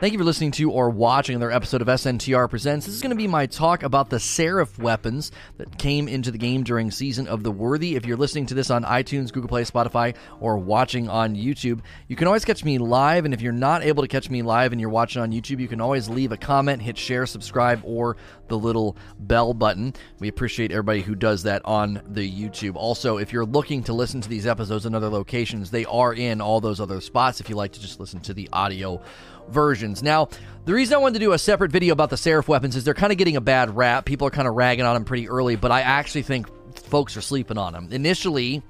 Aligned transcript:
Thank 0.00 0.14
you 0.14 0.18
for 0.18 0.24
listening 0.24 0.52
to 0.52 0.70
or 0.70 0.88
watching 0.88 1.36
another 1.36 1.52
episode 1.52 1.82
of 1.82 1.88
SNTR 1.88 2.48
Presents. 2.48 2.86
This 2.86 2.94
is 2.94 3.02
going 3.02 3.10
to 3.10 3.16
be 3.16 3.28
my 3.28 3.44
talk 3.44 3.82
about 3.82 4.08
the 4.08 4.18
Seraph 4.18 4.78
weapons 4.78 5.30
that 5.58 5.76
came 5.76 6.08
into 6.08 6.30
the 6.30 6.38
game 6.38 6.62
during 6.62 6.90
Season 6.90 7.28
of 7.28 7.42
the 7.42 7.50
Worthy. 7.50 7.96
If 7.96 8.06
you're 8.06 8.16
listening 8.16 8.46
to 8.46 8.54
this 8.54 8.70
on 8.70 8.82
iTunes, 8.84 9.30
Google 9.30 9.50
Play, 9.50 9.64
Spotify, 9.64 10.16
or 10.40 10.56
watching 10.56 11.10
on 11.10 11.36
YouTube, 11.36 11.82
you 12.08 12.16
can 12.16 12.28
always 12.28 12.46
catch 12.46 12.64
me 12.64 12.78
live. 12.78 13.26
And 13.26 13.34
if 13.34 13.42
you're 13.42 13.52
not 13.52 13.82
able 13.82 14.02
to 14.02 14.08
catch 14.08 14.30
me 14.30 14.40
live 14.40 14.72
and 14.72 14.80
you're 14.80 14.88
watching 14.88 15.20
on 15.20 15.32
YouTube, 15.32 15.60
you 15.60 15.68
can 15.68 15.82
always 15.82 16.08
leave 16.08 16.32
a 16.32 16.38
comment, 16.38 16.80
hit 16.80 16.96
share, 16.96 17.26
subscribe, 17.26 17.82
or 17.84 18.16
the 18.48 18.56
little 18.56 18.96
bell 19.18 19.52
button. 19.52 19.92
We 20.18 20.28
appreciate 20.28 20.72
everybody 20.72 21.02
who 21.02 21.14
does 21.14 21.42
that 21.42 21.60
on 21.66 22.00
the 22.08 22.26
YouTube. 22.26 22.74
Also, 22.74 23.18
if 23.18 23.34
you're 23.34 23.44
looking 23.44 23.82
to 23.82 23.92
listen 23.92 24.22
to 24.22 24.30
these 24.30 24.46
episodes 24.46 24.86
in 24.86 24.94
other 24.94 25.10
locations, 25.10 25.70
they 25.70 25.84
are 25.84 26.14
in 26.14 26.40
all 26.40 26.62
those 26.62 26.80
other 26.80 27.02
spots 27.02 27.42
if 27.42 27.50
you 27.50 27.54
like 27.54 27.72
to 27.72 27.80
just 27.82 28.00
listen 28.00 28.20
to 28.20 28.32
the 28.32 28.48
audio 28.50 29.02
versions. 29.48 30.02
Now, 30.02 30.28
the 30.64 30.74
reason 30.74 30.94
I 30.94 30.98
wanted 30.98 31.14
to 31.14 31.24
do 31.24 31.32
a 31.32 31.38
separate 31.38 31.72
video 31.72 31.92
about 31.92 32.10
the 32.10 32.16
Seraph 32.16 32.48
weapons 32.48 32.76
is 32.76 32.84
they're 32.84 32.94
kind 32.94 33.12
of 33.12 33.18
getting 33.18 33.36
a 33.36 33.40
bad 33.40 33.76
rap. 33.76 34.04
People 34.04 34.26
are 34.26 34.30
kind 34.30 34.46
of 34.46 34.54
ragging 34.54 34.84
on 34.84 34.94
them 34.94 35.04
pretty 35.04 35.28
early, 35.28 35.56
but 35.56 35.70
I 35.70 35.80
actually 35.80 36.22
think 36.22 36.48
folks 36.76 37.16
are 37.16 37.22
sleeping 37.22 37.58
on 37.58 37.72
them. 37.72 37.88
Initially, 37.90 38.62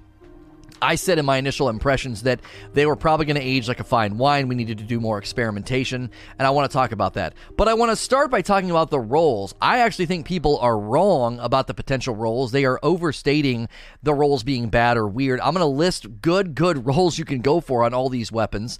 I 0.82 0.94
said 0.94 1.18
in 1.18 1.26
my 1.26 1.36
initial 1.36 1.68
impressions 1.68 2.22
that 2.22 2.40
they 2.72 2.86
were 2.86 2.96
probably 2.96 3.26
going 3.26 3.36
to 3.36 3.42
age 3.42 3.68
like 3.68 3.80
a 3.80 3.84
fine 3.84 4.16
wine. 4.16 4.48
We 4.48 4.54
needed 4.54 4.78
to 4.78 4.84
do 4.84 4.98
more 4.98 5.18
experimentation, 5.18 6.10
and 6.38 6.46
I 6.46 6.50
want 6.50 6.70
to 6.70 6.72
talk 6.72 6.92
about 6.92 7.14
that. 7.14 7.34
But 7.56 7.68
I 7.68 7.74
want 7.74 7.90
to 7.90 7.96
start 7.96 8.30
by 8.30 8.40
talking 8.40 8.70
about 8.70 8.90
the 8.90 8.98
rolls. 9.00 9.54
I 9.60 9.80
actually 9.80 10.06
think 10.06 10.26
people 10.26 10.58
are 10.58 10.78
wrong 10.78 11.38
about 11.40 11.66
the 11.66 11.74
potential 11.74 12.14
rolls. 12.14 12.52
They 12.52 12.64
are 12.64 12.80
overstating 12.82 13.68
the 14.02 14.14
rolls 14.14 14.42
being 14.42 14.70
bad 14.70 14.96
or 14.96 15.06
weird. 15.06 15.40
I'm 15.40 15.52
going 15.52 15.60
to 15.60 15.66
list 15.66 16.22
good, 16.22 16.54
good 16.54 16.86
rolls 16.90 17.18
you 17.18 17.24
can 17.24 17.42
go 17.42 17.60
for 17.60 17.84
on 17.84 17.92
all 17.92 18.08
these 18.08 18.32
weapons. 18.32 18.78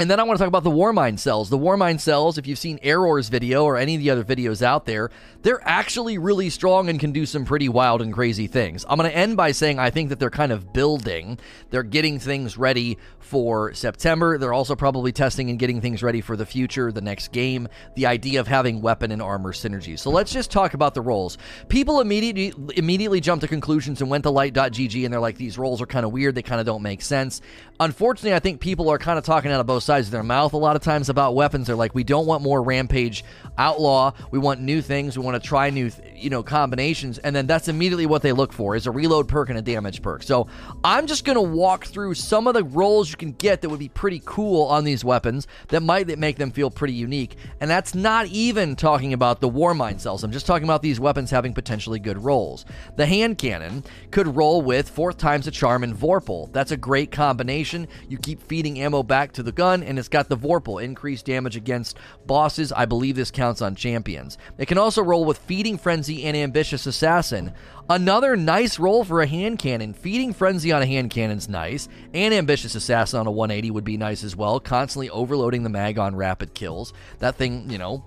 And 0.00 0.10
then 0.10 0.18
I 0.18 0.22
want 0.22 0.38
to 0.38 0.42
talk 0.42 0.48
about 0.48 0.64
the 0.64 0.70
Warmind 0.70 1.18
cells. 1.18 1.50
The 1.50 1.58
Warmind 1.58 2.00
cells, 2.00 2.38
if 2.38 2.46
you've 2.46 2.58
seen 2.58 2.78
Ehroar's 2.78 3.28
video 3.28 3.64
or 3.64 3.76
any 3.76 3.94
of 3.96 4.00
the 4.00 4.08
other 4.08 4.24
videos 4.24 4.62
out 4.62 4.86
there, 4.86 5.10
they're 5.42 5.60
actually 5.68 6.16
really 6.16 6.48
strong 6.48 6.88
and 6.88 6.98
can 6.98 7.12
do 7.12 7.26
some 7.26 7.44
pretty 7.44 7.68
wild 7.68 8.00
and 8.00 8.10
crazy 8.10 8.46
things. 8.46 8.86
I'm 8.88 8.96
going 8.96 9.10
to 9.10 9.14
end 9.14 9.36
by 9.36 9.52
saying 9.52 9.78
I 9.78 9.90
think 9.90 10.08
that 10.08 10.18
they're 10.18 10.30
kind 10.30 10.52
of 10.52 10.72
building. 10.72 11.38
They're 11.68 11.82
getting 11.82 12.18
things 12.18 12.56
ready 12.56 12.96
for 13.30 13.72
September. 13.74 14.38
They're 14.38 14.52
also 14.52 14.74
probably 14.74 15.12
testing 15.12 15.50
and 15.50 15.58
getting 15.58 15.80
things 15.80 16.02
ready 16.02 16.20
for 16.20 16.36
the 16.36 16.44
future, 16.44 16.90
the 16.90 17.00
next 17.00 17.30
game, 17.30 17.68
the 17.94 18.06
idea 18.06 18.40
of 18.40 18.48
having 18.48 18.80
weapon 18.80 19.12
and 19.12 19.22
armor 19.22 19.52
synergy. 19.52 19.98
So 19.98 20.10
let's 20.10 20.32
just 20.32 20.50
talk 20.50 20.74
about 20.74 20.94
the 20.94 21.00
rolls. 21.00 21.38
People 21.68 22.00
immediately 22.00 22.52
immediately 22.76 23.20
jump 23.20 23.42
to 23.42 23.48
conclusions 23.48 24.00
and 24.00 24.10
went 24.10 24.24
to 24.24 24.30
light.gg 24.30 25.04
and 25.04 25.12
they're 25.12 25.20
like 25.20 25.36
these 25.36 25.58
rolls 25.58 25.80
are 25.80 25.86
kind 25.86 26.04
of 26.04 26.10
weird, 26.10 26.34
they 26.34 26.42
kind 26.42 26.58
of 26.58 26.66
don't 26.66 26.82
make 26.82 27.02
sense. 27.02 27.40
Unfortunately, 27.78 28.34
I 28.34 28.40
think 28.40 28.60
people 28.60 28.88
are 28.88 28.98
kind 28.98 29.18
of 29.18 29.24
talking 29.24 29.52
out 29.52 29.60
of 29.60 29.66
both 29.66 29.84
sides 29.90 30.06
of 30.06 30.12
their 30.12 30.22
mouth 30.22 30.52
a 30.52 30.56
lot 30.56 30.76
of 30.76 30.82
times 30.82 31.08
about 31.08 31.34
weapons. 31.34 31.66
They're 31.66 31.74
like, 31.74 31.96
we 31.96 32.04
don't 32.04 32.24
want 32.24 32.44
more 32.44 32.62
Rampage 32.62 33.24
Outlaw. 33.58 34.12
We 34.30 34.38
want 34.38 34.60
new 34.60 34.80
things. 34.80 35.18
We 35.18 35.24
want 35.24 35.42
to 35.42 35.44
try 35.46 35.68
new, 35.70 35.90
you 36.14 36.30
know, 36.30 36.44
combinations. 36.44 37.18
And 37.18 37.34
then 37.34 37.48
that's 37.48 37.66
immediately 37.66 38.06
what 38.06 38.22
they 38.22 38.30
look 38.30 38.52
for 38.52 38.76
is 38.76 38.86
a 38.86 38.92
reload 38.92 39.26
perk 39.26 39.48
and 39.48 39.58
a 39.58 39.62
damage 39.62 40.00
perk. 40.00 40.22
So 40.22 40.46
I'm 40.84 41.08
just 41.08 41.24
going 41.24 41.34
to 41.34 41.42
walk 41.42 41.86
through 41.86 42.14
some 42.14 42.46
of 42.46 42.54
the 42.54 42.62
roles 42.62 43.10
you 43.10 43.16
can 43.16 43.32
get 43.32 43.62
that 43.62 43.68
would 43.68 43.80
be 43.80 43.88
pretty 43.88 44.22
cool 44.24 44.66
on 44.66 44.84
these 44.84 45.04
weapons 45.04 45.48
that 45.68 45.82
might 45.82 46.06
make 46.18 46.36
them 46.36 46.52
feel 46.52 46.70
pretty 46.70 46.94
unique. 46.94 47.34
And 47.60 47.68
that's 47.68 47.92
not 47.92 48.26
even 48.26 48.76
talking 48.76 49.12
about 49.12 49.40
the 49.40 49.50
Warmind 49.50 49.98
cells. 49.98 50.22
I'm 50.22 50.30
just 50.30 50.46
talking 50.46 50.68
about 50.68 50.82
these 50.82 51.00
weapons 51.00 51.32
having 51.32 51.52
potentially 51.52 51.98
good 51.98 52.22
rolls. 52.22 52.64
The 52.94 53.06
hand 53.06 53.38
cannon 53.38 53.82
could 54.12 54.36
roll 54.36 54.62
with 54.62 54.88
fourth 54.88 55.18
times 55.18 55.48
a 55.48 55.50
charm 55.50 55.82
and 55.82 55.96
Vorpal. 55.96 56.52
That's 56.52 56.70
a 56.70 56.76
great 56.76 57.10
combination. 57.10 57.88
You 58.08 58.18
keep 58.18 58.40
feeding 58.40 58.78
ammo 58.78 59.02
back 59.02 59.32
to 59.32 59.42
the 59.42 59.50
gun, 59.50 59.79
and 59.82 59.98
it's 59.98 60.08
got 60.08 60.28
the 60.28 60.36
Vorpal, 60.36 60.82
increased 60.82 61.26
damage 61.26 61.56
against 61.56 61.98
bosses. 62.26 62.72
I 62.72 62.84
believe 62.84 63.16
this 63.16 63.30
counts 63.30 63.62
on 63.62 63.74
champions. 63.74 64.38
It 64.58 64.66
can 64.66 64.78
also 64.78 65.02
roll 65.02 65.24
with 65.24 65.38
Feeding 65.38 65.78
Frenzy 65.78 66.24
and 66.24 66.36
Ambitious 66.36 66.86
Assassin. 66.86 67.52
Another 67.88 68.36
nice 68.36 68.78
roll 68.78 69.04
for 69.04 69.20
a 69.20 69.26
hand 69.26 69.58
cannon. 69.58 69.94
Feeding 69.94 70.32
Frenzy 70.32 70.72
on 70.72 70.82
a 70.82 70.86
hand 70.86 71.10
cannon's 71.10 71.48
nice, 71.48 71.88
and 72.14 72.32
Ambitious 72.32 72.74
Assassin 72.74 73.20
on 73.20 73.26
a 73.26 73.30
180 73.30 73.70
would 73.72 73.84
be 73.84 73.96
nice 73.96 74.22
as 74.22 74.36
well. 74.36 74.60
Constantly 74.60 75.10
overloading 75.10 75.62
the 75.62 75.70
mag 75.70 75.98
on 75.98 76.14
rapid 76.14 76.54
kills. 76.54 76.92
That 77.18 77.36
thing, 77.36 77.68
you 77.68 77.78
know, 77.78 78.04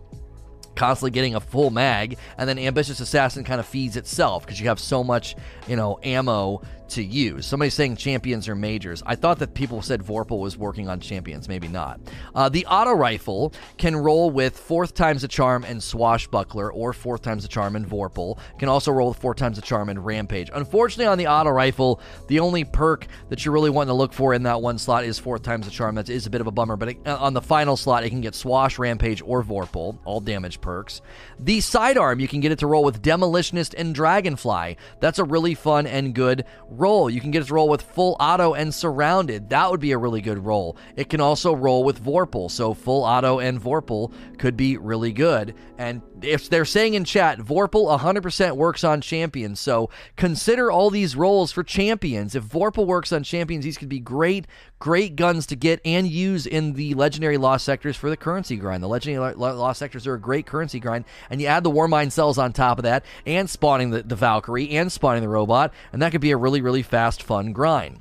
constantly 0.75 1.11
getting 1.11 1.35
a 1.35 1.39
full 1.39 1.69
mag, 1.69 2.17
and 2.37 2.47
then 2.47 2.57
Ambitious 2.57 2.99
Assassin 2.99 3.43
kind 3.43 3.59
of 3.59 3.65
feeds 3.65 3.97
itself 3.97 4.45
because 4.45 4.59
you 4.59 4.67
have 4.67 4.79
so 4.79 5.03
much, 5.03 5.35
you 5.67 5.75
know, 5.75 5.99
ammo 6.03 6.61
to 6.93 7.03
use. 7.03 7.45
Somebody's 7.45 7.73
saying 7.73 7.97
champions 7.97 8.47
are 8.47 8.55
majors. 8.55 9.03
I 9.05 9.15
thought 9.15 9.39
that 9.39 9.53
people 9.53 9.81
said 9.81 10.01
Vorpal 10.01 10.39
was 10.39 10.57
working 10.57 10.89
on 10.89 10.99
champions. 10.99 11.47
Maybe 11.47 11.67
not. 11.67 11.99
Uh, 12.33 12.49
the 12.49 12.65
auto 12.65 12.93
rifle 12.93 13.53
can 13.77 13.95
roll 13.95 14.29
with 14.29 14.57
fourth 14.57 14.93
times 14.93 15.23
a 15.23 15.27
charm 15.27 15.63
and 15.63 15.81
swashbuckler, 15.81 16.71
or 16.71 16.93
fourth 16.93 17.21
times 17.21 17.45
a 17.45 17.47
charm 17.47 17.75
and 17.75 17.87
Vorpal. 17.87 18.37
Can 18.59 18.69
also 18.69 18.91
roll 18.91 19.09
with 19.09 19.17
four 19.17 19.35
times 19.35 19.57
a 19.57 19.61
charm 19.61 19.89
and 19.89 20.03
rampage. 20.05 20.49
Unfortunately, 20.53 21.05
on 21.05 21.17
the 21.17 21.27
auto 21.27 21.49
rifle, 21.49 21.99
the 22.27 22.39
only 22.39 22.63
perk 22.63 23.07
that 23.29 23.43
you're 23.43 23.53
really 23.53 23.69
wanting 23.69 23.89
to 23.89 23.93
look 23.93 24.13
for 24.13 24.33
in 24.33 24.43
that 24.43 24.61
one 24.61 24.77
slot 24.77 25.03
is 25.03 25.19
fourth 25.19 25.43
times 25.43 25.67
a 25.67 25.71
charm. 25.71 25.95
That 25.95 26.09
is 26.09 26.25
a 26.25 26.29
bit 26.29 26.41
of 26.41 26.47
a 26.47 26.51
bummer, 26.51 26.75
but 26.77 26.89
it, 26.89 26.97
uh, 27.05 27.17
on 27.17 27.33
the 27.33 27.41
final 27.41 27.77
slot, 27.77 28.03
it 28.03 28.09
can 28.09 28.21
get 28.21 28.35
swash, 28.35 28.79
rampage, 28.79 29.21
or 29.25 29.43
Vorpal, 29.43 29.97
all 30.05 30.19
damage 30.19 30.61
perks. 30.61 31.01
The 31.39 31.61
sidearm, 31.61 32.19
you 32.19 32.27
can 32.27 32.39
get 32.39 32.51
it 32.51 32.59
to 32.59 32.67
roll 32.67 32.83
with 32.83 33.01
demolitionist 33.01 33.73
and 33.77 33.93
dragonfly. 33.93 34.77
That's 34.99 35.19
a 35.19 35.23
really 35.23 35.55
fun 35.55 35.87
and 35.87 36.13
good 36.13 36.45
roll. 36.83 37.09
You 37.09 37.21
can 37.21 37.31
get 37.31 37.43
it 37.43 37.45
to 37.45 37.53
roll 37.53 37.69
with 37.69 37.81
full 37.81 38.17
auto 38.19 38.53
and 38.53 38.73
surrounded. 38.73 39.49
That 39.49 39.71
would 39.71 39.79
be 39.79 39.93
a 39.93 39.97
really 39.97 40.19
good 40.19 40.43
roll. 40.45 40.75
It 40.97 41.09
can 41.09 41.21
also 41.21 41.55
roll 41.55 41.85
with 41.85 42.03
Vorpal, 42.03 42.51
so 42.51 42.73
full 42.73 43.03
auto 43.03 43.39
and 43.39 43.61
Vorpal 43.61 44.11
could 44.37 44.57
be 44.57 44.75
really 44.75 45.13
good. 45.13 45.55
And 45.77 46.01
if 46.23 46.49
they're 46.49 46.65
saying 46.65 46.93
in 46.93 47.03
chat, 47.03 47.39
Vorpal 47.39 47.99
100% 47.99 48.55
works 48.55 48.83
on 48.83 49.01
champions, 49.01 49.59
so 49.59 49.89
consider 50.15 50.71
all 50.71 50.89
these 50.89 51.15
rolls 51.15 51.51
for 51.51 51.63
champions. 51.63 52.35
If 52.35 52.43
Vorpal 52.43 52.85
works 52.85 53.11
on 53.11 53.23
champions, 53.23 53.63
these 53.63 53.77
could 53.77 53.89
be 53.89 53.99
great, 53.99 54.47
great 54.79 55.15
guns 55.15 55.45
to 55.47 55.55
get 55.55 55.81
and 55.85 56.07
use 56.07 56.45
in 56.45 56.73
the 56.73 56.93
legendary 56.93 57.37
lost 57.37 57.65
sectors 57.65 57.95
for 57.95 58.09
the 58.09 58.17
currency 58.17 58.55
grind. 58.55 58.83
The 58.83 58.87
legendary 58.87 59.33
lost 59.35 59.79
sectors 59.79 60.07
are 60.07 60.15
a 60.15 60.19
great 60.19 60.45
currency 60.45 60.79
grind, 60.79 61.05
and 61.29 61.41
you 61.41 61.47
add 61.47 61.63
the 61.63 61.71
Warmind 61.71 62.11
cells 62.11 62.37
on 62.37 62.53
top 62.53 62.79
of 62.79 62.83
that, 62.83 63.05
and 63.25 63.49
spawning 63.49 63.91
the, 63.91 64.03
the 64.03 64.15
Valkyrie, 64.15 64.71
and 64.71 64.91
spawning 64.91 65.21
the 65.21 65.29
robot, 65.29 65.73
and 65.91 66.01
that 66.01 66.11
could 66.11 66.21
be 66.21 66.31
a 66.31 66.37
really, 66.37 66.61
really 66.61 66.83
fast, 66.83 67.23
fun 67.23 67.53
grind. 67.53 67.99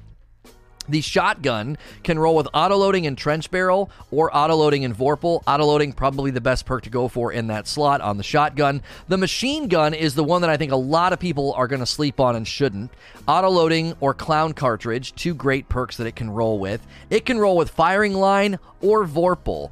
The 0.88 1.00
shotgun 1.00 1.78
can 2.02 2.18
roll 2.18 2.34
with 2.34 2.48
autoloading 2.52 3.06
and 3.06 3.16
trench 3.16 3.50
barrel 3.50 3.90
or 4.10 4.30
autoloading 4.30 4.84
and 4.84 4.96
Vorpal. 4.96 5.44
Autoloading 5.44 5.94
probably 5.94 6.30
the 6.30 6.40
best 6.40 6.66
perk 6.66 6.82
to 6.84 6.90
go 6.90 7.08
for 7.08 7.32
in 7.32 7.46
that 7.46 7.68
slot 7.68 8.00
on 8.00 8.16
the 8.16 8.22
shotgun. 8.22 8.82
The 9.08 9.16
machine 9.16 9.68
gun 9.68 9.94
is 9.94 10.14
the 10.14 10.24
one 10.24 10.42
that 10.42 10.50
I 10.50 10.56
think 10.56 10.72
a 10.72 10.76
lot 10.76 11.12
of 11.12 11.20
people 11.20 11.52
are 11.54 11.68
going 11.68 11.80
to 11.80 11.86
sleep 11.86 12.18
on 12.18 12.34
and 12.34 12.46
shouldn't. 12.46 12.90
Autoloading 13.28 13.96
or 14.00 14.12
clown 14.12 14.52
cartridge, 14.54 15.14
two 15.14 15.34
great 15.34 15.68
perks 15.68 15.96
that 15.96 16.06
it 16.06 16.16
can 16.16 16.30
roll 16.30 16.58
with. 16.58 16.84
It 17.10 17.24
can 17.24 17.38
roll 17.38 17.56
with 17.56 17.70
firing 17.70 18.14
line 18.14 18.58
or 18.80 19.04
Vorpal. 19.06 19.70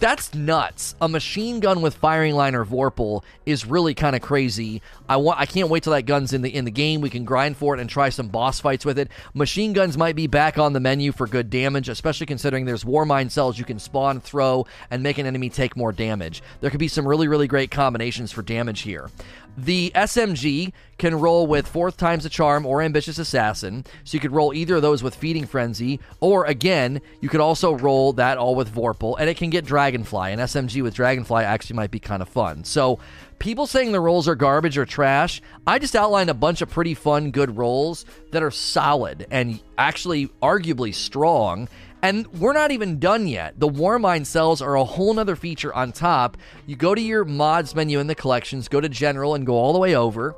That's 0.00 0.32
nuts. 0.32 0.94
A 1.00 1.08
machine 1.08 1.58
gun 1.58 1.82
with 1.82 1.96
firing 1.96 2.36
line 2.36 2.54
or 2.54 2.64
Vorpal 2.64 3.24
is 3.44 3.66
really 3.66 3.94
kind 3.94 4.14
of 4.14 4.22
crazy. 4.22 4.80
I 5.08 5.16
want 5.16 5.40
I 5.40 5.46
can't 5.46 5.68
wait 5.68 5.82
till 5.82 5.92
that 5.92 6.06
gun's 6.06 6.32
in 6.32 6.42
the 6.42 6.54
in 6.54 6.64
the 6.64 6.70
game. 6.70 7.00
We 7.00 7.10
can 7.10 7.24
grind 7.24 7.56
for 7.56 7.74
it 7.74 7.80
and 7.80 7.90
try 7.90 8.10
some 8.10 8.28
boss 8.28 8.60
fights 8.60 8.84
with 8.84 8.96
it. 8.96 9.08
Machine 9.34 9.72
guns 9.72 9.98
might 9.98 10.14
be 10.14 10.28
back 10.28 10.56
on 10.56 10.72
the 10.72 10.78
menu 10.78 11.10
for 11.10 11.26
good 11.26 11.50
damage, 11.50 11.88
especially 11.88 12.26
considering 12.26 12.64
there's 12.64 12.84
Warmind 12.84 13.32
cells 13.32 13.58
you 13.58 13.64
can 13.64 13.80
spawn, 13.80 14.20
throw, 14.20 14.66
and 14.88 15.02
make 15.02 15.18
an 15.18 15.26
enemy 15.26 15.50
take 15.50 15.76
more 15.76 15.90
damage. 15.90 16.42
There 16.60 16.70
could 16.70 16.78
be 16.78 16.88
some 16.88 17.06
really, 17.06 17.26
really 17.26 17.48
great 17.48 17.72
combinations 17.72 18.30
for 18.30 18.42
damage 18.42 18.82
here. 18.82 19.10
The 19.56 19.90
SMG 19.94 20.72
can 20.98 21.14
roll 21.14 21.46
with 21.46 21.66
fourth 21.66 21.96
times 21.96 22.24
a 22.24 22.28
charm 22.28 22.66
or 22.66 22.82
ambitious 22.82 23.18
assassin. 23.18 23.84
So 24.04 24.16
you 24.16 24.20
could 24.20 24.32
roll 24.32 24.52
either 24.52 24.76
of 24.76 24.82
those 24.82 25.02
with 25.02 25.14
feeding 25.14 25.46
frenzy, 25.46 26.00
or 26.20 26.44
again, 26.44 27.00
you 27.20 27.28
could 27.28 27.40
also 27.40 27.74
roll 27.74 28.12
that 28.14 28.38
all 28.38 28.54
with 28.54 28.72
Vorpal, 28.72 29.16
and 29.18 29.28
it 29.28 29.36
can 29.36 29.50
get 29.50 29.64
dragonfly. 29.64 30.32
An 30.32 30.40
SMG 30.40 30.82
with 30.82 30.94
dragonfly 30.94 31.44
actually 31.44 31.76
might 31.76 31.90
be 31.90 32.00
kind 32.00 32.22
of 32.22 32.28
fun. 32.28 32.64
So 32.64 32.98
people 33.38 33.66
saying 33.66 33.92
the 33.92 34.00
rolls 34.00 34.28
are 34.28 34.34
garbage 34.34 34.76
or 34.76 34.84
trash, 34.84 35.40
I 35.66 35.78
just 35.78 35.96
outlined 35.96 36.30
a 36.30 36.34
bunch 36.34 36.62
of 36.62 36.70
pretty 36.70 36.94
fun, 36.94 37.30
good 37.30 37.56
rolls 37.56 38.04
that 38.32 38.42
are 38.42 38.50
solid 38.50 39.26
and 39.30 39.60
actually 39.76 40.28
arguably 40.42 40.94
strong. 40.94 41.68
And 42.02 42.26
we're 42.38 42.52
not 42.52 42.70
even 42.70 42.98
done 43.00 43.26
yet. 43.26 43.58
The 43.58 43.68
Warmind 43.68 44.26
cells 44.26 44.62
are 44.62 44.76
a 44.76 44.84
whole 44.84 45.12
nother 45.14 45.34
feature 45.34 45.74
on 45.74 45.92
top. 45.92 46.36
You 46.66 46.76
go 46.76 46.94
to 46.94 47.00
your 47.00 47.24
mods 47.24 47.74
menu 47.74 47.98
in 47.98 48.06
the 48.06 48.14
collections, 48.14 48.68
go 48.68 48.80
to 48.80 48.88
general, 48.88 49.34
and 49.34 49.44
go 49.44 49.54
all 49.54 49.72
the 49.72 49.78
way 49.78 49.96
over 49.96 50.36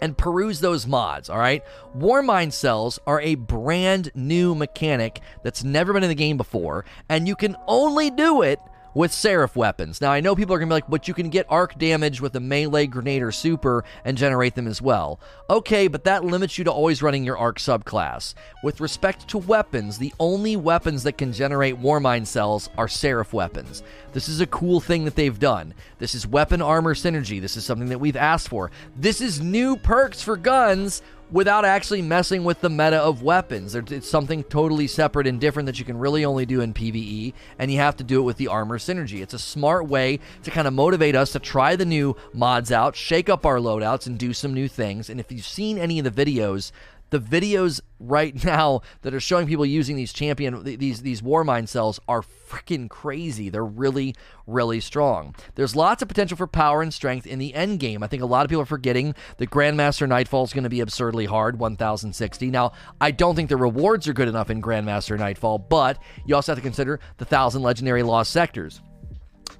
and 0.00 0.18
peruse 0.18 0.58
those 0.58 0.84
mods, 0.84 1.30
all 1.30 1.38
right? 1.38 1.62
Warmind 1.96 2.52
cells 2.52 2.98
are 3.06 3.20
a 3.20 3.36
brand 3.36 4.10
new 4.16 4.52
mechanic 4.54 5.20
that's 5.44 5.62
never 5.62 5.92
been 5.92 6.02
in 6.02 6.08
the 6.08 6.16
game 6.16 6.36
before, 6.36 6.84
and 7.08 7.28
you 7.28 7.36
can 7.36 7.56
only 7.68 8.10
do 8.10 8.42
it 8.42 8.58
with 8.94 9.12
Seraph 9.12 9.56
weapons. 9.56 10.00
Now, 10.00 10.12
I 10.12 10.20
know 10.20 10.34
people 10.34 10.54
are 10.54 10.58
going 10.58 10.68
to 10.68 10.72
be 10.72 10.76
like, 10.76 10.88
but 10.90 11.08
you 11.08 11.14
can 11.14 11.30
get 11.30 11.46
arc 11.48 11.78
damage 11.78 12.20
with 12.20 12.34
a 12.36 12.40
melee 12.40 12.86
grenade 12.86 13.22
or 13.22 13.32
super 13.32 13.84
and 14.04 14.16
generate 14.16 14.54
them 14.54 14.66
as 14.66 14.82
well. 14.82 15.20
Okay, 15.48 15.88
but 15.88 16.04
that 16.04 16.24
limits 16.24 16.58
you 16.58 16.64
to 16.64 16.72
always 16.72 17.02
running 17.02 17.24
your 17.24 17.38
arc 17.38 17.58
subclass. 17.58 18.34
With 18.62 18.80
respect 18.80 19.28
to 19.28 19.38
weapons, 19.38 19.98
the 19.98 20.14
only 20.20 20.56
weapons 20.56 21.02
that 21.04 21.18
can 21.18 21.32
generate 21.32 21.80
Warmind 21.80 22.26
cells 22.26 22.70
are 22.76 22.88
Seraph 22.88 23.32
weapons. 23.32 23.82
This 24.12 24.28
is 24.28 24.40
a 24.40 24.46
cool 24.46 24.80
thing 24.80 25.04
that 25.04 25.16
they've 25.16 25.38
done. 25.38 25.74
This 25.98 26.14
is 26.14 26.26
weapon 26.26 26.60
armor 26.60 26.94
synergy. 26.94 27.40
This 27.40 27.56
is 27.56 27.64
something 27.64 27.88
that 27.88 28.00
we've 28.00 28.16
asked 28.16 28.48
for. 28.48 28.70
This 28.96 29.20
is 29.20 29.40
new 29.40 29.76
perks 29.76 30.22
for 30.22 30.36
guns 30.36 31.02
without 31.32 31.64
actually 31.64 32.02
messing 32.02 32.44
with 32.44 32.60
the 32.60 32.68
meta 32.68 32.98
of 32.98 33.22
weapons. 33.22 33.74
It's 33.74 34.08
something 34.08 34.44
totally 34.44 34.86
separate 34.86 35.26
and 35.26 35.40
different 35.40 35.66
that 35.66 35.78
you 35.78 35.84
can 35.84 35.98
really 35.98 36.24
only 36.24 36.44
do 36.44 36.60
in 36.60 36.74
PvE, 36.74 37.32
and 37.58 37.72
you 37.72 37.78
have 37.78 37.96
to 37.96 38.04
do 38.04 38.20
it 38.20 38.24
with 38.24 38.36
the 38.36 38.48
armor 38.48 38.78
synergy. 38.78 39.22
It's 39.22 39.34
a 39.34 39.38
smart 39.38 39.88
way 39.88 40.20
to 40.42 40.50
kind 40.50 40.68
of 40.68 40.74
motivate 40.74 41.16
us 41.16 41.32
to 41.32 41.38
try 41.38 41.74
the 41.74 41.86
new 41.86 42.14
mods 42.34 42.70
out, 42.70 42.94
shake 42.94 43.30
up 43.30 43.46
our 43.46 43.56
loadouts, 43.56 44.06
and 44.06 44.18
do 44.18 44.34
some 44.34 44.52
new 44.52 44.68
things. 44.68 45.08
And 45.08 45.18
if 45.18 45.32
you've 45.32 45.46
seen 45.46 45.78
any 45.78 45.98
of 45.98 46.04
the 46.04 46.24
videos, 46.24 46.70
the 47.12 47.20
videos 47.20 47.80
right 48.00 48.42
now 48.44 48.80
that 49.02 49.14
are 49.14 49.20
showing 49.20 49.46
people 49.46 49.64
using 49.64 49.94
these 49.94 50.12
champion 50.12 50.64
these 50.64 51.02
these 51.02 51.22
Warmind 51.22 51.68
cells 51.68 52.00
are 52.08 52.22
freaking 52.22 52.90
crazy. 52.90 53.48
They're 53.48 53.64
really 53.64 54.16
really 54.46 54.80
strong. 54.80 55.36
There's 55.54 55.76
lots 55.76 56.02
of 56.02 56.08
potential 56.08 56.36
for 56.36 56.48
power 56.48 56.82
and 56.82 56.92
strength 56.92 57.26
in 57.26 57.38
the 57.38 57.54
end 57.54 57.78
game. 57.78 58.02
I 58.02 58.08
think 58.08 58.22
a 58.22 58.26
lot 58.26 58.44
of 58.44 58.48
people 58.48 58.62
are 58.62 58.66
forgetting 58.66 59.14
that 59.36 59.50
Grandmaster 59.50 60.08
Nightfall 60.08 60.44
is 60.44 60.52
going 60.52 60.64
to 60.64 60.70
be 60.70 60.80
absurdly 60.80 61.26
hard, 61.26 61.58
1060. 61.58 62.50
Now, 62.50 62.72
I 63.00 63.12
don't 63.12 63.36
think 63.36 63.48
the 63.48 63.56
rewards 63.56 64.08
are 64.08 64.12
good 64.12 64.28
enough 64.28 64.50
in 64.50 64.60
Grandmaster 64.60 65.16
Nightfall, 65.16 65.58
but 65.58 66.02
you 66.26 66.34
also 66.34 66.52
have 66.52 66.58
to 66.58 66.62
consider 66.62 66.98
the 67.18 67.24
1000 67.24 67.62
legendary 67.62 68.02
lost 68.02 68.32
sectors. 68.32 68.80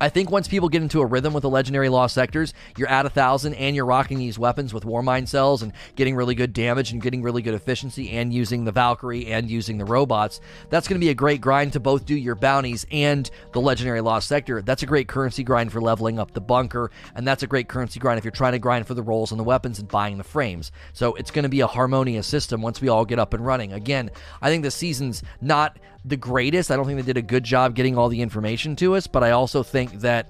I 0.02 0.08
think 0.08 0.32
once 0.32 0.48
people 0.48 0.68
get 0.68 0.82
into 0.82 1.00
a 1.00 1.06
rhythm 1.06 1.32
with 1.32 1.42
the 1.42 1.48
legendary 1.48 1.88
lost 1.88 2.12
sectors, 2.12 2.54
you're 2.76 2.88
at 2.88 3.06
a 3.06 3.08
thousand 3.08 3.54
and 3.54 3.76
you're 3.76 3.84
rocking 3.84 4.18
these 4.18 4.36
weapons 4.36 4.74
with 4.74 4.82
Warmind 4.82 5.28
cells 5.28 5.62
and 5.62 5.72
getting 5.94 6.16
really 6.16 6.34
good 6.34 6.52
damage 6.52 6.90
and 6.90 7.00
getting 7.00 7.22
really 7.22 7.40
good 7.40 7.54
efficiency 7.54 8.10
and 8.10 8.34
using 8.34 8.64
the 8.64 8.72
Valkyrie 8.72 9.28
and 9.28 9.48
using 9.48 9.78
the 9.78 9.84
robots. 9.84 10.40
That's 10.70 10.88
going 10.88 11.00
to 11.00 11.04
be 11.04 11.10
a 11.10 11.14
great 11.14 11.40
grind 11.40 11.74
to 11.74 11.80
both 11.80 12.04
do 12.04 12.16
your 12.16 12.34
bounties 12.34 12.84
and 12.90 13.30
the 13.52 13.60
legendary 13.60 14.00
lost 14.00 14.26
sector. 14.26 14.60
That's 14.60 14.82
a 14.82 14.86
great 14.86 15.06
currency 15.06 15.44
grind 15.44 15.70
for 15.70 15.80
leveling 15.80 16.18
up 16.18 16.32
the 16.32 16.40
bunker, 16.40 16.90
and 17.14 17.24
that's 17.24 17.44
a 17.44 17.46
great 17.46 17.68
currency 17.68 18.00
grind 18.00 18.18
if 18.18 18.24
you're 18.24 18.32
trying 18.32 18.54
to 18.54 18.58
grind 18.58 18.88
for 18.88 18.94
the 18.94 19.04
rolls 19.04 19.30
and 19.30 19.38
the 19.38 19.44
weapons 19.44 19.78
and 19.78 19.86
buying 19.86 20.18
the 20.18 20.24
frames. 20.24 20.72
So 20.94 21.14
it's 21.14 21.30
going 21.30 21.44
to 21.44 21.48
be 21.48 21.60
a 21.60 21.68
harmonious 21.68 22.26
system 22.26 22.60
once 22.60 22.80
we 22.80 22.88
all 22.88 23.04
get 23.04 23.20
up 23.20 23.34
and 23.34 23.46
running. 23.46 23.72
Again, 23.72 24.10
I 24.40 24.50
think 24.50 24.64
the 24.64 24.72
season's 24.72 25.22
not 25.40 25.78
the 26.04 26.16
greatest. 26.16 26.70
I 26.70 26.76
don't 26.76 26.86
think 26.86 26.98
they 26.98 27.06
did 27.06 27.16
a 27.16 27.22
good 27.22 27.44
job 27.44 27.74
getting 27.74 27.96
all 27.96 28.08
the 28.08 28.20
information 28.20 28.76
to 28.76 28.96
us, 28.96 29.06
but 29.06 29.22
I 29.22 29.30
also 29.30 29.62
think 29.62 30.00
that 30.00 30.26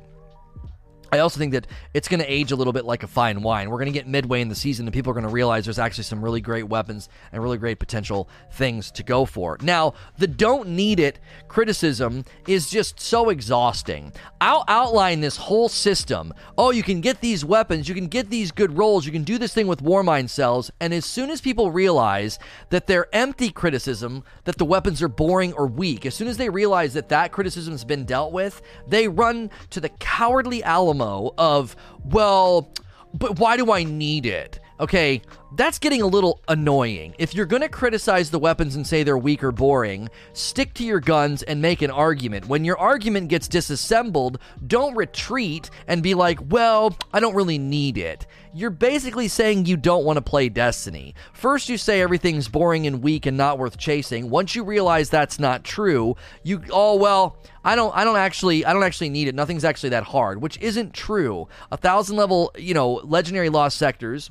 I 1.13 1.19
also 1.19 1.39
think 1.39 1.53
that 1.53 1.67
it's 1.93 2.09
going 2.09 2.21
to 2.21 2.27
age 2.27 2.53
a 2.53 2.57
little 2.57 2.73
bit 2.73 2.87
like 2.87 3.03
a 3.03 3.07
fine 3.07 3.43
wine. 3.43 3.69
We're 3.69 3.77
going 3.77 3.93
to 3.93 3.99
get 3.99 4.07
midway 4.07 4.41
in 4.41 4.49
the 4.49 4.55
season 4.55 4.87
and 4.87 4.95
people 4.95 5.11
are 5.11 5.15
going 5.15 5.27
to 5.27 5.29
realize 5.29 5.67
there's 5.67 5.79
actually 5.79 6.05
some 6.05 6.25
really 6.25 6.41
great 6.41 6.63
weapons 6.63 7.11
and 7.33 7.43
really 7.43 7.59
great 7.59 7.79
potential 7.79 8.31
things 8.53 8.91
to 8.93 9.03
go 9.03 9.27
for. 9.27 9.59
Now, 9.61 9.93
the 10.17 10.27
don't 10.27 10.71
need 10.71 10.99
it 10.99 11.21
criticism 11.49 12.25
is 12.49 12.71
just 12.71 12.99
so 12.99 13.29
exhausting. 13.29 14.15
I'll 14.41 14.65
outline 14.69 15.21
this 15.21 15.37
whole 15.37 15.69
system. 15.69 16.33
Oh, 16.57 16.71
you 16.71 16.83
can 16.83 17.03
get 17.03 17.21
these 17.21 17.45
weapons, 17.45 17.91
you 17.91 17.95
can 17.95 18.07
get 18.07 18.31
these 18.31 18.51
good 18.51 18.79
rolls, 18.79 19.05
you 19.05 19.13
can 19.13 19.23
do 19.23 19.37
this 19.37 19.53
thing 19.53 19.67
with 19.67 19.83
Warmind 19.83 20.31
cells, 20.31 20.71
and 20.81 20.95
as 20.95 21.05
soon 21.05 21.29
as 21.29 21.43
people 21.43 21.71
realize 21.71 22.39
that 22.71 22.87
they're 22.87 23.15
empty 23.15 23.51
criticism, 23.51 24.25
that 24.45 24.57
the 24.57 24.65
weapons 24.65 25.03
are 25.03 25.09
boring 25.09 25.53
or 25.53 25.67
weak, 25.67 26.07
as 26.07 26.15
soon 26.15 26.29
as 26.29 26.39
they 26.39 26.49
realize 26.49 26.95
that 26.95 27.11
that 27.11 27.33
criticism 27.33 27.73
has 27.73 27.85
been 27.85 28.07
dealt 28.07 28.33
with, 28.33 28.63
they 28.87 29.09
run 29.09 29.51
to 29.69 29.79
the 29.79 29.91
cowardly 29.91 30.65
Alamo 30.65 31.02
of, 31.03 31.77
well, 32.05 32.73
but 33.15 33.39
why 33.39 33.57
do 33.57 33.73
I 33.73 33.85
need 33.85 34.27
it? 34.27 34.59
Okay, 34.81 35.23
that's 35.55 35.79
getting 35.79 36.03
a 36.03 36.07
little 36.07 36.41
annoying. 36.49 37.15
If 37.19 37.35
you're 37.35 37.47
going 37.47 37.63
to 37.63 37.69
criticize 37.69 38.31
the 38.31 38.39
weapons 38.39 38.75
and 38.75 38.85
say 38.85 39.03
they're 39.03 39.19
weak 39.19 39.45
or 39.45 39.53
boring, 39.53 40.09
stick 40.33 40.75
to 40.75 40.85
your 40.85 40.99
guns 40.99 41.43
and 41.45 41.63
make 41.63 41.83
an 41.83 41.91
argument. 41.91 42.49
When 42.49 42.65
your 42.65 42.79
argument 42.79 43.29
gets 43.29 43.47
disassembled, 43.47 44.39
don't 44.67 44.97
retreat 44.97 45.71
and 45.87 46.03
be 46.03 46.15
like, 46.15 46.41
well, 46.51 46.97
I 47.13 47.21
don't 47.21 47.37
really 47.37 47.59
need 47.59 47.97
it. 47.97 48.27
You're 48.55 48.69
basically 48.69 49.29
saying 49.29 49.65
you 49.65 49.79
don't 49.79 50.05
want 50.05 50.19
to 50.19 50.23
play 50.23 50.51
Destiny. 50.51 51.15
First, 51.33 51.71
you 51.71 51.79
say 51.79 52.03
everything's 52.03 52.49
boring 52.49 52.87
and 52.87 53.03
weak 53.03 53.25
and 53.25 53.35
not 53.35 53.59
worth 53.59 53.79
chasing. 53.79 54.29
Once 54.29 54.55
you 54.55 54.63
realize 54.63 55.09
that's 55.09 55.39
not 55.39 55.65
true, 55.65 56.17
you, 56.43 56.63
oh, 56.71 56.97
well, 56.97 57.39
I 57.65 57.75
don't 57.75 57.97
I 57.97 58.05
don't 58.05 58.19
actually 58.19 58.67
I 58.67 58.75
don't 58.75 58.83
actually 58.83 59.09
need 59.09 59.29
it. 59.29 59.35
Nothing's 59.35 59.65
actually 59.65 59.91
that 59.91 60.05
hard, 60.05 60.43
which 60.43 60.59
isn't 60.61 60.93
true. 60.93 61.49
A 61.71 61.79
thousand 61.79 62.17
level, 62.17 62.53
you 62.59 62.75
know, 62.75 62.95
legendary 63.05 63.49
lost 63.49 63.79
sectors 63.79 64.31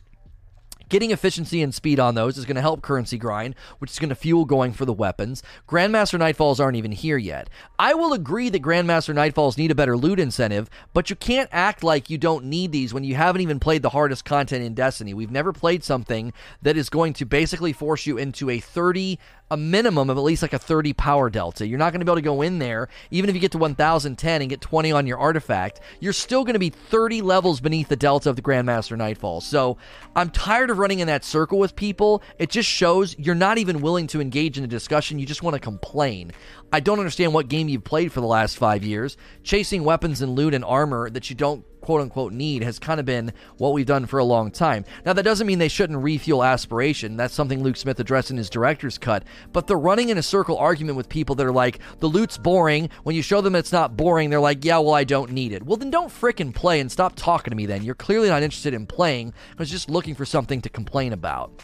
Getting 0.91 1.11
efficiency 1.11 1.61
and 1.61 1.73
speed 1.73 2.01
on 2.01 2.15
those 2.15 2.37
is 2.37 2.43
going 2.43 2.57
to 2.57 2.61
help 2.61 2.81
currency 2.81 3.17
grind, 3.17 3.55
which 3.79 3.91
is 3.91 3.97
going 3.97 4.09
to 4.09 4.15
fuel 4.15 4.43
going 4.43 4.73
for 4.73 4.83
the 4.83 4.91
weapons. 4.91 5.41
Grandmaster 5.65 6.19
Nightfalls 6.19 6.59
aren't 6.59 6.75
even 6.75 6.91
here 6.91 7.17
yet. 7.17 7.49
I 7.79 7.93
will 7.93 8.11
agree 8.11 8.49
that 8.49 8.61
Grandmaster 8.61 9.15
Nightfalls 9.15 9.57
need 9.57 9.71
a 9.71 9.75
better 9.75 9.95
loot 9.95 10.19
incentive, 10.19 10.69
but 10.93 11.09
you 11.09 11.15
can't 11.15 11.47
act 11.53 11.81
like 11.81 12.09
you 12.09 12.17
don't 12.17 12.43
need 12.43 12.73
these 12.73 12.93
when 12.93 13.05
you 13.05 13.15
haven't 13.15 13.39
even 13.39 13.57
played 13.57 13.83
the 13.83 13.91
hardest 13.91 14.25
content 14.25 14.65
in 14.65 14.73
Destiny. 14.73 15.13
We've 15.13 15.31
never 15.31 15.53
played 15.53 15.85
something 15.85 16.33
that 16.61 16.75
is 16.75 16.89
going 16.89 17.13
to 17.13 17.25
basically 17.25 17.71
force 17.71 18.05
you 18.05 18.17
into 18.17 18.49
a 18.49 18.59
30 18.59 19.17
a 19.51 19.57
minimum 19.57 20.09
of 20.09 20.17
at 20.17 20.23
least 20.23 20.41
like 20.41 20.53
a 20.53 20.59
30 20.59 20.93
power 20.93 21.29
delta. 21.29 21.67
You're 21.67 21.77
not 21.77 21.91
going 21.91 21.99
to 21.99 22.05
be 22.05 22.09
able 22.09 22.15
to 22.15 22.21
go 22.21 22.41
in 22.41 22.57
there, 22.59 22.87
even 23.11 23.29
if 23.29 23.35
you 23.35 23.41
get 23.41 23.51
to 23.51 23.57
1010 23.57 24.41
and 24.41 24.49
get 24.49 24.61
20 24.61 24.91
on 24.93 25.05
your 25.05 25.19
artifact, 25.19 25.81
you're 25.99 26.13
still 26.13 26.45
going 26.45 26.53
to 26.53 26.59
be 26.59 26.69
30 26.69 27.21
levels 27.21 27.59
beneath 27.59 27.89
the 27.89 27.97
delta 27.97 28.29
of 28.29 28.37
the 28.37 28.41
Grandmaster 28.41 28.97
Nightfall. 28.97 29.41
So 29.41 29.77
I'm 30.15 30.29
tired 30.29 30.69
of 30.69 30.79
running 30.79 30.99
in 30.99 31.07
that 31.07 31.25
circle 31.25 31.59
with 31.59 31.75
people. 31.75 32.23
It 32.39 32.49
just 32.49 32.69
shows 32.69 33.13
you're 33.19 33.35
not 33.35 33.57
even 33.57 33.81
willing 33.81 34.07
to 34.07 34.21
engage 34.21 34.57
in 34.57 34.63
a 34.63 34.67
discussion. 34.67 35.19
You 35.19 35.25
just 35.25 35.43
want 35.43 35.55
to 35.55 35.59
complain. 35.59 36.31
I 36.71 36.79
don't 36.79 36.99
understand 36.99 37.33
what 37.33 37.49
game 37.49 37.67
you've 37.67 37.83
played 37.83 38.13
for 38.13 38.21
the 38.21 38.27
last 38.27 38.57
five 38.57 38.85
years. 38.85 39.17
Chasing 39.43 39.83
weapons 39.83 40.21
and 40.21 40.33
loot 40.33 40.53
and 40.53 40.63
armor 40.63 41.09
that 41.09 41.29
you 41.29 41.35
don't 41.35 41.65
quote 41.81 42.01
unquote 42.01 42.31
need 42.31 42.63
has 42.63 42.79
kind 42.79 42.99
of 42.99 43.05
been 43.05 43.33
what 43.57 43.73
we've 43.73 43.85
done 43.85 44.05
for 44.05 44.19
a 44.19 44.23
long 44.23 44.51
time. 44.51 44.85
Now, 45.05 45.13
that 45.13 45.23
doesn't 45.23 45.47
mean 45.47 45.59
they 45.59 45.67
shouldn't 45.67 46.01
refuel 46.01 46.43
aspiration. 46.43 47.17
That's 47.17 47.33
something 47.33 47.61
Luke 47.61 47.77
Smith 47.77 47.99
addressed 47.99 48.31
in 48.31 48.37
his 48.37 48.49
director's 48.49 48.97
cut. 48.97 49.23
But 49.51 49.67
the 49.67 49.75
running 49.75 50.09
in 50.09 50.17
a 50.17 50.23
circle 50.23 50.57
argument 50.57 50.97
with 50.97 51.09
people 51.09 51.35
that 51.35 51.45
are 51.45 51.51
like, 51.51 51.79
the 51.99 52.07
loot's 52.07 52.37
boring. 52.37 52.89
When 53.03 53.15
you 53.15 53.21
show 53.21 53.41
them 53.41 53.55
it's 53.55 53.71
not 53.71 53.97
boring, 53.97 54.29
they're 54.29 54.39
like, 54.39 54.63
yeah, 54.63 54.77
well, 54.77 54.93
I 54.93 55.03
don't 55.03 55.31
need 55.31 55.51
it. 55.51 55.63
Well, 55.63 55.77
then 55.77 55.89
don't 55.89 56.09
fricking 56.09 56.53
play 56.53 56.79
and 56.79 56.91
stop 56.91 57.15
talking 57.15 57.51
to 57.51 57.57
me 57.57 57.65
then. 57.65 57.83
You're 57.83 57.95
clearly 57.95 58.29
not 58.29 58.43
interested 58.43 58.73
in 58.73 58.85
playing 58.85 59.33
because 59.51 59.69
just 59.69 59.89
looking 59.89 60.15
for 60.15 60.25
something 60.25 60.61
to 60.61 60.69
complain 60.69 61.13
about. 61.13 61.63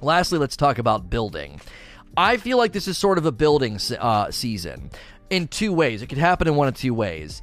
Lastly, 0.00 0.38
let's 0.38 0.56
talk 0.56 0.78
about 0.78 1.10
building. 1.10 1.60
I 2.16 2.38
feel 2.38 2.58
like 2.58 2.72
this 2.72 2.88
is 2.88 2.98
sort 2.98 3.18
of 3.18 3.26
a 3.26 3.32
building 3.32 3.78
uh, 3.98 4.30
season 4.30 4.90
in 5.28 5.46
two 5.46 5.72
ways. 5.72 6.02
It 6.02 6.08
could 6.08 6.18
happen 6.18 6.48
in 6.48 6.56
one 6.56 6.68
of 6.68 6.74
two 6.74 6.94
ways. 6.94 7.40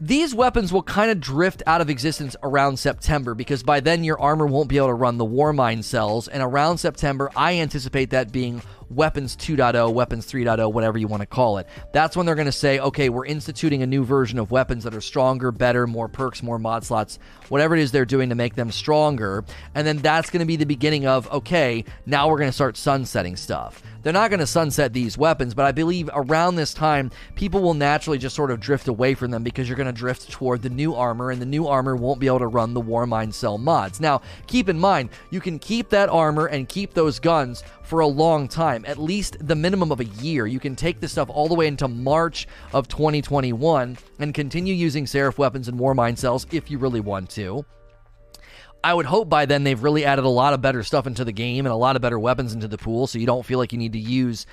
These 0.00 0.34
weapons 0.34 0.72
will 0.72 0.82
kind 0.82 1.10
of 1.10 1.20
drift 1.20 1.62
out 1.66 1.80
of 1.80 1.88
existence 1.88 2.34
around 2.42 2.78
September 2.78 3.32
because 3.34 3.62
by 3.62 3.78
then 3.78 4.02
your 4.02 4.20
armor 4.20 4.44
won't 4.44 4.68
be 4.68 4.76
able 4.76 4.88
to 4.88 4.94
run 4.94 5.18
the 5.18 5.24
Warmind 5.24 5.84
cells. 5.84 6.26
And 6.26 6.42
around 6.42 6.78
September, 6.78 7.30
I 7.36 7.60
anticipate 7.60 8.10
that 8.10 8.32
being 8.32 8.60
Weapons 8.90 9.36
2.0, 9.36 9.92
Weapons 9.92 10.26
3.0, 10.26 10.72
whatever 10.72 10.98
you 10.98 11.06
want 11.06 11.20
to 11.20 11.26
call 11.26 11.58
it. 11.58 11.68
That's 11.92 12.16
when 12.16 12.26
they're 12.26 12.34
going 12.34 12.46
to 12.46 12.52
say, 12.52 12.78
okay, 12.80 13.08
we're 13.08 13.26
instituting 13.26 13.82
a 13.82 13.86
new 13.86 14.04
version 14.04 14.38
of 14.38 14.50
weapons 14.50 14.82
that 14.84 14.94
are 14.94 15.00
stronger, 15.00 15.52
better, 15.52 15.86
more 15.86 16.08
perks, 16.08 16.42
more 16.42 16.58
mod 16.58 16.84
slots, 16.84 17.18
whatever 17.48 17.76
it 17.76 17.80
is 17.80 17.92
they're 17.92 18.04
doing 18.04 18.30
to 18.30 18.34
make 18.34 18.56
them 18.56 18.72
stronger. 18.72 19.44
And 19.74 19.86
then 19.86 19.98
that's 19.98 20.30
going 20.30 20.40
to 20.40 20.46
be 20.46 20.56
the 20.56 20.66
beginning 20.66 21.06
of, 21.06 21.30
okay, 21.30 21.84
now 22.06 22.28
we're 22.28 22.38
going 22.38 22.48
to 22.48 22.52
start 22.52 22.76
sunsetting 22.76 23.36
stuff. 23.36 23.82
They're 24.02 24.12
not 24.12 24.28
going 24.28 24.40
to 24.40 24.46
sunset 24.46 24.92
these 24.92 25.16
weapons, 25.16 25.54
but 25.54 25.64
I 25.64 25.72
believe 25.72 26.10
around 26.12 26.56
this 26.56 26.74
time, 26.74 27.10
people 27.36 27.62
will 27.62 27.72
naturally 27.72 28.18
just 28.18 28.36
sort 28.36 28.50
of 28.50 28.60
drift 28.60 28.88
away 28.88 29.14
from 29.14 29.30
them 29.30 29.42
because 29.42 29.66
you're 29.66 29.78
going 29.78 29.86
to 29.86 29.92
drift 29.92 30.30
toward 30.30 30.60
the 30.60 30.68
new 30.68 30.94
armor, 30.94 31.30
and 31.30 31.40
the 31.40 31.46
new 31.46 31.66
armor 31.66 31.96
won't 31.96 32.20
be 32.20 32.26
able 32.26 32.40
to 32.40 32.46
run 32.46 32.74
the 32.74 32.80
War 32.80 33.04
Warmind 33.04 33.34
Cell 33.34 33.58
mods. 33.58 34.00
Now, 34.00 34.22
keep 34.46 34.68
in 34.68 34.78
mind, 34.78 35.10
you 35.30 35.40
can 35.40 35.58
keep 35.58 35.90
that 35.90 36.08
armor 36.08 36.46
and 36.46 36.68
keep 36.68 36.94
those 36.94 37.18
guns 37.18 37.62
for 37.84 38.00
a 38.00 38.06
long 38.06 38.48
time, 38.48 38.84
at 38.86 38.98
least 38.98 39.36
the 39.40 39.54
minimum 39.54 39.92
of 39.92 40.00
a 40.00 40.04
year. 40.04 40.46
You 40.46 40.58
can 40.58 40.74
take 40.74 41.00
this 41.00 41.12
stuff 41.12 41.30
all 41.30 41.48
the 41.48 41.54
way 41.54 41.66
into 41.66 41.86
March 41.86 42.48
of 42.72 42.88
2021 42.88 43.96
and 44.18 44.34
continue 44.34 44.74
using 44.74 45.06
Seraph 45.06 45.38
weapons 45.38 45.68
and 45.68 45.78
War 45.78 45.94
Warmind 45.94 46.18
cells 46.18 46.46
if 46.50 46.70
you 46.70 46.78
really 46.78 47.00
want 47.00 47.30
to. 47.30 47.64
I 48.82 48.92
would 48.92 49.06
hope 49.06 49.30
by 49.30 49.46
then 49.46 49.64
they've 49.64 49.82
really 49.82 50.04
added 50.04 50.26
a 50.26 50.28
lot 50.28 50.52
of 50.52 50.60
better 50.60 50.82
stuff 50.82 51.06
into 51.06 51.24
the 51.24 51.32
game 51.32 51.64
and 51.64 51.72
a 51.72 51.76
lot 51.76 51.96
of 51.96 52.02
better 52.02 52.18
weapons 52.18 52.52
into 52.52 52.68
the 52.68 52.76
pool, 52.76 53.06
so 53.06 53.18
you 53.18 53.24
don't 53.24 53.44
feel 53.44 53.58
like 53.58 53.72
you 53.72 53.78
need 53.78 53.94
to 53.94 53.98
use 53.98 54.44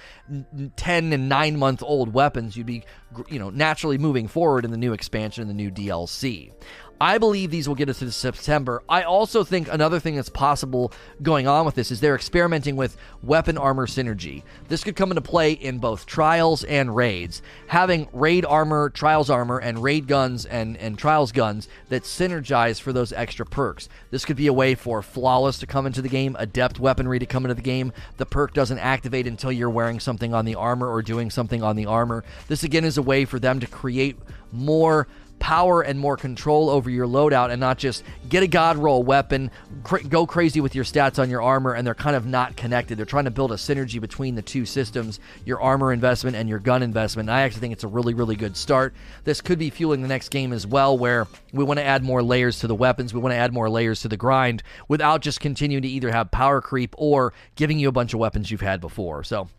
ten 0.77 1.11
and 1.11 1.27
nine 1.27 1.59
month 1.59 1.83
old 1.83 2.13
weapons. 2.13 2.55
You'd 2.55 2.65
be, 2.65 2.85
you 3.27 3.39
know, 3.39 3.49
naturally 3.49 3.97
moving 3.97 4.29
forward 4.29 4.63
in 4.63 4.71
the 4.71 4.77
new 4.77 4.93
expansion 4.93 5.41
and 5.41 5.49
the 5.49 5.53
new 5.53 5.69
DLC. 5.69 6.53
I 7.01 7.17
believe 7.17 7.49
these 7.49 7.67
will 7.67 7.73
get 7.73 7.89
us 7.89 7.97
to 7.97 8.11
September. 8.11 8.83
I 8.87 9.01
also 9.01 9.43
think 9.43 9.67
another 9.67 9.99
thing 9.99 10.17
that's 10.17 10.29
possible 10.29 10.93
going 11.23 11.47
on 11.47 11.65
with 11.65 11.73
this 11.73 11.89
is 11.89 11.99
they're 11.99 12.13
experimenting 12.13 12.75
with 12.75 12.95
weapon 13.23 13.57
armor 13.57 13.87
synergy. 13.87 14.43
This 14.67 14.83
could 14.83 14.95
come 14.95 15.09
into 15.09 15.21
play 15.23 15.53
in 15.53 15.79
both 15.79 16.05
trials 16.05 16.63
and 16.63 16.95
raids. 16.95 17.41
Having 17.65 18.07
raid 18.13 18.45
armor, 18.45 18.91
trials 18.91 19.31
armor, 19.31 19.57
and 19.57 19.81
raid 19.81 20.05
guns 20.05 20.45
and, 20.45 20.77
and 20.77 20.95
trials 20.95 21.31
guns 21.31 21.67
that 21.89 22.03
synergize 22.03 22.79
for 22.79 22.93
those 22.93 23.11
extra 23.13 23.47
perks. 23.47 23.89
This 24.11 24.23
could 24.23 24.37
be 24.37 24.45
a 24.45 24.53
way 24.53 24.75
for 24.75 25.01
flawless 25.01 25.57
to 25.57 25.65
come 25.65 25.87
into 25.87 26.03
the 26.03 26.07
game, 26.07 26.35
adept 26.37 26.79
weaponry 26.79 27.17
to 27.17 27.25
come 27.25 27.45
into 27.45 27.55
the 27.55 27.63
game. 27.63 27.93
The 28.17 28.27
perk 28.27 28.53
doesn't 28.53 28.77
activate 28.77 29.25
until 29.25 29.51
you're 29.51 29.71
wearing 29.71 29.99
something 29.99 30.35
on 30.35 30.45
the 30.45 30.53
armor 30.53 30.87
or 30.87 31.01
doing 31.01 31.31
something 31.31 31.63
on 31.63 31.75
the 31.75 31.87
armor. 31.87 32.23
This 32.47 32.63
again 32.63 32.85
is 32.85 32.99
a 32.99 33.01
way 33.01 33.25
for 33.25 33.39
them 33.39 33.59
to 33.59 33.65
create 33.65 34.19
more 34.51 35.07
power 35.41 35.81
and 35.81 35.99
more 35.99 36.15
control 36.15 36.69
over 36.69 36.89
your 36.89 37.07
loadout 37.07 37.49
and 37.49 37.59
not 37.59 37.79
just 37.79 38.03
get 38.29 38.43
a 38.43 38.47
god 38.47 38.77
roll 38.77 39.01
weapon, 39.01 39.49
cr- 39.83 40.07
go 40.07 40.25
crazy 40.25 40.61
with 40.61 40.75
your 40.75 40.85
stats 40.85 41.17
on 41.17 41.31
your 41.31 41.41
armor, 41.41 41.73
and 41.73 41.85
they're 41.85 41.95
kind 41.95 42.15
of 42.15 42.27
not 42.27 42.55
connected. 42.55 42.95
They're 42.97 43.07
trying 43.07 43.25
to 43.25 43.31
build 43.31 43.51
a 43.51 43.55
synergy 43.55 43.99
between 43.99 44.35
the 44.35 44.43
two 44.43 44.65
systems, 44.65 45.19
your 45.43 45.59
armor 45.59 45.91
investment 45.91 46.35
and 46.37 46.47
your 46.47 46.59
gun 46.59 46.83
investment. 46.83 47.27
And 47.27 47.35
I 47.35 47.41
actually 47.41 47.61
think 47.61 47.73
it's 47.73 47.83
a 47.83 47.87
really, 47.87 48.13
really 48.13 48.35
good 48.35 48.55
start. 48.55 48.93
This 49.23 49.41
could 49.41 49.57
be 49.57 49.71
fueling 49.71 50.03
the 50.03 50.07
next 50.07 50.29
game 50.29 50.53
as 50.53 50.67
well, 50.67 50.95
where 50.95 51.27
we 51.51 51.63
want 51.63 51.79
to 51.79 51.85
add 51.85 52.03
more 52.03 52.21
layers 52.21 52.59
to 52.59 52.67
the 52.67 52.75
weapons, 52.75 53.11
we 53.11 53.19
want 53.19 53.33
to 53.33 53.37
add 53.37 53.51
more 53.51 53.69
layers 53.69 54.01
to 54.01 54.07
the 54.07 54.17
grind 54.17 54.61
without 54.87 55.21
just 55.21 55.39
continuing 55.39 55.81
to 55.81 55.89
either 55.89 56.11
have 56.11 56.29
power 56.29 56.61
creep 56.61 56.93
or 56.99 57.33
giving 57.55 57.79
you 57.79 57.89
a 57.89 57.91
bunch 57.91 58.13
of 58.13 58.19
weapons 58.19 58.51
you've 58.51 58.61
had 58.61 58.79
before. 58.79 59.23
So 59.23 59.49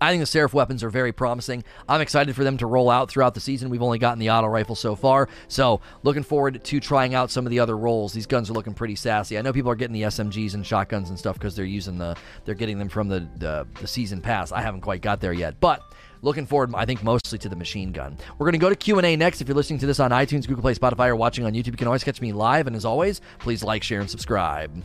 I 0.00 0.10
think 0.10 0.20
the 0.22 0.26
Seraph 0.26 0.54
weapons 0.54 0.84
are 0.84 0.90
very 0.90 1.12
promising. 1.12 1.64
I'm 1.88 2.00
excited 2.00 2.36
for 2.36 2.44
them 2.44 2.56
to 2.58 2.66
roll 2.66 2.88
out 2.88 3.10
throughout 3.10 3.34
the 3.34 3.40
season. 3.40 3.68
We've 3.68 3.82
only 3.82 3.98
gotten 3.98 4.18
the 4.18 4.30
auto 4.30 4.46
rifle 4.46 4.76
so 4.76 4.94
far, 4.94 5.28
so 5.48 5.80
looking 6.02 6.22
forward 6.22 6.62
to 6.62 6.80
trying 6.80 7.14
out 7.14 7.30
some 7.30 7.46
of 7.46 7.50
the 7.50 7.58
other 7.58 7.76
rolls. 7.76 8.12
These 8.12 8.26
guns 8.26 8.50
are 8.50 8.52
looking 8.52 8.74
pretty 8.74 8.94
sassy. 8.94 9.38
I 9.38 9.42
know 9.42 9.52
people 9.52 9.70
are 9.70 9.76
getting 9.76 9.94
the 9.94 10.02
SMGs 10.02 10.54
and 10.54 10.64
shotguns 10.64 11.08
and 11.08 11.18
stuff 11.18 11.34
because 11.34 11.56
they're 11.56 11.64
using 11.64 11.98
the 11.98 12.16
they're 12.44 12.54
getting 12.54 12.78
them 12.78 12.88
from 12.88 13.08
the, 13.08 13.28
the 13.36 13.66
the 13.80 13.86
season 13.86 14.20
pass. 14.20 14.52
I 14.52 14.60
haven't 14.60 14.82
quite 14.82 15.02
got 15.02 15.20
there 15.20 15.32
yet, 15.32 15.60
but 15.60 15.82
looking 16.22 16.46
forward 16.46 16.74
i 16.74 16.84
think 16.84 17.02
mostly 17.04 17.38
to 17.38 17.48
the 17.48 17.54
machine 17.54 17.92
gun 17.92 18.16
we're 18.38 18.44
going 18.44 18.52
to 18.52 18.58
go 18.58 18.68
to 18.68 18.74
q&a 18.74 19.16
next 19.16 19.40
if 19.40 19.46
you're 19.46 19.54
listening 19.54 19.78
to 19.78 19.86
this 19.86 20.00
on 20.00 20.10
itunes 20.10 20.48
google 20.48 20.62
play 20.62 20.74
spotify 20.74 21.06
or 21.06 21.14
watching 21.14 21.44
on 21.44 21.52
youtube 21.52 21.66
you 21.66 21.72
can 21.74 21.86
always 21.86 22.02
catch 22.02 22.20
me 22.20 22.32
live 22.32 22.66
and 22.66 22.74
as 22.74 22.84
always 22.84 23.20
please 23.38 23.62
like 23.62 23.84
share 23.84 24.00
and 24.00 24.10
subscribe 24.10 24.82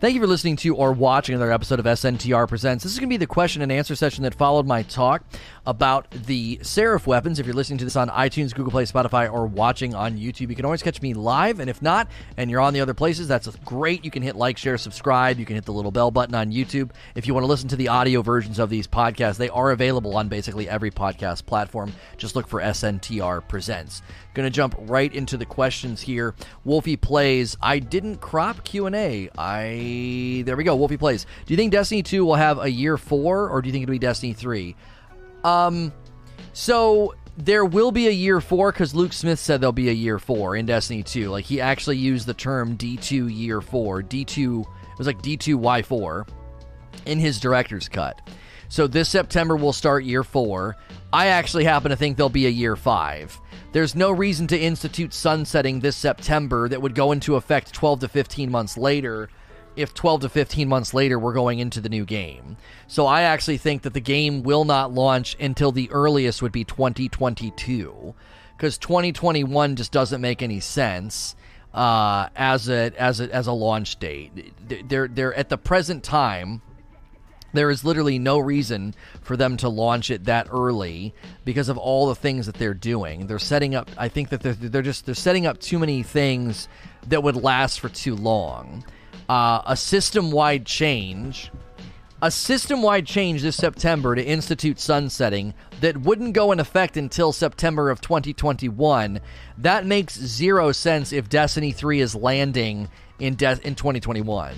Thank 0.00 0.14
you 0.14 0.20
for 0.22 0.26
listening 0.26 0.56
to 0.56 0.74
or 0.76 0.92
watching 0.92 1.34
another 1.34 1.52
episode 1.52 1.78
of 1.78 1.84
SNTR 1.84 2.48
Presents. 2.48 2.82
This 2.82 2.94
is 2.94 2.98
going 2.98 3.10
to 3.10 3.12
be 3.12 3.18
the 3.18 3.26
question 3.26 3.60
and 3.60 3.70
answer 3.70 3.94
session 3.94 4.24
that 4.24 4.34
followed 4.34 4.66
my 4.66 4.82
talk 4.82 5.22
about 5.66 6.10
the 6.10 6.58
Seraph 6.62 7.06
weapons. 7.06 7.38
If 7.38 7.44
you're 7.44 7.54
listening 7.54 7.76
to 7.80 7.84
this 7.84 7.96
on 7.96 8.08
iTunes, 8.08 8.54
Google 8.54 8.70
Play, 8.70 8.84
Spotify, 8.84 9.30
or 9.30 9.44
watching 9.44 9.94
on 9.94 10.16
YouTube, 10.16 10.48
you 10.48 10.56
can 10.56 10.64
always 10.64 10.82
catch 10.82 11.02
me 11.02 11.12
live. 11.12 11.60
And 11.60 11.68
if 11.68 11.82
not, 11.82 12.08
and 12.38 12.50
you're 12.50 12.62
on 12.62 12.72
the 12.72 12.80
other 12.80 12.94
places, 12.94 13.28
that's 13.28 13.46
great. 13.56 14.02
You 14.02 14.10
can 14.10 14.22
hit 14.22 14.36
like, 14.36 14.56
share, 14.56 14.78
subscribe. 14.78 15.38
You 15.38 15.44
can 15.44 15.56
hit 15.56 15.66
the 15.66 15.72
little 15.74 15.90
bell 15.90 16.10
button 16.10 16.34
on 16.34 16.50
YouTube. 16.50 16.92
If 17.14 17.26
you 17.26 17.34
want 17.34 17.44
to 17.44 17.48
listen 17.48 17.68
to 17.68 17.76
the 17.76 17.88
audio 17.88 18.22
versions 18.22 18.58
of 18.58 18.70
these 18.70 18.86
podcasts, 18.86 19.36
they 19.36 19.50
are 19.50 19.70
available 19.70 20.16
on 20.16 20.28
basically 20.28 20.66
every 20.66 20.90
podcast 20.90 21.44
platform. 21.44 21.92
Just 22.16 22.34
look 22.34 22.48
for 22.48 22.62
SNTR 22.62 23.46
Presents. 23.46 24.00
Going 24.32 24.46
to 24.46 24.50
jump 24.50 24.76
right 24.78 25.12
into 25.12 25.36
the 25.36 25.44
questions 25.44 26.00
here. 26.00 26.34
Wolfie 26.64 26.96
plays. 26.96 27.58
I 27.60 27.80
didn't 27.80 28.22
crop 28.22 28.64
Q 28.64 28.86
and 28.86 28.94
A. 28.94 29.28
I 29.36 29.89
there 30.42 30.56
we 30.56 30.64
go. 30.64 30.76
Wolfie 30.76 30.96
plays. 30.96 31.24
Do 31.46 31.52
you 31.52 31.56
think 31.56 31.72
Destiny 31.72 32.02
two 32.02 32.24
will 32.24 32.34
have 32.34 32.58
a 32.58 32.70
year 32.70 32.96
four, 32.96 33.48
or 33.48 33.62
do 33.62 33.68
you 33.68 33.72
think 33.72 33.82
it'll 33.82 33.92
be 33.92 33.98
Destiny 33.98 34.32
three? 34.32 34.76
Um, 35.44 35.92
so 36.52 37.14
there 37.36 37.64
will 37.64 37.92
be 37.92 38.08
a 38.08 38.12
year 38.12 38.40
four 38.40 38.72
because 38.72 38.94
Luke 38.94 39.12
Smith 39.12 39.38
said 39.38 39.60
there'll 39.60 39.72
be 39.72 39.88
a 39.88 39.92
year 39.92 40.18
four 40.18 40.56
in 40.56 40.66
Destiny 40.66 41.02
2. 41.02 41.30
Like 41.30 41.44
he 41.44 41.60
actually 41.60 41.96
used 41.96 42.26
the 42.26 42.34
term 42.34 42.76
D2 42.76 43.34
year 43.34 43.60
four. 43.60 44.02
D2 44.02 44.62
it 44.62 44.98
was 44.98 45.06
like 45.06 45.22
D2Y4 45.22 46.28
in 47.06 47.18
his 47.18 47.40
director's 47.40 47.88
cut. 47.88 48.20
So 48.68 48.86
this 48.86 49.08
September 49.08 49.56
will 49.56 49.72
start 49.72 50.04
year 50.04 50.22
four. 50.22 50.76
I 51.12 51.28
actually 51.28 51.64
happen 51.64 51.90
to 51.90 51.96
think 51.96 52.16
there'll 52.16 52.28
be 52.28 52.46
a 52.46 52.50
year 52.50 52.76
five. 52.76 53.38
There's 53.72 53.94
no 53.94 54.10
reason 54.10 54.46
to 54.48 54.58
institute 54.58 55.14
sunsetting 55.14 55.80
this 55.80 55.96
September 55.96 56.68
that 56.68 56.82
would 56.82 56.94
go 56.94 57.12
into 57.12 57.36
effect 57.36 57.72
12 57.72 58.00
to 58.00 58.08
15 58.08 58.50
months 58.50 58.76
later 58.76 59.28
if 59.76 59.94
12 59.94 60.22
to 60.22 60.28
15 60.28 60.68
months 60.68 60.94
later 60.94 61.18
we're 61.18 61.32
going 61.32 61.58
into 61.58 61.80
the 61.80 61.88
new 61.88 62.04
game. 62.04 62.56
So 62.86 63.06
I 63.06 63.22
actually 63.22 63.58
think 63.58 63.82
that 63.82 63.94
the 63.94 64.00
game 64.00 64.42
will 64.42 64.64
not 64.64 64.92
launch 64.92 65.36
until 65.40 65.72
the 65.72 65.90
earliest 65.90 66.42
would 66.42 66.52
be 66.52 66.64
2022 66.64 68.14
because 68.56 68.78
2021 68.78 69.76
just 69.76 69.92
doesn't 69.92 70.20
make 70.20 70.42
any 70.42 70.60
sense 70.60 71.34
uh, 71.72 72.28
as 72.36 72.68
a 72.68 72.92
as 73.00 73.20
a 73.20 73.32
as 73.34 73.46
a 73.46 73.52
launch 73.52 73.98
date. 73.98 74.52
They're 74.88 75.08
they're 75.08 75.34
at 75.34 75.48
the 75.48 75.58
present 75.58 76.04
time 76.04 76.62
there 77.52 77.70
is 77.70 77.84
literally 77.84 78.18
no 78.18 78.38
reason 78.38 78.94
for 79.22 79.36
them 79.36 79.56
to 79.58 79.68
launch 79.68 80.10
it 80.10 80.24
that 80.24 80.48
early 80.50 81.14
because 81.44 81.68
of 81.68 81.78
all 81.78 82.06
the 82.06 82.14
things 82.14 82.46
that 82.46 82.56
they're 82.56 82.74
doing. 82.74 83.26
They're 83.26 83.38
setting 83.38 83.74
up. 83.74 83.90
I 83.96 84.08
think 84.08 84.28
that 84.28 84.42
they're, 84.42 84.54
they're 84.54 84.82
just 84.82 85.06
they're 85.06 85.14
setting 85.14 85.46
up 85.46 85.58
too 85.58 85.78
many 85.78 86.02
things 86.02 86.68
that 87.08 87.22
would 87.22 87.36
last 87.36 87.80
for 87.80 87.88
too 87.88 88.14
long. 88.14 88.84
Uh, 89.30 89.62
a 89.64 89.76
system-wide 89.76 90.66
change, 90.66 91.52
a 92.20 92.32
system-wide 92.32 93.06
change 93.06 93.42
this 93.42 93.54
September 93.54 94.16
to 94.16 94.24
institute 94.24 94.80
sunsetting 94.80 95.54
that 95.80 95.96
wouldn't 95.98 96.32
go 96.32 96.50
in 96.50 96.58
effect 96.58 96.96
until 96.96 97.32
September 97.32 97.90
of 97.90 98.00
2021. 98.00 99.20
That 99.56 99.86
makes 99.86 100.18
zero 100.18 100.72
sense 100.72 101.12
if 101.12 101.28
Destiny 101.28 101.70
3 101.70 102.00
is 102.00 102.16
landing 102.16 102.88
in 103.20 103.36
de- 103.36 103.60
in 103.62 103.76
2021. 103.76 104.52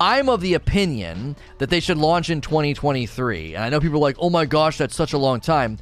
I'm 0.00 0.28
of 0.28 0.40
the 0.40 0.54
opinion 0.54 1.36
that 1.58 1.70
they 1.70 1.78
should 1.78 1.96
launch 1.96 2.28
in 2.28 2.40
2023. 2.40 3.54
And 3.54 3.62
I 3.62 3.68
know 3.68 3.78
people 3.78 3.98
are 3.98 4.00
like, 4.00 4.16
oh 4.18 4.30
my 4.30 4.46
gosh, 4.46 4.78
that's 4.78 4.96
such 4.96 5.12
a 5.12 5.18
long 5.18 5.38
time. 5.38 5.78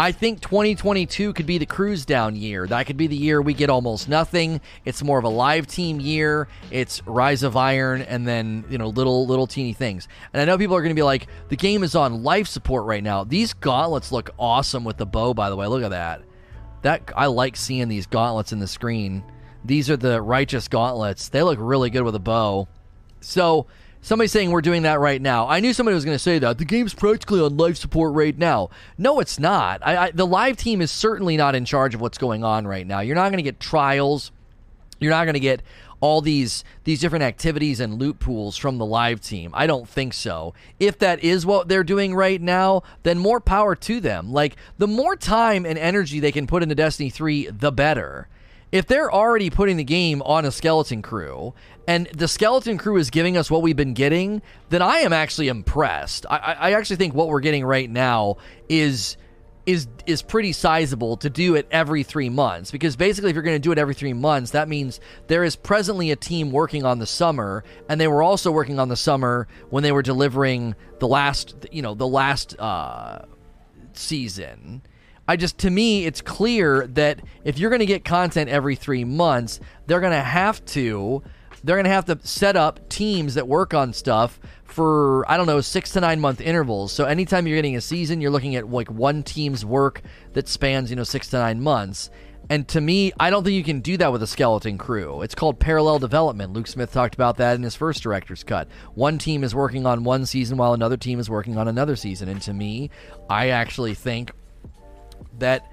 I 0.00 0.12
think 0.12 0.40
2022 0.40 1.32
could 1.32 1.44
be 1.44 1.58
the 1.58 1.66
cruise 1.66 2.06
down 2.06 2.36
year. 2.36 2.68
That 2.68 2.86
could 2.86 2.96
be 2.96 3.08
the 3.08 3.16
year 3.16 3.42
we 3.42 3.52
get 3.52 3.68
almost 3.68 4.08
nothing. 4.08 4.60
It's 4.84 5.02
more 5.02 5.18
of 5.18 5.24
a 5.24 5.28
live 5.28 5.66
team 5.66 5.98
year. 5.98 6.46
It's 6.70 7.04
Rise 7.04 7.42
of 7.42 7.56
Iron 7.56 8.02
and 8.02 8.24
then, 8.24 8.64
you 8.70 8.78
know, 8.78 8.86
little 8.90 9.26
little 9.26 9.48
teeny 9.48 9.72
things. 9.72 10.06
And 10.32 10.40
I 10.40 10.44
know 10.44 10.56
people 10.56 10.76
are 10.76 10.82
going 10.82 10.94
to 10.94 10.98
be 10.98 11.02
like, 11.02 11.26
the 11.48 11.56
game 11.56 11.82
is 11.82 11.96
on 11.96 12.22
life 12.22 12.46
support 12.46 12.86
right 12.86 13.02
now. 13.02 13.24
These 13.24 13.54
gauntlets 13.54 14.12
look 14.12 14.30
awesome 14.38 14.84
with 14.84 14.98
the 14.98 15.06
bow 15.06 15.34
by 15.34 15.50
the 15.50 15.56
way. 15.56 15.66
Look 15.66 15.82
at 15.82 15.90
that. 15.90 16.22
That 16.82 17.10
I 17.16 17.26
like 17.26 17.56
seeing 17.56 17.88
these 17.88 18.06
gauntlets 18.06 18.52
in 18.52 18.60
the 18.60 18.68
screen. 18.68 19.24
These 19.64 19.90
are 19.90 19.96
the 19.96 20.22
righteous 20.22 20.68
gauntlets. 20.68 21.28
They 21.28 21.42
look 21.42 21.58
really 21.60 21.90
good 21.90 22.04
with 22.04 22.14
a 22.14 22.20
bow. 22.20 22.68
So 23.20 23.66
somebody's 24.08 24.32
saying 24.32 24.50
we're 24.50 24.62
doing 24.62 24.82
that 24.82 25.00
right 25.00 25.20
now. 25.20 25.46
I 25.46 25.60
knew 25.60 25.74
somebody 25.74 25.94
was 25.94 26.04
going 26.06 26.14
to 26.14 26.18
say 26.18 26.38
that 26.38 26.56
the 26.56 26.64
game's 26.64 26.94
practically 26.94 27.40
on 27.40 27.58
life 27.58 27.76
support 27.76 28.14
right 28.14 28.36
now. 28.36 28.70
No, 28.96 29.20
it's 29.20 29.38
not. 29.38 29.86
I, 29.86 29.96
I, 29.96 30.10
the 30.10 30.26
live 30.26 30.56
team 30.56 30.80
is 30.80 30.90
certainly 30.90 31.36
not 31.36 31.54
in 31.54 31.66
charge 31.66 31.94
of 31.94 32.00
what's 32.00 32.16
going 32.16 32.42
on 32.42 32.66
right 32.66 32.86
now. 32.86 33.00
You're 33.00 33.14
not 33.14 33.28
going 33.28 33.36
to 33.36 33.42
get 33.42 33.60
trials. 33.60 34.32
You're 34.98 35.10
not 35.10 35.24
going 35.24 35.34
to 35.34 35.40
get 35.40 35.62
all 36.00 36.20
these 36.20 36.64
these 36.84 37.00
different 37.00 37.24
activities 37.24 37.80
and 37.80 37.98
loot 37.98 38.18
pools 38.18 38.56
from 38.56 38.78
the 38.78 38.86
live 38.86 39.20
team. 39.20 39.50
I 39.52 39.66
don't 39.66 39.88
think 39.88 40.14
so. 40.14 40.54
If 40.80 40.98
that 41.00 41.22
is 41.22 41.44
what 41.44 41.68
they're 41.68 41.84
doing 41.84 42.14
right 42.14 42.40
now, 42.40 42.84
then 43.02 43.18
more 43.18 43.40
power 43.40 43.74
to 43.74 44.00
them. 44.00 44.32
Like 44.32 44.56
the 44.78 44.86
more 44.86 45.16
time 45.16 45.66
and 45.66 45.78
energy 45.78 46.18
they 46.18 46.32
can 46.32 46.46
put 46.46 46.62
into 46.62 46.74
Destiny 46.74 47.10
3, 47.10 47.50
the 47.50 47.72
better 47.72 48.28
if 48.72 48.86
they're 48.86 49.12
already 49.12 49.50
putting 49.50 49.76
the 49.76 49.84
game 49.84 50.22
on 50.22 50.44
a 50.44 50.50
skeleton 50.50 51.02
crew 51.02 51.54
and 51.86 52.06
the 52.14 52.28
skeleton 52.28 52.76
crew 52.76 52.96
is 52.96 53.10
giving 53.10 53.36
us 53.36 53.50
what 53.50 53.62
we've 53.62 53.76
been 53.76 53.94
getting, 53.94 54.42
then 54.68 54.82
I 54.82 54.98
am 54.98 55.12
actually 55.12 55.48
impressed. 55.48 56.26
I, 56.28 56.36
I 56.58 56.72
actually 56.72 56.96
think 56.96 57.14
what 57.14 57.28
we're 57.28 57.40
getting 57.40 57.64
right 57.64 57.88
now 57.88 58.36
is 58.68 59.16
is 59.68 59.86
is 60.06 60.22
pretty 60.22 60.52
sizable 60.52 61.18
to 61.18 61.28
do 61.28 61.54
it 61.54 61.68
every 61.70 62.02
three 62.02 62.30
months 62.30 62.70
because 62.70 62.96
basically 62.96 63.28
if 63.28 63.34
you're 63.34 63.42
going 63.42 63.54
to 63.54 63.60
do 63.60 63.70
it 63.70 63.76
every 63.76 63.92
three 63.92 64.14
months 64.14 64.52
that 64.52 64.66
means 64.66 64.98
there 65.26 65.44
is 65.44 65.56
presently 65.56 66.10
a 66.10 66.16
team 66.16 66.50
working 66.50 66.86
on 66.86 66.98
the 66.98 67.06
summer 67.06 67.62
and 67.86 68.00
they 68.00 68.08
were 68.08 68.22
also 68.22 68.50
working 68.50 68.78
on 68.78 68.88
the 68.88 68.96
summer 68.96 69.46
when 69.68 69.82
they 69.82 69.92
were 69.92 70.00
delivering 70.00 70.74
the 71.00 71.06
last 71.06 71.66
you 71.70 71.82
know 71.82 71.92
the 71.92 72.08
last 72.08 72.58
uh, 72.58 73.18
season 73.92 74.80
I 75.28 75.36
just, 75.36 75.58
to 75.58 75.70
me, 75.70 76.06
it's 76.06 76.22
clear 76.22 76.86
that 76.88 77.20
if 77.44 77.58
you're 77.58 77.68
going 77.68 77.80
to 77.80 77.86
get 77.86 78.02
content 78.02 78.48
every 78.48 78.74
three 78.74 79.04
months, 79.04 79.60
they're 79.86 80.00
going 80.00 80.12
to 80.14 80.22
have 80.22 80.64
to, 80.66 81.22
they're 81.62 81.76
going 81.76 81.84
to 81.84 81.90
have 81.90 82.06
to 82.06 82.18
set 82.26 82.56
up 82.56 82.88
teams 82.88 83.34
that 83.34 83.46
work 83.46 83.74
on 83.74 83.92
stuff 83.92 84.40
for, 84.64 85.30
I 85.30 85.36
don't 85.36 85.46
know, 85.46 85.60
six 85.60 85.92
to 85.92 86.00
nine 86.00 86.18
month 86.18 86.40
intervals. 86.40 86.92
So 86.92 87.04
anytime 87.04 87.46
you're 87.46 87.58
getting 87.58 87.76
a 87.76 87.80
season, 87.82 88.22
you're 88.22 88.30
looking 88.30 88.56
at 88.56 88.70
like 88.70 88.90
one 88.90 89.22
team's 89.22 89.66
work 89.66 90.00
that 90.32 90.48
spans, 90.48 90.88
you 90.88 90.96
know, 90.96 91.04
six 91.04 91.28
to 91.28 91.38
nine 91.38 91.60
months. 91.60 92.08
And 92.50 92.66
to 92.68 92.80
me, 92.80 93.12
I 93.20 93.28
don't 93.28 93.44
think 93.44 93.54
you 93.54 93.64
can 93.64 93.80
do 93.80 93.98
that 93.98 94.10
with 94.10 94.22
a 94.22 94.26
skeleton 94.26 94.78
crew. 94.78 95.20
It's 95.20 95.34
called 95.34 95.60
parallel 95.60 95.98
development. 95.98 96.54
Luke 96.54 96.66
Smith 96.66 96.90
talked 96.90 97.14
about 97.14 97.36
that 97.36 97.56
in 97.56 97.62
his 97.62 97.74
first 97.74 98.02
director's 98.02 98.42
cut. 98.42 98.68
One 98.94 99.18
team 99.18 99.44
is 99.44 99.54
working 99.54 99.84
on 99.84 100.04
one 100.04 100.24
season 100.24 100.56
while 100.56 100.72
another 100.72 100.96
team 100.96 101.20
is 101.20 101.28
working 101.28 101.58
on 101.58 101.68
another 101.68 101.96
season. 101.96 102.30
And 102.30 102.40
to 102.42 102.54
me, 102.54 102.88
I 103.28 103.50
actually 103.50 103.92
think 103.92 104.32
that 105.38 105.70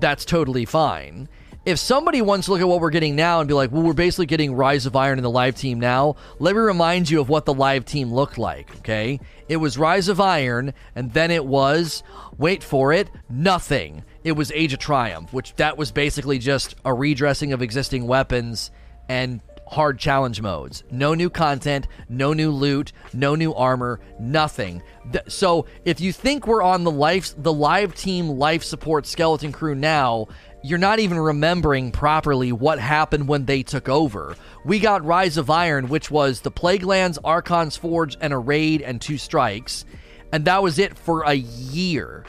that's 0.00 0.24
totally 0.24 0.64
fine. 0.64 1.28
if 1.66 1.78
somebody 1.78 2.20
wants 2.20 2.46
to 2.46 2.52
look 2.52 2.60
at 2.60 2.68
what 2.68 2.80
we're 2.80 2.90
getting 2.90 3.16
now 3.16 3.40
and 3.40 3.48
be 3.48 3.54
like, 3.54 3.72
well, 3.72 3.82
we're 3.82 3.94
basically 3.94 4.26
getting 4.26 4.54
Rise 4.54 4.84
of 4.84 4.94
Iron 4.94 5.18
in 5.18 5.22
the 5.22 5.30
live 5.30 5.56
team 5.56 5.80
now, 5.80 6.16
let 6.38 6.54
me 6.54 6.60
remind 6.60 7.08
you 7.08 7.20
of 7.20 7.28
what 7.28 7.46
the 7.46 7.54
live 7.54 7.86
team 7.86 8.12
looked 8.12 8.36
like, 8.36 8.76
okay? 8.78 9.18
It 9.48 9.56
was 9.56 9.78
Rise 9.78 10.08
of 10.08 10.20
Iron, 10.20 10.74
and 10.94 11.12
then 11.12 11.30
it 11.30 11.44
was, 11.44 12.02
wait 12.36 12.62
for 12.62 12.92
it, 12.92 13.08
nothing. 13.30 14.04
It 14.24 14.32
was 14.32 14.52
Age 14.52 14.74
of 14.74 14.78
Triumph, 14.78 15.32
which 15.32 15.54
that 15.56 15.78
was 15.78 15.90
basically 15.90 16.38
just 16.38 16.74
a 16.84 16.92
redressing 16.92 17.52
of 17.54 17.62
existing 17.62 18.06
weapons 18.06 18.70
and 19.08 19.40
hard 19.74 19.98
challenge 19.98 20.40
modes. 20.40 20.84
No 20.90 21.14
new 21.14 21.28
content, 21.28 21.88
no 22.08 22.32
new 22.32 22.52
loot, 22.52 22.92
no 23.12 23.34
new 23.34 23.52
armor, 23.54 23.98
nothing. 24.20 24.82
So 25.26 25.66
if 25.84 26.00
you 26.00 26.12
think 26.12 26.46
we're 26.46 26.62
on 26.62 26.84
the 26.84 26.92
life 26.92 27.34
the 27.36 27.52
live 27.52 27.94
team 27.94 28.28
life 28.28 28.62
support 28.62 29.04
skeleton 29.04 29.50
crew 29.50 29.74
now, 29.74 30.28
you're 30.62 30.78
not 30.78 31.00
even 31.00 31.18
remembering 31.18 31.90
properly 31.90 32.52
what 32.52 32.78
happened 32.78 33.26
when 33.26 33.46
they 33.46 33.64
took 33.64 33.88
over. 33.88 34.36
We 34.64 34.78
got 34.78 35.04
Rise 35.04 35.36
of 35.36 35.50
Iron, 35.50 35.88
which 35.88 36.08
was 36.10 36.40
the 36.40 36.52
Plaguelands, 36.52 37.18
Archon's 37.24 37.76
Forge, 37.76 38.16
and 38.20 38.32
a 38.32 38.38
raid 38.38 38.80
and 38.80 39.00
two 39.00 39.18
strikes, 39.18 39.84
and 40.32 40.44
that 40.44 40.62
was 40.62 40.78
it 40.78 40.96
for 40.96 41.24
a 41.24 41.34
year. 41.34 42.24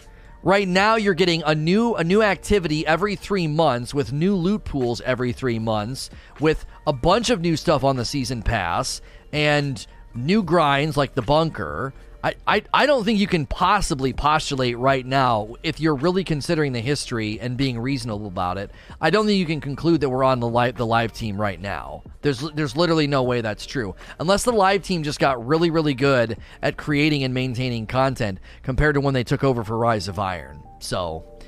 Right 0.46 0.68
now, 0.68 0.96
you're 0.96 1.16
getting 1.16 1.42
a 1.44 1.56
new 1.56 1.96
a 1.96 2.04
new 2.04 2.22
activity 2.22 2.86
every 2.86 3.16
three 3.16 3.48
months 3.48 3.96
with 3.96 4.14
new 4.14 4.36
loot 4.36 4.64
pools 4.64 5.02
every 5.02 5.34
three 5.34 5.58
months, 5.58 6.12
with 6.40 6.68
a 6.86 6.94
bunch 6.94 7.32
of 7.32 7.42
new 7.42 7.58
stuff 7.58 7.84
on 7.84 7.96
the 7.96 8.06
season 8.06 8.44
pass 8.44 9.02
and 9.34 9.84
new 10.14 10.44
grinds 10.44 10.96
like 10.96 11.16
the 11.16 11.24
bunker. 11.24 11.96
I, 12.26 12.64
I, 12.74 12.86
don't 12.88 13.06
think 13.06 13.20
you 13.20 13.28
can 13.28 13.46
possibly 13.46 14.12
postulate 14.12 14.80
right 14.80 15.06
now, 15.06 15.56
if 15.62 15.80
you're 15.80 15.94
really 15.94 16.24
considering 16.24 16.74
the 16.74 16.80
history 16.80 17.40
and 17.40 17.56
being 17.56 17.78
reasonable 17.78 18.26
about 18.26 18.58
it, 18.58 18.72
I 19.00 19.12
don't 19.12 19.28
think 19.28 19.38
you 19.38 19.46
can 19.46 19.62
conclude 19.62 20.02
that 20.02 20.10
we're 20.10 20.24
on 20.24 20.40
the 20.40 20.48
live, 20.48 20.76
the 20.76 20.88
live 20.88 21.14
team 21.14 21.40
right 21.40 21.62
now. 21.62 22.02
There's, 22.24 22.40
there's 22.56 22.76
literally 22.76 23.06
no 23.06 23.22
way 23.22 23.42
that's 23.42 23.68
true. 23.68 23.96
Unless 24.20 24.44
the 24.44 24.54
live 24.54 24.82
team 24.82 25.04
just 25.04 25.20
got 25.20 25.46
really, 25.46 25.70
really 25.70 25.94
good 25.94 26.40
at 26.64 26.78
creating 26.78 27.24
and 27.24 27.32
maintaining 27.32 27.86
content 27.86 28.40
compared 28.64 28.96
to 28.96 29.02
when 29.02 29.14
they 29.14 29.24
took 29.24 29.44
over 29.44 29.64
for 29.64 29.78
Rise 29.78 30.08
of 30.08 30.18
Iron. 30.18 30.64
So, 30.80 31.40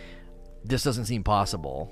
this 0.64 0.84
doesn't 0.84 1.06
seem 1.06 1.24
possible. 1.24 1.92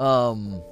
Um. 0.00 0.62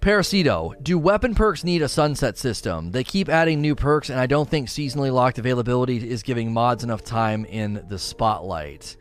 Parasito, 0.00 0.74
do 0.82 0.98
weapon 0.98 1.34
perks 1.34 1.64
need 1.64 1.82
a 1.82 1.88
sunset 1.88 2.38
system? 2.38 2.92
They 2.92 3.04
keep 3.04 3.28
adding 3.28 3.60
new 3.60 3.74
perks, 3.74 4.10
and 4.10 4.20
I 4.20 4.26
don't 4.26 4.48
think 4.48 4.68
seasonally 4.68 5.12
locked 5.12 5.38
availability 5.38 6.08
is 6.08 6.22
giving 6.22 6.52
mods 6.52 6.84
enough 6.84 7.02
time 7.02 7.44
in 7.44 7.84
the 7.88 7.98
spotlight. 7.98 8.96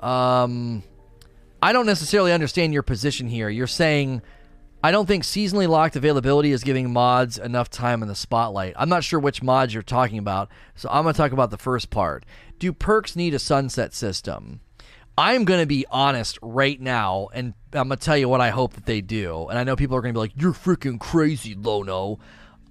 Um, 0.00 0.82
I 1.62 1.72
don't 1.72 1.86
necessarily 1.86 2.32
understand 2.32 2.72
your 2.72 2.82
position 2.82 3.28
here. 3.28 3.48
You're 3.48 3.66
saying 3.66 4.22
I 4.84 4.90
don't 4.90 5.06
think 5.06 5.24
seasonally 5.24 5.66
locked 5.66 5.96
availability 5.96 6.52
is 6.52 6.62
giving 6.62 6.92
mods 6.92 7.38
enough 7.38 7.70
time 7.70 8.02
in 8.02 8.08
the 8.08 8.14
spotlight. 8.14 8.74
I'm 8.76 8.90
not 8.90 9.02
sure 9.02 9.18
which 9.18 9.42
mods 9.42 9.72
you're 9.72 9.82
talking 9.82 10.18
about, 10.18 10.50
so 10.74 10.90
I'm 10.90 11.04
going 11.04 11.14
to 11.14 11.16
talk 11.16 11.32
about 11.32 11.50
the 11.50 11.56
first 11.56 11.88
part. 11.88 12.26
Do 12.58 12.70
perks 12.70 13.16
need 13.16 13.32
a 13.32 13.38
sunset 13.38 13.94
system? 13.94 14.60
I'm 15.16 15.44
going 15.44 15.60
to 15.60 15.66
be 15.66 15.86
honest 15.90 16.38
right 16.42 16.80
now, 16.80 17.28
and 17.32 17.54
I'm 17.72 17.88
going 17.88 17.98
to 17.98 18.04
tell 18.04 18.16
you 18.16 18.28
what 18.28 18.40
I 18.40 18.50
hope 18.50 18.74
that 18.74 18.86
they 18.86 19.00
do. 19.00 19.46
And 19.48 19.58
I 19.58 19.64
know 19.64 19.76
people 19.76 19.96
are 19.96 20.00
going 20.00 20.12
to 20.12 20.16
be 20.16 20.22
like, 20.22 20.32
you're 20.36 20.52
freaking 20.52 20.98
crazy, 20.98 21.54
Lono. 21.54 22.18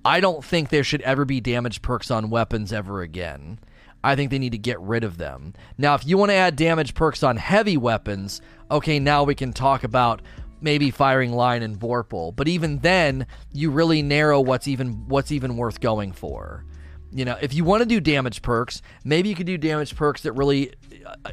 I 0.03 0.19
don't 0.19 0.43
think 0.43 0.67
there 0.69 0.83
should 0.83 1.01
ever 1.03 1.23
be 1.23 1.39
damage 1.39 1.81
perks 1.81 2.12
on 2.12 2.29
weapons 2.29 2.73
ever 2.73 3.01
again. 3.01 3.59
I 4.03 4.17
think 4.17 4.31
they 4.31 4.39
need 4.39 4.51
to 4.51 4.57
get 4.57 4.79
rid 4.81 5.05
of 5.05 5.17
them. 5.17 5.53
Now, 5.77 5.95
if 5.95 6.05
you 6.05 6.17
want 6.17 6.31
to 6.31 6.35
add 6.35 6.57
damage 6.57 6.93
perks 6.93 7.23
on 7.23 7.38
heavy 7.38 7.77
weapons, 7.77 8.41
okay, 8.69 9.00
now 9.00 9.23
we 9.23 9.35
can 9.35 9.53
talk 9.53 9.85
about 9.85 10.21
maybe 10.59 10.91
firing 10.91 11.31
line 11.31 11.63
and 11.63 11.79
Vorpal. 11.79 12.35
But 12.35 12.50
even 12.50 12.79
then, 12.79 13.27
you 13.53 13.71
really 13.71 14.01
narrow 14.01 14.41
what's 14.41 14.67
even 14.67 15.07
what's 15.07 15.31
even 15.31 15.55
worth 15.55 15.79
going 15.79 16.12
for. 16.12 16.65
You 17.13 17.25
know, 17.25 17.38
if 17.39 17.53
you 17.53 17.63
want 17.63 17.82
to 17.82 17.86
do 17.86 18.00
damage 18.00 18.41
perks, 18.41 18.82
maybe 19.03 19.29
you 19.29 19.36
could 19.36 19.46
do 19.46 19.58
damage 19.58 19.96
perks 19.96 20.24
that 20.24 20.34
really 20.34 20.74
uh, 21.05 21.29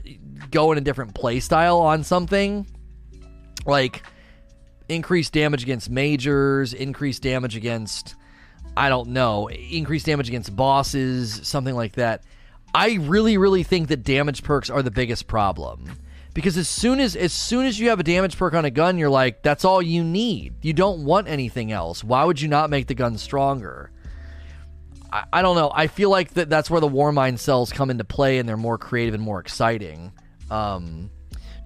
go 0.51 0.73
in 0.73 0.79
a 0.79 0.83
different 0.83 1.15
play 1.15 1.41
style 1.41 1.79
on 1.79 2.05
something. 2.05 2.67
Like 3.65 4.03
increase 4.89 5.31
damage 5.31 5.63
against 5.63 5.89
majors, 5.89 6.75
increase 6.75 7.19
damage 7.19 7.57
against 7.57 8.15
I 8.77 8.89
don't 8.89 9.09
know, 9.09 9.49
increase 9.49 10.05
damage 10.05 10.29
against 10.29 10.55
bosses, 10.55 11.41
something 11.43 11.75
like 11.75 11.93
that. 11.93 12.25
I 12.75 12.99
really 13.01 13.39
really 13.39 13.63
think 13.63 13.89
that 13.89 14.05
damage 14.05 14.43
perks 14.43 14.69
are 14.71 14.83
the 14.83 14.91
biggest 14.91 15.27
problem. 15.27 15.91
Because 16.35 16.57
as 16.57 16.69
soon 16.69 17.01
as 17.01 17.17
as 17.17 17.33
soon 17.33 17.67
as 17.67 17.81
you 17.81 17.89
have 17.89 18.01
a 18.01 18.05
damage 18.05 18.37
perk 18.37 18.55
on 18.55 18.65
a 18.65 18.71
gun, 18.71 18.99
you're 18.99 19.11
like 19.11 19.43
that's 19.43 19.65
all 19.65 19.81
you 19.81 20.05
need. 20.05 20.55
You 20.63 20.75
don't 20.75 21.05
want 21.05 21.27
anything 21.27 21.73
else. 21.73 22.05
Why 22.05 22.25
would 22.25 22.41
you 22.41 22.49
not 22.49 22.71
make 22.71 22.87
the 22.87 22.95
gun 22.95 23.17
stronger? 23.19 23.91
I, 25.13 25.25
I 25.33 25.43
don't 25.43 25.57
know. 25.57 25.71
I 25.75 25.87
feel 25.87 26.11
like 26.11 26.35
that 26.35 26.49
that's 26.49 26.71
where 26.71 26.81
the 26.81 26.89
war 26.89 27.13
Warmind 27.13 27.39
cells 27.39 27.73
come 27.73 27.91
into 27.91 28.05
play, 28.05 28.39
and 28.39 28.49
they're 28.49 28.57
more 28.57 28.79
creative 28.79 29.15
and 29.15 29.23
more 29.23 29.41
exciting. 29.41 30.13
Um, 30.51 31.11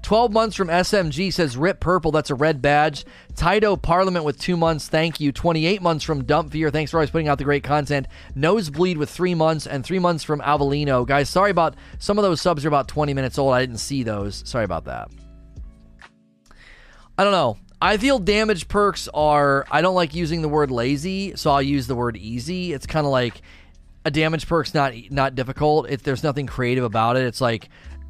12 0.04 0.32
months 0.32 0.54
from 0.54 0.68
SMG 0.68 1.32
says 1.32 1.56
Rip 1.56 1.80
Purple. 1.80 2.12
That's 2.12 2.28
a 2.28 2.34
red 2.34 2.60
badge. 2.60 3.06
Taito 3.32 3.80
Parliament 3.80 4.26
with 4.26 4.38
two 4.38 4.56
months. 4.56 4.86
Thank 4.86 5.18
you. 5.18 5.32
28 5.32 5.80
months 5.80 6.04
from 6.04 6.24
Dump 6.24 6.52
Fear, 6.52 6.70
Thanks 6.70 6.90
for 6.90 6.98
always 6.98 7.10
putting 7.10 7.26
out 7.26 7.38
the 7.38 7.44
great 7.44 7.64
content. 7.64 8.06
Nosebleed 8.34 8.98
with 8.98 9.08
three 9.08 9.34
months 9.34 9.66
and 9.66 9.82
three 9.82 9.98
months 9.98 10.22
from 10.22 10.40
Avelino. 10.40 11.06
Guys, 11.06 11.30
sorry 11.30 11.50
about 11.50 11.74
some 11.98 12.18
of 12.18 12.22
those 12.22 12.42
subs 12.42 12.66
are 12.66 12.68
about 12.68 12.86
20 12.86 13.14
minutes 13.14 13.38
old. 13.38 13.54
I 13.54 13.60
didn't 13.60 13.78
see 13.78 14.02
those. 14.02 14.42
Sorry 14.46 14.64
about 14.64 14.84
that. 14.84 15.10
I 17.16 17.24
don't 17.24 17.32
know. 17.32 17.56
I 17.84 17.98
feel 17.98 18.18
damage 18.18 18.66
perks 18.66 19.10
are. 19.12 19.66
I 19.70 19.82
don't 19.82 19.94
like 19.94 20.14
using 20.14 20.40
the 20.40 20.48
word 20.48 20.70
lazy, 20.70 21.36
so 21.36 21.50
I'll 21.50 21.60
use 21.60 21.86
the 21.86 21.94
word 21.94 22.16
easy. 22.16 22.72
It's 22.72 22.86
kind 22.86 23.04
of 23.04 23.12
like 23.12 23.42
a 24.06 24.10
damage 24.10 24.48
perk's 24.48 24.72
not 24.72 24.94
not 25.10 25.34
difficult. 25.34 25.90
It, 25.90 26.02
there's 26.02 26.22
nothing 26.22 26.46
creative 26.46 26.82
about 26.82 27.18
it. 27.18 27.24
It's 27.24 27.42
like 27.42 27.68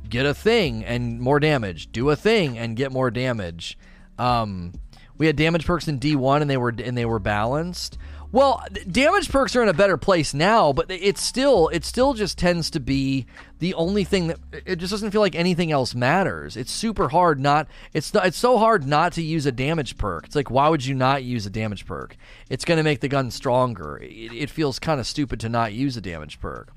get 0.08 0.26
a 0.26 0.32
thing 0.32 0.84
and 0.84 1.20
more 1.20 1.40
damage. 1.40 1.90
Do 1.90 2.08
a 2.10 2.14
thing 2.14 2.56
and 2.56 2.76
get 2.76 2.92
more 2.92 3.10
damage. 3.10 3.76
Um, 4.16 4.74
we 5.18 5.26
had 5.26 5.34
damage 5.34 5.66
perks 5.66 5.88
in 5.88 5.98
D1 5.98 6.40
and 6.40 6.48
they 6.48 6.56
were 6.56 6.72
and 6.78 6.96
they 6.96 7.04
were 7.04 7.18
balanced. 7.18 7.98
Well, 8.34 8.64
damage 8.90 9.28
perks 9.28 9.54
are 9.54 9.62
in 9.62 9.68
a 9.68 9.72
better 9.72 9.96
place 9.96 10.34
now, 10.34 10.72
but 10.72 10.90
it's 10.90 11.22
still 11.22 11.68
it 11.68 11.84
still 11.84 12.14
just 12.14 12.36
tends 12.36 12.68
to 12.70 12.80
be 12.80 13.26
the 13.60 13.74
only 13.74 14.02
thing 14.02 14.26
that 14.26 14.40
it 14.66 14.80
just 14.80 14.90
doesn't 14.90 15.12
feel 15.12 15.20
like 15.20 15.36
anything 15.36 15.70
else 15.70 15.94
matters. 15.94 16.56
It's 16.56 16.72
super 16.72 17.10
hard 17.10 17.38
not 17.38 17.68
it's 17.92 18.12
not, 18.12 18.26
it's 18.26 18.36
so 18.36 18.58
hard 18.58 18.88
not 18.88 19.12
to 19.12 19.22
use 19.22 19.46
a 19.46 19.52
damage 19.52 19.96
perk. 19.98 20.26
It's 20.26 20.34
like 20.34 20.50
why 20.50 20.68
would 20.68 20.84
you 20.84 20.96
not 20.96 21.22
use 21.22 21.46
a 21.46 21.50
damage 21.50 21.86
perk? 21.86 22.16
It's 22.50 22.64
going 22.64 22.78
to 22.78 22.82
make 22.82 22.98
the 22.98 23.06
gun 23.06 23.30
stronger. 23.30 23.98
It, 23.98 24.32
it 24.32 24.50
feels 24.50 24.80
kind 24.80 24.98
of 24.98 25.06
stupid 25.06 25.38
to 25.38 25.48
not 25.48 25.72
use 25.72 25.96
a 25.96 26.00
damage 26.00 26.40
perk. 26.40 26.72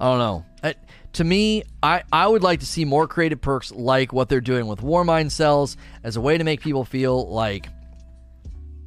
I 0.00 0.06
don't 0.06 0.18
know. 0.18 0.44
I, 0.64 0.74
to 1.12 1.22
me, 1.22 1.62
I, 1.84 2.02
I 2.12 2.26
would 2.26 2.42
like 2.42 2.58
to 2.60 2.66
see 2.66 2.84
more 2.84 3.06
creative 3.06 3.40
perks 3.40 3.70
like 3.70 4.12
what 4.12 4.28
they're 4.28 4.40
doing 4.40 4.66
with 4.66 4.82
war 4.82 5.04
Warmind 5.04 5.30
cells 5.30 5.76
as 6.02 6.16
a 6.16 6.20
way 6.20 6.36
to 6.36 6.42
make 6.42 6.62
people 6.62 6.84
feel 6.84 7.30
like 7.30 7.68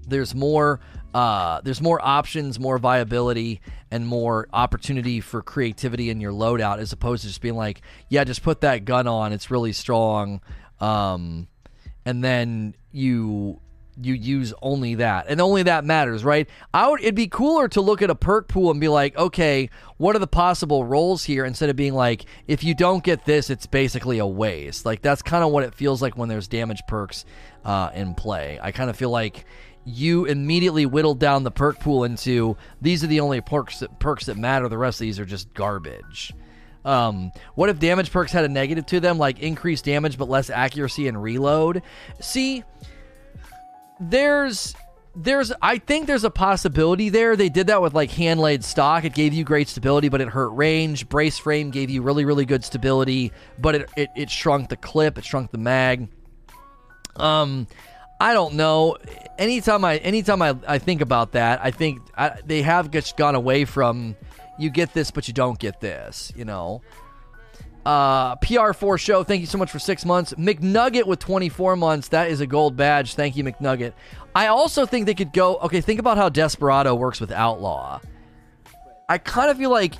there's 0.07 0.35
more 0.35 0.79
uh, 1.13 1.59
there's 1.61 1.81
more 1.81 1.99
options, 2.01 2.59
more 2.59 2.77
viability, 2.77 3.59
and 3.89 4.07
more 4.07 4.47
opportunity 4.53 5.19
for 5.19 5.41
creativity 5.41 6.09
in 6.09 6.21
your 6.21 6.31
loadout, 6.31 6.79
as 6.79 6.93
opposed 6.93 7.23
to 7.23 7.27
just 7.27 7.41
being 7.41 7.55
like, 7.55 7.81
yeah, 8.07 8.23
just 8.23 8.43
put 8.43 8.61
that 8.61 8.85
gun 8.85 9.07
on, 9.07 9.33
it's 9.33 9.51
really 9.51 9.73
strong, 9.73 10.39
um, 10.79 11.47
and 12.05 12.23
then 12.23 12.75
you 12.91 13.59
you 14.01 14.13
use 14.13 14.53
only 14.61 14.95
that. 14.95 15.25
And 15.27 15.41
only 15.41 15.63
that 15.63 15.83
matters 15.83 16.23
right? 16.23 16.49
I 16.73 16.87
would 16.89 17.01
it'd 17.01 17.13
be 17.13 17.27
cooler 17.27 17.67
to 17.69 17.81
look 17.81 18.01
at 18.01 18.09
a 18.09 18.15
perk 18.15 18.47
pool 18.47 18.71
and 18.71 18.79
be 18.79 18.87
like 18.87 19.15
okay 19.17 19.69
what 19.97 20.15
are 20.15 20.19
the 20.19 20.27
possible 20.27 20.85
rolls 20.85 21.23
here 21.25 21.45
instead 21.45 21.69
of 21.69 21.75
being 21.75 21.93
like 21.93 22.25
if 22.47 22.63
you 22.63 22.73
don't 22.73 23.03
get 23.03 23.25
this 23.25 23.49
it's 23.49 23.65
basically 23.67 24.19
a 24.19 24.25
waste. 24.25 24.85
Like 24.85 25.01
that's 25.01 25.21
kind 25.21 25.43
of 25.43 25.51
what 25.51 25.63
it 25.63 25.75
feels 25.75 26.01
like 26.01 26.17
when 26.17 26.29
there's 26.29 26.47
damage 26.47 26.81
perks 26.87 27.25
uh, 27.65 27.91
in 27.93 28.15
play. 28.15 28.59
I 28.61 28.71
kind 28.71 28.89
of 28.89 28.95
feel 28.95 29.11
like 29.11 29.45
you 29.85 30.25
immediately 30.25 30.85
whittled 30.85 31.19
down 31.19 31.43
the 31.43 31.51
perk 31.51 31.79
pool 31.79 32.03
into 32.03 32.55
these 32.81 33.03
are 33.03 33.07
the 33.07 33.19
only 33.19 33.41
perks 33.41 33.79
that, 33.79 33.99
perks 33.99 34.25
that 34.25 34.37
matter. 34.37 34.69
The 34.69 34.77
rest 34.77 35.01
of 35.01 35.05
these 35.05 35.19
are 35.19 35.25
just 35.25 35.53
garbage. 35.53 36.33
Um, 36.83 37.31
what 37.55 37.69
if 37.69 37.79
damage 37.79 38.11
perks 38.11 38.31
had 38.31 38.43
a 38.43 38.49
negative 38.49 38.85
to 38.87 38.99
them, 38.99 39.17
like 39.17 39.39
increased 39.39 39.85
damage 39.85 40.17
but 40.17 40.29
less 40.29 40.49
accuracy 40.49 41.07
and 41.07 41.21
reload? 41.21 41.83
See, 42.19 42.63
there's 43.99 44.75
there's 45.15 45.51
I 45.61 45.77
think 45.77 46.07
there's 46.07 46.23
a 46.23 46.29
possibility 46.29 47.09
there. 47.09 47.35
They 47.35 47.49
did 47.49 47.67
that 47.67 47.81
with 47.81 47.93
like 47.93 48.11
hand 48.11 48.39
laid 48.39 48.63
stock. 48.63 49.03
It 49.03 49.13
gave 49.13 49.33
you 49.33 49.43
great 49.43 49.67
stability, 49.67 50.09
but 50.09 50.21
it 50.21 50.29
hurt 50.29 50.49
range. 50.49 51.07
Brace 51.09 51.37
frame 51.37 51.69
gave 51.69 51.89
you 51.89 52.01
really, 52.01 52.25
really 52.25 52.45
good 52.45 52.63
stability, 52.63 53.31
but 53.59 53.75
it 53.75 53.89
it, 53.97 54.09
it 54.15 54.29
shrunk 54.29 54.69
the 54.69 54.77
clip, 54.77 55.17
it 55.17 55.25
shrunk 55.25 55.51
the 55.51 55.57
mag. 55.57 56.07
Um 57.15 57.67
I 58.21 58.33
don't 58.33 58.53
know. 58.53 58.97
Anytime 59.39 59.83
I 59.83 59.97
anytime 59.97 60.43
I, 60.43 60.55
I 60.67 60.77
think 60.77 61.01
about 61.01 61.31
that, 61.31 61.59
I 61.63 61.71
think 61.71 62.01
I, 62.15 62.39
they 62.45 62.61
have 62.61 62.91
just 62.91 63.17
gone 63.17 63.33
away 63.33 63.65
from 63.65 64.15
you 64.59 64.69
get 64.69 64.93
this, 64.93 65.09
but 65.09 65.27
you 65.27 65.33
don't 65.33 65.57
get 65.57 65.81
this. 65.81 66.31
You 66.35 66.45
know, 66.45 66.83
Uh, 67.83 68.35
PR4 68.35 68.99
show, 68.99 69.23
thank 69.23 69.41
you 69.41 69.47
so 69.47 69.57
much 69.57 69.71
for 69.71 69.79
six 69.79 70.05
months. 70.05 70.35
McNugget 70.35 71.07
with 71.07 71.17
24 71.17 71.75
months, 71.75 72.09
that 72.09 72.29
is 72.29 72.39
a 72.39 72.45
gold 72.45 72.77
badge. 72.77 73.15
Thank 73.15 73.35
you, 73.35 73.43
McNugget. 73.43 73.93
I 74.35 74.47
also 74.47 74.85
think 74.85 75.07
they 75.07 75.15
could 75.15 75.33
go, 75.33 75.57
okay, 75.57 75.81
think 75.81 75.99
about 75.99 76.17
how 76.17 76.29
Desperado 76.29 76.93
works 76.93 77.19
with 77.19 77.31
Outlaw. 77.31 77.99
I 79.09 79.17
kind 79.17 79.49
of 79.49 79.57
feel 79.57 79.71
like 79.71 79.95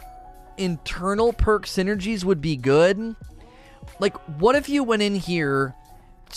internal 0.58 1.34
perk 1.34 1.66
synergies 1.66 2.24
would 2.24 2.40
be 2.40 2.56
good. 2.56 3.16
Like, 4.00 4.16
what 4.40 4.56
if 4.56 4.70
you 4.70 4.84
went 4.84 5.02
in 5.02 5.16
here 5.16 5.74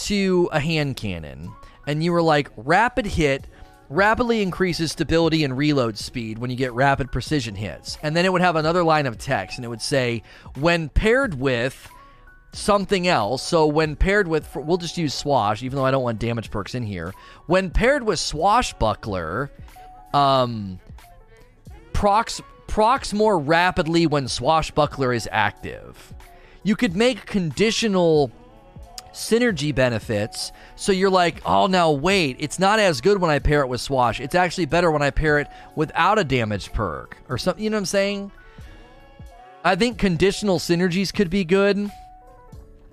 to 0.06 0.48
a 0.50 0.58
hand 0.58 0.96
cannon 0.96 1.52
and 1.86 2.02
you 2.02 2.12
were 2.12 2.22
like, 2.22 2.50
rapid 2.56 3.06
hit 3.06 3.46
rapidly 3.88 4.42
increases 4.42 4.92
stability 4.92 5.44
and 5.44 5.56
reload 5.56 5.98
speed 5.98 6.38
when 6.38 6.50
you 6.50 6.56
get 6.56 6.72
rapid 6.72 7.12
precision 7.12 7.54
hits. 7.54 7.98
And 8.02 8.16
then 8.16 8.24
it 8.24 8.32
would 8.32 8.40
have 8.40 8.56
another 8.56 8.82
line 8.82 9.06
of 9.06 9.18
text 9.18 9.58
and 9.58 9.64
it 9.64 9.68
would 9.68 9.82
say, 9.82 10.22
when 10.58 10.88
paired 10.88 11.34
with 11.38 11.88
something 12.52 13.08
else. 13.08 13.42
So 13.42 13.66
when 13.66 13.96
paired 13.96 14.28
with, 14.28 14.54
we'll 14.54 14.76
just 14.76 14.96
use 14.96 15.12
Swash, 15.14 15.62
even 15.62 15.76
though 15.76 15.84
I 15.84 15.90
don't 15.90 16.02
want 16.02 16.18
damage 16.18 16.50
perks 16.50 16.74
in 16.74 16.82
here. 16.82 17.12
When 17.46 17.70
paired 17.70 18.02
with 18.04 18.18
Swashbuckler, 18.18 19.50
um, 20.12 20.78
procs 21.92 22.40
procs 22.66 23.12
more 23.12 23.38
rapidly 23.38 24.06
when 24.06 24.26
Swashbuckler 24.26 25.12
is 25.12 25.28
active. 25.30 26.14
You 26.62 26.76
could 26.76 26.96
make 26.96 27.26
conditional 27.26 28.32
synergy 29.14 29.74
benefits. 29.74 30.53
So 30.77 30.92
you're 30.92 31.11
like, 31.11 31.40
oh, 31.46 31.66
now 31.66 31.92
wait, 31.92 32.37
it's 32.40 32.59
not 32.59 32.79
as 32.79 33.00
good 33.00 33.20
when 33.20 33.31
I 33.31 33.38
pair 33.38 33.61
it 33.61 33.68
with 33.68 33.81
Swash. 33.81 34.20
It's 34.20 34.35
actually 34.35 34.66
better 34.66 34.90
when 34.90 35.03
I 35.03 35.11
pair 35.11 35.38
it 35.38 35.48
without 35.74 36.18
a 36.18 36.24
damage 36.24 36.72
perk 36.72 37.16
or 37.29 37.38
something. 37.38 37.62
You 37.62 37.70
know 37.70 37.77
what 37.77 37.83
I'm 37.83 37.87
saying? 37.87 38.33
I 39.64 39.77
think 39.77 39.98
conditional 39.98 40.59
synergies 40.59 41.14
could 41.14 41.31
be 41.31 41.44
good 41.44 41.90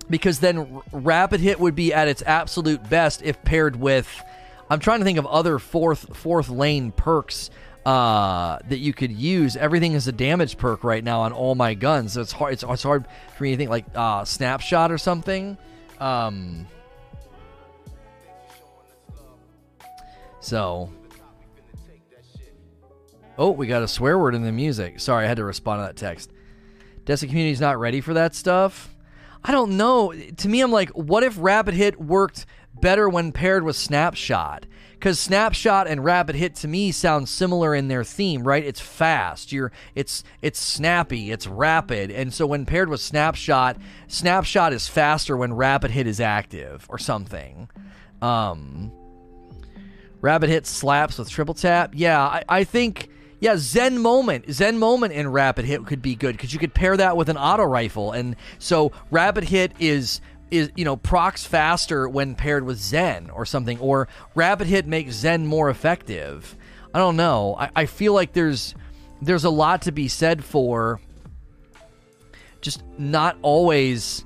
because 0.08 0.40
then 0.40 0.80
rapid 0.92 1.40
hit 1.40 1.60
would 1.60 1.74
be 1.74 1.92
at 1.92 2.08
its 2.08 2.22
absolute 2.22 2.88
best 2.88 3.22
if 3.22 3.42
paired 3.42 3.76
with. 3.76 4.08
I'm 4.70 4.78
trying 4.78 5.00
to 5.00 5.04
think 5.04 5.18
of 5.18 5.26
other 5.26 5.58
fourth 5.58 6.16
fourth 6.16 6.48
lane 6.48 6.92
perks 6.92 7.50
uh, 7.84 8.58
that 8.68 8.78
you 8.78 8.94
could 8.94 9.12
use. 9.12 9.56
Everything 9.56 9.92
is 9.92 10.08
a 10.08 10.12
damage 10.12 10.56
perk 10.56 10.84
right 10.84 11.02
now 11.02 11.22
on 11.22 11.32
all 11.32 11.54
my 11.54 11.74
guns, 11.74 12.14
so 12.14 12.22
it's 12.22 12.32
hard. 12.32 12.54
It's, 12.54 12.62
it's 12.62 12.82
hard 12.82 13.04
for 13.36 13.44
me 13.44 13.50
to 13.50 13.56
think 13.56 13.70
like 13.70 13.84
uh, 13.94 14.24
snapshot 14.24 14.90
or 14.92 14.98
something. 14.98 15.58
Um, 16.02 16.66
so, 20.40 20.90
oh, 23.38 23.52
we 23.52 23.68
got 23.68 23.84
a 23.84 23.88
swear 23.88 24.18
word 24.18 24.34
in 24.34 24.42
the 24.42 24.50
music. 24.50 24.98
Sorry, 24.98 25.24
I 25.24 25.28
had 25.28 25.36
to 25.36 25.44
respond 25.44 25.78
to 25.78 25.86
that 25.86 25.94
text. 25.94 26.32
Destiny 27.04 27.30
community's 27.30 27.60
not 27.60 27.78
ready 27.78 28.00
for 28.00 28.14
that 28.14 28.34
stuff. 28.34 28.96
I 29.44 29.52
don't 29.52 29.76
know. 29.76 30.12
To 30.12 30.48
me, 30.48 30.60
I'm 30.60 30.72
like, 30.72 30.90
what 30.90 31.22
if 31.22 31.36
Rapid 31.38 31.74
Hit 31.74 32.00
worked 32.00 32.46
better 32.74 33.08
when 33.08 33.30
paired 33.30 33.62
with 33.62 33.76
Snapshot? 33.76 34.66
Because 35.02 35.18
snapshot 35.18 35.88
and 35.88 36.04
rapid 36.04 36.36
hit 36.36 36.54
to 36.54 36.68
me 36.68 36.92
sound 36.92 37.28
similar 37.28 37.74
in 37.74 37.88
their 37.88 38.04
theme 38.04 38.44
right? 38.44 38.64
It's 38.64 38.78
fast. 38.78 39.50
You're 39.50 39.72
it's 39.96 40.22
it's 40.42 40.60
snappy. 40.60 41.32
It's 41.32 41.48
rapid. 41.48 42.12
And 42.12 42.32
so 42.32 42.46
when 42.46 42.64
paired 42.64 42.88
with 42.88 43.00
snapshot 43.00 43.78
snapshot 44.06 44.72
is 44.72 44.86
faster 44.86 45.36
when 45.36 45.54
rapid 45.54 45.90
hit 45.90 46.06
is 46.06 46.20
active 46.20 46.86
or 46.88 46.98
something. 46.98 47.68
Um 48.20 48.92
rapid 50.20 50.50
hit 50.50 50.68
slaps 50.68 51.18
with 51.18 51.28
triple 51.28 51.54
tap. 51.54 51.94
Yeah 51.96 52.22
i, 52.22 52.44
I 52.48 52.62
think 52.62 53.08
yeah, 53.40 53.56
Zen 53.56 53.98
Moment. 53.98 54.52
Zen 54.52 54.78
Moment 54.78 55.14
in 55.14 55.26
Rapid 55.26 55.64
Hit 55.64 55.84
could 55.84 56.00
be 56.00 56.14
good 56.14 56.36
because 56.36 56.52
you 56.52 56.60
could 56.60 56.74
pair 56.74 56.96
that 56.96 57.16
with 57.16 57.28
an 57.28 57.36
auto 57.36 57.64
rifle. 57.64 58.12
And 58.12 58.36
so 58.60 58.92
Rapid 59.10 59.42
Hit 59.42 59.72
is 59.80 60.20
is 60.52 60.70
you 60.76 60.84
know 60.84 60.96
procs 60.96 61.44
faster 61.44 62.08
when 62.08 62.34
paired 62.34 62.64
with 62.64 62.78
Zen 62.78 63.30
or 63.30 63.44
something, 63.46 63.78
or 63.80 64.06
Rapid 64.34 64.68
Hit 64.68 64.86
makes 64.86 65.14
Zen 65.14 65.46
more 65.46 65.70
effective. 65.70 66.56
I 66.94 66.98
don't 66.98 67.16
know. 67.16 67.56
I, 67.58 67.70
I 67.74 67.86
feel 67.86 68.12
like 68.12 68.34
there's 68.34 68.74
there's 69.22 69.44
a 69.44 69.50
lot 69.50 69.82
to 69.82 69.92
be 69.92 70.08
said 70.08 70.44
for 70.44 71.00
just 72.60 72.82
not 72.98 73.36
always 73.42 74.24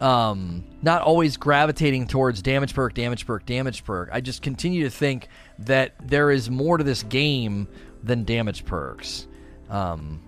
um, 0.00 0.64
not 0.82 1.02
always 1.02 1.36
gravitating 1.36 2.06
towards 2.06 2.42
damage 2.42 2.74
perk, 2.74 2.94
damage 2.94 3.26
perk, 3.26 3.44
damage 3.44 3.84
perk. 3.84 4.08
I 4.12 4.20
just 4.20 4.42
continue 4.42 4.84
to 4.84 4.90
think 4.90 5.28
that 5.60 5.94
there 6.02 6.30
is 6.30 6.50
more 6.50 6.78
to 6.78 6.84
this 6.84 7.02
game 7.02 7.68
than 8.02 8.24
damage 8.24 8.64
perks. 8.64 9.26
Um, 9.68 10.20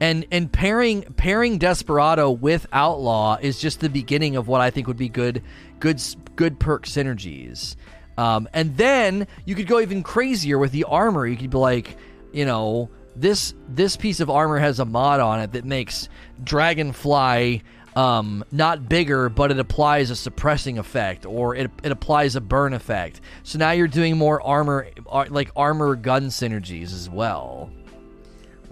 and 0.00 0.26
and 0.30 0.50
pairing 0.52 1.02
pairing 1.16 1.58
Desperado 1.58 2.30
with 2.30 2.66
Outlaw 2.72 3.38
is 3.40 3.60
just 3.60 3.80
the 3.80 3.88
beginning 3.88 4.36
of 4.36 4.48
what 4.48 4.60
I 4.60 4.70
think 4.70 4.86
would 4.86 4.96
be 4.96 5.08
good 5.08 5.42
good 5.80 6.02
good 6.36 6.58
perk 6.58 6.86
synergies. 6.86 7.76
Um, 8.16 8.48
and 8.52 8.76
then 8.76 9.26
you 9.44 9.54
could 9.54 9.66
go 9.66 9.80
even 9.80 10.02
crazier 10.02 10.58
with 10.58 10.72
the 10.72 10.84
armor. 10.84 11.26
You 11.26 11.36
could 11.36 11.50
be 11.50 11.58
like, 11.58 11.96
you 12.32 12.44
know, 12.44 12.90
this 13.16 13.54
this 13.68 13.96
piece 13.96 14.20
of 14.20 14.30
armor 14.30 14.58
has 14.58 14.80
a 14.80 14.84
mod 14.84 15.20
on 15.20 15.40
it 15.40 15.52
that 15.52 15.64
makes 15.64 16.08
Dragonfly 16.42 17.62
um, 17.96 18.44
not 18.50 18.88
bigger, 18.88 19.28
but 19.28 19.50
it 19.50 19.58
applies 19.58 20.10
a 20.10 20.16
suppressing 20.16 20.78
effect 20.78 21.26
or 21.26 21.54
it, 21.54 21.70
it 21.82 21.92
applies 21.92 22.36
a 22.36 22.40
burn 22.40 22.74
effect. 22.74 23.20
So 23.44 23.58
now 23.58 23.70
you're 23.70 23.88
doing 23.88 24.16
more 24.16 24.42
armor, 24.42 24.88
like 25.28 25.50
armor 25.54 25.94
gun 25.94 26.26
synergies 26.26 26.92
as 26.92 27.08
well. 27.08 27.70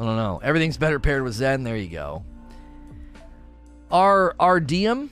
I 0.02 0.04
don't 0.04 0.16
know. 0.16 0.40
Everything's 0.42 0.76
better 0.76 0.98
paired 0.98 1.22
with 1.22 1.34
Zen. 1.34 1.62
There 1.62 1.76
you 1.76 1.88
go. 1.88 2.24
Our 3.92 4.34
our 4.40 4.60
DM. 4.60 5.10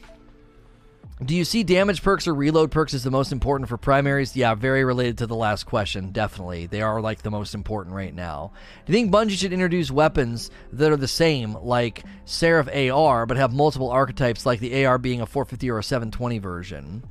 Do 1.25 1.37
you 1.37 1.45
see 1.45 1.63
damage 1.63 2.03
perks 2.03 2.27
or 2.27 2.35
reload 2.35 2.73
perks 2.73 2.95
as 2.95 3.05
the 3.05 3.11
most 3.11 3.31
important 3.31 3.69
for 3.69 3.77
primaries? 3.77 4.35
Yeah, 4.35 4.55
very 4.55 4.85
related 4.85 5.19
to 5.19 5.27
the 5.27 5.37
last 5.37 5.65
question. 5.65 6.11
Definitely, 6.11 6.67
they 6.67 6.83
are 6.83 7.01
like 7.01 7.23
the 7.23 7.31
most 7.31 7.55
important 7.55 7.95
right 7.95 8.13
now. 8.13 8.53
Do 8.85 8.93
you 8.93 8.99
think 8.99 9.13
Bungie 9.13 9.39
should 9.39 9.53
introduce 9.53 9.93
weapons 9.93 10.51
that 10.73 10.91
are 10.91 10.97
the 10.97 11.07
same, 11.07 11.55
like 11.55 12.03
Seraph 12.25 12.75
AR, 12.75 13.27
but 13.27 13.37
have 13.37 13.53
multiple 13.53 13.91
archetypes, 13.91 14.45
like 14.45 14.59
the 14.59 14.87
AR 14.87 14.99
being 14.99 15.21
a 15.21 15.27
450 15.27 15.71
or 15.71 15.79
a 15.79 15.85
720 15.85 16.39
version? 16.39 17.05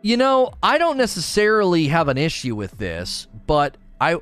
You 0.00 0.16
know, 0.16 0.52
I 0.62 0.78
don't 0.78 0.96
necessarily 0.96 1.88
have 1.88 2.08
an 2.08 2.16
issue 2.16 2.54
with 2.54 2.78
this, 2.78 3.26
but 3.46 3.76
I 4.00 4.20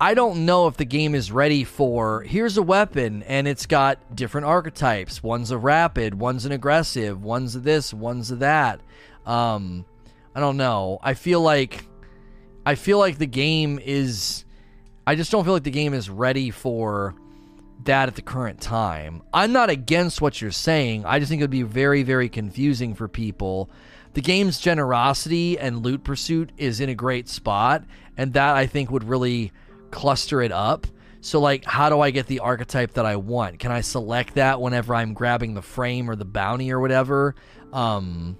I 0.00 0.14
don't 0.14 0.46
know 0.46 0.68
if 0.68 0.76
the 0.76 0.84
game 0.84 1.16
is 1.16 1.32
ready 1.32 1.64
for 1.64 2.22
here's 2.22 2.56
a 2.56 2.62
weapon 2.62 3.24
and 3.24 3.48
it's 3.48 3.66
got 3.66 4.14
different 4.14 4.46
archetypes. 4.46 5.24
One's 5.24 5.50
a 5.50 5.58
rapid, 5.58 6.14
one's 6.14 6.46
an 6.46 6.52
aggressive, 6.52 7.20
one's 7.20 7.56
a 7.56 7.58
this, 7.58 7.92
one's 7.92 8.30
a 8.30 8.36
that. 8.36 8.80
Um, 9.26 9.84
I 10.36 10.40
don't 10.40 10.56
know. 10.56 11.00
I 11.02 11.14
feel 11.14 11.40
like 11.40 11.84
I 12.64 12.76
feel 12.76 12.98
like 12.98 13.18
the 13.18 13.26
game 13.26 13.80
is 13.84 14.44
I 15.04 15.16
just 15.16 15.32
don't 15.32 15.42
feel 15.44 15.54
like 15.54 15.64
the 15.64 15.70
game 15.72 15.94
is 15.94 16.08
ready 16.08 16.52
for 16.52 17.16
that 17.82 18.06
at 18.06 18.14
the 18.14 18.22
current 18.22 18.60
time. 18.60 19.22
I'm 19.34 19.52
not 19.52 19.68
against 19.68 20.20
what 20.20 20.40
you're 20.40 20.52
saying. 20.52 21.06
I 21.06 21.18
just 21.18 21.28
think 21.28 21.40
it 21.40 21.42
would 21.42 21.50
be 21.50 21.64
very 21.64 22.04
very 22.04 22.28
confusing 22.28 22.94
for 22.94 23.08
people. 23.08 23.68
The 24.12 24.20
game's 24.20 24.60
generosity 24.60 25.58
and 25.58 25.84
loot 25.84 26.04
pursuit 26.04 26.52
is 26.56 26.78
in 26.78 26.88
a 26.88 26.94
great 26.94 27.28
spot 27.28 27.82
and 28.16 28.32
that 28.34 28.54
I 28.54 28.68
think 28.68 28.92
would 28.92 29.02
really 29.02 29.50
cluster 29.90 30.42
it 30.42 30.52
up. 30.52 30.86
So, 31.20 31.40
like, 31.40 31.64
how 31.64 31.88
do 31.88 32.00
I 32.00 32.10
get 32.10 32.26
the 32.26 32.40
archetype 32.40 32.92
that 32.94 33.04
I 33.04 33.16
want? 33.16 33.58
Can 33.58 33.72
I 33.72 33.80
select 33.80 34.34
that 34.34 34.60
whenever 34.60 34.94
I'm 34.94 35.14
grabbing 35.14 35.54
the 35.54 35.62
frame 35.62 36.08
or 36.08 36.14
the 36.14 36.24
bounty 36.24 36.70
or 36.70 36.80
whatever? 36.80 37.34
Um, 37.72 38.38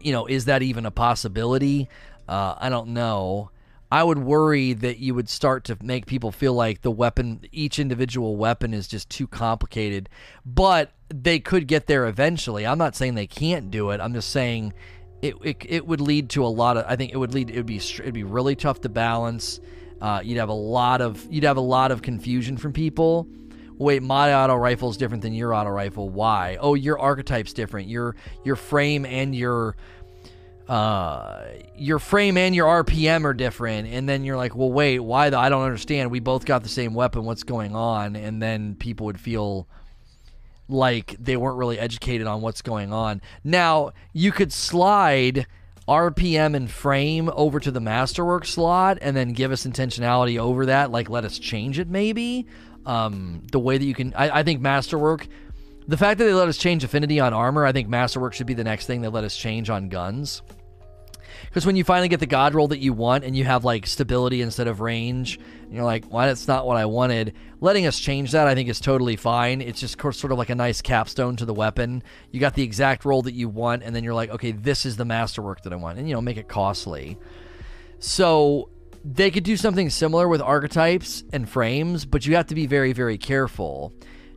you 0.00 0.12
know, 0.12 0.26
is 0.26 0.46
that 0.46 0.62
even 0.62 0.86
a 0.86 0.90
possibility? 0.90 1.88
Uh, 2.28 2.56
I 2.58 2.68
don't 2.68 2.88
know. 2.88 3.50
I 3.90 4.02
would 4.02 4.18
worry 4.18 4.72
that 4.72 4.98
you 4.98 5.14
would 5.14 5.28
start 5.28 5.64
to 5.64 5.78
make 5.80 6.06
people 6.06 6.32
feel 6.32 6.54
like 6.54 6.82
the 6.82 6.90
weapon, 6.90 7.42
each 7.52 7.78
individual 7.78 8.36
weapon, 8.36 8.74
is 8.74 8.88
just 8.88 9.08
too 9.08 9.28
complicated. 9.28 10.08
But 10.44 10.92
they 11.08 11.38
could 11.38 11.68
get 11.68 11.86
there 11.86 12.06
eventually. 12.06 12.66
I'm 12.66 12.78
not 12.78 12.96
saying 12.96 13.14
they 13.14 13.28
can't 13.28 13.70
do 13.70 13.90
it. 13.90 14.00
I'm 14.00 14.12
just 14.12 14.30
saying 14.30 14.74
it, 15.22 15.36
it, 15.42 15.56
it 15.68 15.86
would 15.86 16.00
lead 16.00 16.30
to 16.30 16.44
a 16.44 16.48
lot 16.48 16.76
of. 16.76 16.84
I 16.88 16.96
think 16.96 17.12
it 17.12 17.16
would 17.16 17.32
lead. 17.32 17.50
It 17.50 17.58
would 17.58 17.66
be 17.66 17.76
it'd 17.76 18.12
be 18.12 18.24
really 18.24 18.56
tough 18.56 18.80
to 18.82 18.88
balance. 18.88 19.60
Uh, 20.00 20.20
you'd 20.22 20.38
have 20.38 20.48
a 20.48 20.54
lot 20.54 21.00
of 21.00 21.26
you'd 21.30 21.44
have 21.44 21.56
a 21.56 21.62
lot 21.62 21.90
of 21.90 22.02
confusion 22.02 22.56
from 22.56 22.72
people. 22.72 23.26
Wait, 23.78 24.02
my 24.02 24.34
auto 24.34 24.54
rifle 24.54 24.88
is 24.88 24.96
different 24.96 25.22
than 25.22 25.34
your 25.34 25.54
auto 25.54 25.70
rifle. 25.70 26.08
Why? 26.08 26.56
Oh, 26.60 26.74
your 26.74 26.98
archetype's 26.98 27.52
different. 27.52 27.88
Your 27.88 28.16
your 28.44 28.56
frame 28.56 29.04
and 29.04 29.34
your 29.34 29.76
uh, 30.68 31.44
your 31.76 31.98
frame 31.98 32.36
and 32.36 32.54
your 32.54 32.84
RPM 32.84 33.24
are 33.24 33.34
different. 33.34 33.88
And 33.88 34.08
then 34.08 34.24
you're 34.24 34.36
like, 34.36 34.56
well, 34.56 34.72
wait, 34.72 34.98
why? 34.98 35.30
The, 35.30 35.38
I 35.38 35.48
don't 35.48 35.62
understand. 35.62 36.10
We 36.10 36.20
both 36.20 36.44
got 36.44 36.62
the 36.62 36.68
same 36.68 36.94
weapon. 36.94 37.24
What's 37.24 37.44
going 37.44 37.76
on? 37.76 38.16
And 38.16 38.42
then 38.42 38.74
people 38.74 39.06
would 39.06 39.20
feel 39.20 39.68
like 40.68 41.16
they 41.20 41.36
weren't 41.36 41.58
really 41.58 41.78
educated 41.78 42.26
on 42.26 42.40
what's 42.40 42.62
going 42.62 42.92
on. 42.92 43.20
Now 43.44 43.92
you 44.12 44.32
could 44.32 44.52
slide 44.52 45.46
RPM 45.88 46.56
and 46.56 46.70
frame 46.70 47.30
over 47.34 47.60
to 47.60 47.70
the 47.70 47.80
masterwork 47.80 48.44
slot 48.44 48.98
and 49.00 49.16
then 49.16 49.32
give 49.32 49.52
us 49.52 49.64
intentionality 49.64 50.38
over 50.38 50.66
that, 50.66 50.90
like 50.90 51.08
let 51.08 51.24
us 51.24 51.38
change 51.38 51.78
it 51.78 51.88
maybe. 51.88 52.46
Um, 52.84 53.42
the 53.50 53.58
way 53.58 53.78
that 53.78 53.84
you 53.84 53.94
can, 53.94 54.14
I, 54.14 54.40
I 54.40 54.42
think 54.44 54.60
Masterwork, 54.60 55.26
the 55.88 55.96
fact 55.96 56.18
that 56.18 56.24
they 56.24 56.32
let 56.32 56.46
us 56.48 56.56
change 56.56 56.84
affinity 56.84 57.18
on 57.18 57.32
armor, 57.32 57.66
I 57.66 57.72
think 57.72 57.88
Masterwork 57.88 58.32
should 58.32 58.46
be 58.46 58.54
the 58.54 58.64
next 58.64 58.86
thing 58.86 59.00
they 59.00 59.08
let 59.08 59.24
us 59.24 59.36
change 59.36 59.70
on 59.70 59.88
guns. 59.88 60.42
Because 61.44 61.66
when 61.66 61.76
you 61.76 61.84
finally 61.84 62.08
get 62.08 62.20
the 62.20 62.26
god 62.26 62.54
roll 62.54 62.68
that 62.68 62.78
you 62.78 62.92
want 62.92 63.24
and 63.24 63.36
you 63.36 63.44
have 63.44 63.64
like 63.64 63.86
stability 63.86 64.42
instead 64.42 64.66
of 64.68 64.80
range, 64.80 65.38
you're 65.70 65.84
like, 65.84 66.06
why 66.06 66.26
that's 66.26 66.48
not 66.48 66.66
what 66.66 66.76
I 66.76 66.86
wanted. 66.86 67.34
Letting 67.60 67.86
us 67.86 67.98
change 67.98 68.32
that, 68.32 68.46
I 68.46 68.54
think, 68.54 68.68
is 68.68 68.80
totally 68.80 69.16
fine. 69.16 69.60
It's 69.60 69.80
just 69.80 70.00
sort 70.00 70.32
of 70.32 70.38
like 70.38 70.50
a 70.50 70.54
nice 70.54 70.80
capstone 70.82 71.36
to 71.36 71.44
the 71.44 71.54
weapon. 71.54 72.02
You 72.30 72.40
got 72.40 72.54
the 72.54 72.62
exact 72.62 73.04
roll 73.04 73.22
that 73.22 73.34
you 73.34 73.48
want, 73.48 73.82
and 73.82 73.94
then 73.94 74.04
you're 74.04 74.14
like, 74.14 74.30
okay, 74.30 74.52
this 74.52 74.86
is 74.86 74.96
the 74.96 75.04
masterwork 75.04 75.62
that 75.62 75.72
I 75.72 75.76
want, 75.76 75.98
and 75.98 76.08
you 76.08 76.14
know, 76.14 76.20
make 76.20 76.36
it 76.36 76.48
costly. 76.48 77.18
So 77.98 78.70
they 79.04 79.30
could 79.30 79.44
do 79.44 79.56
something 79.56 79.88
similar 79.90 80.28
with 80.28 80.40
archetypes 80.40 81.24
and 81.32 81.48
frames, 81.48 82.04
but 82.04 82.26
you 82.26 82.34
have 82.36 82.46
to 82.48 82.54
be 82.54 82.66
very, 82.66 82.92
very 82.92 83.18
careful. 83.18 83.92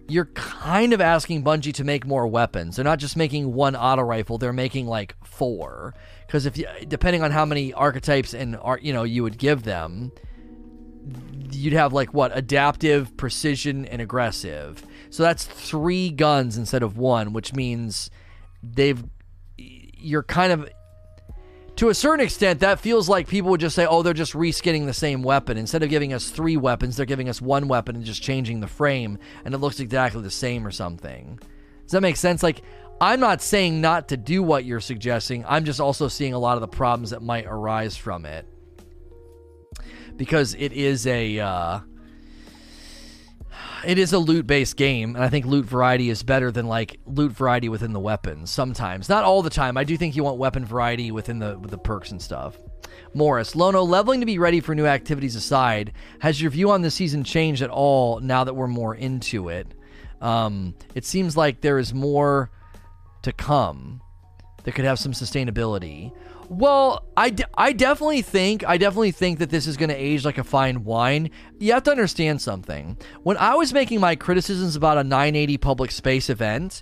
You're 0.08 0.26
kind 0.26 0.94
of 0.94 1.02
asking 1.02 1.44
Bungie 1.44 1.74
to 1.76 1.84
make 1.84 2.06
more 2.06 2.28
weapons. 2.28 2.76
They're 2.76 2.86
not 2.86 3.00
just 3.00 3.16
making 3.16 3.54
one 3.54 3.76
auto 3.76 4.02
rifle; 4.02 4.38
they're 4.38 4.54
making 4.54 4.88
like 4.88 5.16
four. 5.24 5.94
Because 6.30 6.46
if 6.46 6.60
you, 6.60 6.68
depending 6.88 7.24
on 7.24 7.32
how 7.32 7.44
many 7.44 7.74
archetypes 7.74 8.36
and 8.36 8.56
art 8.56 8.84
you 8.84 8.94
know 8.94 9.02
you 9.02 9.24
would 9.24 9.40
give 9.40 9.64
them, 9.64 10.12
you'd 11.50 11.74
have 11.74 11.92
like 11.92 12.14
what 12.14 12.38
adaptive, 12.38 13.18
precision, 13.18 13.84
and 13.88 14.00
aggressive. 14.00 14.86
So 15.10 15.24
that's 15.24 15.44
three 15.44 16.12
guns 16.12 16.56
instead 16.56 16.84
of 16.84 17.00
one, 17.00 17.34
which 17.34 17.56
means 17.56 18.12
they've 18.62 19.04
you're 19.58 20.22
kind 20.22 20.52
of 20.52 20.70
to 21.78 21.90
a 21.90 21.96
certain 21.96 22.24
extent 22.24 22.60
that 22.60 22.80
feels 22.80 23.10
like 23.10 23.28
people 23.28 23.50
would 23.50 23.60
just 23.60 23.76
say, 23.76 23.88
"Oh, 23.88 24.04
they're 24.04 24.14
just 24.14 24.34
reskinning 24.34 24.86
the 24.86 24.94
same 24.94 25.24
weapon 25.24 25.58
instead 25.58 25.82
of 25.82 25.90
giving 25.90 26.14
us 26.14 26.30
three 26.30 26.58
weapons, 26.58 26.96
they're 26.96 27.08
giving 27.08 27.28
us 27.28 27.42
one 27.42 27.68
weapon 27.68 27.96
and 27.96 28.06
just 28.06 28.22
changing 28.22 28.60
the 28.60 28.68
frame 28.68 29.18
and 29.46 29.56
it 29.56 29.58
looks 29.58 29.80
exactly 29.80 30.22
the 30.22 30.30
same 30.30 30.68
or 30.68 30.70
something." 30.70 31.40
Does 31.90 31.94
that 31.94 32.02
make 32.02 32.18
sense? 32.18 32.44
Like 32.44 32.62
I'm 33.02 33.20
not 33.20 33.42
saying 33.42 33.80
not 33.80 34.10
to 34.10 34.18
do 34.18 34.44
what 34.44 34.66
you're 34.66 34.82
suggesting. 34.82 35.46
I'm 35.48 35.64
just 35.64 35.80
also 35.80 36.08
seeing 36.08 36.34
a 36.34 36.40
lot 36.40 36.56
of 36.56 36.62
the 36.62 36.68
problems 36.68 37.12
that 37.12 37.22
might 37.22 37.46
arise 37.48 37.96
from 37.96 38.26
it 38.26 38.46
because 40.18 40.54
it 40.56 40.74
is 40.74 41.08
a 41.08 41.40
uh, 41.40 41.80
it 43.86 43.98
is 43.98 44.12
a 44.12 44.20
loot 44.20 44.46
based 44.46 44.76
game, 44.76 45.16
and 45.16 45.24
I 45.24 45.30
think 45.30 45.46
loot 45.46 45.66
variety 45.66 46.10
is 46.10 46.24
better 46.24 46.52
than 46.52 46.68
like 46.68 47.00
loot 47.06 47.32
variety 47.32 47.70
within 47.70 47.94
the 47.94 48.00
weapons. 48.00 48.52
Sometimes, 48.52 49.08
not 49.08 49.24
all 49.24 49.42
the 49.42 49.50
time. 49.50 49.78
I 49.78 49.86
do 49.86 49.96
think 49.96 50.18
you 50.18 50.24
want 50.26 50.38
weapon 50.38 50.66
variety 50.66 51.12
within 51.12 51.40
the 51.40 51.58
with 51.58 51.72
the 51.72 51.78
perks 51.78 52.12
and 52.12 52.22
stuff. 52.22 52.58
Morris 53.14 53.56
Lono 53.56 53.84
leveling 53.84 54.20
to 54.20 54.26
be 54.26 54.38
ready 54.38 54.60
for 54.60 54.76
new 54.76 54.86
activities 54.86 55.36
aside, 55.36 55.94
has 56.20 56.42
your 56.42 56.52
view 56.52 56.70
on 56.70 56.82
the 56.82 56.92
season 56.92 57.24
changed 57.24 57.62
at 57.62 57.70
all 57.70 58.20
now 58.20 58.44
that 58.44 58.54
we're 58.54 58.68
more 58.68 58.94
into 58.94 59.50
it? 59.50 59.74
Um, 60.22 60.76
it 60.94 61.06
seems 61.06 61.38
like 61.38 61.62
there 61.62 61.80
is 61.80 61.94
more 61.94 62.52
to 63.24 63.32
come 63.32 64.02
that 64.64 64.74
could 64.74 64.86
have 64.86 65.00
some 65.00 65.14
sustainability. 65.14 66.12
Well, 66.50 67.06
I, 67.16 67.30
d- 67.30 67.44
I 67.56 67.74
definitely 67.74 68.24
think 68.24 68.68
I 68.68 68.78
definitely 68.78 69.12
think 69.12 69.40
that 69.40 69.52
this 69.52 69.68
is 69.68 69.78
going 69.78 69.90
to 69.90 69.96
age 69.96 70.26
like 70.26 70.38
a 70.38 70.44
fine 70.44 70.84
wine. 70.84 71.30
You 71.60 71.74
have 71.74 71.84
to 71.84 71.92
understand 71.92 72.42
something. 72.42 72.98
When 73.22 73.38
I 73.38 73.56
was 73.56 73.72
making 73.72 74.00
my 74.00 74.16
criticisms 74.16 74.76
about 74.76 74.98
a 74.98 75.04
980 75.04 75.58
public 75.58 75.92
space 75.92 76.30
event, 76.30 76.82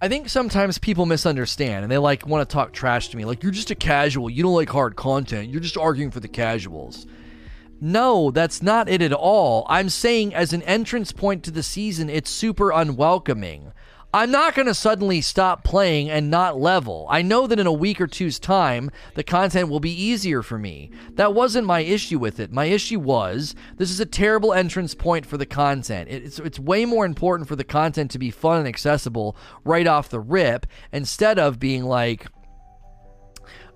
I 0.00 0.08
think 0.08 0.28
sometimes 0.28 0.78
people 0.78 1.06
misunderstand 1.06 1.84
and 1.84 1.90
they 1.90 1.98
like 1.98 2.26
want 2.26 2.48
to 2.48 2.52
talk 2.52 2.72
trash 2.72 3.08
to 3.08 3.16
me 3.16 3.24
like 3.24 3.42
you're 3.42 3.52
just 3.52 3.70
a 3.70 3.76
casual, 3.76 4.28
you 4.28 4.42
don't 4.42 4.54
like 4.54 4.70
hard 4.70 4.96
content, 4.96 5.50
you're 5.50 5.60
just 5.60 5.76
arguing 5.76 6.10
for 6.10 6.20
the 6.20 6.28
casuals. 6.28 7.06
No, 7.80 8.32
that's 8.32 8.60
not 8.60 8.88
it 8.88 9.02
at 9.02 9.12
all. 9.12 9.64
I'm 9.68 9.88
saying 9.88 10.34
as 10.34 10.52
an 10.52 10.62
entrance 10.62 11.12
point 11.12 11.44
to 11.44 11.52
the 11.52 11.62
season, 11.62 12.10
it's 12.10 12.28
super 12.28 12.72
unwelcoming. 12.72 13.72
I'm 14.12 14.30
not 14.30 14.54
going 14.54 14.66
to 14.66 14.74
suddenly 14.74 15.20
stop 15.20 15.64
playing 15.64 16.08
and 16.08 16.30
not 16.30 16.58
level. 16.58 17.06
I 17.10 17.20
know 17.20 17.46
that 17.46 17.60
in 17.60 17.66
a 17.66 17.72
week 17.72 18.00
or 18.00 18.06
two's 18.06 18.38
time, 18.38 18.90
the 19.14 19.22
content 19.22 19.68
will 19.68 19.80
be 19.80 19.92
easier 19.92 20.42
for 20.42 20.58
me. 20.58 20.90
That 21.12 21.34
wasn't 21.34 21.66
my 21.66 21.80
issue 21.80 22.18
with 22.18 22.40
it. 22.40 22.50
My 22.50 22.64
issue 22.64 23.00
was 23.00 23.54
this 23.76 23.90
is 23.90 24.00
a 24.00 24.06
terrible 24.06 24.54
entrance 24.54 24.94
point 24.94 25.26
for 25.26 25.36
the 25.36 25.44
content. 25.44 26.08
It's, 26.08 26.38
it's 26.38 26.58
way 26.58 26.86
more 26.86 27.04
important 27.04 27.48
for 27.48 27.56
the 27.56 27.64
content 27.64 28.10
to 28.12 28.18
be 28.18 28.30
fun 28.30 28.60
and 28.60 28.68
accessible 28.68 29.36
right 29.62 29.86
off 29.86 30.08
the 30.08 30.20
rip 30.20 30.66
instead 30.90 31.38
of 31.38 31.58
being 31.58 31.84
like, 31.84 32.28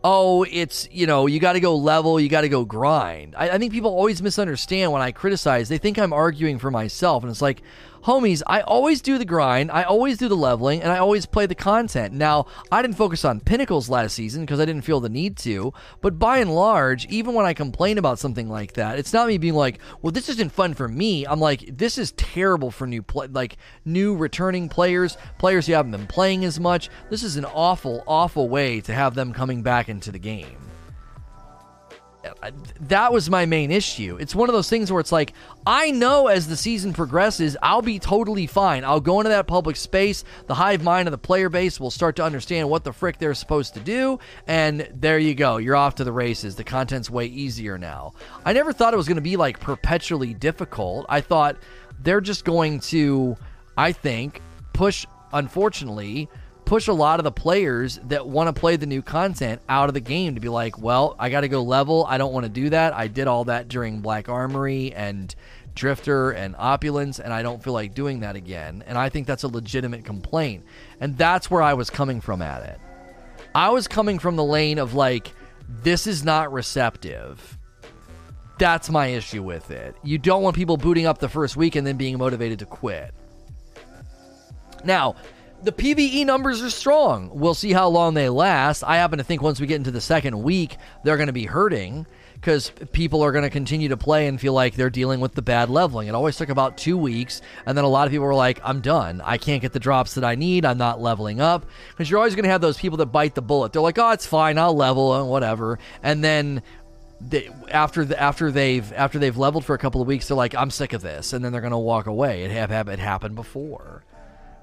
oh, 0.04 0.44
it's, 0.50 0.88
you 0.90 1.06
know, 1.06 1.26
you 1.26 1.40
got 1.40 1.52
to 1.52 1.60
go 1.60 1.76
level, 1.76 2.18
you 2.18 2.30
got 2.30 2.40
to 2.40 2.48
go 2.48 2.64
grind. 2.64 3.34
I, 3.36 3.50
I, 3.50 3.58
think 3.58 3.72
people 3.72 3.90
always 3.90 4.20
misunderstand 4.20 4.90
when 4.90 5.02
I 5.02 5.12
criticize. 5.12 5.68
They 5.68 5.78
think 5.78 5.98
I'm 5.98 6.12
arguing 6.12 6.58
for 6.58 6.70
myself. 6.70 7.22
And 7.22 7.30
it's 7.30 7.42
like, 7.42 7.62
homies, 8.04 8.42
I 8.46 8.60
always 8.62 9.00
do 9.00 9.18
the 9.18 9.24
grind, 9.24 9.70
I 9.70 9.84
always 9.84 10.18
do 10.18 10.28
the 10.28 10.36
leveling, 10.36 10.82
and 10.82 10.90
I 10.90 10.98
always 10.98 11.26
play 11.26 11.46
the 11.46 11.54
content. 11.54 12.12
Now, 12.14 12.46
I 12.70 12.82
didn't 12.82 12.96
focus 12.96 13.24
on 13.24 13.40
pinnacles 13.40 13.88
last 13.88 14.14
season 14.14 14.42
because 14.44 14.60
I 14.60 14.64
didn't 14.64 14.82
feel 14.82 15.00
the 15.00 15.08
need 15.08 15.36
to, 15.38 15.72
but 16.00 16.18
by 16.18 16.38
and 16.38 16.54
large, 16.54 17.06
even 17.06 17.34
when 17.34 17.46
I 17.46 17.54
complain 17.54 17.98
about 17.98 18.18
something 18.18 18.48
like 18.48 18.74
that, 18.74 18.98
it's 18.98 19.12
not 19.12 19.28
me 19.28 19.38
being 19.38 19.54
like, 19.54 19.78
well, 20.00 20.12
this 20.12 20.28
isn't 20.28 20.52
fun 20.52 20.74
for 20.74 20.88
me. 20.88 21.26
I'm 21.26 21.40
like, 21.40 21.76
this 21.78 21.98
is 21.98 22.12
terrible 22.12 22.70
for 22.70 22.86
new 22.86 23.02
play, 23.02 23.28
like 23.28 23.56
new 23.84 24.16
returning 24.16 24.68
players, 24.68 25.16
players 25.38 25.66
who 25.66 25.74
haven't 25.74 25.92
been 25.92 26.06
playing 26.06 26.44
as 26.44 26.58
much. 26.58 26.90
This 27.10 27.22
is 27.22 27.36
an 27.36 27.44
awful, 27.44 28.02
awful 28.06 28.48
way 28.48 28.80
to 28.82 28.94
have 28.94 29.14
them 29.14 29.32
coming 29.32 29.62
back 29.62 29.88
into 29.88 30.10
the 30.10 30.18
game 30.18 30.71
Uh, 32.24 32.50
that 32.80 33.12
was 33.12 33.28
my 33.28 33.46
main 33.46 33.70
issue. 33.70 34.16
It's 34.20 34.34
one 34.34 34.48
of 34.48 34.52
those 34.52 34.70
things 34.70 34.92
where 34.92 35.00
it's 35.00 35.12
like, 35.12 35.32
I 35.66 35.90
know 35.90 36.28
as 36.28 36.46
the 36.46 36.56
season 36.56 36.92
progresses, 36.92 37.56
I'll 37.62 37.82
be 37.82 37.98
totally 37.98 38.46
fine. 38.46 38.84
I'll 38.84 39.00
go 39.00 39.20
into 39.20 39.30
that 39.30 39.46
public 39.46 39.76
space. 39.76 40.22
The 40.46 40.54
hive 40.54 40.82
mind 40.82 41.08
of 41.08 41.12
the 41.12 41.18
player 41.18 41.48
base 41.48 41.80
will 41.80 41.90
start 41.90 42.16
to 42.16 42.24
understand 42.24 42.70
what 42.70 42.84
the 42.84 42.92
frick 42.92 43.18
they're 43.18 43.34
supposed 43.34 43.74
to 43.74 43.80
do. 43.80 44.20
And 44.46 44.88
there 44.94 45.18
you 45.18 45.34
go. 45.34 45.56
You're 45.56 45.76
off 45.76 45.96
to 45.96 46.04
the 46.04 46.12
races. 46.12 46.54
The 46.54 46.64
content's 46.64 47.10
way 47.10 47.26
easier 47.26 47.76
now. 47.76 48.12
I 48.44 48.52
never 48.52 48.72
thought 48.72 48.94
it 48.94 48.98
was 48.98 49.08
going 49.08 49.16
to 49.16 49.22
be 49.22 49.36
like 49.36 49.58
perpetually 49.58 50.32
difficult. 50.34 51.06
I 51.08 51.20
thought 51.20 51.56
they're 52.00 52.20
just 52.20 52.44
going 52.44 52.80
to, 52.80 53.36
I 53.76 53.92
think, 53.92 54.40
push, 54.72 55.06
unfortunately, 55.32 56.28
push 56.72 56.88
a 56.88 56.92
lot 56.94 57.20
of 57.20 57.24
the 57.24 57.30
players 57.30 58.00
that 58.04 58.26
want 58.26 58.48
to 58.48 58.58
play 58.58 58.76
the 58.76 58.86
new 58.86 59.02
content 59.02 59.60
out 59.68 59.90
of 59.90 59.94
the 59.94 60.00
game 60.00 60.34
to 60.34 60.40
be 60.40 60.48
like, 60.48 60.78
well, 60.78 61.14
I 61.18 61.28
got 61.28 61.42
to 61.42 61.48
go 61.48 61.62
level. 61.62 62.06
I 62.08 62.16
don't 62.16 62.32
want 62.32 62.44
to 62.44 62.48
do 62.48 62.70
that. 62.70 62.94
I 62.94 63.08
did 63.08 63.26
all 63.26 63.44
that 63.44 63.68
during 63.68 64.00
Black 64.00 64.30
Armory 64.30 64.90
and 64.94 65.34
Drifter 65.74 66.30
and 66.30 66.56
Opulence, 66.58 67.20
and 67.20 67.30
I 67.30 67.42
don't 67.42 67.62
feel 67.62 67.74
like 67.74 67.92
doing 67.92 68.20
that 68.20 68.36
again. 68.36 68.82
And 68.86 68.96
I 68.96 69.10
think 69.10 69.26
that's 69.26 69.42
a 69.42 69.48
legitimate 69.48 70.06
complaint. 70.06 70.64
And 70.98 71.18
that's 71.18 71.50
where 71.50 71.60
I 71.60 71.74
was 71.74 71.90
coming 71.90 72.22
from 72.22 72.40
at 72.40 72.62
it. 72.62 72.80
I 73.54 73.68
was 73.68 73.86
coming 73.86 74.18
from 74.18 74.36
the 74.36 74.44
lane 74.44 74.78
of 74.78 74.94
like, 74.94 75.30
this 75.68 76.06
is 76.06 76.24
not 76.24 76.54
receptive. 76.54 77.58
That's 78.58 78.88
my 78.88 79.08
issue 79.08 79.42
with 79.42 79.70
it. 79.70 79.94
You 80.02 80.16
don't 80.16 80.42
want 80.42 80.56
people 80.56 80.78
booting 80.78 81.04
up 81.04 81.18
the 81.18 81.28
first 81.28 81.54
week 81.54 81.76
and 81.76 81.86
then 81.86 81.98
being 81.98 82.16
motivated 82.16 82.60
to 82.60 82.64
quit. 82.64 83.12
Now, 84.86 85.16
the 85.62 85.72
PVE 85.72 86.26
numbers 86.26 86.62
are 86.62 86.70
strong. 86.70 87.30
We'll 87.32 87.54
see 87.54 87.72
how 87.72 87.88
long 87.88 88.14
they 88.14 88.28
last. 88.28 88.82
I 88.82 88.96
happen 88.96 89.18
to 89.18 89.24
think 89.24 89.42
once 89.42 89.60
we 89.60 89.66
get 89.66 89.76
into 89.76 89.90
the 89.90 90.00
second 90.00 90.42
week, 90.42 90.76
they're 91.04 91.16
going 91.16 91.28
to 91.28 91.32
be 91.32 91.46
hurting 91.46 92.06
because 92.34 92.70
people 92.90 93.22
are 93.22 93.30
going 93.30 93.44
to 93.44 93.50
continue 93.50 93.88
to 93.90 93.96
play 93.96 94.26
and 94.26 94.40
feel 94.40 94.52
like 94.52 94.74
they're 94.74 94.90
dealing 94.90 95.20
with 95.20 95.34
the 95.34 95.42
bad 95.42 95.70
leveling. 95.70 96.08
It 96.08 96.14
always 96.16 96.36
took 96.36 96.48
about 96.48 96.76
two 96.76 96.98
weeks, 96.98 97.40
and 97.64 97.78
then 97.78 97.84
a 97.84 97.88
lot 97.88 98.06
of 98.06 98.10
people 98.10 98.26
were 98.26 98.34
like, 98.34 98.60
I'm 98.64 98.80
done. 98.80 99.20
I 99.24 99.38
can't 99.38 99.62
get 99.62 99.72
the 99.72 99.78
drops 99.78 100.14
that 100.14 100.24
I 100.24 100.34
need. 100.34 100.64
I'm 100.64 100.78
not 100.78 101.00
leveling 101.00 101.40
up. 101.40 101.66
Because 101.90 102.10
you're 102.10 102.18
always 102.18 102.34
going 102.34 102.42
to 102.42 102.50
have 102.50 102.60
those 102.60 102.76
people 102.76 102.98
that 102.98 103.06
bite 103.06 103.36
the 103.36 103.42
bullet. 103.42 103.72
They're 103.72 103.80
like, 103.80 103.98
oh, 103.98 104.10
it's 104.10 104.26
fine. 104.26 104.58
I'll 104.58 104.74
level 104.74 105.14
and 105.14 105.28
whatever. 105.28 105.78
And 106.02 106.22
then. 106.22 106.62
They, 107.24 107.48
after 107.70 108.04
the, 108.04 108.20
after 108.20 108.50
they've 108.50 108.92
after 108.94 109.20
they've 109.20 109.36
leveled 109.36 109.64
for 109.64 109.76
a 109.76 109.78
couple 109.78 110.02
of 110.02 110.08
weeks, 110.08 110.26
they're 110.26 110.36
like, 110.36 110.56
"I'm 110.56 110.72
sick 110.72 110.92
of 110.92 111.02
this," 111.02 111.32
and 111.32 111.44
then 111.44 111.52
they're 111.52 111.60
gonna 111.60 111.78
walk 111.78 112.08
away. 112.08 112.42
It 112.42 112.50
have, 112.50 112.70
have 112.70 112.88
it 112.88 112.98
happened 112.98 113.36
before. 113.36 114.02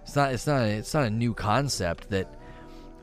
It's 0.10 0.16
not 0.16 0.34
it's 0.34 0.48
not 0.48 0.62
a, 0.64 0.70
it's 0.70 0.94
not 0.96 1.04
a 1.04 1.10
new 1.12 1.36
concept 1.36 2.10
that 2.10 2.34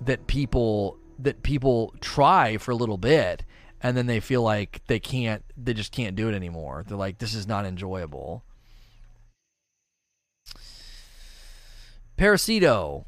that 0.06 0.26
people 0.26 0.98
that 1.20 1.44
people 1.44 1.94
try 2.00 2.56
for 2.56 2.72
a 2.72 2.74
little 2.74 2.98
bit 2.98 3.44
and 3.80 3.96
then 3.96 4.06
they 4.06 4.18
feel 4.18 4.42
like 4.42 4.82
they 4.88 4.98
can't 4.98 5.44
they 5.56 5.72
just 5.72 5.92
can't 5.92 6.16
do 6.16 6.28
it 6.28 6.34
anymore. 6.34 6.84
They're 6.84 6.96
like 6.96 7.18
this 7.18 7.32
is 7.32 7.46
not 7.46 7.64
enjoyable. 7.64 8.42
Parasito. 12.18 13.04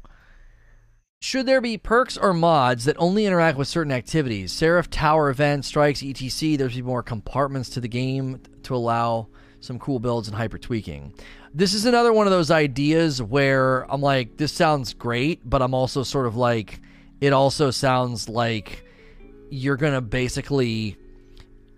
Should 1.19 1.45
there 1.45 1.59
be 1.59 1.77
perks 1.77 2.15
or 2.15 2.33
mods 2.33 2.85
that 2.85 2.95
only 2.99 3.25
interact 3.25 3.57
with 3.57 3.67
certain 3.67 3.91
activities? 3.91 4.53
Seraph 4.53 4.89
Tower 4.89 5.29
events, 5.29 5.67
strikes, 5.67 6.01
etc. 6.01 6.55
There's 6.55 6.75
be 6.75 6.81
more 6.81 7.03
compartments 7.03 7.67
to 7.71 7.81
the 7.81 7.89
game 7.89 8.41
to 8.63 8.73
allow 8.73 9.27
some 9.59 9.77
cool 9.77 9.99
builds 9.99 10.29
and 10.29 10.37
hyper 10.37 10.57
tweaking 10.57 11.13
this 11.53 11.73
is 11.73 11.85
another 11.85 12.13
one 12.13 12.27
of 12.27 12.31
those 12.31 12.51
ideas 12.51 13.21
where 13.21 13.91
I'm 13.91 14.01
like, 14.01 14.37
this 14.37 14.51
sounds 14.51 14.93
great, 14.93 15.47
but 15.47 15.61
I'm 15.61 15.73
also 15.73 16.03
sort 16.03 16.27
of 16.27 16.35
like, 16.35 16.79
it 17.21 17.33
also 17.33 17.71
sounds 17.71 18.29
like 18.29 18.85
you're 19.49 19.77
going 19.77 19.93
to 19.93 20.01
basically 20.01 20.97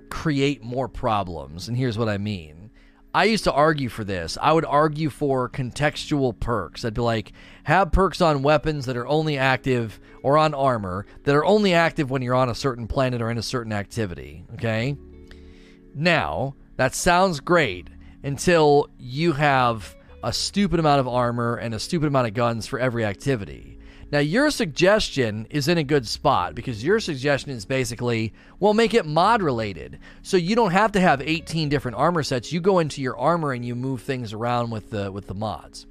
create 0.09 0.63
more 0.63 0.87
problems. 0.87 1.67
And 1.67 1.77
here's 1.77 1.97
what 1.97 2.09
I 2.09 2.17
mean 2.17 2.69
I 3.13 3.25
used 3.25 3.43
to 3.43 3.51
argue 3.51 3.89
for 3.89 4.03
this. 4.03 4.37
I 4.41 4.53
would 4.53 4.65
argue 4.65 5.09
for 5.09 5.49
contextual 5.49 6.39
perks. 6.39 6.85
I'd 6.85 6.93
be 6.93 7.01
like, 7.01 7.33
have 7.63 7.91
perks 7.91 8.21
on 8.21 8.41
weapons 8.41 8.85
that 8.85 8.95
are 8.95 9.07
only 9.07 9.37
active 9.37 9.99
or 10.23 10.37
on 10.37 10.53
armor 10.53 11.05
that 11.23 11.35
are 11.35 11.43
only 11.43 11.73
active 11.73 12.09
when 12.09 12.21
you're 12.21 12.35
on 12.35 12.49
a 12.49 12.55
certain 12.55 12.87
planet 12.87 13.21
or 13.21 13.29
in 13.29 13.37
a 13.37 13.43
certain 13.43 13.73
activity. 13.73 14.45
Okay? 14.53 14.95
Now, 15.93 16.55
that 16.77 16.95
sounds 16.95 17.41
great 17.41 17.87
until 18.23 18.89
you 18.97 19.33
have 19.33 19.95
a 20.23 20.31
stupid 20.31 20.79
amount 20.79 20.99
of 20.99 21.07
armor 21.07 21.55
and 21.55 21.73
a 21.73 21.79
stupid 21.79 22.07
amount 22.07 22.27
of 22.27 22.33
guns 22.33 22.67
for 22.67 22.79
every 22.79 23.03
activity. 23.03 23.79
Now, 24.11 24.19
your 24.19 24.51
suggestion 24.51 25.47
is 25.49 25.69
in 25.69 25.77
a 25.77 25.83
good 25.83 26.05
spot 26.05 26.53
because 26.53 26.83
your 26.83 26.99
suggestion 26.99 27.51
is 27.51 27.65
basically, 27.65 28.33
well, 28.59 28.73
make 28.73 28.93
it 28.93 29.05
mod 29.05 29.41
related. 29.41 29.99
So 30.21 30.35
you 30.35 30.53
don't 30.53 30.71
have 30.71 30.91
to 30.93 30.99
have 30.99 31.21
18 31.21 31.69
different 31.69 31.95
armor 31.95 32.21
sets. 32.21 32.51
You 32.51 32.59
go 32.59 32.79
into 32.79 33.01
your 33.01 33.17
armor 33.17 33.53
and 33.53 33.65
you 33.65 33.73
move 33.73 34.01
things 34.01 34.33
around 34.33 34.69
with 34.69 34.89
the 34.89 35.11
with 35.11 35.27
the 35.27 35.33
mods. 35.33 35.87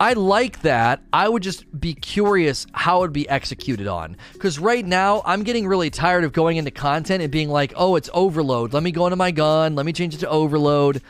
I 0.00 0.14
like 0.14 0.62
that. 0.62 1.02
I 1.12 1.28
would 1.28 1.42
just 1.42 1.78
be 1.78 1.92
curious 1.92 2.66
how 2.72 2.98
it 2.98 3.00
would 3.00 3.12
be 3.12 3.28
executed 3.28 3.86
on. 3.86 4.16
Because 4.32 4.58
right 4.58 4.84
now, 4.84 5.20
I'm 5.26 5.42
getting 5.42 5.66
really 5.66 5.90
tired 5.90 6.24
of 6.24 6.32
going 6.32 6.56
into 6.56 6.70
content 6.70 7.22
and 7.22 7.30
being 7.30 7.50
like, 7.50 7.74
oh, 7.76 7.96
it's 7.96 8.08
overload. 8.14 8.72
Let 8.72 8.82
me 8.82 8.92
go 8.92 9.06
into 9.06 9.16
my 9.16 9.30
gun. 9.30 9.74
Let 9.74 9.84
me 9.84 9.92
change 9.92 10.14
it 10.14 10.18
to 10.20 10.28
overload. 10.30 11.02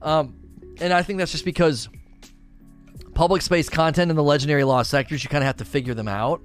Um, 0.00 0.34
and 0.80 0.90
I 0.90 1.02
think 1.02 1.18
that's 1.18 1.32
just 1.32 1.44
because 1.44 1.90
public 3.14 3.42
space 3.42 3.68
content 3.68 4.10
in 4.10 4.16
the 4.16 4.22
legendary 4.22 4.64
lost 4.64 4.90
sectors, 4.90 5.22
you 5.22 5.28
kind 5.28 5.44
of 5.44 5.46
have 5.46 5.58
to 5.58 5.66
figure 5.66 5.92
them 5.92 6.08
out. 6.08 6.40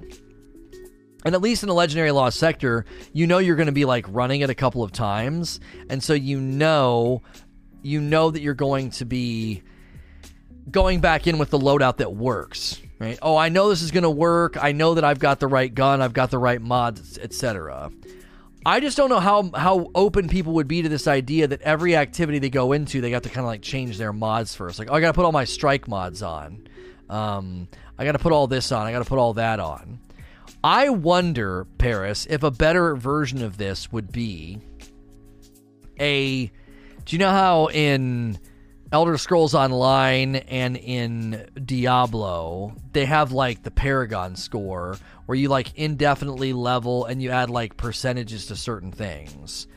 And 1.23 1.33
at 1.33 1.41
least 1.41 1.63
in 1.63 1.69
the 1.69 1.75
legendary 1.75 2.11
lost 2.11 2.37
sector, 2.37 2.85
you 3.13 3.25
know 3.25 3.37
you're 3.37 3.55
going 3.55 3.67
to 3.67 3.71
be 3.71 3.85
like 3.85 4.05
running 4.09 4.41
it 4.41 4.49
a 4.49 4.55
couple 4.55 4.83
of 4.83 4.91
times, 4.91 5.59
and 5.89 6.03
so 6.03 6.13
you 6.13 6.39
know, 6.39 7.23
you 7.81 7.99
know 7.99 8.29
that 8.29 8.41
you're 8.41 8.53
going 8.53 8.91
to 8.91 9.05
be 9.05 9.63
going 10.69 10.99
back 10.99 11.27
in 11.27 11.37
with 11.37 11.49
the 11.49 11.59
loadout 11.59 11.97
that 11.97 12.13
works. 12.13 12.81
Right? 12.97 13.19
Oh, 13.21 13.35
I 13.35 13.49
know 13.49 13.69
this 13.69 13.81
is 13.81 13.91
going 13.91 14.03
to 14.03 14.09
work. 14.09 14.61
I 14.61 14.71
know 14.71 14.93
that 14.93 15.03
I've 15.03 15.19
got 15.19 15.39
the 15.39 15.47
right 15.47 15.73
gun. 15.73 16.01
I've 16.01 16.13
got 16.13 16.31
the 16.31 16.37
right 16.37 16.61
mods, 16.61 17.17
etc. 17.17 17.91
I 18.65 18.79
just 18.79 18.97
don't 18.97 19.09
know 19.09 19.19
how 19.19 19.51
how 19.53 19.91
open 19.93 20.27
people 20.27 20.53
would 20.53 20.67
be 20.67 20.81
to 20.81 20.89
this 20.89 21.07
idea 21.07 21.47
that 21.47 21.61
every 21.61 21.95
activity 21.95 22.39
they 22.39 22.49
go 22.49 22.71
into, 22.71 23.01
they 23.01 23.11
got 23.11 23.23
to 23.23 23.29
kind 23.29 23.45
of 23.45 23.47
like 23.47 23.61
change 23.61 23.97
their 23.97 24.13
mods 24.13 24.55
first. 24.55 24.79
Like, 24.79 24.89
oh, 24.89 24.95
I 24.95 25.01
got 25.01 25.07
to 25.07 25.13
put 25.13 25.25
all 25.25 25.31
my 25.31 25.43
strike 25.43 25.87
mods 25.87 26.23
on. 26.23 26.67
Um, 27.09 27.67
I 27.97 28.05
got 28.05 28.13
to 28.13 28.19
put 28.19 28.31
all 28.31 28.47
this 28.47 28.71
on. 28.71 28.87
I 28.87 28.91
got 28.91 28.99
to 28.99 29.05
put 29.05 29.19
all 29.19 29.33
that 29.33 29.59
on. 29.59 29.99
I 30.63 30.89
wonder, 30.89 31.67
Paris, 31.77 32.25
if 32.27 32.41
a 32.41 32.49
better 32.49 32.95
version 32.95 33.43
of 33.43 33.57
this 33.57 33.91
would 33.91 34.11
be 34.11 34.61
a. 35.99 36.47
Do 37.05 37.15
you 37.15 37.19
know 37.19 37.29
how 37.29 37.67
in 37.67 38.39
Elder 38.91 39.17
Scrolls 39.17 39.55
Online 39.55 40.35
and 40.35 40.77
in 40.77 41.49
Diablo, 41.65 42.75
they 42.93 43.05
have 43.05 43.31
like 43.31 43.63
the 43.63 43.71
Paragon 43.71 44.35
score 44.35 44.97
where 45.25 45.37
you 45.37 45.49
like 45.49 45.75
indefinitely 45.75 46.53
level 46.53 47.05
and 47.05 47.21
you 47.21 47.31
add 47.31 47.49
like 47.49 47.77
percentages 47.77 48.45
to 48.47 48.55
certain 48.55 48.91
things. 48.91 49.67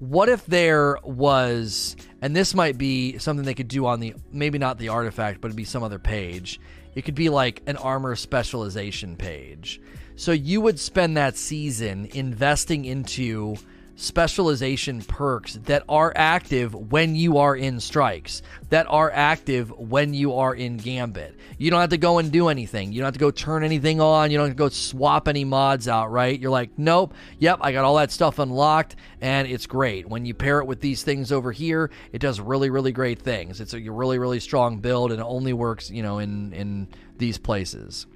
What 0.00 0.28
if 0.28 0.44
there 0.46 0.98
was, 1.02 1.96
and 2.20 2.36
this 2.36 2.54
might 2.54 2.78
be 2.78 3.18
something 3.18 3.44
they 3.44 3.54
could 3.54 3.68
do 3.68 3.86
on 3.86 4.00
the, 4.00 4.14
maybe 4.30 4.58
not 4.58 4.78
the 4.78 4.90
artifact, 4.90 5.40
but 5.40 5.48
it'd 5.48 5.56
be 5.56 5.64
some 5.64 5.82
other 5.82 5.98
page. 5.98 6.60
It 6.94 7.02
could 7.02 7.14
be 7.16 7.30
like 7.30 7.62
an 7.66 7.76
armor 7.78 8.14
specialization 8.16 9.16
page. 9.16 9.80
So 10.14 10.32
you 10.32 10.60
would 10.60 10.78
spend 10.78 11.16
that 11.16 11.36
season 11.36 12.08
investing 12.12 12.84
into 12.84 13.56
specialization 13.98 15.02
perks 15.02 15.54
that 15.64 15.82
are 15.88 16.12
active 16.14 16.72
when 16.72 17.16
you 17.16 17.38
are 17.38 17.56
in 17.56 17.80
strikes, 17.80 18.42
that 18.70 18.86
are 18.88 19.10
active 19.10 19.76
when 19.76 20.14
you 20.14 20.34
are 20.34 20.54
in 20.54 20.76
Gambit. 20.76 21.34
You 21.58 21.70
don't 21.72 21.80
have 21.80 21.90
to 21.90 21.98
go 21.98 22.18
and 22.18 22.30
do 22.30 22.46
anything. 22.48 22.92
You 22.92 23.00
don't 23.00 23.06
have 23.06 23.14
to 23.14 23.20
go 23.20 23.32
turn 23.32 23.64
anything 23.64 24.00
on. 24.00 24.30
You 24.30 24.38
don't 24.38 24.46
have 24.46 24.56
to 24.56 24.58
go 24.58 24.68
swap 24.68 25.26
any 25.26 25.44
mods 25.44 25.88
out, 25.88 26.12
right? 26.12 26.38
You're 26.38 26.52
like, 26.52 26.70
nope, 26.76 27.12
yep, 27.40 27.58
I 27.60 27.72
got 27.72 27.84
all 27.84 27.96
that 27.96 28.12
stuff 28.12 28.38
unlocked 28.38 28.94
and 29.20 29.48
it's 29.48 29.66
great. 29.66 30.08
When 30.08 30.24
you 30.24 30.32
pair 30.32 30.60
it 30.60 30.66
with 30.66 30.80
these 30.80 31.02
things 31.02 31.32
over 31.32 31.50
here, 31.50 31.90
it 32.12 32.20
does 32.20 32.38
really, 32.38 32.70
really 32.70 32.92
great 32.92 33.18
things. 33.18 33.60
It's 33.60 33.74
a 33.74 33.80
really, 33.80 34.18
really 34.18 34.38
strong 34.38 34.78
build 34.78 35.10
and 35.10 35.20
it 35.20 35.26
only 35.26 35.52
works, 35.52 35.90
you 35.90 36.04
know, 36.04 36.20
in, 36.20 36.52
in 36.52 36.88
these 37.16 37.36
places. 37.36 38.06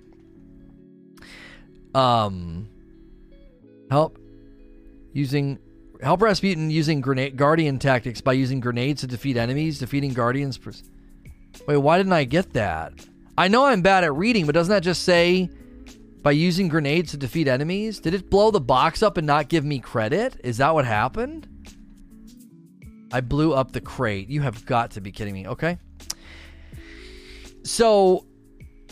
Um, 1.92 2.68
help 3.90 4.18
using 5.12 5.58
Help 6.02 6.20
Rasputin 6.20 6.68
using 6.68 7.00
grenade 7.00 7.36
guardian 7.36 7.78
tactics 7.78 8.20
by 8.20 8.32
using 8.32 8.58
grenades 8.58 9.02
to 9.02 9.06
defeat 9.06 9.36
enemies, 9.36 9.78
defeating 9.78 10.12
guardians. 10.12 10.58
Wait, 11.68 11.76
why 11.76 11.96
didn't 11.96 12.12
I 12.12 12.24
get 12.24 12.52
that? 12.54 12.92
I 13.38 13.46
know 13.46 13.66
I'm 13.66 13.82
bad 13.82 14.02
at 14.02 14.12
reading, 14.12 14.44
but 14.44 14.52
doesn't 14.52 14.72
that 14.72 14.82
just 14.82 15.04
say 15.04 15.48
by 16.22 16.32
using 16.32 16.66
grenades 16.66 17.12
to 17.12 17.16
defeat 17.16 17.46
enemies? 17.46 18.00
Did 18.00 18.14
it 18.14 18.30
blow 18.30 18.50
the 18.50 18.60
box 18.60 19.02
up 19.02 19.16
and 19.16 19.26
not 19.26 19.48
give 19.48 19.64
me 19.64 19.78
credit? 19.78 20.40
Is 20.42 20.56
that 20.56 20.74
what 20.74 20.84
happened? 20.84 21.48
I 23.12 23.20
blew 23.20 23.52
up 23.52 23.70
the 23.70 23.80
crate. 23.80 24.28
You 24.28 24.40
have 24.40 24.66
got 24.66 24.90
to 24.92 25.00
be 25.00 25.12
kidding 25.12 25.34
me. 25.34 25.46
Okay. 25.46 25.78
So 27.62 28.26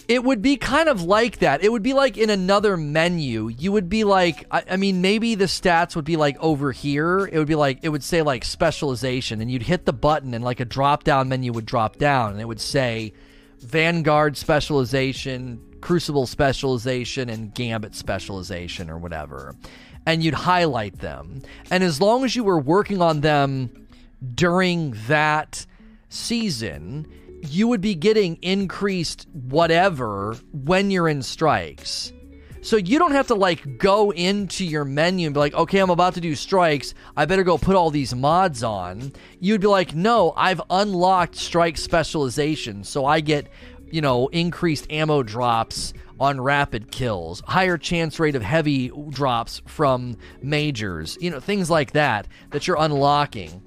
it 0.08 0.24
would 0.24 0.42
be 0.42 0.56
kind 0.56 0.88
of 0.88 1.02
like 1.02 1.38
that. 1.38 1.62
It 1.62 1.70
would 1.70 1.82
be 1.82 1.94
like 1.94 2.16
in 2.16 2.30
another 2.30 2.76
menu. 2.76 3.48
You 3.48 3.72
would 3.72 3.88
be 3.88 4.04
like, 4.04 4.46
I, 4.50 4.62
I, 4.70 4.76
mean, 4.76 5.00
maybe 5.00 5.34
the 5.34 5.46
stats 5.46 5.96
would 5.96 6.04
be 6.04 6.16
like 6.16 6.36
over 6.40 6.72
here. 6.72 7.26
It 7.26 7.38
would 7.38 7.48
be 7.48 7.54
like, 7.54 7.78
it 7.82 7.88
would 7.88 8.04
say 8.04 8.22
like 8.22 8.44
specialization, 8.44 9.40
and 9.40 9.50
you'd 9.50 9.62
hit 9.62 9.86
the 9.86 9.92
button, 9.92 10.34
and 10.34 10.44
like 10.44 10.60
a 10.60 10.64
drop 10.64 11.04
down 11.04 11.28
menu 11.28 11.52
would 11.52 11.66
drop 11.66 11.96
down, 11.96 12.32
and 12.32 12.40
it 12.40 12.46
would 12.46 12.60
say 12.60 13.12
Vanguard 13.60 14.36
specialization, 14.36 15.60
Crucible 15.80 16.26
specialization, 16.26 17.28
and 17.28 17.54
Gambit 17.54 17.94
specialization, 17.94 18.90
or 18.90 18.98
whatever. 18.98 19.54
And 20.06 20.22
you'd 20.22 20.34
highlight 20.34 20.98
them. 20.98 21.42
And 21.70 21.84
as 21.84 22.00
long 22.00 22.24
as 22.24 22.34
you 22.34 22.42
were 22.42 22.58
working 22.58 23.02
on 23.02 23.20
them 23.20 23.86
during 24.34 24.96
that 25.08 25.66
season, 26.08 27.06
you 27.42 27.68
would 27.68 27.80
be 27.80 27.94
getting 27.94 28.36
increased 28.42 29.26
whatever 29.32 30.36
when 30.52 30.90
you're 30.90 31.08
in 31.08 31.22
strikes. 31.22 32.12
So 32.62 32.76
you 32.76 32.98
don't 32.98 33.12
have 33.12 33.28
to 33.28 33.34
like 33.34 33.78
go 33.78 34.12
into 34.12 34.66
your 34.66 34.84
menu 34.84 35.26
and 35.26 35.34
be 35.34 35.40
like, 35.40 35.54
okay, 35.54 35.78
I'm 35.78 35.88
about 35.88 36.14
to 36.14 36.20
do 36.20 36.34
strikes. 36.34 36.92
I 37.16 37.24
better 37.24 37.42
go 37.42 37.56
put 37.56 37.74
all 37.74 37.90
these 37.90 38.14
mods 38.14 38.62
on. 38.62 39.12
You'd 39.40 39.62
be 39.62 39.66
like, 39.66 39.94
no, 39.94 40.34
I've 40.36 40.60
unlocked 40.68 41.36
strike 41.36 41.78
specialization. 41.78 42.84
So 42.84 43.06
I 43.06 43.20
get, 43.20 43.48
you 43.90 44.02
know, 44.02 44.28
increased 44.28 44.92
ammo 44.92 45.22
drops 45.22 45.94
on 46.18 46.38
rapid 46.38 46.92
kills, 46.92 47.42
higher 47.46 47.78
chance 47.78 48.20
rate 48.20 48.36
of 48.36 48.42
heavy 48.42 48.90
drops 49.08 49.62
from 49.66 50.18
majors, 50.42 51.16
you 51.18 51.30
know, 51.30 51.40
things 51.40 51.70
like 51.70 51.92
that 51.92 52.28
that 52.50 52.66
you're 52.66 52.76
unlocking, 52.78 53.62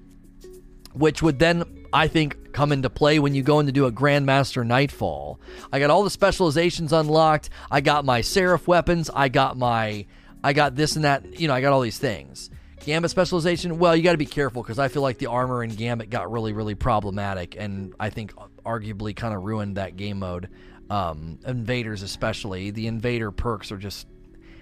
which 0.93 1.23
would 1.23 1.39
then 1.39 1.63
I 1.91 2.07
think 2.07 2.38
come 2.54 2.72
into 2.72 2.89
play 2.89 3.20
when 3.20 3.36
you 3.36 3.44
go 3.44 3.60
in 3.60 3.66
to 3.66 3.72
do 3.72 3.86
a 3.86 3.92
Grandmaster 3.92 4.66
Nightfall. 4.66 5.39
I 5.72 5.80
got 5.80 5.89
all 5.89 6.04
the 6.04 6.10
specializations 6.10 6.94
unlocked. 6.94 7.50
I 7.70 7.82
got 7.82 8.06
my 8.06 8.22
Seraph 8.22 8.68
weapons. 8.68 9.10
I 9.13 9.30
got 9.30 9.58
my, 9.58 10.06
I 10.44 10.54
got 10.54 10.76
this 10.76 10.96
and 10.96 11.06
that. 11.06 11.39
You 11.39 11.48
know, 11.48 11.54
I 11.54 11.62
got 11.62 11.74
all 11.74 11.82
these 11.82 11.98
things. 11.98 12.50
Gambit 12.86 13.12
specialization. 13.12 13.80
Well, 13.80 13.96
you 13.96 14.04
got 14.04 14.12
to 14.12 14.18
be 14.18 14.26
careful 14.26 14.62
because 14.62 14.78
I 14.78 14.89
feel 14.89 15.02
like 15.02 15.18
the 15.18 15.28
armor 15.28 15.63
in 15.63 15.72
Gambit 15.72 16.10
got 16.10 16.32
really, 16.32 16.54
really 16.54 16.76
problematic, 16.76 17.56
and 17.58 17.94
I 18.00 18.10
think 18.10 18.34
arguably 18.66 19.16
kind 19.16 19.34
of 19.34 19.44
ruined 19.44 19.78
that 19.78 19.96
game 19.96 20.20
mode. 20.20 20.50
Um, 20.89 21.39
invaders, 21.48 22.02
especially 22.02 22.72
the 22.72 22.88
invader 22.88 23.32
perks, 23.32 23.72
are 23.72 23.78
just 23.78 24.06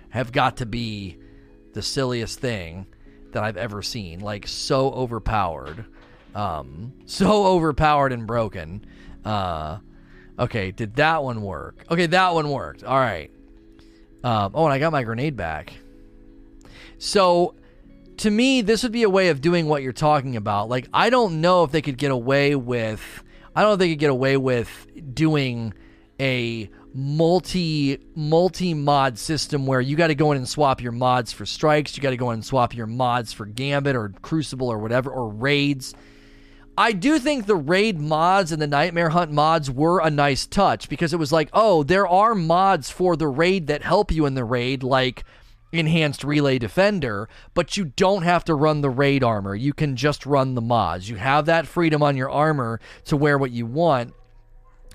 have 0.09 0.31
got 0.31 0.57
to 0.57 0.65
be 0.65 1.17
the 1.73 1.81
silliest 1.81 2.39
thing 2.39 2.85
that 3.31 3.43
I've 3.43 3.57
ever 3.57 3.81
seen. 3.81 4.19
Like 4.19 4.47
so 4.47 4.91
overpowered. 4.91 5.85
Um, 6.33 6.93
so 7.05 7.45
overpowered 7.45 8.13
and 8.13 8.25
broken. 8.25 8.85
Uh, 9.23 9.79
okay, 10.39 10.71
did 10.71 10.95
that 10.95 11.23
one 11.23 11.41
work? 11.41 11.85
Okay, 11.89 12.07
that 12.07 12.33
one 12.33 12.49
worked. 12.49 12.83
All 12.83 12.97
right. 12.97 13.31
Um, 14.23 14.51
oh, 14.53 14.65
and 14.65 14.73
I 14.73 14.79
got 14.79 14.91
my 14.91 15.03
grenade 15.03 15.35
back. 15.35 15.73
So, 16.97 17.55
to 18.17 18.29
me, 18.29 18.61
this 18.61 18.83
would 18.83 18.91
be 18.91 19.03
a 19.03 19.09
way 19.09 19.29
of 19.29 19.41
doing 19.41 19.67
what 19.67 19.81
you're 19.81 19.93
talking 19.93 20.35
about. 20.35 20.69
Like, 20.69 20.87
I 20.93 21.09
don't 21.09 21.41
know 21.41 21.63
if 21.63 21.71
they 21.71 21.81
could 21.81 21.97
get 21.97 22.11
away 22.11 22.55
with. 22.55 23.23
I 23.55 23.61
don't 23.61 23.71
know 23.71 23.73
if 23.73 23.79
they 23.79 23.89
could 23.89 23.99
get 23.99 24.11
away 24.11 24.37
with 24.37 24.87
doing 25.13 25.73
a 26.19 26.69
multi 26.93 27.97
multi 28.15 28.73
mod 28.73 29.17
system 29.17 29.65
where 29.65 29.81
you 29.81 29.95
got 29.95 30.07
to 30.07 30.15
go 30.15 30.31
in 30.31 30.37
and 30.37 30.47
swap 30.47 30.81
your 30.81 30.91
mods 30.91 31.31
for 31.31 31.45
strikes, 31.45 31.95
you 31.95 32.03
got 32.03 32.11
to 32.11 32.17
go 32.17 32.29
in 32.31 32.35
and 32.35 32.45
swap 32.45 32.75
your 32.75 32.85
mods 32.85 33.33
for 33.33 33.45
Gambit 33.45 33.95
or 33.95 34.09
Crucible 34.21 34.69
or 34.69 34.77
whatever 34.77 35.09
or 35.09 35.29
raids. 35.29 35.95
I 36.81 36.93
do 36.93 37.19
think 37.19 37.45
the 37.45 37.55
raid 37.55 37.99
mods 37.99 38.51
and 38.51 38.59
the 38.59 38.65
Nightmare 38.65 39.09
Hunt 39.09 39.31
mods 39.31 39.69
were 39.69 39.99
a 39.99 40.09
nice 40.09 40.47
touch 40.47 40.89
because 40.89 41.13
it 41.13 41.19
was 41.19 41.31
like, 41.31 41.47
oh, 41.53 41.83
there 41.83 42.07
are 42.07 42.33
mods 42.33 42.89
for 42.89 43.15
the 43.15 43.27
raid 43.27 43.67
that 43.67 43.83
help 43.83 44.11
you 44.11 44.25
in 44.25 44.33
the 44.33 44.43
raid, 44.43 44.81
like 44.81 45.23
enhanced 45.71 46.23
relay 46.23 46.57
defender, 46.57 47.29
but 47.53 47.77
you 47.77 47.85
don't 47.85 48.23
have 48.23 48.43
to 48.45 48.55
run 48.55 48.81
the 48.81 48.89
raid 48.89 49.23
armor. 49.23 49.53
You 49.53 49.73
can 49.73 49.95
just 49.95 50.25
run 50.25 50.55
the 50.55 50.61
mods. 50.61 51.07
You 51.07 51.17
have 51.17 51.45
that 51.45 51.67
freedom 51.67 52.01
on 52.01 52.17
your 52.17 52.31
armor 52.31 52.79
to 53.05 53.15
wear 53.15 53.37
what 53.37 53.51
you 53.51 53.67
want 53.67 54.15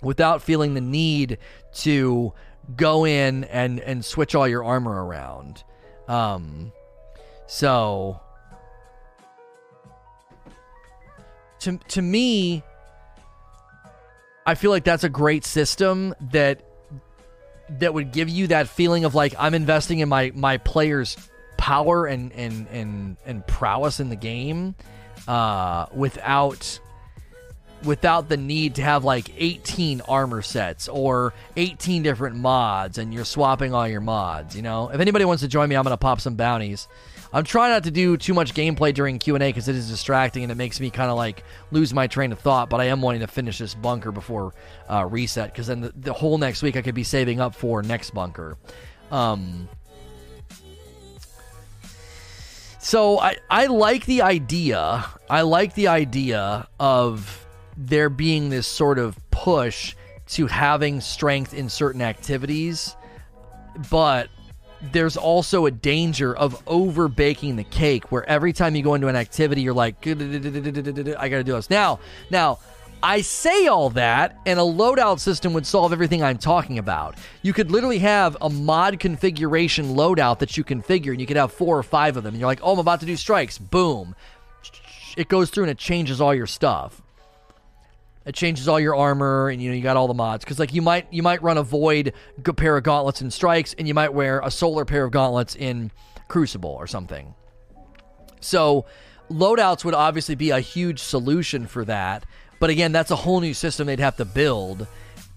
without 0.03 0.43
feeling 0.43 0.75
the 0.75 0.81
need 0.81 1.39
to 1.73 2.33
go 2.75 3.07
in 3.07 3.45
and 3.45 3.79
and 3.79 4.05
switch 4.05 4.35
all 4.35 4.49
your 4.49 4.65
armor 4.65 5.05
around. 5.05 5.63
Um 6.09 6.73
so 7.47 8.21
to 11.67 11.79
to 11.89 12.03
me 12.03 12.63
I 14.47 14.55
feel 14.55 14.71
like 14.71 14.85
that's 14.85 15.05
a 15.05 15.09
great 15.09 15.45
system 15.45 16.15
that 16.31 16.63
that 17.69 17.93
would 17.93 18.13
give 18.13 18.29
you 18.29 18.47
that 18.47 18.69
feeling 18.69 19.05
of 19.05 19.15
like 19.15 19.35
I'm 19.39 19.55
investing 19.55 19.99
in 19.99 20.09
my 20.09 20.31
my 20.35 20.59
players' 20.59 21.17
power 21.57 22.07
and 22.07 22.33
and 22.33 22.69
and 22.71 23.17
and 23.27 23.47
prowess 23.47 23.99
in 23.99 24.09
the 24.09 24.17
game 24.17 24.77
uh, 25.27 25.87
without 25.93 26.79
without 27.85 28.29
the 28.29 28.37
need 28.37 28.77
to 28.77 28.83
have 28.83 29.05
like 29.05 29.31
18 29.37 30.01
armor 30.03 30.43
sets 30.43 30.89
or 30.89 31.35
18 31.57 32.03
different 32.03 32.37
mods 32.37 32.99
and 32.99 33.13
you're 33.13 33.25
swapping 33.25 33.75
all 33.75 33.87
your 33.87 34.01
mods 34.01 34.57
you 34.57 34.63
know? 34.63 34.89
If 34.89 34.99
anybody 34.99 35.27
wants 35.27 35.43
to 35.43 35.49
join 35.49 35.69
me 35.69 35.77
i'm 35.77 35.85
gonna 35.85 35.99
pop 35.99 36.21
some 36.21 36.37
bounties 36.37 36.89
I'm 37.33 37.45
trying 37.45 37.71
not 37.71 37.85
to 37.85 37.91
do 37.91 38.17
too 38.17 38.35
much 38.35 38.55
gameplay 38.55 38.95
during 38.95 39.19
Q 39.19 39.35
and 39.35 39.43
A 39.43 39.49
because 39.49 39.69
it 39.69 39.75
is 39.75 39.89
distracting 39.89 40.43
and 40.43 40.53
it 40.53 40.55
makes 40.55 40.81
me 40.81 40.91
kind 40.91 41.11
of 41.11 41.17
like 41.17 41.45
lose 41.71 41.93
my 41.93 42.07
train 42.07 42.33
of 42.33 42.39
thought. 42.39 42.71
But 42.71 42.81
I 42.81 42.85
am 42.87 43.03
wanting 43.03 43.21
to 43.21 43.27
finish 43.27 43.59
this 43.59 43.75
bunker 43.75 44.13
before 44.13 44.55
uh, 44.89 45.07
reset 45.11 45.53
because 45.53 45.67
then 45.67 45.81
the, 45.81 45.93
the, 45.97 46.13
whole 46.13 46.39
next 46.39 46.63
week 46.63 46.77
I 46.77 46.83
could 46.83 46.95
be 46.95 47.05
saving 47.05 47.41
up 47.41 47.55
for 47.55 47.83
next 47.83 48.11
bunker. 48.11 48.57
Um, 49.11 49.69
so 52.79 53.19
I 53.19 53.37
I 53.51 53.67
like 53.67 54.07
the 54.07 54.23
idea. 54.23 55.05
I 55.29 55.43
like 55.43 55.75
the 55.75 55.89
idea 55.89 56.69
of 56.79 57.47
there 57.77 58.09
being 58.09 58.49
this 58.49 58.67
sort 58.67 58.99
of 58.99 59.19
push 59.31 59.95
to 60.29 60.47
having 60.47 61.01
strength 61.01 61.55
in 61.55 61.69
certain 61.69 62.03
activities, 62.03 62.97
but 63.91 64.29
there's 64.93 65.17
also 65.17 65.67
a 65.67 65.71
danger 65.71 66.35
of 66.35 66.63
over 66.67 67.09
baking 67.09 67.57
the 67.57 67.65
cake 67.65 68.11
where 68.13 68.29
every 68.29 68.53
time 68.53 68.75
you 68.75 68.83
go 68.83 68.95
into 68.95 69.09
an 69.09 69.17
activity 69.17 69.63
you're 69.63 69.75
like 69.75 70.07
i 70.07 70.15
gotta 71.29 71.45
do 71.45 71.53
this. 71.53 71.71
Now 71.71 72.01
now 72.31 72.59
i 73.03 73.21
say 73.21 73.67
all 73.67 73.91
that 73.91 74.39
and 74.47 74.59
a 74.59 74.63
loadout 74.63 75.21
system 75.21 75.53
would 75.53 75.67
solve 75.67 75.93
everything 75.93 76.23
i'm 76.23 76.39
talking 76.39 76.79
about. 76.79 77.17
You 77.43 77.53
could 77.53 77.71
literally 77.71 77.99
have 77.99 78.37
a 78.41 78.51
mod 78.51 79.01
configuration 79.01 79.95
loadout 79.95 80.39
that 80.41 80.57
you 80.57 80.65
configure 80.65 81.11
and 81.11 81.21
you 81.21 81.27
could 81.27 81.37
have 81.37 81.53
four 81.53 81.79
or 81.79 81.83
five 81.83 82.17
of 82.17 82.25
them 82.25 82.35
and 82.35 82.41
you're 82.41 82.49
like 82.49 82.61
oh 82.63 82.73
i'm 82.73 82.79
about 82.79 83.01
to 83.01 83.07
do 83.07 83.17
strikes. 83.17 83.59
Boom. 83.59 84.15
It 85.17 85.29
goes 85.29 85.49
through 85.51 85.65
and 85.65 85.71
it 85.71 85.79
changes 85.79 86.21
all 86.21 86.35
your 86.35 86.47
stuff 86.47 87.01
it 88.27 88.35
changes 88.35 88.67
all 88.67 88.81
your 88.81 88.97
armor, 88.97 89.49
and 89.49 89.63
you 89.63 89.71
know 89.71 89.77
you 89.77 89.83
got 89.83 89.97
all 89.97 90.09
the 90.09 90.15
mods. 90.15 90.45
Because 90.45 90.59
like 90.59 90.75
you 90.75 90.83
might 90.83 91.07
you 91.13 91.23
might 91.23 91.43
run 91.43 91.57
a 91.57 91.63
void 91.63 92.13
pair 92.57 92.77
of 92.77 92.83
gauntlets 92.83 93.21
and 93.21 93.33
strikes, 93.33 93.75
and 93.75 93.87
you 93.87 93.95
might 93.95 94.13
wear 94.13 94.41
a 94.41 94.51
solar 94.51 94.85
pair 94.85 95.05
of 95.05 95.13
gauntlets 95.13 95.55
in 95.55 95.93
Crucible 96.29 96.71
or 96.71 96.87
something. 96.87 97.35
So 98.41 98.85
loadouts 99.31 99.85
would 99.85 99.95
obviously 99.95 100.35
be 100.35 100.51
a 100.51 100.61
huge 100.61 100.99
solution 101.01 101.67
for 101.67 101.85
that. 101.85 102.27
But 102.59 102.71
again, 102.71 102.93
that's 102.93 103.11
a 103.11 103.17
whole 103.17 103.41
new 103.41 103.55
system 103.55 103.87
they'd 103.87 104.01
have 104.01 104.17
to 104.17 104.25
build 104.25 104.87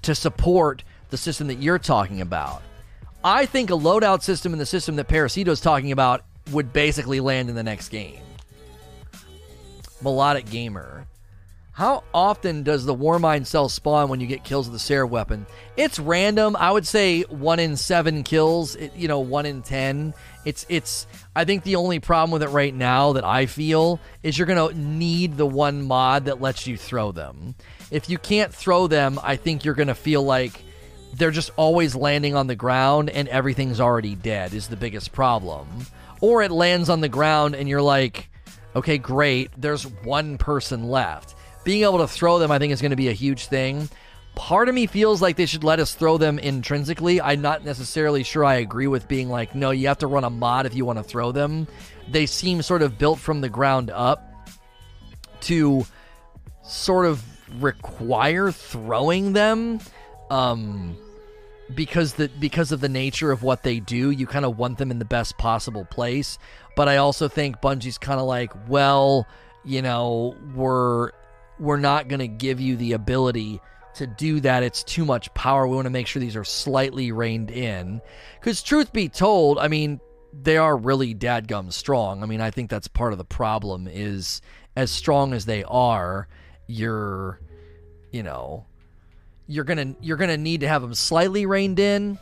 to 0.01 0.15
support 0.15 0.83
the 1.09 1.17
system 1.17 1.47
that 1.47 1.61
you're 1.61 1.79
talking 1.79 2.21
about. 2.21 2.61
I 3.23 3.45
think 3.45 3.69
a 3.69 3.73
loadout 3.73 4.23
system 4.23 4.53
in 4.53 4.59
the 4.59 4.65
system 4.65 4.95
that 4.95 5.07
Parasito's 5.07 5.59
talking 5.59 5.91
about 5.91 6.23
would 6.51 6.71
basically 6.71 7.19
land 7.19 7.49
in 7.49 7.55
the 7.55 7.63
next 7.63 7.89
game. 7.89 8.21
Melodic 10.01 10.49
Gamer. 10.49 11.05
How 11.79 12.03
often 12.13 12.63
does 12.63 12.83
the 12.83 12.93
Warmind 12.93 13.47
cell 13.47 13.69
spawn 13.69 14.09
when 14.09 14.19
you 14.19 14.27
get 14.27 14.43
kills 14.43 14.67
with 14.67 14.73
the 14.73 14.79
Seraph 14.79 15.11
weapon? 15.11 15.45
It's 15.77 15.97
random. 15.97 16.57
I 16.57 16.71
would 16.71 16.85
say 16.85 17.21
one 17.21 17.57
in 17.57 17.77
seven 17.77 18.23
kills. 18.23 18.75
It, 18.75 18.93
you 18.97 19.07
know, 19.07 19.21
one 19.21 19.45
in 19.45 19.61
ten. 19.61 20.13
It's 20.43 20.65
it's. 20.67 21.07
I 21.37 21.45
think 21.45 21.63
the 21.63 21.77
only 21.77 22.01
problem 22.01 22.31
with 22.31 22.43
it 22.43 22.49
right 22.49 22.75
now 22.75 23.13
that 23.13 23.23
I 23.23 23.45
feel 23.45 24.01
is 24.23 24.37
you're 24.37 24.45
gonna 24.45 24.73
need 24.73 25.37
the 25.37 25.45
one 25.45 25.81
mod 25.81 26.25
that 26.25 26.41
lets 26.41 26.67
you 26.67 26.75
throw 26.75 27.13
them. 27.13 27.55
If 27.91 28.09
you 28.09 28.17
can't 28.17 28.53
throw 28.53 28.87
them, 28.87 29.17
I 29.23 29.37
think 29.37 29.63
you're 29.63 29.73
gonna 29.73 29.95
feel 29.95 30.23
like 30.23 30.61
they're 31.13 31.31
just 31.31 31.51
always 31.55 31.95
landing 31.95 32.35
on 32.35 32.47
the 32.47 32.57
ground 32.57 33.09
and 33.09 33.29
everything's 33.29 33.79
already 33.79 34.15
dead. 34.15 34.53
Is 34.53 34.67
the 34.67 34.75
biggest 34.75 35.13
problem. 35.13 35.65
Or 36.19 36.43
it 36.43 36.51
lands 36.51 36.89
on 36.89 36.99
the 36.99 37.07
ground 37.07 37.55
and 37.55 37.69
you're 37.69 37.81
like, 37.81 38.29
okay, 38.75 38.97
great. 38.97 39.49
There's 39.55 39.83
one 39.87 40.37
person 40.37 40.89
left 40.89 41.35
being 41.63 41.83
able 41.83 41.99
to 41.99 42.07
throw 42.07 42.39
them, 42.39 42.51
I 42.51 42.59
think, 42.59 42.73
is 42.73 42.81
going 42.81 42.91
to 42.91 42.97
be 42.97 43.09
a 43.09 43.13
huge 43.13 43.47
thing. 43.47 43.89
Part 44.35 44.69
of 44.69 44.75
me 44.75 44.87
feels 44.87 45.21
like 45.21 45.35
they 45.35 45.45
should 45.45 45.63
let 45.63 45.79
us 45.79 45.93
throw 45.93 46.17
them 46.17 46.39
intrinsically. 46.39 47.19
I'm 47.19 47.41
not 47.41 47.65
necessarily 47.65 48.23
sure 48.23 48.45
I 48.45 48.55
agree 48.55 48.87
with 48.87 49.07
being 49.07 49.29
like, 49.29 49.53
no, 49.55 49.71
you 49.71 49.87
have 49.87 49.97
to 49.99 50.07
run 50.07 50.23
a 50.23 50.29
mod 50.29 50.65
if 50.65 50.75
you 50.75 50.85
want 50.85 50.99
to 50.99 51.03
throw 51.03 51.31
them. 51.31 51.67
They 52.07 52.25
seem 52.25 52.61
sort 52.61 52.81
of 52.81 52.97
built 52.97 53.19
from 53.19 53.41
the 53.41 53.49
ground 53.49 53.89
up 53.89 54.25
to 55.41 55.85
sort 56.63 57.05
of 57.05 57.23
require 57.61 58.51
throwing 58.51 59.33
them. 59.33 59.79
Um, 60.29 60.95
because 61.73 62.13
the 62.13 62.29
because 62.39 62.71
of 62.71 62.81
the 62.81 62.89
nature 62.89 63.31
of 63.31 63.43
what 63.43 63.63
they 63.63 63.79
do, 63.79 64.11
you 64.11 64.25
kind 64.25 64.45
of 64.45 64.57
want 64.57 64.77
them 64.77 64.91
in 64.91 64.99
the 64.99 65.05
best 65.05 65.37
possible 65.37 65.85
place. 65.85 66.37
But 66.75 66.87
I 66.87 66.97
also 66.97 67.27
think 67.27 67.61
Bungie's 67.61 67.97
kind 67.97 68.19
of 68.19 68.25
like, 68.25 68.51
well, 68.67 69.27
you 69.63 69.81
know, 69.81 70.35
we're 70.55 71.11
we're 71.59 71.77
not 71.77 72.07
going 72.07 72.19
to 72.19 72.27
give 72.27 72.59
you 72.59 72.75
the 72.75 72.93
ability 72.93 73.61
to 73.95 74.07
do 74.07 74.39
that. 74.41 74.63
It's 74.63 74.83
too 74.83 75.05
much 75.05 75.33
power. 75.33 75.67
We 75.67 75.75
want 75.75 75.85
to 75.85 75.91
make 75.91 76.07
sure 76.07 76.19
these 76.19 76.35
are 76.35 76.43
slightly 76.43 77.11
reined 77.11 77.51
in. 77.51 78.01
Because, 78.39 78.63
truth 78.63 78.93
be 78.93 79.09
told, 79.09 79.57
I 79.59 79.67
mean, 79.67 79.99
they 80.33 80.57
are 80.57 80.77
really 80.77 81.15
dadgum 81.15 81.73
strong. 81.73 82.23
I 82.23 82.25
mean, 82.25 82.41
I 82.41 82.51
think 82.51 82.69
that's 82.69 82.87
part 82.87 83.11
of 83.11 83.17
the 83.17 83.25
problem 83.25 83.87
is 83.87 84.41
as 84.75 84.91
strong 84.91 85.33
as 85.33 85.45
they 85.45 85.63
are, 85.63 86.27
you're, 86.67 87.39
you 88.11 88.23
know, 88.23 88.65
you're 89.47 89.63
gonna 89.63 89.95
you're 89.99 90.17
gonna 90.17 90.37
need 90.37 90.59
to 90.59 90.67
have 90.67 90.83
them 90.83 90.93
slightly 90.93 91.47
reined 91.47 91.79
in, 91.79 92.19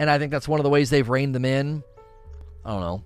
and 0.00 0.10
I 0.10 0.18
think 0.18 0.32
that's 0.32 0.48
one 0.48 0.58
of 0.58 0.64
the 0.64 0.70
ways 0.70 0.90
they've 0.90 1.08
reined 1.08 1.34
them 1.34 1.44
in. 1.44 1.84
I 2.64 2.70
don't 2.70 2.80
know. 2.80 3.04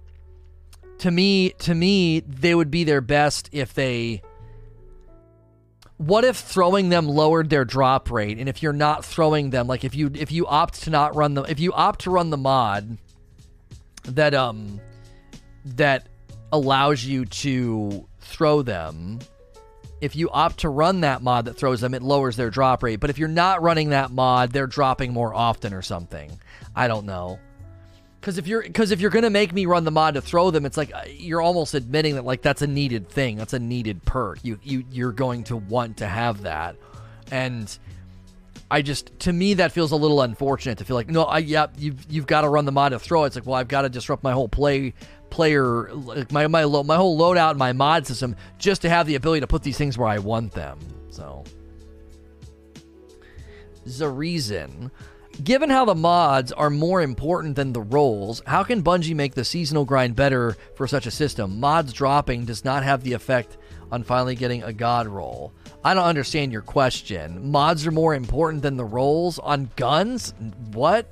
To 1.00 1.10
me, 1.10 1.50
to 1.50 1.74
me, 1.74 2.20
they 2.20 2.54
would 2.54 2.70
be 2.70 2.84
their 2.84 3.02
best 3.02 3.50
if 3.52 3.74
they 3.74 4.22
what 6.06 6.24
if 6.24 6.36
throwing 6.36 6.88
them 6.88 7.08
lowered 7.08 7.48
their 7.48 7.64
drop 7.64 8.10
rate? 8.10 8.38
And 8.38 8.48
if 8.48 8.62
you're 8.62 8.72
not 8.72 9.04
throwing 9.04 9.50
them 9.50 9.68
like 9.68 9.84
if 9.84 9.94
you 9.94 10.10
if 10.14 10.32
you 10.32 10.46
opt 10.46 10.82
to 10.82 10.90
not 10.90 11.14
run 11.14 11.34
them 11.34 11.46
if 11.48 11.60
you 11.60 11.72
opt 11.72 12.00
to 12.02 12.10
run 12.10 12.30
the 12.30 12.36
mod 12.36 12.98
that 14.04 14.34
um 14.34 14.80
that 15.64 16.08
allows 16.52 17.04
you 17.04 17.24
to 17.24 18.08
throw 18.20 18.62
them 18.62 19.20
if 20.00 20.16
you 20.16 20.28
opt 20.30 20.58
to 20.58 20.68
run 20.68 21.02
that 21.02 21.22
mod 21.22 21.44
that 21.44 21.56
throws 21.56 21.80
them 21.80 21.94
it 21.94 22.02
lowers 22.02 22.34
their 22.36 22.50
drop 22.50 22.82
rate. 22.82 22.96
But 22.96 23.10
if 23.10 23.18
you're 23.18 23.28
not 23.28 23.62
running 23.62 23.90
that 23.90 24.10
mod 24.10 24.50
they're 24.50 24.66
dropping 24.66 25.12
more 25.12 25.32
often 25.32 25.72
or 25.72 25.82
something. 25.82 26.32
I 26.74 26.88
don't 26.88 27.06
know 27.06 27.38
because 28.22 28.38
if 28.38 28.46
you're 28.46 28.62
because 28.62 28.92
if 28.92 29.00
you're 29.00 29.10
gonna 29.10 29.30
make 29.30 29.52
me 29.52 29.66
run 29.66 29.82
the 29.82 29.90
mod 29.90 30.14
to 30.14 30.20
throw 30.20 30.52
them, 30.52 30.64
it's 30.64 30.76
like 30.76 30.94
uh, 30.94 31.02
you're 31.08 31.40
almost 31.40 31.74
admitting 31.74 32.14
that 32.14 32.24
like 32.24 32.40
that's 32.40 32.62
a 32.62 32.68
needed 32.68 33.08
thing. 33.08 33.36
That's 33.36 33.52
a 33.52 33.58
needed 33.58 34.04
perk. 34.04 34.38
You 34.44 34.60
you 34.62 34.84
you're 34.92 35.10
going 35.10 35.42
to 35.44 35.56
want 35.56 35.96
to 35.96 36.06
have 36.06 36.42
that, 36.42 36.76
and 37.32 37.76
I 38.70 38.80
just 38.80 39.18
to 39.20 39.32
me 39.32 39.54
that 39.54 39.72
feels 39.72 39.90
a 39.90 39.96
little 39.96 40.22
unfortunate 40.22 40.78
to 40.78 40.84
feel 40.84 40.94
like 40.94 41.08
no, 41.08 41.24
I 41.24 41.38
yeah 41.38 41.66
you've 41.76 42.06
you've 42.08 42.28
got 42.28 42.42
to 42.42 42.48
run 42.48 42.64
the 42.64 42.70
mod 42.70 42.92
to 42.92 43.00
throw. 43.00 43.24
It's 43.24 43.34
like 43.34 43.44
well 43.44 43.56
I've 43.56 43.66
got 43.66 43.82
to 43.82 43.88
disrupt 43.88 44.22
my 44.22 44.32
whole 44.32 44.48
play 44.48 44.94
player 45.30 45.92
like 45.92 46.30
my 46.30 46.46
my 46.46 46.64
my 46.64 46.96
whole 46.96 47.18
loadout 47.18 47.56
my 47.56 47.72
mod 47.72 48.06
system 48.06 48.36
just 48.56 48.82
to 48.82 48.88
have 48.88 49.08
the 49.08 49.16
ability 49.16 49.40
to 49.40 49.48
put 49.48 49.64
these 49.64 49.76
things 49.76 49.98
where 49.98 50.08
I 50.08 50.18
want 50.18 50.52
them. 50.52 50.78
So. 51.10 51.42
The 53.84 54.08
reason 54.08 54.92
Given 55.42 55.70
how 55.70 55.86
the 55.86 55.94
mods 55.94 56.52
are 56.52 56.70
more 56.70 57.00
important 57.00 57.56
than 57.56 57.72
the 57.72 57.80
rolls, 57.80 58.42
how 58.46 58.62
can 58.62 58.82
Bungie 58.82 59.14
make 59.14 59.34
the 59.34 59.44
seasonal 59.44 59.84
grind 59.84 60.14
better 60.14 60.56
for 60.76 60.86
such 60.86 61.06
a 61.06 61.10
system? 61.10 61.58
Mods 61.58 61.92
dropping 61.92 62.44
does 62.44 62.64
not 62.64 62.84
have 62.84 63.02
the 63.02 63.14
effect 63.14 63.56
on 63.90 64.04
finally 64.04 64.34
getting 64.36 64.62
a 64.62 64.72
god 64.72 65.08
roll. 65.08 65.52
I 65.82 65.94
don't 65.94 66.04
understand 66.04 66.52
your 66.52 66.62
question. 66.62 67.50
Mods 67.50 67.86
are 67.86 67.90
more 67.90 68.14
important 68.14 68.62
than 68.62 68.76
the 68.76 68.84
rolls 68.84 69.38
on 69.38 69.70
guns? 69.74 70.34
What? 70.72 71.10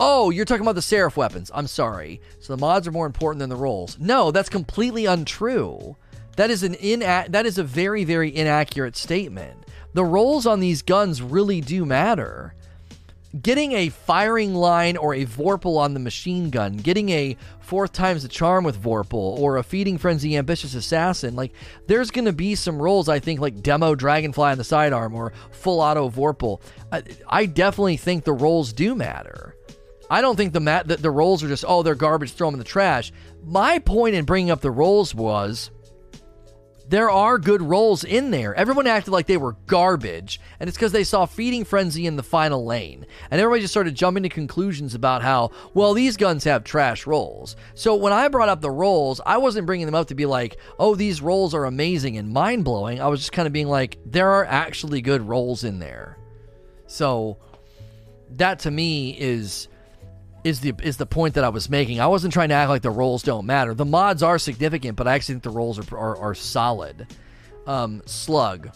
Oh, 0.00 0.30
you're 0.30 0.44
talking 0.44 0.62
about 0.62 0.74
the 0.74 0.82
Seraph 0.82 1.16
weapons. 1.16 1.50
I'm 1.54 1.68
sorry. 1.68 2.20
So 2.40 2.54
the 2.54 2.60
mods 2.60 2.88
are 2.88 2.92
more 2.92 3.06
important 3.06 3.38
than 3.38 3.50
the 3.50 3.56
rolls. 3.56 3.98
No, 4.00 4.32
that's 4.32 4.48
completely 4.48 5.06
untrue. 5.06 5.96
That 6.36 6.50
is 6.50 6.64
an 6.64 6.76
ina- 6.84 7.26
that 7.28 7.46
is 7.46 7.56
a 7.56 7.64
very 7.64 8.04
very 8.04 8.34
inaccurate 8.34 8.96
statement. 8.96 9.56
The 9.94 10.04
rolls 10.04 10.44
on 10.44 10.60
these 10.60 10.82
guns 10.82 11.22
really 11.22 11.60
do 11.60 11.84
matter 11.84 12.54
getting 13.40 13.72
a 13.72 13.88
firing 13.88 14.54
line 14.54 14.96
or 14.96 15.14
a 15.14 15.24
Vorpal 15.24 15.78
on 15.78 15.94
the 15.94 16.00
machine 16.00 16.50
gun, 16.50 16.76
getting 16.76 17.08
a 17.08 17.36
fourth 17.60 17.92
times 17.92 18.22
the 18.22 18.28
charm 18.28 18.64
with 18.64 18.82
Vorpal, 18.82 19.14
or 19.14 19.56
a 19.56 19.62
feeding 19.62 19.98
frenzy 19.98 20.36
ambitious 20.36 20.74
assassin, 20.74 21.34
like 21.34 21.52
there's 21.86 22.10
going 22.10 22.26
to 22.26 22.32
be 22.32 22.54
some 22.54 22.80
rolls 22.80 23.08
I 23.08 23.18
think 23.18 23.40
like 23.40 23.62
demo 23.62 23.94
Dragonfly 23.94 24.50
on 24.50 24.58
the 24.58 24.64
sidearm 24.64 25.14
or 25.14 25.32
full 25.50 25.80
auto 25.80 26.10
Vorpal. 26.10 26.60
I, 26.90 27.02
I 27.26 27.46
definitely 27.46 27.96
think 27.96 28.24
the 28.24 28.32
rolls 28.32 28.72
do 28.72 28.94
matter. 28.94 29.56
I 30.10 30.20
don't 30.20 30.36
think 30.36 30.52
the 30.52 30.60
mat 30.60 30.88
the, 30.88 30.96
the 30.96 31.10
rolls 31.10 31.42
are 31.42 31.48
just 31.48 31.64
oh 31.66 31.82
they're 31.82 31.94
garbage, 31.94 32.32
throw 32.32 32.48
them 32.48 32.54
in 32.54 32.58
the 32.58 32.64
trash. 32.64 33.12
My 33.44 33.78
point 33.78 34.14
in 34.14 34.24
bringing 34.26 34.50
up 34.50 34.60
the 34.60 34.70
rolls 34.70 35.14
was 35.14 35.70
there 36.92 37.08
are 37.08 37.38
good 37.38 37.62
rolls 37.62 38.04
in 38.04 38.30
there. 38.30 38.54
Everyone 38.54 38.86
acted 38.86 39.12
like 39.12 39.24
they 39.24 39.38
were 39.38 39.56
garbage, 39.66 40.38
and 40.60 40.68
it's 40.68 40.76
because 40.76 40.92
they 40.92 41.04
saw 41.04 41.24
Feeding 41.24 41.64
Frenzy 41.64 42.04
in 42.04 42.16
the 42.16 42.22
final 42.22 42.66
lane. 42.66 43.06
And 43.30 43.40
everybody 43.40 43.62
just 43.62 43.72
started 43.72 43.94
jumping 43.94 44.24
to 44.24 44.28
conclusions 44.28 44.94
about 44.94 45.22
how, 45.22 45.52
well, 45.72 45.94
these 45.94 46.18
guns 46.18 46.44
have 46.44 46.64
trash 46.64 47.06
rolls. 47.06 47.56
So 47.74 47.94
when 47.94 48.12
I 48.12 48.28
brought 48.28 48.50
up 48.50 48.60
the 48.60 48.70
rolls, 48.70 49.22
I 49.24 49.38
wasn't 49.38 49.64
bringing 49.64 49.86
them 49.86 49.94
up 49.94 50.08
to 50.08 50.14
be 50.14 50.26
like, 50.26 50.58
oh, 50.78 50.94
these 50.94 51.22
rolls 51.22 51.54
are 51.54 51.64
amazing 51.64 52.18
and 52.18 52.28
mind 52.28 52.66
blowing. 52.66 53.00
I 53.00 53.06
was 53.06 53.20
just 53.20 53.32
kind 53.32 53.46
of 53.46 53.54
being 53.54 53.68
like, 53.68 53.96
there 54.04 54.28
are 54.28 54.44
actually 54.44 55.00
good 55.00 55.26
rolls 55.26 55.64
in 55.64 55.78
there. 55.78 56.18
So 56.88 57.38
that 58.32 58.58
to 58.60 58.70
me 58.70 59.18
is 59.18 59.66
is 60.44 60.60
the 60.60 60.74
is 60.82 60.96
the 60.96 61.06
point 61.06 61.34
that 61.34 61.44
I 61.44 61.48
was 61.48 61.68
making. 61.70 62.00
I 62.00 62.06
wasn't 62.06 62.32
trying 62.32 62.48
to 62.48 62.54
act 62.54 62.68
like 62.68 62.82
the 62.82 62.90
rolls 62.90 63.22
don't 63.22 63.46
matter. 63.46 63.74
The 63.74 63.84
mods 63.84 64.22
are 64.22 64.38
significant, 64.38 64.96
but 64.96 65.06
I 65.06 65.14
actually 65.14 65.36
think 65.36 65.44
the 65.44 65.50
rolls 65.50 65.78
are 65.78 65.96
are, 65.96 66.16
are 66.16 66.34
solid. 66.34 67.06
Um, 67.66 68.02
Slug, 68.06 68.70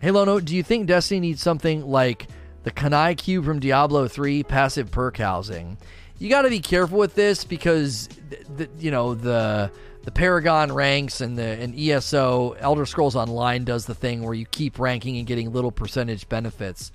hey 0.00 0.12
Lono, 0.12 0.38
do 0.38 0.54
you 0.54 0.62
think 0.62 0.86
Destiny 0.86 1.20
needs 1.20 1.42
something 1.42 1.84
like 1.86 2.28
the 2.62 2.70
Kanai 2.70 3.16
cube 3.16 3.44
from 3.44 3.58
Diablo 3.58 4.06
3 4.06 4.44
passive 4.44 4.90
perk 4.90 5.16
housing? 5.16 5.76
You 6.18 6.28
got 6.28 6.42
to 6.42 6.50
be 6.50 6.60
careful 6.60 6.98
with 6.98 7.14
this 7.14 7.44
because 7.44 8.08
the, 8.28 8.66
the, 8.66 8.70
you 8.78 8.90
know 8.90 9.14
the 9.14 9.72
the 10.04 10.12
Paragon 10.12 10.72
ranks 10.72 11.20
and 11.20 11.36
the 11.36 11.42
and 11.42 11.76
ESO 11.76 12.52
Elder 12.60 12.86
Scrolls 12.86 13.16
Online 13.16 13.64
does 13.64 13.86
the 13.86 13.94
thing 13.94 14.22
where 14.22 14.34
you 14.34 14.46
keep 14.46 14.78
ranking 14.78 15.18
and 15.18 15.26
getting 15.26 15.52
little 15.52 15.72
percentage 15.72 16.28
benefits 16.28 16.92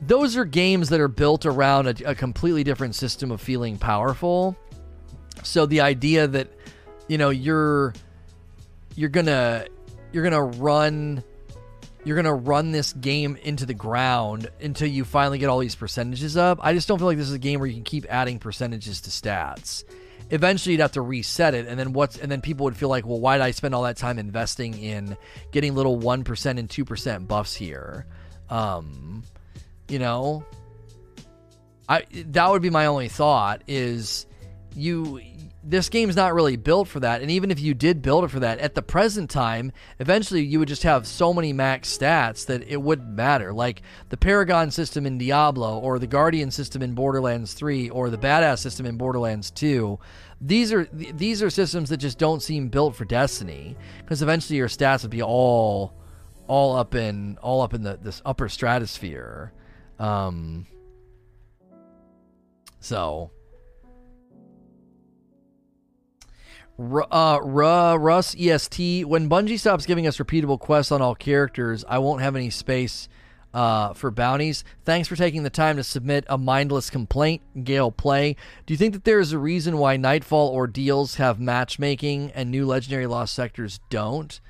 those 0.00 0.36
are 0.36 0.44
games 0.44 0.90
that 0.90 1.00
are 1.00 1.08
built 1.08 1.44
around 1.46 1.86
a, 1.88 2.10
a, 2.10 2.14
completely 2.14 2.62
different 2.64 2.94
system 2.94 3.30
of 3.30 3.40
feeling 3.40 3.78
powerful. 3.78 4.56
So 5.42 5.66
the 5.66 5.80
idea 5.80 6.26
that 6.28 6.48
you 7.08 7.18
know 7.18 7.30
you're 7.30 7.94
you're 8.94 9.08
gonna 9.08 9.66
you're 10.12 10.24
gonna 10.24 10.42
run 10.42 11.22
you're 12.04 12.16
gonna 12.16 12.34
run 12.34 12.70
this 12.70 12.92
game 12.92 13.36
into 13.42 13.66
the 13.66 13.74
ground 13.74 14.50
until 14.60 14.88
you 14.88 15.04
finally 15.04 15.38
get 15.38 15.48
all 15.48 15.58
these 15.58 15.74
percentages 15.74 16.36
up. 16.36 16.58
I 16.62 16.74
just 16.74 16.86
don't 16.86 16.98
feel 16.98 17.06
like 17.06 17.18
this 17.18 17.28
is 17.28 17.34
a 17.34 17.38
game 17.38 17.60
where 17.60 17.68
you 17.68 17.74
can 17.74 17.84
keep 17.84 18.06
adding 18.08 18.38
percentages 18.38 19.00
to 19.02 19.10
stats. 19.10 19.84
Eventually, 20.30 20.72
you'd 20.72 20.82
have 20.82 20.92
to 20.92 21.00
reset 21.00 21.54
it, 21.54 21.66
and 21.66 21.78
then 21.78 21.92
what's 21.92 22.18
and 22.18 22.30
then 22.30 22.40
people 22.40 22.64
would 22.64 22.76
feel 22.76 22.88
like, 22.88 23.06
well, 23.06 23.18
why 23.18 23.38
did 23.38 23.44
I 23.44 23.50
spend 23.50 23.74
all 23.74 23.82
that 23.82 23.96
time 23.96 24.18
investing 24.18 24.78
in 24.78 25.16
getting 25.52 25.74
little 25.74 25.96
one 25.96 26.22
percent 26.22 26.58
and 26.58 26.68
two 26.68 26.84
percent 26.84 27.26
buffs 27.26 27.54
here? 27.54 28.06
Um, 28.50 29.22
you 29.88 29.98
know 29.98 30.44
i 31.88 32.04
that 32.12 32.50
would 32.50 32.62
be 32.62 32.70
my 32.70 32.86
only 32.86 33.08
thought 33.08 33.62
is 33.66 34.26
you 34.74 35.20
this 35.68 35.88
game's 35.90 36.16
not 36.16 36.32
really 36.34 36.56
built 36.56 36.88
for 36.88 37.00
that. 37.00 37.20
And 37.20 37.30
even 37.30 37.50
if 37.50 37.60
you 37.60 37.74
did 37.74 38.00
build 38.00 38.24
it 38.24 38.28
for 38.28 38.40
that 38.40 38.58
at 38.58 38.74
the 38.74 38.80
present 38.80 39.28
time 39.28 39.72
eventually 39.98 40.42
you 40.42 40.58
would 40.58 40.68
just 40.68 40.84
have 40.84 41.06
so 41.06 41.34
many 41.34 41.52
max 41.52 41.96
stats 41.96 42.46
that 42.46 42.62
it 42.66 42.80
wouldn't 42.80 43.10
matter. 43.10 43.52
Like 43.52 43.82
the 44.08 44.16
paragon 44.16 44.70
system 44.70 45.04
in 45.04 45.18
diablo 45.18 45.78
or 45.78 45.98
the 45.98 46.06
guardian 46.06 46.50
system 46.50 46.80
in 46.82 46.94
borderlands 46.94 47.52
3 47.52 47.90
or 47.90 48.08
the 48.08 48.16
badass 48.16 48.60
system 48.60 48.86
in 48.86 48.96
borderlands 48.96 49.50
2 49.50 49.98
these 50.40 50.72
are 50.72 50.88
these 50.92 51.42
are 51.42 51.50
systems 51.50 51.88
that 51.88 51.96
just 51.96 52.18
don't 52.18 52.42
seem 52.42 52.68
built 52.68 52.94
for 52.94 53.04
destiny 53.04 53.76
because 53.98 54.22
eventually 54.22 54.56
your 54.56 54.68
stats 54.68 55.02
would 55.02 55.10
be 55.10 55.22
all 55.22 55.92
all 56.46 56.76
up 56.76 56.94
in 56.94 57.36
all 57.42 57.60
up 57.60 57.74
in 57.74 57.82
the 57.82 57.98
this 58.00 58.22
upper 58.24 58.48
stratosphere 58.48 59.52
um, 59.98 60.66
so, 62.80 63.30
uh, 66.78 67.40
Russ 67.42 68.36
EST. 68.38 69.04
When 69.04 69.28
Bungie 69.28 69.58
stops 69.58 69.86
giving 69.86 70.06
us 70.06 70.18
repeatable 70.18 70.58
quests 70.58 70.92
on 70.92 71.02
all 71.02 71.14
characters, 71.14 71.84
I 71.88 71.98
won't 71.98 72.22
have 72.22 72.36
any 72.36 72.50
space 72.50 73.08
uh, 73.52 73.92
for 73.94 74.10
bounties. 74.10 74.62
Thanks 74.84 75.08
for 75.08 75.16
taking 75.16 75.42
the 75.42 75.50
time 75.50 75.76
to 75.76 75.84
submit 75.84 76.24
a 76.28 76.38
mindless 76.38 76.90
complaint, 76.90 77.42
Gale 77.64 77.90
Play. 77.90 78.36
Do 78.66 78.74
you 78.74 78.78
think 78.78 78.94
that 78.94 79.04
there 79.04 79.20
is 79.20 79.32
a 79.32 79.38
reason 79.38 79.78
why 79.78 79.96
Nightfall 79.96 80.50
ordeals 80.50 81.16
have 81.16 81.40
matchmaking 81.40 82.30
and 82.34 82.50
new 82.50 82.66
Legendary 82.66 83.06
Lost 83.06 83.34
Sectors 83.34 83.80
don't? 83.90 84.40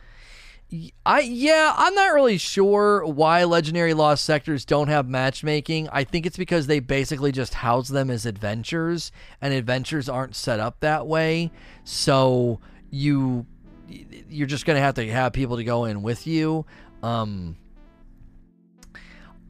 I 1.06 1.20
yeah, 1.20 1.72
I'm 1.76 1.94
not 1.94 2.12
really 2.12 2.36
sure 2.36 3.04
why 3.06 3.44
legendary 3.44 3.94
lost 3.94 4.24
sectors 4.24 4.66
don't 4.66 4.88
have 4.88 5.08
matchmaking. 5.08 5.88
I 5.90 6.04
think 6.04 6.26
it's 6.26 6.36
because 6.36 6.66
they 6.66 6.80
basically 6.80 7.32
just 7.32 7.54
house 7.54 7.88
them 7.88 8.10
as 8.10 8.26
adventures 8.26 9.10
and 9.40 9.54
adventures 9.54 10.10
aren't 10.10 10.36
set 10.36 10.60
up 10.60 10.80
that 10.80 11.06
way. 11.06 11.50
So 11.84 12.60
you 12.90 13.46
you're 13.88 14.46
just 14.46 14.66
going 14.66 14.76
to 14.76 14.82
have 14.82 14.96
to 14.96 15.10
have 15.10 15.32
people 15.32 15.56
to 15.56 15.64
go 15.64 15.86
in 15.86 16.02
with 16.02 16.26
you. 16.26 16.66
Um 17.02 17.56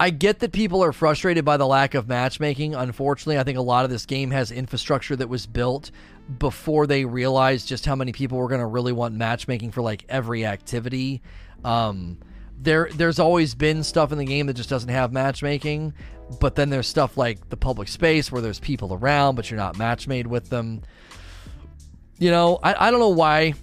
I 0.00 0.10
get 0.10 0.38
that 0.38 0.52
people 0.52 0.84
are 0.84 0.92
frustrated 0.92 1.44
by 1.44 1.56
the 1.56 1.66
lack 1.66 1.94
of 1.94 2.06
matchmaking. 2.06 2.76
Unfortunately, 2.76 3.36
I 3.36 3.42
think 3.42 3.58
a 3.58 3.62
lot 3.62 3.84
of 3.84 3.90
this 3.90 4.06
game 4.06 4.30
has 4.30 4.52
infrastructure 4.52 5.16
that 5.16 5.28
was 5.28 5.46
built 5.46 5.90
before 6.36 6.86
they 6.86 7.04
realized 7.04 7.66
just 7.66 7.86
how 7.86 7.94
many 7.94 8.12
people 8.12 8.38
were 8.38 8.48
going 8.48 8.60
to 8.60 8.66
really 8.66 8.92
want 8.92 9.14
matchmaking 9.14 9.70
for 9.70 9.80
like 9.80 10.04
every 10.08 10.44
activity. 10.44 11.22
Um, 11.64 12.18
there, 12.60 12.88
there's 12.94 13.18
always 13.18 13.54
been 13.54 13.82
stuff 13.82 14.12
in 14.12 14.18
the 14.18 14.24
game 14.24 14.46
that 14.46 14.54
just 14.54 14.68
doesn't 14.68 14.90
have 14.90 15.12
matchmaking, 15.12 15.94
but 16.40 16.54
then 16.54 16.70
there's 16.70 16.86
stuff 16.86 17.16
like 17.16 17.48
the 17.48 17.56
public 17.56 17.88
space 17.88 18.30
where 18.30 18.42
there's 18.42 18.60
people 18.60 18.92
around, 18.92 19.36
but 19.36 19.50
you're 19.50 19.58
not 19.58 19.78
match 19.78 20.06
made 20.06 20.26
with 20.26 20.50
them. 20.50 20.82
You 22.18 22.30
know, 22.30 22.58
I, 22.62 22.88
I 22.88 22.90
don't 22.90 23.00
know 23.00 23.08
why. 23.10 23.54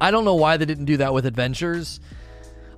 I 0.00 0.10
don't 0.10 0.24
know 0.24 0.34
why 0.34 0.56
they 0.56 0.64
didn't 0.64 0.86
do 0.86 0.98
that 0.98 1.14
with 1.14 1.26
adventures. 1.26 2.00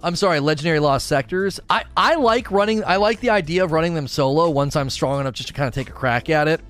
I'm 0.03 0.15
sorry, 0.15 0.39
legendary 0.39 0.79
lost 0.79 1.07
sectors. 1.07 1.59
I, 1.69 1.85
I 1.97 2.15
like 2.17 2.51
running 2.51 2.85
I 2.85 2.97
like 2.97 3.21
the 3.21 3.31
idea 3.31 3.65
of 3.65 3.73
running 3.73 3.95
them 3.95 4.07
solo 4.07 4.49
once 4.51 4.77
I'm 4.77 4.91
strong 4.91 5.21
enough 5.21 5.35
just 5.35 5.49
to 5.49 5.55
kind 5.55 5.67
of 5.67 5.75
take 5.75 5.89
a 5.89 5.93
crack 5.93 6.29
at 6.31 6.47
it. 6.47 6.61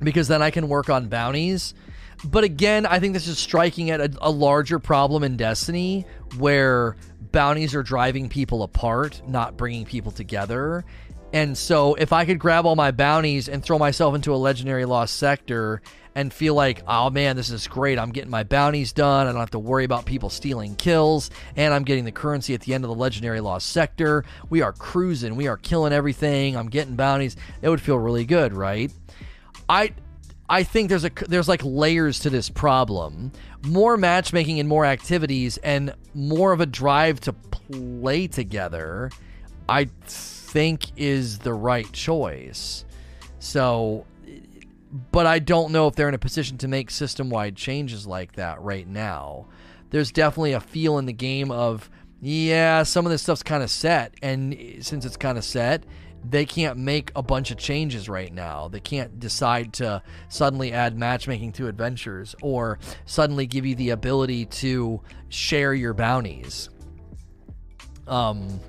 Because 0.00 0.28
then 0.28 0.42
I 0.42 0.50
can 0.50 0.68
work 0.68 0.90
on 0.90 1.08
bounties. 1.08 1.74
But 2.24 2.44
again, 2.44 2.86
I 2.86 2.98
think 2.98 3.14
this 3.14 3.28
is 3.28 3.38
striking 3.38 3.90
at 3.90 4.00
a, 4.00 4.10
a 4.20 4.30
larger 4.30 4.78
problem 4.78 5.22
in 5.22 5.36
Destiny 5.36 6.04
where 6.36 6.96
bounties 7.32 7.74
are 7.74 7.82
driving 7.82 8.28
people 8.28 8.62
apart, 8.62 9.22
not 9.26 9.56
bringing 9.56 9.84
people 9.84 10.10
together. 10.12 10.84
And 11.32 11.56
so 11.56 11.94
if 11.94 12.12
I 12.12 12.24
could 12.24 12.38
grab 12.38 12.64
all 12.64 12.74
my 12.74 12.90
bounties 12.90 13.48
and 13.48 13.62
throw 13.62 13.78
myself 13.78 14.14
into 14.14 14.34
a 14.34 14.36
legendary 14.36 14.84
lost 14.84 15.16
sector 15.16 15.82
and 16.14 16.32
feel 16.32 16.54
like, 16.54 16.82
oh 16.88 17.10
man, 17.10 17.36
this 17.36 17.50
is 17.50 17.68
great. 17.68 17.98
I'm 17.98 18.10
getting 18.10 18.30
my 18.30 18.42
bounties 18.42 18.92
done. 18.92 19.26
I 19.26 19.30
don't 19.30 19.40
have 19.40 19.50
to 19.50 19.58
worry 19.58 19.84
about 19.84 20.06
people 20.06 20.30
stealing 20.30 20.74
kills. 20.74 21.30
And 21.54 21.72
I'm 21.72 21.84
getting 21.84 22.04
the 22.04 22.12
currency 22.12 22.54
at 22.54 22.62
the 22.62 22.74
end 22.74 22.82
of 22.82 22.88
the 22.88 22.96
legendary 22.96 23.40
lost 23.40 23.68
sector. 23.68 24.24
We 24.48 24.62
are 24.62 24.72
cruising. 24.72 25.36
We 25.36 25.46
are 25.46 25.58
killing 25.58 25.92
everything. 25.92 26.56
I'm 26.56 26.70
getting 26.70 26.96
bounties. 26.96 27.36
It 27.62 27.68
would 27.68 27.80
feel 27.80 27.98
really 27.98 28.24
good, 28.24 28.52
right? 28.52 28.90
I. 29.68 29.94
I 30.50 30.62
think 30.62 30.88
there's 30.88 31.04
a 31.04 31.10
there's 31.28 31.46
like 31.46 31.60
layers 31.62 32.20
to 32.20 32.30
this 32.30 32.48
problem. 32.48 33.32
More 33.66 33.98
matchmaking 33.98 34.58
and 34.60 34.66
more 34.66 34.86
activities 34.86 35.58
and 35.58 35.92
more 36.14 36.52
of 36.52 36.62
a 36.62 36.66
drive 36.66 37.20
to 37.20 37.34
play 37.34 38.28
together. 38.28 39.10
I 39.68 39.88
think 40.06 40.86
is 40.96 41.40
the 41.40 41.52
right 41.52 41.92
choice. 41.92 42.86
So 43.40 44.06
but 45.12 45.26
I 45.26 45.38
don't 45.38 45.72
know 45.72 45.86
if 45.88 45.94
they're 45.94 46.08
in 46.08 46.14
a 46.14 46.18
position 46.18 46.58
to 46.58 46.68
make 46.68 46.90
system 46.90 47.30
wide 47.30 47.56
changes 47.56 48.06
like 48.06 48.32
that 48.32 48.60
right 48.62 48.86
now. 48.86 49.46
There's 49.90 50.10
definitely 50.10 50.52
a 50.52 50.60
feel 50.60 50.98
in 50.98 51.06
the 51.06 51.12
game 51.12 51.50
of, 51.50 51.90
yeah, 52.20 52.82
some 52.82 53.06
of 53.06 53.12
this 53.12 53.22
stuff's 53.22 53.42
kind 53.42 53.62
of 53.62 53.70
set. 53.70 54.14
And 54.22 54.56
since 54.80 55.04
it's 55.04 55.16
kind 55.16 55.38
of 55.38 55.44
set, 55.44 55.84
they 56.24 56.44
can't 56.44 56.78
make 56.78 57.12
a 57.14 57.22
bunch 57.22 57.50
of 57.50 57.58
changes 57.58 58.08
right 58.08 58.32
now. 58.32 58.68
They 58.68 58.80
can't 58.80 59.18
decide 59.18 59.72
to 59.74 60.02
suddenly 60.28 60.72
add 60.72 60.98
matchmaking 60.98 61.52
to 61.52 61.68
adventures 61.68 62.34
or 62.42 62.78
suddenly 63.06 63.46
give 63.46 63.64
you 63.64 63.74
the 63.74 63.90
ability 63.90 64.46
to 64.46 65.00
share 65.28 65.74
your 65.74 65.94
bounties. 65.94 66.70
Um, 68.06 68.60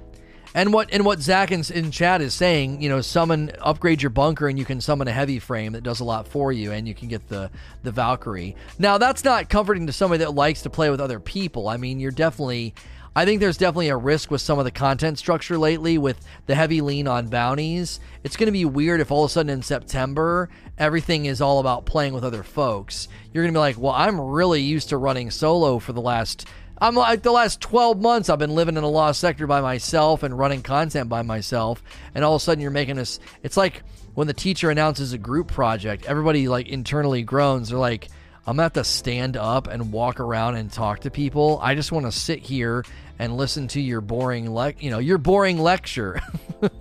and 0.55 0.73
what 0.73 0.91
and 0.91 1.05
what 1.05 1.19
Zach 1.19 1.51
in, 1.51 1.63
in 1.73 1.91
chat 1.91 2.21
is 2.21 2.33
saying, 2.33 2.81
you 2.81 2.89
know, 2.89 3.01
summon 3.01 3.51
upgrade 3.59 4.01
your 4.01 4.09
bunker 4.09 4.47
and 4.47 4.57
you 4.57 4.65
can 4.65 4.81
summon 4.81 5.07
a 5.07 5.11
heavy 5.11 5.39
frame 5.39 5.73
that 5.73 5.83
does 5.83 5.99
a 5.99 6.03
lot 6.03 6.27
for 6.27 6.51
you, 6.51 6.71
and 6.71 6.87
you 6.87 6.95
can 6.95 7.07
get 7.07 7.27
the 7.27 7.51
the 7.83 7.91
Valkyrie. 7.91 8.55
Now 8.79 8.97
that's 8.97 9.23
not 9.23 9.49
comforting 9.49 9.87
to 9.87 9.93
somebody 9.93 10.23
that 10.23 10.33
likes 10.33 10.63
to 10.63 10.69
play 10.69 10.89
with 10.89 11.01
other 11.01 11.19
people. 11.19 11.67
I 11.67 11.77
mean, 11.77 11.99
you're 11.99 12.11
definitely. 12.11 12.73
I 13.15 13.25
think 13.25 13.39
there's 13.39 13.57
definitely 13.57 13.89
a 13.89 13.97
risk 13.97 14.31
with 14.31 14.41
some 14.41 14.59
of 14.59 14.65
the 14.65 14.71
content 14.71 15.19
structure 15.19 15.57
lately 15.57 15.97
with 15.97 16.19
the 16.45 16.55
heavy 16.55 16.81
lean 16.81 17.07
on 17.07 17.27
bounties. 17.27 17.99
It's 18.23 18.37
going 18.37 18.47
to 18.47 18.51
be 18.51 18.65
weird 18.65 19.01
if 19.01 19.11
all 19.11 19.23
of 19.23 19.29
a 19.29 19.33
sudden 19.33 19.49
in 19.49 19.61
September 19.61 20.49
everything 20.77 21.25
is 21.25 21.41
all 21.41 21.59
about 21.59 21.85
playing 21.85 22.13
with 22.13 22.23
other 22.23 22.43
folks. 22.43 23.07
You're 23.33 23.43
going 23.43 23.53
to 23.53 23.57
be 23.57 23.61
like, 23.61 23.77
"Well, 23.77 23.93
I'm 23.93 24.19
really 24.19 24.61
used 24.61 24.89
to 24.89 24.97
running 24.97 25.31
solo 25.31 25.79
for 25.79 25.93
the 25.93 26.01
last 26.01 26.45
I'm 26.81 26.95
like 26.95 27.23
the 27.23 27.31
last 27.31 27.59
12 27.59 27.99
months 27.99 28.29
I've 28.29 28.39
been 28.39 28.55
living 28.55 28.77
in 28.77 28.83
a 28.83 28.89
lost 28.89 29.19
sector 29.19 29.45
by 29.45 29.59
myself 29.59 30.23
and 30.23 30.37
running 30.37 30.61
content 30.61 31.09
by 31.09 31.23
myself 31.23 31.83
and 32.15 32.23
all 32.23 32.35
of 32.35 32.41
a 32.41 32.43
sudden 32.43 32.61
you're 32.61 32.71
making 32.71 32.95
this 32.95 33.19
it's 33.43 33.57
like 33.57 33.83
when 34.19 34.27
the 34.27 34.33
teacher 34.33 34.69
announces 34.69 35.13
a 35.13 35.17
group 35.17 35.47
project, 35.47 36.05
everybody 36.05 36.49
like 36.49 36.67
internally 36.67 37.23
groans. 37.23 37.69
They're 37.69 37.79
like, 37.79 38.09
I'm 38.49 38.55
gonna 38.55 38.63
have 38.63 38.73
to 38.73 38.83
stand 38.83 39.37
up 39.37 39.67
and 39.67 39.91
walk 39.91 40.19
around 40.19 40.55
and 40.55 40.71
talk 40.71 41.01
to 41.01 41.11
people. 41.11 41.59
I 41.61 41.75
just 41.75 41.91
want 41.91 42.07
to 42.07 42.11
sit 42.11 42.39
here 42.39 42.83
and 43.19 43.37
listen 43.37 43.67
to 43.69 43.79
your 43.79 44.01
boring 44.01 44.51
le- 44.55 44.73
you 44.79 44.89
know, 44.89 44.97
your 44.97 45.19
boring 45.19 45.59
lecture. 45.59 46.19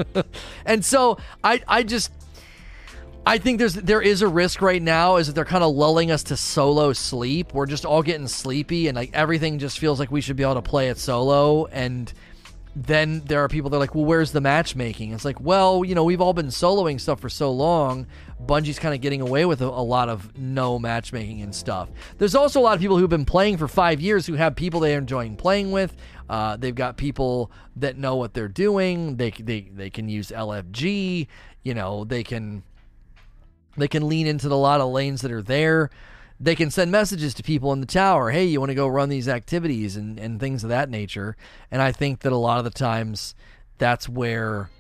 and 0.65 0.83
so 0.83 1.19
I 1.45 1.61
I 1.69 1.83
just 1.83 2.11
I 3.27 3.37
think 3.37 3.59
there's 3.59 3.75
there 3.75 4.01
is 4.01 4.23
a 4.23 4.29
risk 4.29 4.63
right 4.63 4.81
now 4.81 5.17
is 5.17 5.27
that 5.27 5.35
they're 5.35 5.45
kind 5.45 5.63
of 5.63 5.75
lulling 5.75 6.11
us 6.11 6.23
to 6.25 6.39
solo 6.39 6.95
sleep. 6.95 7.53
We're 7.53 7.67
just 7.67 7.85
all 7.85 8.03
getting 8.03 8.29
sleepy 8.29 8.89
and 8.89 8.97
like 8.97 9.11
everything 9.13 9.59
just 9.59 9.79
feels 9.79 10.01
like 10.01 10.11
we 10.11 10.23
should 10.23 10.37
be 10.37 10.45
able 10.45 10.55
to 10.55 10.63
play 10.63 10.89
it 10.89 10.97
solo 10.97 11.67
and 11.67 12.11
then 12.87 13.23
there 13.27 13.43
are 13.43 13.49
people 13.49 13.71
that 13.71 13.77
are 13.77 13.81
like, 13.81 13.95
well, 13.95 14.05
where's 14.05 14.33
the 14.33 14.41
matchmaking? 14.41 15.13
It's 15.13 15.25
like, 15.25 15.41
well, 15.41 15.85
you 15.85 15.95
know, 15.95 16.05
we've 16.05 16.21
all 16.21 16.33
been 16.33 16.47
soloing 16.47 17.01
stuff 17.01 17.21
for 17.21 17.29
so 17.29 17.51
long. 17.51 18.07
Bungie's 18.45 18.79
kind 18.79 18.95
of 18.95 19.01
getting 19.01 19.21
away 19.21 19.45
with 19.45 19.61
a, 19.61 19.67
a, 19.67 19.83
lot 19.83 20.09
of 20.09 20.37
no 20.39 20.79
matchmaking 20.79 21.43
and 21.43 21.55
stuff. 21.55 21.89
There's 22.19 22.35
also 22.35 22.61
a 22.61 22.63
lot 22.63 22.75
of 22.75 22.81
people 22.81 22.97
who've 22.97 23.11
been 23.11 23.25
playing 23.25 23.57
for 23.57 23.67
five 23.67 24.01
years 24.01 24.27
who 24.27 24.35
have 24.35 24.55
people 24.55 24.81
they're 24.81 24.99
enjoying 24.99 25.37
playing 25.37 25.73
with. 25.73 25.97
Uh, 26.29 26.57
they've 26.57 26.75
got 26.75 26.97
people 26.97 27.51
that 27.77 27.97
know 27.97 28.17
what 28.17 28.35
they're 28.35 28.49
doing. 28.49 29.17
They, 29.17 29.31
they, 29.31 29.63
they 29.75 29.91
can 29.91 30.09
use 30.09 30.29
LFG. 30.29 31.27
You 31.63 31.75
know, 31.75 32.05
they 32.05 32.23
can 32.23 32.63
they 33.77 33.89
can 33.89 34.09
lean 34.09 34.27
into 34.27 34.49
the 34.49 34.57
lot 34.57 34.81
of 34.81 34.91
lanes 34.91 35.21
that 35.23 35.33
are 35.33 35.43
there 35.43 35.91
they 36.41 36.55
can 36.55 36.71
send 36.71 36.91
messages 36.91 37.35
to 37.35 37.43
people 37.43 37.73
in 37.73 37.81
the 37.81 37.87
tower 37.87 38.31
hey 38.31 38.45
you 38.45 38.61
want 38.61 38.71
to 38.71 38.75
go 38.75 38.87
run 38.87 39.09
these 39.09 39.29
activities 39.29 39.97
and, 39.97 40.19
and 40.19 40.41
things 40.41 40.63
of 40.63 40.71
that 40.71 40.91
nature 40.91 41.37
and 41.71 41.81
i 41.81 41.93
think 41.93 42.21
that 42.21 42.33
a 42.33 42.37
lot 42.37 42.59
of 42.59 42.65
the 42.65 42.71
times 42.71 43.35
that's 43.79 44.09
where 44.09 44.71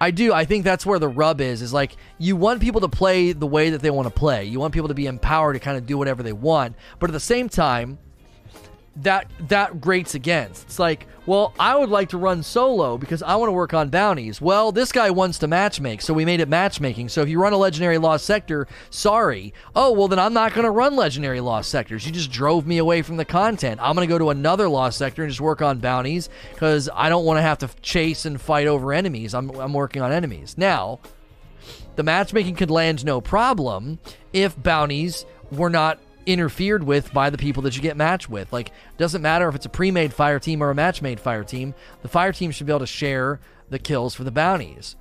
i 0.00 0.10
do. 0.10 0.32
I 0.32 0.44
think 0.44 0.64
that's 0.64 0.84
where 0.84 0.98
the 0.98 1.08
rub 1.08 1.40
is 1.40 1.62
is 1.62 1.72
like 1.72 1.96
you 2.18 2.36
want 2.36 2.60
people 2.60 2.80
to 2.82 2.88
play 2.88 3.32
the 3.32 3.46
way 3.46 3.70
that 3.70 3.80
they 3.82 3.90
want 3.90 4.06
to 4.08 4.14
play. 4.14 4.44
You 4.44 4.60
want 4.60 4.74
people 4.74 4.88
to 4.88 4.94
be 4.94 5.06
empowered 5.06 5.54
to 5.54 5.60
kind 5.60 5.76
of 5.76 5.86
do 5.86 5.96
whatever 5.98 6.22
they 6.22 6.32
want. 6.32 6.76
But 6.98 7.10
at 7.10 7.12
the 7.12 7.20
same 7.20 7.48
time 7.48 7.98
that 8.96 9.28
that 9.48 9.80
grates 9.80 10.14
against. 10.14 10.64
It's 10.64 10.78
like, 10.78 11.06
well, 11.26 11.52
I 11.58 11.76
would 11.76 11.88
like 11.88 12.10
to 12.10 12.18
run 12.18 12.42
solo 12.42 12.96
because 12.96 13.22
I 13.22 13.34
want 13.36 13.48
to 13.48 13.52
work 13.52 13.74
on 13.74 13.88
bounties. 13.88 14.40
Well, 14.40 14.72
this 14.72 14.92
guy 14.92 15.10
wants 15.10 15.38
to 15.38 15.48
matchmake, 15.48 16.02
so 16.02 16.14
we 16.14 16.24
made 16.24 16.40
it 16.40 16.48
matchmaking. 16.48 17.08
So 17.08 17.22
if 17.22 17.28
you 17.28 17.40
run 17.40 17.52
a 17.52 17.56
legendary 17.56 17.98
lost 17.98 18.24
sector, 18.24 18.68
sorry. 18.90 19.52
Oh, 19.74 19.92
well 19.92 20.08
then 20.08 20.18
I'm 20.18 20.34
not 20.34 20.54
going 20.54 20.64
to 20.64 20.70
run 20.70 20.96
legendary 20.96 21.40
lost 21.40 21.70
sectors. 21.70 22.06
You 22.06 22.12
just 22.12 22.30
drove 22.30 22.66
me 22.66 22.78
away 22.78 23.02
from 23.02 23.16
the 23.16 23.24
content. 23.24 23.80
I'm 23.82 23.94
going 23.96 24.06
to 24.06 24.12
go 24.12 24.18
to 24.18 24.30
another 24.30 24.68
lost 24.68 24.98
sector 24.98 25.22
and 25.22 25.30
just 25.30 25.40
work 25.40 25.62
on 25.62 25.78
bounties 25.78 26.28
because 26.52 26.88
I 26.94 27.08
don't 27.08 27.24
want 27.24 27.38
to 27.38 27.42
have 27.42 27.58
to 27.58 27.70
chase 27.82 28.26
and 28.26 28.40
fight 28.40 28.66
over 28.66 28.92
enemies. 28.92 29.34
I'm 29.34 29.50
I'm 29.50 29.72
working 29.72 30.02
on 30.02 30.12
enemies. 30.12 30.56
Now, 30.56 31.00
the 31.96 32.02
matchmaking 32.02 32.56
could 32.56 32.70
land 32.70 33.04
no 33.04 33.20
problem 33.20 33.98
if 34.32 34.60
bounties 34.60 35.24
were 35.50 35.70
not 35.70 35.98
interfered 36.26 36.82
with 36.84 37.12
by 37.12 37.30
the 37.30 37.38
people 37.38 37.62
that 37.62 37.76
you 37.76 37.82
get 37.82 37.96
matched 37.96 38.28
with. 38.28 38.52
Like, 38.52 38.72
doesn't 38.96 39.22
matter 39.22 39.48
if 39.48 39.54
it's 39.54 39.66
a 39.66 39.70
pre-made 39.70 40.12
fire 40.12 40.38
team 40.38 40.62
or 40.62 40.70
a 40.70 40.74
match-made 40.74 41.20
fire 41.20 41.44
team. 41.44 41.74
The 42.02 42.08
fire 42.08 42.32
team 42.32 42.50
should 42.50 42.66
be 42.66 42.72
able 42.72 42.80
to 42.80 42.86
share 42.86 43.40
the 43.70 43.78
kills 43.78 44.14
for 44.14 44.24
the 44.24 44.30
bounties. 44.30 44.96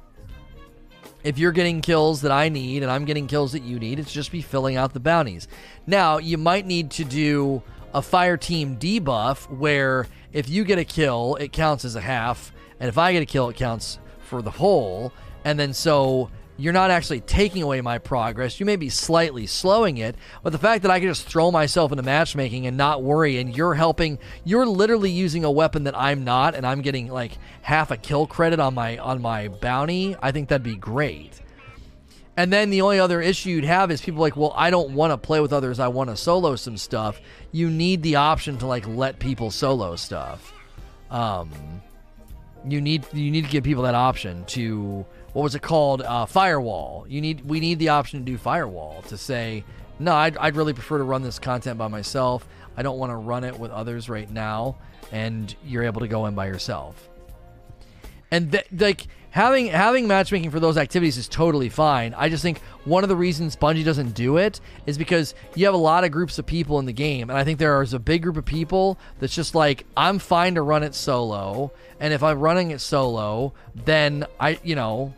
If 1.24 1.38
you're 1.38 1.52
getting 1.54 1.82
kills 1.82 2.22
that 2.22 2.32
I 2.32 2.50
need 2.50 2.84
and 2.84 2.92
I'm 2.92 3.06
getting 3.06 3.28
kills 3.28 3.54
that 3.54 3.64
you 3.64 3.80
need, 3.80 4.00
it's 4.00 4.12
just 4.12 4.32
be 4.32 4.42
filling 4.42 4.76
out 4.76 4.94
the 4.94 5.00
bounties. 5.00 5.48
Now, 5.88 6.18
you 6.18 6.38
might 6.38 6.66
need 6.66 6.92
to 6.92 7.06
do 7.06 7.64
a 7.94 8.02
fire 8.02 8.38
team 8.38 8.78
debuff 8.78 9.50
where 9.50 10.08
if 10.34 10.50
you 10.50 10.66
get 10.66 10.80
a 10.80 10.86
kill, 10.86 11.36
it 11.36 11.54
counts 11.54 11.86
as 11.86 11.96
a 11.96 12.02
half, 12.02 12.52
and 12.80 12.90
if 12.90 12.98
I 12.98 13.14
get 13.14 13.22
a 13.22 13.26
kill, 13.26 13.50
it 13.50 13.56
counts 13.56 14.00
for 14.20 14.42
the 14.42 14.52
whole. 14.52 15.14
And 15.46 15.60
then 15.60 15.74
so 15.74 16.30
you're 16.58 16.74
not 16.74 16.92
actually 16.92 17.22
taking 17.22 17.64
away 17.64 17.82
my 17.82 17.98
progress. 17.98 18.60
You 18.60 18.66
may 18.66 18.76
be 18.76 18.90
slightly 18.90 19.48
slowing 19.48 19.98
it, 19.98 20.16
but 20.44 20.52
the 20.52 20.60
fact 20.60 20.84
that 20.84 20.92
I 20.92 21.00
can 21.00 21.10
just 21.10 21.28
throw 21.28 21.52
myself 21.52 21.92
into 21.92 22.04
matchmaking 22.04 22.68
and 22.68 22.78
not 22.78 23.02
worry, 23.02 23.38
and 23.40 23.56
you're 23.56 23.74
helping, 23.74 24.20
you're 24.44 24.66
literally 24.66 25.12
using 25.12 25.44
a 25.44 25.52
weapon 25.52 25.86
that 25.86 25.98
I'm 25.98 26.24
not, 26.24 26.56
and 26.56 26.66
I'm 26.66 26.82
getting 26.82 27.08
like 27.08 27.38
half 27.62 27.92
a 27.92 27.98
kill 27.98 28.28
credit 28.28 28.60
on 28.60 28.74
my 28.74 28.98
on 28.98 29.22
my 29.22 29.48
bounty. 29.48 30.16
I 30.22 30.32
think 30.32 30.50
that'd 30.50 30.64
be 30.64 30.76
great. 30.76 31.42
And 32.36 32.52
then 32.52 32.72
the 32.72 32.82
only 32.82 33.00
other 33.00 33.22
issue 33.22 33.50
you'd 33.52 33.64
have 33.64 33.92
is 33.92 34.02
people 34.02 34.22
like, 34.22 34.36
well, 34.36 34.54
I 34.56 34.72
don't 34.72 34.96
want 34.96 35.12
to 35.12 35.18
play 35.18 35.40
with 35.40 35.54
others. 35.54 35.80
I 35.80 35.90
want 35.90 36.10
to 36.10 36.18
solo 36.18 36.56
some 36.56 36.78
stuff. 36.78 37.22
You 37.52 37.70
need 37.70 38.02
the 38.02 38.16
option 38.16 38.58
to 38.60 38.66
like 38.66 38.88
let 38.88 39.20
people 39.20 39.52
solo 39.52 39.96
stuff. 39.96 40.52
Um, 41.12 41.52
you 42.68 42.82
need 42.82 43.06
you 43.14 43.30
need 43.30 43.46
to 43.46 43.52
give 43.52 43.64
people 43.64 43.84
that 43.84 43.96
option 43.96 44.46
to 44.46 45.06
what 45.34 45.44
was 45.44 45.56
it 45.56 45.62
called? 45.62 46.02
Uh, 46.02 46.26
firewall. 46.26 47.06
You 47.10 47.22
need 47.22 47.46
we 47.46 47.60
need 47.60 47.80
the 47.80 47.90
option 47.90 48.20
to 48.20 48.26
do 48.26 48.38
firewall 48.38 49.02
to 49.04 49.18
say 49.18 49.64
no. 50.00 50.14
I'd, 50.14 50.38
I'd 50.38 50.56
really 50.56 50.74
prefer 50.74 51.00
to 51.00 51.04
run 51.04 51.24
this 51.24 51.40
content 51.40 51.78
by 51.78 51.88
myself. 51.88 52.48
I 52.78 52.84
don't 52.84 52.98
want 52.98 53.12
to 53.12 53.16
run 53.18 53.44
it 53.44 53.58
with 53.60 53.72
others 53.72 54.10
right 54.10 54.30
now, 54.30 54.78
and 55.12 55.54
you're 55.66 55.84
able 55.84 56.02
to 56.02 56.08
go 56.08 56.26
in 56.28 56.36
by 56.36 56.48
yourself. 56.48 57.10
And 58.32 58.52
th- 58.52 58.66
like 58.76 59.08
having 59.30 59.68
having 59.68 60.08
matchmaking 60.08 60.52
for 60.52 60.60
those 60.60 60.78
activities 60.78 61.18
is 61.18 61.28
totally 61.28 61.70
fine. 61.70 62.14
I 62.16 62.30
just 62.30 62.44
think 62.44 62.60
one 62.86 63.04
of 63.04 63.10
the 63.10 63.16
reasons 63.16 63.56
Bungie 63.56 63.84
doesn't 63.84 64.14
do 64.14 64.38
it 64.38 64.60
is 64.86 64.98
because 64.98 65.34
you 65.56 65.66
have 65.66 65.74
a 65.74 65.78
lot 65.78 66.04
of 66.04 66.12
groups 66.12 66.38
of 66.38 66.46
people 66.46 66.78
in 66.80 66.86
the 66.86 66.94
game, 66.94 67.30
and 67.30 67.38
I 67.38 67.44
think 67.44 67.60
there 67.60 67.82
is 67.82 67.94
a 67.94 68.00
big 68.00 68.24
group 68.24 68.38
of 68.38 68.46
people 68.46 69.00
that's 69.20 69.36
just 69.36 69.56
like 69.56 69.86
I'm 69.98 70.20
fine 70.20 70.56
to 70.56 70.62
run 70.62 70.84
it 70.84 70.94
solo, 70.96 71.72
and 72.00 72.14
if 72.14 72.22
I'm 72.22 72.40
running 72.40 72.72
it 72.72 72.80
solo, 72.80 73.54
then 73.74 74.26
I 74.40 74.60
you 74.64 74.76
know 74.76 75.14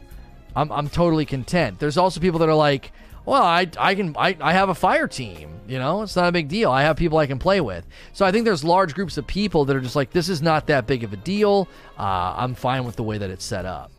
I'm, 0.55 0.71
I'm 0.71 0.89
totally 0.89 1.25
content. 1.25 1.79
There's 1.79 1.97
also 1.97 2.19
people 2.19 2.39
that 2.39 2.49
are 2.49 2.55
like, 2.55 2.91
well, 3.25 3.41
I, 3.41 3.67
I 3.77 3.95
can 3.95 4.15
I, 4.17 4.37
I 4.39 4.53
have 4.53 4.69
a 4.69 4.75
fire 4.75 5.07
team. 5.07 5.49
You 5.67 5.79
know, 5.79 6.03
it's 6.03 6.15
not 6.15 6.27
a 6.27 6.31
big 6.31 6.47
deal. 6.47 6.71
I 6.71 6.83
have 6.83 6.95
people 6.95 7.17
I 7.17 7.25
can 7.25 7.39
play 7.39 7.59
with. 7.59 7.87
So 8.13 8.23
I 8.25 8.31
think 8.31 8.45
there's 8.45 8.63
large 8.63 8.93
groups 8.93 9.17
of 9.17 9.25
people 9.25 9.65
that 9.65 9.75
are 9.75 9.81
just 9.81 9.95
like, 9.95 10.11
this 10.11 10.29
is 10.29 10.41
not 10.41 10.67
that 10.67 10.85
big 10.85 11.03
of 11.03 11.11
a 11.11 11.17
deal. 11.17 11.67
Uh, 11.97 12.35
I'm 12.37 12.53
fine 12.53 12.85
with 12.85 12.95
the 12.95 13.03
way 13.03 13.17
that 13.17 13.31
it's 13.31 13.43
set 13.43 13.65
up. 13.65 13.91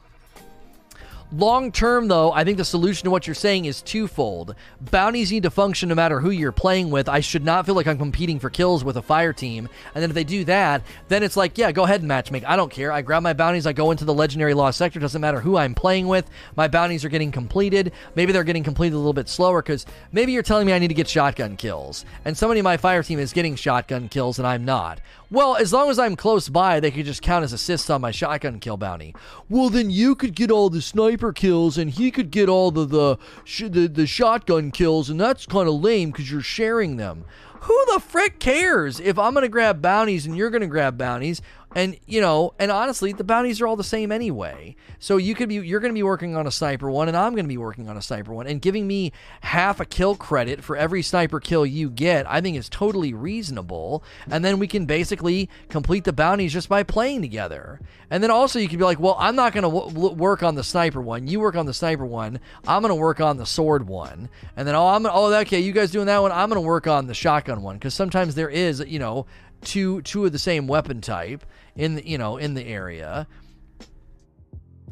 Long 1.32 1.72
term, 1.72 2.06
though, 2.06 2.30
I 2.30 2.44
think 2.44 2.56
the 2.56 2.64
solution 2.64 3.04
to 3.04 3.10
what 3.10 3.26
you're 3.26 3.34
saying 3.34 3.64
is 3.64 3.82
twofold. 3.82 4.54
Bounties 4.80 5.32
need 5.32 5.42
to 5.42 5.50
function 5.50 5.88
no 5.88 5.96
matter 5.96 6.20
who 6.20 6.30
you're 6.30 6.52
playing 6.52 6.90
with. 6.90 7.08
I 7.08 7.18
should 7.18 7.44
not 7.44 7.66
feel 7.66 7.74
like 7.74 7.88
I'm 7.88 7.98
competing 7.98 8.38
for 8.38 8.48
kills 8.48 8.84
with 8.84 8.96
a 8.96 9.02
fire 9.02 9.32
team. 9.32 9.68
And 9.94 10.02
then 10.02 10.10
if 10.10 10.14
they 10.14 10.22
do 10.22 10.44
that, 10.44 10.82
then 11.08 11.24
it's 11.24 11.36
like, 11.36 11.58
yeah, 11.58 11.72
go 11.72 11.82
ahead 11.82 12.00
and 12.00 12.08
matchmake. 12.08 12.44
I 12.44 12.54
don't 12.54 12.70
care. 12.70 12.92
I 12.92 13.02
grab 13.02 13.24
my 13.24 13.32
bounties, 13.32 13.66
I 13.66 13.72
go 13.72 13.90
into 13.90 14.04
the 14.04 14.14
legendary 14.14 14.54
lost 14.54 14.78
sector. 14.78 15.00
Doesn't 15.00 15.20
matter 15.20 15.40
who 15.40 15.56
I'm 15.56 15.74
playing 15.74 16.06
with. 16.06 16.30
My 16.54 16.68
bounties 16.68 17.04
are 17.04 17.08
getting 17.08 17.32
completed. 17.32 17.92
Maybe 18.14 18.32
they're 18.32 18.44
getting 18.44 18.64
completed 18.64 18.94
a 18.94 18.98
little 18.98 19.12
bit 19.12 19.28
slower 19.28 19.62
because 19.62 19.84
maybe 20.12 20.30
you're 20.30 20.44
telling 20.44 20.66
me 20.66 20.72
I 20.74 20.78
need 20.78 20.88
to 20.88 20.94
get 20.94 21.08
shotgun 21.08 21.56
kills. 21.56 22.04
And 22.24 22.38
somebody 22.38 22.60
in 22.60 22.64
my 22.64 22.76
fire 22.76 23.02
team 23.02 23.18
is 23.18 23.32
getting 23.32 23.56
shotgun 23.56 24.08
kills 24.08 24.38
and 24.38 24.46
I'm 24.46 24.64
not. 24.64 25.00
Well, 25.28 25.56
as 25.56 25.72
long 25.72 25.90
as 25.90 25.98
I'm 25.98 26.14
close 26.14 26.48
by, 26.48 26.78
they 26.78 26.92
could 26.92 27.04
just 27.04 27.20
count 27.20 27.44
as 27.44 27.52
assists 27.52 27.90
on 27.90 28.00
my 28.00 28.12
shotgun 28.12 28.60
kill 28.60 28.76
bounty. 28.76 29.14
Well, 29.48 29.70
then 29.70 29.90
you 29.90 30.14
could 30.14 30.36
get 30.36 30.52
all 30.52 30.70
the 30.70 30.80
sniper 30.80 31.32
kills, 31.32 31.76
and 31.76 31.90
he 31.90 32.12
could 32.12 32.30
get 32.30 32.48
all 32.48 32.70
the 32.70 32.84
the 32.84 33.18
sh- 33.44 33.64
the, 33.68 33.88
the 33.88 34.06
shotgun 34.06 34.70
kills, 34.70 35.10
and 35.10 35.20
that's 35.20 35.44
kind 35.46 35.68
of 35.68 35.74
lame 35.74 36.12
because 36.12 36.30
you're 36.30 36.42
sharing 36.42 36.96
them. 36.96 37.24
Who 37.62 37.84
the 37.92 37.98
frick 37.98 38.38
cares 38.38 39.00
if 39.00 39.18
I'm 39.18 39.34
gonna 39.34 39.48
grab 39.48 39.82
bounties 39.82 40.26
and 40.26 40.36
you're 40.36 40.50
gonna 40.50 40.68
grab 40.68 40.96
bounties? 40.96 41.42
And 41.74 41.98
you 42.06 42.20
know, 42.20 42.54
and 42.58 42.70
honestly, 42.70 43.12
the 43.12 43.24
bounties 43.24 43.60
are 43.60 43.66
all 43.66 43.76
the 43.76 43.84
same 43.84 44.10
anyway. 44.10 44.76
So 44.98 45.18
you 45.18 45.34
could 45.34 45.48
be 45.48 45.56
you're 45.56 45.80
going 45.80 45.92
to 45.92 45.98
be 45.98 46.02
working 46.02 46.34
on 46.34 46.46
a 46.46 46.50
sniper 46.50 46.90
one, 46.90 47.08
and 47.08 47.16
I'm 47.16 47.32
going 47.32 47.44
to 47.44 47.48
be 47.48 47.58
working 47.58 47.88
on 47.88 47.96
a 47.96 48.02
sniper 48.02 48.32
one, 48.32 48.46
and 48.46 48.62
giving 48.62 48.86
me 48.86 49.12
half 49.42 49.78
a 49.78 49.84
kill 49.84 50.16
credit 50.16 50.64
for 50.64 50.76
every 50.76 51.02
sniper 51.02 51.38
kill 51.38 51.66
you 51.66 51.90
get, 51.90 52.26
I 52.30 52.40
think 52.40 52.56
is 52.56 52.68
totally 52.68 53.12
reasonable. 53.12 54.02
And 54.30 54.44
then 54.44 54.58
we 54.58 54.66
can 54.66 54.86
basically 54.86 55.50
complete 55.68 56.04
the 56.04 56.12
bounties 56.12 56.52
just 56.52 56.68
by 56.68 56.82
playing 56.82 57.20
together. 57.20 57.80
And 58.10 58.22
then 58.22 58.30
also 58.30 58.58
you 58.58 58.68
could 58.68 58.78
be 58.78 58.84
like, 58.84 59.00
well, 59.00 59.16
I'm 59.18 59.36
not 59.36 59.52
going 59.52 59.64
to 59.64 59.90
w- 59.90 60.14
work 60.14 60.42
on 60.42 60.54
the 60.54 60.64
sniper 60.64 61.02
one. 61.02 61.26
You 61.26 61.40
work 61.40 61.56
on 61.56 61.66
the 61.66 61.74
sniper 61.74 62.06
one. 62.06 62.40
I'm 62.66 62.80
going 62.80 62.90
to 62.90 62.94
work 62.94 63.20
on 63.20 63.36
the 63.36 63.46
sword 63.46 63.86
one. 63.86 64.30
And 64.56 64.66
then 64.66 64.74
oh, 64.74 64.86
I'm 64.86 65.04
oh 65.04 65.34
okay, 65.40 65.60
you 65.60 65.72
guys 65.72 65.90
doing 65.90 66.06
that 66.06 66.22
one. 66.22 66.32
I'm 66.32 66.48
going 66.48 66.62
to 66.62 66.66
work 66.66 66.86
on 66.86 67.06
the 67.06 67.14
shotgun 67.14 67.62
one 67.62 67.76
because 67.76 67.94
sometimes 67.94 68.34
there 68.34 68.48
is 68.48 68.80
you 68.86 68.98
know 68.98 69.26
two 69.66 70.00
two 70.02 70.24
of 70.24 70.32
the 70.32 70.38
same 70.38 70.66
weapon 70.66 71.02
type 71.02 71.44
in 71.74 71.96
the, 71.96 72.08
you 72.08 72.16
know 72.16 72.38
in 72.38 72.54
the 72.54 72.64
area. 72.64 73.26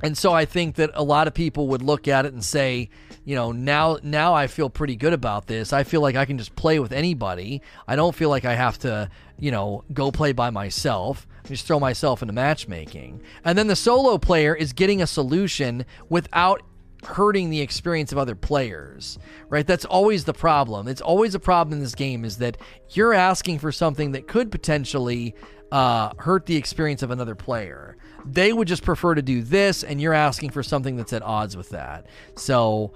And 0.03 0.19
so 0.19 0.33
I 0.35 0.45
think 0.45 0.75
that 0.75 0.91
a 0.93 1.03
lot 1.03 1.29
of 1.29 1.35
people 1.35 1.69
would 1.69 1.81
look 1.81 2.09
at 2.09 2.27
it 2.27 2.35
and 2.35 2.45
say, 2.45 2.91
you 3.25 3.35
know, 3.35 3.53
now 3.53 3.99
now 4.03 4.35
I 4.35 4.49
feel 4.49 4.69
pretty 4.69 4.97
good 4.97 5.15
about 5.15 5.47
this. 5.47 5.73
I 5.73 5.85
feel 5.85 6.03
like 6.03 6.17
I 6.17 6.27
can 6.27 6.37
just 6.37 6.55
play 6.57 6.79
with 6.79 6.93
anybody. 6.93 7.63
I 7.89 7.97
don't 7.97 8.15
feel 8.15 8.29
like 8.29 8.45
I 8.45 8.55
have 8.55 8.79
to, 8.81 9.09
you 9.39 9.51
know, 9.51 9.85
go 9.95 10.11
play 10.11 10.33
by 10.33 10.51
myself. 10.51 11.27
just 11.45 11.67
throw 11.67 11.79
myself 11.79 12.23
into 12.23 12.35
matchmaking. 12.35 13.23
And 13.45 13.57
then 13.57 13.69
the 13.69 13.77
solo 13.77 14.19
player 14.19 14.55
is 14.55 14.73
getting 14.73 15.01
a 15.01 15.07
solution 15.07 15.85
without 16.09 16.63
hurting 17.07 17.51
the 17.51 17.61
experience 17.61 18.13
of 18.13 18.19
other 18.19 18.35
players, 18.35 19.19
right? 19.49 19.67
That's 19.67 19.85
always 19.85 20.25
the 20.25 20.33
problem. 20.33 20.89
It's 20.89 21.01
always 21.01 21.35
a 21.35 21.41
problem 21.41 21.79
in 21.79 21.83
this 21.83 21.95
game 21.95 22.25
is 22.25 22.39
that 22.39 22.57
you're 22.91 23.15
asking 23.15 23.59
for 23.59 23.73
something 23.73 24.13
that 24.13 24.29
could 24.29 24.51
potentially 24.51 25.35
uh, 25.73 26.13
hurt 26.19 26.47
the 26.47 26.57
experience 26.57 27.03
of 27.03 27.11
another 27.11 27.35
player. 27.35 27.97
They 28.25 28.53
would 28.53 28.69
just 28.69 28.85
prefer 28.85 29.15
to 29.15 29.23
do 29.23 29.43
this, 29.43 29.83
and 29.85 30.01
you're 30.01 30.15
asking 30.15 30.51
for 30.51 30.63
something 30.63 30.97
that's 30.97 31.13
at 31.13 31.23
odds 31.23 31.57
with 31.57 31.71
that. 31.71 32.07
So 32.37 32.93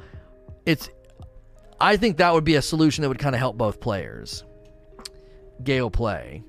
it's, 0.65 0.89
I 1.81 1.97
think 1.97 2.17
that 2.17 2.33
would 2.33 2.45
be 2.45 2.55
a 2.55 2.63
solution 2.63 3.03
that 3.03 3.09
would 3.09 3.19
kind 3.19 3.35
of 3.35 3.39
help 3.39 3.57
both 3.57 3.81
players. 3.81 4.45
Gale 5.63 5.91
play. 5.91 6.43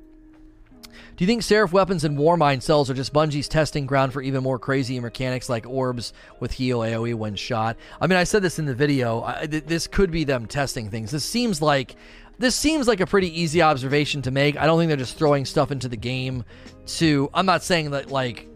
Do 1.20 1.26
you 1.26 1.28
think 1.28 1.44
Seraph 1.44 1.74
weapons 1.74 2.06
and 2.06 2.18
Warmind 2.18 2.62
cells 2.62 2.90
are 2.90 2.94
just 2.94 3.12
Bungie's 3.12 3.50
testing 3.50 3.86
ground 3.86 4.14
for 4.14 4.22
even 4.22 4.42
more 4.42 4.58
crazy 4.58 4.98
mechanics 5.02 5.50
like 5.50 5.68
orbs 5.68 6.14
with 6.40 6.54
heal 6.54 6.80
AoE 6.80 7.14
when 7.14 7.36
shot? 7.36 7.76
I 8.00 8.08
mean, 8.08 8.18
I 8.18 8.24
said 8.24 8.42
this 8.42 8.58
in 8.58 8.64
the 8.64 8.74
video. 8.74 9.24
I, 9.26 9.46
th- 9.46 9.66
this 9.66 9.86
could 9.86 10.12
be 10.12 10.24
them 10.24 10.46
testing 10.46 10.90
things. 10.90 11.12
This 11.12 11.26
seems 11.26 11.62
like 11.62 11.98
this 12.38 12.56
seems 12.56 12.88
like 12.88 13.02
a 13.02 13.06
pretty 13.06 13.38
easy 13.38 13.62
observation 13.62 14.22
to 14.22 14.32
make. 14.32 14.56
I 14.56 14.66
don't 14.66 14.80
think 14.80 14.88
they're 14.88 14.96
just 14.96 15.18
throwing 15.18 15.44
stuff 15.44 15.72
into 15.72 15.90
the 15.90 15.98
game 15.98 16.46
to. 16.86 17.30
I'm 17.34 17.46
not 17.46 17.64
saying 17.64 17.92
that 17.92 18.10
like 18.10 18.48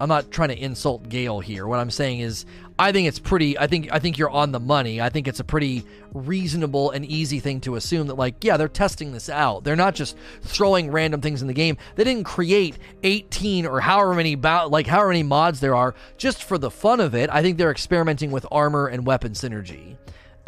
I'm 0.00 0.08
not 0.08 0.30
trying 0.30 0.50
to 0.50 0.58
insult 0.62 1.08
Gale 1.08 1.40
here. 1.40 1.66
What 1.66 1.80
I'm 1.80 1.90
saying 1.90 2.20
is 2.20 2.46
I 2.80 2.92
think 2.92 3.08
it's 3.08 3.18
pretty 3.18 3.58
I 3.58 3.66
think 3.66 3.92
I 3.92 3.98
think 3.98 4.16
you're 4.16 4.30
on 4.30 4.52
the 4.52 4.58
money. 4.58 5.02
I 5.02 5.10
think 5.10 5.28
it's 5.28 5.38
a 5.38 5.44
pretty 5.44 5.84
reasonable 6.14 6.90
and 6.92 7.04
easy 7.04 7.38
thing 7.38 7.60
to 7.60 7.76
assume 7.76 8.06
that 8.06 8.14
like 8.14 8.42
yeah, 8.42 8.56
they're 8.56 8.68
testing 8.68 9.12
this 9.12 9.28
out. 9.28 9.64
They're 9.64 9.76
not 9.76 9.94
just 9.94 10.16
throwing 10.40 10.90
random 10.90 11.20
things 11.20 11.42
in 11.42 11.48
the 11.48 11.52
game. 11.54 11.76
They 11.96 12.04
didn't 12.04 12.24
create 12.24 12.78
18 13.02 13.66
or 13.66 13.80
however 13.80 14.14
many 14.14 14.34
like 14.34 14.86
however 14.86 15.08
many 15.08 15.22
mods 15.22 15.60
there 15.60 15.74
are 15.76 15.94
just 16.16 16.42
for 16.42 16.56
the 16.56 16.70
fun 16.70 17.00
of 17.00 17.14
it. 17.14 17.28
I 17.30 17.42
think 17.42 17.58
they're 17.58 17.70
experimenting 17.70 18.30
with 18.30 18.46
armor 18.50 18.86
and 18.86 19.06
weapon 19.06 19.32
synergy. 19.32 19.98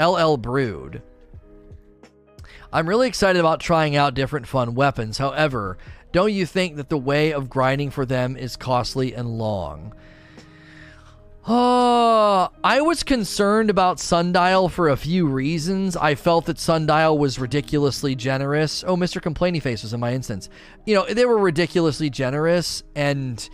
LL 0.01 0.39
Brood 0.39 1.03
I'm 2.73 2.89
really 2.89 3.09
excited 3.09 3.41
about 3.41 3.61
trying 3.61 3.95
out 3.95 4.15
different 4.15 4.47
fun 4.47 4.75
weapons. 4.75 5.19
However, 5.19 5.77
don't 6.13 6.33
you 6.33 6.47
think 6.47 6.77
that 6.77 6.89
the 6.89 6.97
way 6.97 7.35
of 7.35 7.51
grinding 7.51 7.91
for 7.91 8.07
them 8.07 8.39
is 8.39 8.57
costly 8.57 9.15
and 9.15 9.37
long? 9.37 9.93
Uh, 11.45 12.47
I 12.63 12.81
was 12.83 13.03
concerned 13.03 13.69
about 13.69 13.99
Sundial 13.99 14.69
for 14.69 14.89
a 14.89 14.97
few 14.97 15.27
reasons. 15.27 15.97
I 15.97 16.15
felt 16.15 16.47
that 16.47 16.59
Sundial 16.59 17.19
was 17.19 17.41
ridiculously 17.41 18.15
generous. 18.15 18.85
Oh, 18.87 18.97
Mr. 18.97 19.21
Complainy 19.21 19.61
Face 19.61 19.83
was 19.83 19.93
in 19.93 19.99
my 19.99 20.15
instance. 20.15 20.49
You 20.87 20.95
know, 20.95 21.05
they 21.05 21.25
were 21.25 21.39
ridiculously 21.39 22.11
generous, 22.11 22.85
and 22.95 23.49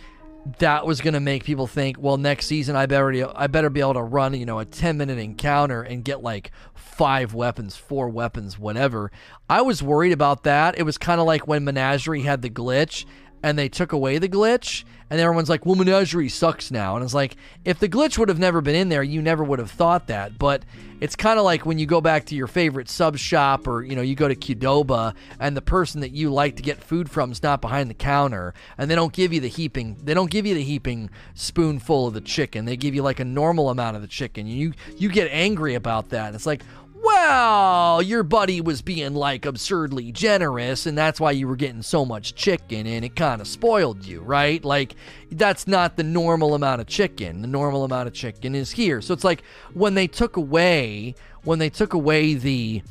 that 0.59 0.85
was 0.85 1.01
going 1.01 1.15
to 1.15 1.19
make 1.19 1.43
people 1.43 1.65
think, 1.65 1.97
well, 1.99 2.17
next 2.17 2.45
season 2.45 2.75
I 2.75 2.85
better 2.85 3.31
I 3.35 3.47
better 3.47 3.71
be 3.71 3.79
able 3.79 3.95
to 3.95 4.03
run, 4.03 4.35
you 4.35 4.45
know, 4.45 4.59
a 4.59 4.65
10 4.65 4.97
minute 4.97 5.17
encounter 5.17 5.81
and 5.81 6.03
get 6.03 6.21
like 6.21 6.51
five 6.75 7.33
weapons, 7.33 7.75
four 7.75 8.09
weapons, 8.09 8.57
whatever. 8.57 9.11
I 9.49 9.61
was 9.61 9.81
worried 9.81 10.11
about 10.11 10.43
that. 10.43 10.77
It 10.77 10.83
was 10.83 10.97
kind 10.97 11.19
of 11.19 11.25
like 11.25 11.47
when 11.47 11.63
Menagerie 11.63 12.21
had 12.21 12.41
the 12.41 12.49
glitch 12.49 13.05
and 13.43 13.57
they 13.57 13.69
took 13.69 13.91
away 13.91 14.17
the 14.17 14.29
glitch 14.29 14.83
and 15.09 15.19
everyone's 15.19 15.49
like, 15.49 15.65
well, 15.65 15.75
Menagerie 15.75 16.29
sucks 16.29 16.69
now. 16.69 16.95
And 16.95 17.03
it's 17.03 17.15
like, 17.15 17.35
if 17.65 17.79
the 17.79 17.89
glitch 17.89 18.17
would 18.19 18.29
have 18.29 18.37
never 18.37 18.61
been 18.61 18.75
in 18.75 18.89
there, 18.89 19.01
you 19.01 19.21
never 19.21 19.43
would 19.43 19.57
have 19.57 19.71
thought 19.71 20.07
that. 20.07 20.37
But 20.37 20.63
it's 20.99 21.15
kind 21.15 21.39
of 21.39 21.45
like 21.45 21.65
when 21.65 21.79
you 21.79 21.87
go 21.87 21.99
back 21.99 22.25
to 22.25 22.35
your 22.35 22.45
favorite 22.45 22.89
sub 22.89 23.17
shop 23.17 23.67
or, 23.67 23.81
you 23.81 23.95
know, 23.95 24.03
you 24.03 24.13
go 24.13 24.27
to 24.27 24.35
Qdoba 24.35 25.15
and 25.39 25.57
the 25.57 25.61
person 25.61 26.01
that 26.01 26.11
you 26.11 26.31
like 26.31 26.57
to 26.57 26.61
get 26.61 26.83
food 26.83 27.09
from 27.09 27.31
is 27.31 27.41
not 27.41 27.59
behind 27.59 27.89
the 27.89 27.95
counter 27.95 28.53
and 28.77 28.89
they 28.89 28.95
don't 28.95 29.13
give 29.13 29.33
you 29.33 29.39
the 29.39 29.47
heaping, 29.47 29.97
they 30.03 30.13
don't 30.13 30.29
give 30.29 30.45
you 30.45 30.53
the 30.53 30.63
heaping 30.63 31.09
spoonful 31.33 32.07
of 32.07 32.13
the 32.13 32.21
chicken. 32.21 32.65
They 32.65 32.77
give 32.77 32.93
you 32.93 33.01
like 33.01 33.19
a 33.19 33.25
normal 33.25 33.69
amount 33.69 33.95
of 33.95 34.03
the 34.03 34.07
chicken. 34.07 34.45
You, 34.45 34.73
you 34.95 35.09
get 35.09 35.29
angry 35.31 35.73
about 35.73 36.09
that. 36.09 36.35
It's 36.35 36.45
like, 36.45 36.61
well, 37.09 38.01
your 38.01 38.23
buddy 38.23 38.61
was 38.61 38.81
being 38.81 39.15
like 39.15 39.45
absurdly 39.45 40.11
generous, 40.11 40.85
and 40.85 40.97
that's 40.97 41.19
why 41.19 41.31
you 41.31 41.47
were 41.47 41.55
getting 41.55 41.81
so 41.81 42.05
much 42.05 42.35
chicken, 42.35 42.85
and 42.85 43.03
it 43.03 43.15
kind 43.15 43.41
of 43.41 43.47
spoiled 43.47 44.05
you, 44.05 44.21
right? 44.21 44.63
Like, 44.63 44.95
that's 45.31 45.67
not 45.67 45.97
the 45.97 46.03
normal 46.03 46.53
amount 46.53 46.81
of 46.81 46.87
chicken. 46.87 47.41
The 47.41 47.47
normal 47.47 47.83
amount 47.83 48.07
of 48.07 48.13
chicken 48.13 48.53
is 48.55 48.71
here. 48.71 49.01
So 49.01 49.13
it's 49.13 49.23
like 49.23 49.43
when 49.73 49.95
they 49.95 50.07
took 50.07 50.37
away, 50.37 51.15
when 51.43 51.59
they 51.59 51.69
took 51.69 51.93
away 51.93 52.35
the 52.35 52.83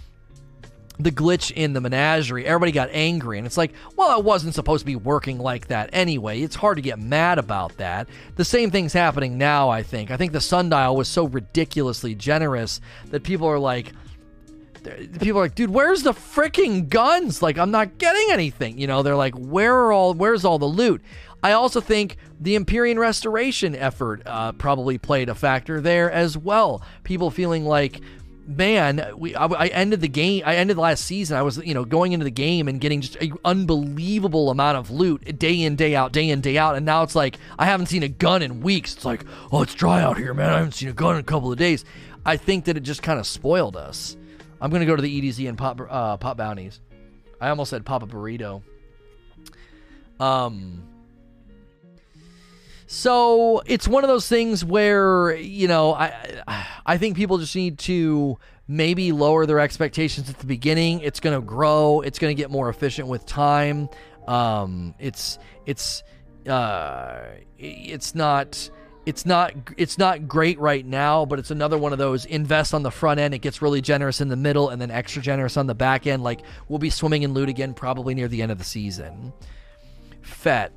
the 1.01 1.13
glitch 1.13 1.53
in 1.53 1.75
the 1.75 1.81
menagerie, 1.81 2.45
everybody 2.45 2.73
got 2.73 2.89
angry. 2.91 3.39
And 3.39 3.47
it's 3.47 3.57
like, 3.57 3.73
well, 3.95 4.19
it 4.19 4.25
wasn't 4.25 4.55
supposed 4.55 4.81
to 4.81 4.87
be 4.87 4.97
working 4.97 5.39
like 5.39 5.69
that 5.69 5.91
anyway. 5.93 6.41
It's 6.41 6.57
hard 6.57 6.77
to 6.77 6.83
get 6.83 6.99
mad 6.99 7.39
about 7.39 7.77
that. 7.77 8.09
The 8.35 8.45
same 8.45 8.73
thing's 8.73 8.93
happening 8.93 9.39
now, 9.39 9.69
I 9.69 9.85
think. 9.85 10.11
I 10.11 10.17
think 10.17 10.33
the 10.33 10.41
sundial 10.41 10.97
was 10.97 11.07
so 11.07 11.29
ridiculously 11.29 12.17
generous 12.17 12.81
that 13.11 13.23
people 13.23 13.47
are 13.47 13.61
like, 13.61 13.93
people 15.21 15.39
are 15.39 15.45
like, 15.45 15.55
dude, 15.55 15.71
where's 15.71 16.03
the 16.03 16.13
freaking 16.13 16.89
guns? 16.89 17.43
Like, 17.43 17.59
I'm 17.59 17.71
not 17.71 17.99
getting 17.99 18.29
anything. 18.31 18.79
You 18.79 18.87
know, 18.87 19.03
they're 19.03 19.17
like, 19.17 19.35
where 19.35 19.75
are 19.75 19.93
all, 19.93 20.15
where's 20.15 20.45
all 20.45 20.59
the 20.59 20.67
loot? 20.67 21.03
I 21.43 21.53
also 21.53 21.81
think 21.81 22.17
the 22.41 22.57
Empyrean 22.57 22.99
restoration 22.99 23.77
effort 23.77 24.23
uh, 24.27 24.53
probably 24.53 24.99
played 24.99 25.29
a 25.29 25.35
factor 25.35 25.81
there 25.81 26.11
as 26.11 26.37
well. 26.37 26.83
People 27.05 27.31
feeling 27.31 27.65
like, 27.65 28.01
man, 28.49 29.13
we 29.17 29.37
I, 29.37 29.47
I, 29.47 29.67
ended 29.69 30.01
the 30.01 30.09
game. 30.09 30.43
I 30.45 30.57
ended 30.57 30.79
last 30.79 31.05
season. 31.05 31.37
I 31.37 31.43
was 31.43 31.59
you 31.59 31.75
know 31.75 31.85
going 31.85 32.13
into 32.13 32.25
the 32.25 32.31
game 32.31 32.67
and 32.67 32.81
getting 32.81 33.01
just 33.03 33.17
an 33.17 33.35
unbelievable 33.45 34.51
amount 34.51 34.79
of 34.79 34.91
loot 34.91 35.39
day 35.39 35.63
in 35.63 35.77
day 35.77 35.95
out, 35.95 36.13
day 36.13 36.29
in 36.29 36.41
day 36.41 36.59
out, 36.59 36.75
and 36.75 36.85
now 36.85 37.03
it's 37.03 37.15
like 37.15 37.39
I 37.59 37.67
haven't 37.67 37.87
seen 37.87 38.03
a 38.03 38.09
gun 38.09 38.43
in 38.43 38.61
weeks. 38.61 38.95
It's 38.95 39.05
like 39.05 39.25
oh, 39.53 39.63
it's 39.63 39.75
dry 39.75 40.03
out 40.03 40.19
here, 40.19 40.35
man. 40.35 40.51
I 40.51 40.59
haven't 40.59 40.73
seen 40.73 40.89
a 40.89 40.93
gun 40.93 41.15
in 41.15 41.21
a 41.21 41.25
couple 41.25 41.53
of 41.53 41.59
days. 41.59 41.85
I 42.27 42.37
think 42.37 42.65
that 42.65 42.77
it 42.77 42.81
just 42.81 43.03
kind 43.03 43.21
of 43.21 43.27
spoiled 43.27 43.77
us. 43.77 44.17
I'm 44.61 44.71
gonna 44.71 44.87
go 44.87 44.97
to 44.97 45.03
the 45.03 45.23
EDZ 45.23 45.49
and 45.49 45.57
pop 45.57 45.81
uh, 45.81 46.17
pop 46.17 46.37
bounties. 46.37 46.81
I 47.41 47.51
almost 47.51 47.71
said 47.71 47.85
pop 47.85 48.03
a 48.03 48.07
burrito. 48.07 48.63
Um. 50.21 50.85
So 52.87 53.63
it's 53.67 53.87
one 53.87 54.03
of 54.03 54.09
those 54.09 54.29
things 54.29 54.65
where 54.65 55.35
you 55.37 55.69
know 55.69 55.95
I 55.95 56.67
I 56.87 56.99
think 56.99 57.17
people 57.17 57.39
just 57.39 57.55
need 57.55 57.79
to 57.81 58.39
maybe 58.69 59.13
lower 59.13 59.47
their 59.47 59.59
expectations 59.59 60.29
at 60.29 60.39
the 60.39 60.47
beginning. 60.47 61.01
It's 61.01 61.21
going 61.21 61.39
to 61.39 61.45
grow. 61.45 62.03
It's 62.03 62.19
going 62.19 62.35
to 62.35 62.41
get 62.41 62.51
more 62.51 62.69
efficient 62.69 63.09
with 63.09 63.27
time. 63.27 63.89
Um, 64.27 64.95
it's 64.99 65.39
it's 65.67 66.03
uh, 66.47 67.23
it's 67.59 68.15
not 68.15 68.71
it's 69.09 69.25
not 69.25 69.55
it's 69.79 69.97
not 69.97 70.29
great 70.29 70.59
right 70.59 70.85
now, 70.85 71.25
but 71.25 71.39
it's 71.39 71.51
another 71.51 71.79
one 71.79 71.95
of 71.95 71.99
those 71.99 72.27
invest 72.27 72.75
on 72.75 72.83
the 72.83 72.91
front 72.91 73.19
end. 73.19 73.33
It 73.33 73.39
gets 73.39 73.63
really 73.63 73.81
generous 73.81 74.21
in 74.21 74.29
the 74.29 74.37
middle 74.37 74.69
and 74.69 74.83
then 74.83 74.91
extra 74.91 75.23
generous 75.23 75.57
on 75.57 75.67
the 75.67 75.75
back 75.75 76.07
end. 76.07 76.23
Like 76.23 76.43
we'll 76.69 76.79
be 76.79 76.91
swimming 76.91 77.23
in 77.23 77.33
loot 77.33 77.49
again 77.49 77.73
probably 77.73 78.15
near 78.15 78.29
the 78.29 78.43
end 78.43 78.53
of 78.53 78.59
the 78.59 78.65
season. 78.65 79.33
Fet. 80.21 80.73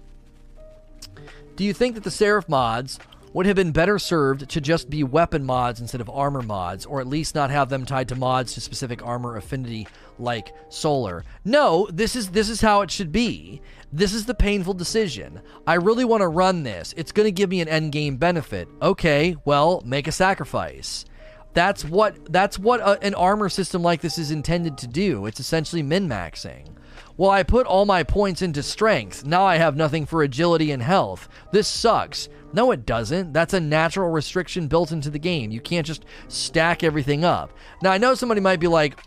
Do 1.57 1.65
you 1.65 1.73
think 1.73 1.95
that 1.95 2.05
the 2.05 2.11
Seraph 2.11 2.47
mods 2.47 2.99
would 3.33 3.45
have 3.45 3.55
been 3.55 3.71
better 3.71 3.97
served 3.97 4.49
to 4.49 4.61
just 4.61 4.89
be 4.89 5.03
weapon 5.03 5.43
mods 5.43 5.79
instead 5.79 6.01
of 6.01 6.09
armor 6.09 6.41
mods, 6.41 6.85
or 6.85 6.99
at 6.99 7.07
least 7.07 7.35
not 7.35 7.49
have 7.49 7.69
them 7.69 7.85
tied 7.85 8.09
to 8.09 8.15
mods 8.15 8.53
to 8.53 8.61
specific 8.61 9.05
armor 9.05 9.37
affinity 9.37 9.87
like 10.19 10.53
solar? 10.69 11.23
No, 11.45 11.87
this 11.91 12.15
is 12.15 12.31
this 12.31 12.49
is 12.49 12.61
how 12.61 12.81
it 12.81 12.91
should 12.91 13.11
be. 13.11 13.61
This 13.93 14.13
is 14.13 14.25
the 14.25 14.33
painful 14.33 14.73
decision. 14.73 15.41
I 15.67 15.75
really 15.75 16.05
want 16.05 16.21
to 16.21 16.27
run 16.27 16.63
this. 16.63 16.93
It's 16.97 17.11
going 17.11 17.27
to 17.27 17.31
give 17.31 17.49
me 17.49 17.61
an 17.61 17.67
end 17.67 17.91
game 17.91 18.17
benefit. 18.17 18.67
Okay, 18.81 19.35
well, 19.45 19.81
make 19.85 20.07
a 20.07 20.11
sacrifice. 20.11 21.05
That's 21.53 21.83
what 21.83 22.31
that's 22.31 22.57
what 22.57 22.79
a, 22.79 23.01
an 23.03 23.13
armor 23.15 23.49
system 23.49 23.81
like 23.81 24.01
this 24.01 24.17
is 24.17 24.31
intended 24.31 24.77
to 24.79 24.87
do. 24.87 25.25
It's 25.25 25.39
essentially 25.39 25.83
min-maxing. 25.83 26.75
Well, 27.17 27.29
I 27.29 27.43
put 27.43 27.67
all 27.67 27.85
my 27.85 28.03
points 28.03 28.41
into 28.41 28.63
strength. 28.63 29.25
Now 29.25 29.45
I 29.45 29.57
have 29.57 29.75
nothing 29.75 30.05
for 30.05 30.23
agility 30.23 30.71
and 30.71 30.81
health. 30.81 31.29
This 31.51 31.67
sucks. 31.67 32.29
No, 32.53 32.71
it 32.71 32.85
doesn't. 32.85 33.33
That's 33.33 33.53
a 33.53 33.59
natural 33.59 34.09
restriction 34.09 34.67
built 34.67 34.91
into 34.91 35.09
the 35.09 35.19
game. 35.19 35.51
You 35.51 35.61
can't 35.61 35.87
just 35.87 36.05
stack 36.27 36.83
everything 36.83 37.23
up. 37.23 37.53
Now, 37.81 37.91
I 37.91 37.97
know 37.97 38.13
somebody 38.13 38.41
might 38.41 38.59
be 38.59 38.67
like, 38.67 38.99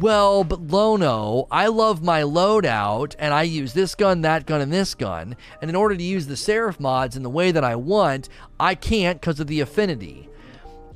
well, 0.00 0.44
but 0.44 0.60
Lono, 0.60 1.46
I 1.50 1.68
love 1.68 2.02
my 2.02 2.22
loadout 2.22 3.14
and 3.18 3.32
I 3.32 3.42
use 3.42 3.74
this 3.74 3.94
gun, 3.94 4.22
that 4.22 4.46
gun, 4.46 4.60
and 4.60 4.72
this 4.72 4.94
gun. 4.94 5.36
And 5.60 5.70
in 5.70 5.76
order 5.76 5.94
to 5.96 6.02
use 6.02 6.26
the 6.26 6.36
Seraph 6.36 6.80
mods 6.80 7.16
in 7.16 7.22
the 7.22 7.30
way 7.30 7.52
that 7.52 7.64
I 7.64 7.76
want, 7.76 8.28
I 8.58 8.74
can't 8.74 9.20
because 9.20 9.40
of 9.40 9.46
the 9.46 9.60
affinity. 9.60 10.28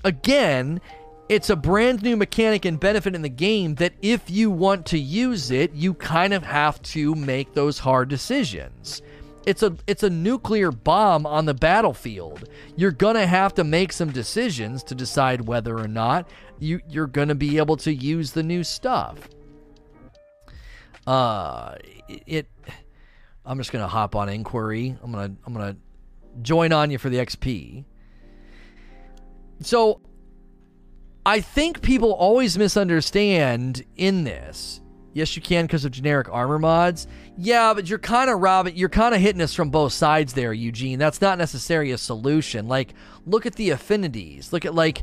Again, 0.05 0.81
it's 1.29 1.51
a 1.51 1.57
brand 1.57 2.03
new 2.03 2.17
mechanic 2.17 2.65
and 2.65 2.81
benefit 2.81 3.15
in 3.15 3.23
the 3.23 3.29
game 3.29 3.75
that 3.77 3.93
if 4.01 4.31
you 4.31 4.51
want 4.51 4.87
to 4.87 4.99
use 4.99 5.51
it, 5.51 5.75
you 5.75 5.93
kind 5.95 6.33
of 6.33 6.43
have 6.43 6.81
to 6.83 7.15
make 7.15 7.53
those 7.53 7.79
hard 7.79 8.09
decisions. 8.09 9.03
It's 9.45 9.63
a 9.63 9.77
it's 9.87 10.03
a 10.03 10.11
nuclear 10.11 10.71
bomb 10.71 11.27
on 11.27 11.47
the 11.47 11.55
battlefield. 11.55 12.49
You're 12.77 12.93
to 13.17 13.27
have 13.27 13.55
to 13.55 13.65
make 13.65 13.93
some 13.93 14.11
decisions 14.11 14.83
to 14.85 14.95
decide 14.95 15.43
whether 15.43 15.79
or 15.79 15.89
not 15.89 16.29
you 16.59 16.81
you're 16.89 17.07
to 17.29 17.35
be 17.35 17.59
able 17.59 17.77
to 17.79 17.95
use 17.95 18.33
the 18.33 18.43
new 18.43 18.65
stuff. 18.65 19.17
Uh 21.07 21.77
it 22.09 22.47
I'm 23.45 23.57
just 23.59 23.73
gonna 23.73 23.89
hop 23.89 24.15
on 24.15 24.29
inquiry. 24.29 24.97
I'm 25.03 25.13
gonna 25.13 25.35
I'm 25.47 25.53
gonna 25.55 25.77
join 26.43 26.73
on 26.73 26.91
you 26.91 26.99
for 26.99 27.09
the 27.09 27.19
XP. 27.19 27.85
So 29.61 30.03
I 31.29 31.43
think 31.43 31.83
people 31.83 32.15
always 32.15 32.57
misunderstand 32.57 33.85
in 33.97 34.25
this. 34.25 34.81
Yes, 35.13 35.37
you 35.37 35.43
can 35.43 35.67
because 35.67 35.85
of 35.85 35.93
generic 35.93 36.27
armor 36.31 36.59
mods. 36.59 37.07
Yeah, 37.37 37.75
but 37.75 37.87
you're 37.87 37.99
kind 37.99 38.31
of 38.31 38.41
robbing, 38.41 38.79
you're 38.79 38.89
kind 38.89 39.15
of 39.15 39.21
hitting 39.21 39.43
us 39.43 39.53
from 39.53 39.69
both 39.69 39.93
sides 39.93 40.33
there, 40.33 40.55
Eugene. 40.55 40.99
That's 40.99 41.21
not 41.21 41.37
necessarily 41.37 41.91
a 41.91 41.99
solution. 41.99 42.67
Like, 42.67 42.95
look 43.27 43.45
at 43.45 43.57
the 43.57 43.69
affinities. 43.69 44.55
Look 44.55 44.65
at, 44.65 44.75
like, 44.75 45.03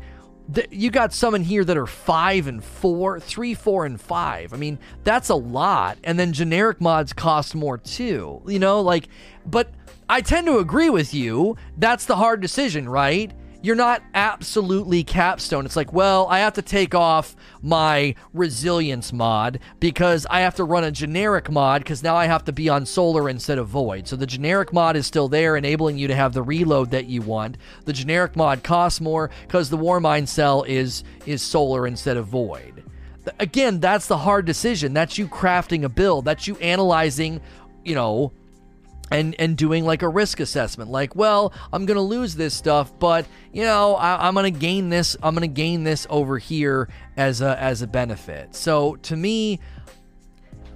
the, 0.50 0.66
you 0.72 0.90
got 0.90 1.14
some 1.14 1.36
in 1.36 1.44
here 1.44 1.64
that 1.64 1.78
are 1.78 1.86
five 1.86 2.48
and 2.48 2.64
four, 2.64 3.20
three, 3.20 3.54
four, 3.54 3.86
and 3.86 4.02
five. 4.02 4.52
I 4.52 4.58
mean, 4.58 4.80
that's 5.04 5.30
a 5.30 5.36
lot. 5.36 6.00
And 6.04 6.18
then 6.18 6.34
generic 6.34 6.82
mods 6.82 7.14
cost 7.14 7.54
more 7.54 7.78
too. 7.78 8.42
You 8.48 8.58
know, 8.58 8.82
like, 8.82 9.10
but 9.46 9.70
I 10.10 10.22
tend 10.22 10.48
to 10.48 10.58
agree 10.58 10.90
with 10.90 11.14
you. 11.14 11.56
That's 11.78 12.08
the 12.08 12.16
hard 12.16 12.42
decision, 12.42 12.90
right? 12.90 13.32
You're 13.66 13.76
not 13.76 14.04
absolutely 14.14 15.04
capstone. 15.04 15.66
It's 15.66 15.76
like, 15.76 15.92
well, 15.92 16.28
I 16.28 16.38
have 16.40 16.54
to 16.54 16.62
take 16.62 16.94
off 16.94 17.36
my 17.64 18.14
resilience 18.32 19.12
mod 19.12 19.58
because 19.80 20.28
I 20.30 20.42
have 20.42 20.54
to 20.58 20.64
run 20.64 20.84
a 20.84 20.92
generic 20.92 21.50
mod 21.50 21.82
because 21.82 22.04
now 22.04 22.16
I 22.16 22.28
have 22.28 22.46
to 22.46 22.52
be 22.52 22.70
on 22.70 22.86
solar 22.86 23.28
instead 23.28 23.58
of 23.58 23.68
void. 23.68 24.08
So 24.08 24.18
the 24.18 24.28
generic 24.28 24.72
mod 24.72 24.96
is 24.96 25.08
still 25.08 25.28
there, 25.28 25.58
enabling 25.58 25.98
you 25.98 26.08
to 26.08 26.16
have 26.16 26.34
the 26.34 26.44
reload 26.44 26.92
that 26.92 27.08
you 27.08 27.24
want. 27.24 27.58
The 27.86 27.94
generic 27.94 28.36
mod 28.36 28.62
costs 28.62 29.02
more 29.02 29.32
because 29.42 29.72
the 29.72 29.78
war 29.78 29.96
Warmind 30.00 30.28
cell 30.28 30.62
is 30.64 31.04
is 31.26 31.42
solar 31.42 31.88
instead 31.88 32.18
of 32.18 32.28
void. 32.28 32.84
Again, 33.40 33.80
that's 33.80 34.06
the 34.06 34.18
hard 34.18 34.46
decision. 34.46 34.94
That's 34.94 35.18
you 35.18 35.28
crafting 35.28 35.84
a 35.86 35.90
build. 35.90 36.26
That's 36.26 36.46
you 36.48 36.56
analyzing, 36.58 37.42
you 37.84 37.96
know, 37.96 38.32
and 39.12 39.36
and 39.40 39.58
doing 39.58 39.86
like 39.86 40.02
a 40.02 40.10
risk 40.10 40.40
assessment. 40.40 40.90
Like 40.90 41.16
well 41.16 41.54
i'm 41.72 41.86
gonna 41.86 42.02
lose 42.02 42.36
this 42.36 42.54
stuff 42.54 42.92
but 43.00 43.26
you 43.54 43.64
know 43.64 43.96
I, 43.96 44.28
am 44.28 44.36
gonna 44.36 44.52
gain 44.52 44.90
this 44.90 45.16
i'm 45.22 45.34
gonna 45.34 45.48
gain 45.48 45.84
this 45.84 46.08
over 46.10 46.38
here 46.38 46.90
as 47.18 47.42
a 47.42 47.60
as 47.62 47.82
a 47.82 47.88
benefit. 47.88 48.56
So 48.56 48.96
to 48.98 49.16
me 49.16 49.60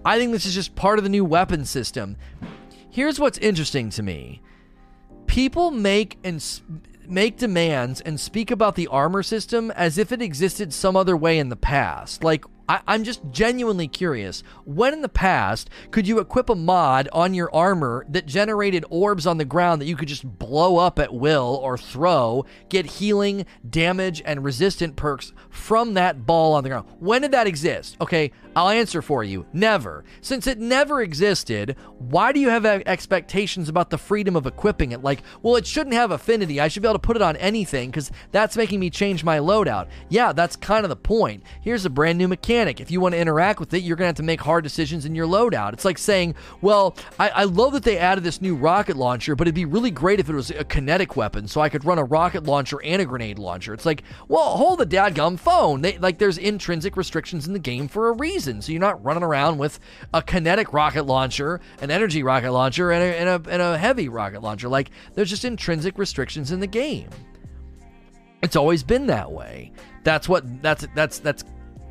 i 0.06 0.18
think 0.18 0.32
this 0.32 0.46
is 0.46 0.54
just 0.54 0.76
part 0.76 1.00
of 1.00 1.04
the 1.04 1.10
new 1.10 1.26
weapon 1.26 1.66
system. 1.66 2.18
Here's 2.92 3.20
what's 3.20 3.38
interesting 3.38 3.90
to 3.92 4.04
me. 4.04 4.42
People 5.28 5.70
make 5.70 6.18
and 6.24 6.44
make 7.08 7.38
demands 7.38 8.02
and 8.02 8.20
speak 8.20 8.52
about 8.52 8.76
the 8.76 8.88
armor 8.88 9.24
system 9.24 9.72
as 9.72 9.98
if 9.98 10.12
it 10.12 10.22
existed 10.22 10.74
some 10.74 10.96
other 10.96 11.18
way 11.18 11.40
in 11.40 11.50
the 11.50 11.56
past. 11.56 12.24
Like 12.24 12.46
I, 12.70 12.82
I'm 12.88 13.04
just 13.04 13.22
genuinely 13.32 13.88
curious. 13.88 14.44
When 14.64 14.94
in 14.94 15.02
the 15.02 15.10
past 15.10 15.72
could 15.90 16.08
you 16.08 16.20
equip 16.20 16.50
a 16.50 16.56
mod 16.56 17.10
on 17.12 17.34
your 17.34 17.54
armor 17.54 18.06
that 18.10 18.28
generated 18.28 18.86
orbs 18.92 19.26
on 19.26 19.40
the 19.40 19.46
ground 19.46 19.82
that 19.82 19.88
you 19.88 19.96
could 19.96 20.08
just 20.08 20.24
blow 20.38 20.78
up 20.78 21.00
at 21.00 21.14
will 21.14 21.60
or 21.64 21.78
throw, 21.78 22.46
get 22.70 22.86
healing, 22.86 23.46
damage, 23.68 24.22
and 24.24 24.44
resistant 24.44 24.96
perks 24.96 25.34
from 25.50 25.96
that 25.96 26.28
ball 26.28 26.54
on 26.54 26.64
the 26.64 26.70
ground? 26.70 26.88
When 27.00 27.24
did 27.24 27.32
that 27.32 27.48
exist? 27.48 27.98
Okay, 28.00 28.32
I'll 28.60 28.68
answer 28.68 29.02
for 29.02 29.24
you. 29.24 29.46
Never. 29.54 30.04
Since 30.20 30.46
it 30.46 30.60
never 30.60 31.02
existed, 31.02 31.78
why 31.98 32.34
do 32.34 32.42
you 32.42 32.50
have 32.50 32.66
expectations 32.66 33.70
about 33.70 33.90
the 33.90 33.98
freedom 33.98 34.36
of 34.36 34.46
equipping 34.46 34.92
it? 34.92 35.02
Like, 35.02 35.22
well, 35.42 35.56
it 35.56 35.66
shouldn't 35.66 35.96
have 35.96 36.12
affinity. 36.12 36.60
I 36.60 36.68
should 36.68 36.82
be 36.84 36.90
able 36.90 37.00
to 37.00 37.08
put 37.08 37.16
it 37.16 37.22
on 37.22 37.38
anything 37.38 37.90
because 37.90 38.12
that's 38.34 38.58
making 38.58 38.82
me 38.82 38.90
change 38.90 39.24
my 39.24 39.38
loadout. 39.38 39.88
Yeah, 40.10 40.34
that's 40.34 40.58
kind 40.58 40.84
of 40.84 40.90
the 40.90 40.98
point. 40.98 41.44
Here's 41.62 41.86
a 41.86 41.90
brand 41.90 42.18
new 42.18 42.28
mechanic. 42.28 42.82
If 42.82 42.92
you 42.92 43.00
want 43.00 43.14
to 43.14 43.20
interact 43.20 43.62
with 43.62 43.74
it, 43.74 43.84
you're 43.84 43.96
going 43.96 44.08
to 44.08 44.10
have 44.10 44.16
to 44.16 44.24
make 44.24 44.42
hard 44.42 44.66
decisions 44.66 45.06
in 45.06 45.16
your 45.16 45.26
loadout. 45.26 45.72
It's 45.72 45.86
like 45.86 45.98
saying, 45.98 46.36
well, 46.60 46.98
I, 47.18 47.30
I 47.30 47.44
love 47.46 47.72
that 47.72 47.84
they 47.84 47.98
added 47.98 48.26
this 48.26 48.42
new 48.42 48.58
rocket 48.58 48.98
launcher, 48.98 49.38
but 49.38 49.48
it'd 49.48 49.56
be 49.56 49.64
really 49.64 49.92
great 49.92 50.20
if 50.20 50.30
it 50.30 50.36
was 50.36 50.52
a 50.52 50.66
kinetic 50.66 51.16
weapon 51.16 51.48
so 51.48 51.62
I 51.62 51.70
could 51.70 51.86
run 51.86 51.98
a 51.98 52.04
rocket 52.04 52.44
launcher 52.44 52.82
and 52.84 53.02
a 53.02 53.06
grenade 53.06 53.40
launcher. 53.40 53.74
It's 53.74 53.86
like, 53.86 54.04
well, 54.28 54.58
hold 54.58 54.80
the 54.80 54.86
dadgum 54.86 55.40
phone. 55.40 55.80
They, 55.80 55.98
like, 55.98 56.18
there's 56.18 56.38
intrinsic 56.38 56.98
restrictions 56.98 57.48
in 57.48 57.54
the 57.54 57.60
game 57.60 57.88
for 57.88 58.10
a 58.10 58.12
reason 58.12 58.49
So 58.62 58.72
you're 58.72 58.82
not 58.82 59.04
running 59.04 59.24
around 59.24 59.58
with 59.58 59.80
a 60.14 60.22
kinetic 60.22 60.74
rocket 60.74 61.04
launcher, 61.04 61.62
an 61.82 61.92
energy 61.92 62.24
rocket 62.24 62.52
launcher, 62.52 62.92
and 62.92 63.04
a, 63.04 63.20
and 63.20 63.30
a, 63.30 63.52
and 63.52 63.62
a 63.62 63.78
heavy 63.78 64.10
rocket 64.10 64.42
launcher. 64.42 64.68
Like, 64.68 64.92
there's 65.14 65.30
just 65.30 65.46
intrinsic 65.46 65.98
restrictions 65.98 66.52
in 66.52 66.60
the 66.60 66.68
game. 66.68 67.10
It's 68.42 68.56
always 68.56 68.84
been 68.84 69.08
that 69.08 69.32
way. 69.32 69.72
That's 70.04 70.30
what 70.30 70.62
that's 70.62 70.88
that's 70.96 71.20
that's 71.20 71.44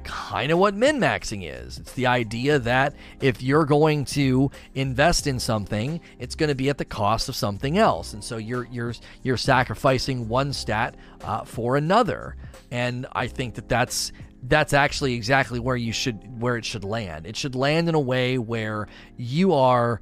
kind 0.08 0.50
of 0.50 0.58
what 0.58 0.74
min 0.74 0.98
maxing 0.98 1.42
is. 1.44 1.78
It's 1.78 1.92
the 1.92 2.06
idea 2.06 2.58
that 2.60 2.94
if 3.20 3.42
you're 3.42 3.66
going 3.66 4.06
to 4.06 4.50
invest 4.74 5.26
in 5.26 5.38
something, 5.38 6.00
it's 6.18 6.34
going 6.34 6.48
to 6.48 6.54
be 6.54 6.70
at 6.70 6.78
the 6.78 6.84
cost 6.86 7.28
of 7.28 7.36
something 7.36 7.76
else, 7.76 8.14
and 8.14 8.24
so 8.24 8.38
you're 8.38 8.66
you're 8.72 8.94
you're 9.22 9.36
sacrificing 9.36 10.28
one 10.28 10.52
stat 10.54 10.96
uh, 11.22 11.44
for 11.44 11.76
another. 11.76 12.36
And 12.70 13.06
I 13.12 13.26
think 13.26 13.54
that 13.54 13.68
that's 13.68 14.12
that's 14.42 14.72
actually 14.72 15.14
exactly 15.14 15.58
where 15.58 15.76
you 15.76 15.92
should 15.92 16.40
where 16.40 16.56
it 16.56 16.64
should 16.64 16.84
land. 16.84 17.26
It 17.26 17.36
should 17.36 17.54
land 17.54 17.88
in 17.88 17.94
a 17.94 18.00
way 18.00 18.38
where 18.38 18.86
you 19.16 19.52
are 19.52 20.00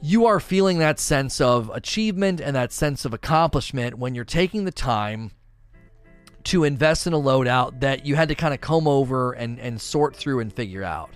you 0.00 0.26
are 0.26 0.38
feeling 0.38 0.78
that 0.78 1.00
sense 1.00 1.40
of 1.40 1.70
achievement 1.74 2.40
and 2.40 2.54
that 2.54 2.72
sense 2.72 3.04
of 3.04 3.12
accomplishment 3.12 3.98
when 3.98 4.14
you're 4.14 4.24
taking 4.24 4.64
the 4.64 4.70
time 4.70 5.32
to 6.44 6.64
invest 6.64 7.06
in 7.06 7.12
a 7.12 7.18
loadout 7.18 7.80
that 7.80 8.06
you 8.06 8.14
had 8.14 8.28
to 8.28 8.34
kind 8.34 8.54
of 8.54 8.60
comb 8.60 8.86
over 8.86 9.32
and, 9.32 9.58
and 9.58 9.80
sort 9.80 10.14
through 10.14 10.40
and 10.40 10.52
figure 10.52 10.84
out. 10.84 11.10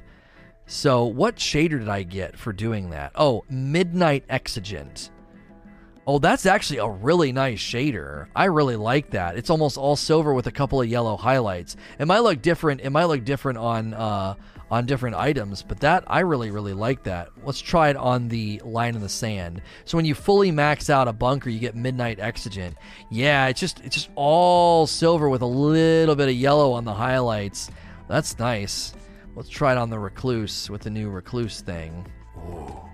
So, 0.66 1.04
what 1.04 1.36
shader 1.36 1.78
did 1.78 1.88
I 1.88 2.02
get 2.02 2.36
for 2.36 2.52
doing 2.52 2.90
that? 2.90 3.12
Oh, 3.14 3.44
Midnight 3.48 4.24
Exigent. 4.28 5.10
Oh, 6.04 6.18
that's 6.18 6.46
actually 6.46 6.78
a 6.78 6.88
really 6.88 7.30
nice 7.30 7.60
shader. 7.60 8.26
I 8.34 8.46
really 8.46 8.74
like 8.74 9.10
that. 9.10 9.36
It's 9.36 9.50
almost 9.50 9.78
all 9.78 9.94
silver 9.94 10.34
with 10.34 10.48
a 10.48 10.50
couple 10.50 10.80
of 10.82 10.88
yellow 10.88 11.16
highlights. 11.16 11.76
It 11.98 12.06
might 12.06 12.20
look 12.20 12.42
different. 12.42 12.80
It 12.80 12.90
might 12.90 13.04
look 13.04 13.24
different 13.24 13.58
on 13.58 13.94
uh, 13.94 14.34
on 14.68 14.86
different 14.86 15.14
items, 15.14 15.62
but 15.62 15.78
that 15.80 16.02
I 16.08 16.20
really 16.20 16.50
really 16.50 16.72
like 16.72 17.04
that. 17.04 17.28
Let's 17.44 17.60
try 17.60 17.90
it 17.90 17.96
on 17.96 18.26
the 18.26 18.60
line 18.64 18.96
in 18.96 19.00
the 19.00 19.08
sand. 19.08 19.62
So 19.84 19.96
when 19.96 20.04
you 20.04 20.16
fully 20.16 20.50
max 20.50 20.90
out 20.90 21.06
a 21.06 21.12
bunker, 21.12 21.50
you 21.50 21.60
get 21.60 21.76
midnight 21.76 22.18
exigent. 22.18 22.76
Yeah, 23.08 23.46
it's 23.46 23.60
just 23.60 23.78
it's 23.84 23.94
just 23.94 24.10
all 24.16 24.88
silver 24.88 25.28
with 25.28 25.42
a 25.42 25.46
little 25.46 26.16
bit 26.16 26.28
of 26.28 26.34
yellow 26.34 26.72
on 26.72 26.84
the 26.84 26.94
highlights. 26.94 27.70
That's 28.08 28.40
nice. 28.40 28.92
Let's 29.36 29.48
try 29.48 29.70
it 29.70 29.78
on 29.78 29.88
the 29.88 30.00
recluse 30.00 30.68
with 30.68 30.82
the 30.82 30.90
new 30.90 31.10
recluse 31.10 31.60
thing. 31.60 32.06
Ooh. 32.36 32.91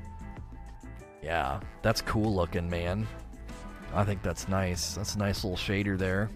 Yeah, 1.22 1.60
that's 1.82 2.00
cool 2.02 2.34
looking, 2.34 2.68
man. 2.70 3.06
I 3.94 4.04
think 4.04 4.22
that's 4.22 4.48
nice. 4.48 4.94
That's 4.94 5.14
a 5.14 5.18
nice 5.18 5.44
little 5.44 5.56
shader 5.56 5.98
there. 5.98 6.30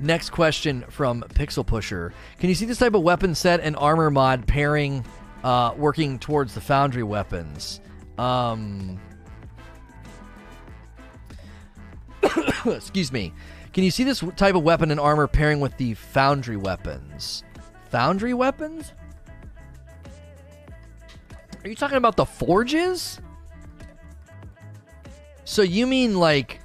Next 0.00 0.30
question 0.30 0.84
from 0.88 1.22
Pixel 1.22 1.64
Pusher. 1.64 2.12
Can 2.38 2.48
you 2.48 2.54
see 2.54 2.66
this 2.66 2.78
type 2.78 2.94
of 2.94 3.02
weapon 3.02 3.34
set 3.34 3.60
and 3.60 3.76
armor 3.76 4.10
mod 4.10 4.46
pairing 4.46 5.04
uh, 5.44 5.74
working 5.76 6.18
towards 6.18 6.54
the 6.54 6.60
foundry 6.60 7.04
weapons? 7.04 7.80
Um, 8.18 9.00
excuse 12.66 13.12
me. 13.12 13.32
Can 13.72 13.84
you 13.84 13.90
see 13.90 14.04
this 14.04 14.22
type 14.36 14.54
of 14.54 14.62
weapon 14.62 14.90
and 14.90 14.98
armor 14.98 15.26
pairing 15.26 15.60
with 15.60 15.76
the 15.76 15.94
foundry 15.94 16.56
weapons? 16.56 17.44
Foundry 17.90 18.34
weapons? 18.34 18.92
Are 21.64 21.68
you 21.68 21.74
talking 21.74 21.96
about 21.96 22.16
the 22.16 22.26
forges? 22.26 23.18
So 25.44 25.62
you 25.62 25.86
mean 25.86 26.18
like 26.18 26.60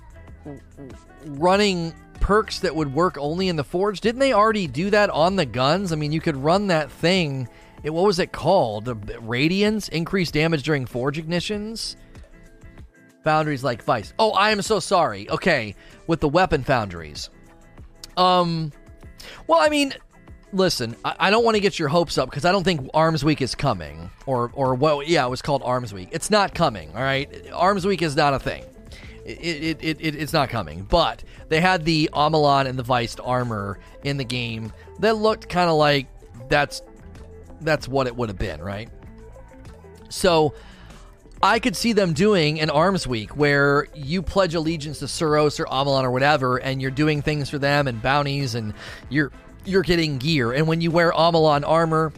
running 1.25 1.93
perks 2.19 2.59
that 2.59 2.75
would 2.75 2.93
work 2.93 3.17
only 3.17 3.47
in 3.47 3.55
the 3.55 3.63
forge? 3.63 4.01
Didn't 4.01 4.19
they 4.19 4.33
already 4.33 4.67
do 4.67 4.89
that 4.89 5.09
on 5.09 5.37
the 5.37 5.45
guns? 5.45 5.93
I 5.93 5.95
mean, 5.95 6.11
you 6.11 6.19
could 6.19 6.35
run 6.35 6.67
that 6.67 6.91
thing. 6.91 7.47
It, 7.81 7.91
what 7.91 8.05
was 8.05 8.19
it 8.19 8.33
called? 8.33 8.87
Radiance 9.21 9.87
increased 9.87 10.33
damage 10.33 10.63
during 10.63 10.85
forge 10.85 11.17
ignitions. 11.17 11.95
Foundries 13.23 13.63
like 13.63 13.83
Veist. 13.83 14.13
Oh, 14.19 14.31
I 14.31 14.51
am 14.51 14.61
so 14.61 14.79
sorry. 14.79 15.29
Okay, 15.29 15.75
with 16.07 16.19
the 16.19 16.29
weapon 16.29 16.63
foundries. 16.63 17.29
Um, 18.17 18.71
well, 19.47 19.59
I 19.59 19.69
mean, 19.69 19.93
listen, 20.53 20.95
I, 21.03 21.15
I 21.19 21.29
don't 21.29 21.43
want 21.43 21.55
to 21.55 21.61
get 21.61 21.79
your 21.79 21.89
hopes 21.89 22.17
up 22.17 22.29
because 22.29 22.45
I 22.45 22.51
don't 22.51 22.63
think 22.63 22.89
Arms 22.93 23.23
Week 23.23 23.41
is 23.41 23.55
coming, 23.55 24.09
or 24.25 24.51
or 24.53 24.75
what? 24.75 25.07
Yeah, 25.07 25.25
it 25.25 25.29
was 25.29 25.41
called 25.41 25.61
Arms 25.63 25.93
Week. 25.93 26.09
It's 26.11 26.29
not 26.29 26.53
coming. 26.53 26.89
All 26.95 27.01
right, 27.01 27.29
Arms 27.53 27.85
Week 27.85 28.01
is 28.01 28.15
not 28.15 28.33
a 28.33 28.39
thing. 28.39 28.63
It, 29.25 29.77
it, 29.81 29.97
it, 30.01 30.15
it's 30.15 30.33
not 30.33 30.49
coming. 30.49 30.83
But 30.83 31.23
they 31.49 31.61
had 31.61 31.85
the 31.85 32.09
Omolon 32.13 32.65
and 32.65 32.79
the 32.79 32.83
Veist 32.83 33.19
armor 33.23 33.79
in 34.03 34.17
the 34.17 34.23
game 34.23 34.73
that 34.99 35.17
looked 35.17 35.49
kind 35.49 35.69
of 35.69 35.77
like 35.77 36.07
that's 36.49 36.81
that's 37.61 37.87
what 37.87 38.07
it 38.07 38.15
would 38.15 38.29
have 38.29 38.39
been, 38.39 38.61
right? 38.61 38.89
So 40.09 40.55
I 41.41 41.59
could 41.59 41.75
see 41.75 41.93
them 41.93 42.13
doing 42.13 42.59
an 42.59 42.69
arms 42.69 43.05
week 43.07 43.35
where 43.37 43.87
you 43.93 44.21
pledge 44.21 44.55
allegiance 44.55 44.99
to 44.99 45.05
Suros 45.05 45.59
or 45.59 45.65
Omolon 45.65 46.03
or 46.03 46.11
whatever, 46.11 46.57
and 46.57 46.81
you're 46.81 46.91
doing 46.91 47.21
things 47.21 47.49
for 47.49 47.59
them 47.59 47.87
and 47.87 48.01
bounties, 48.01 48.55
and 48.55 48.73
you're 49.09 49.31
you're 49.69 49.83
getting 49.83 50.17
gear. 50.17 50.51
And 50.51 50.67
when 50.67 50.81
you 50.81 50.91
wear 50.91 51.11
Omolon 51.11 51.63
armor, 51.65 52.11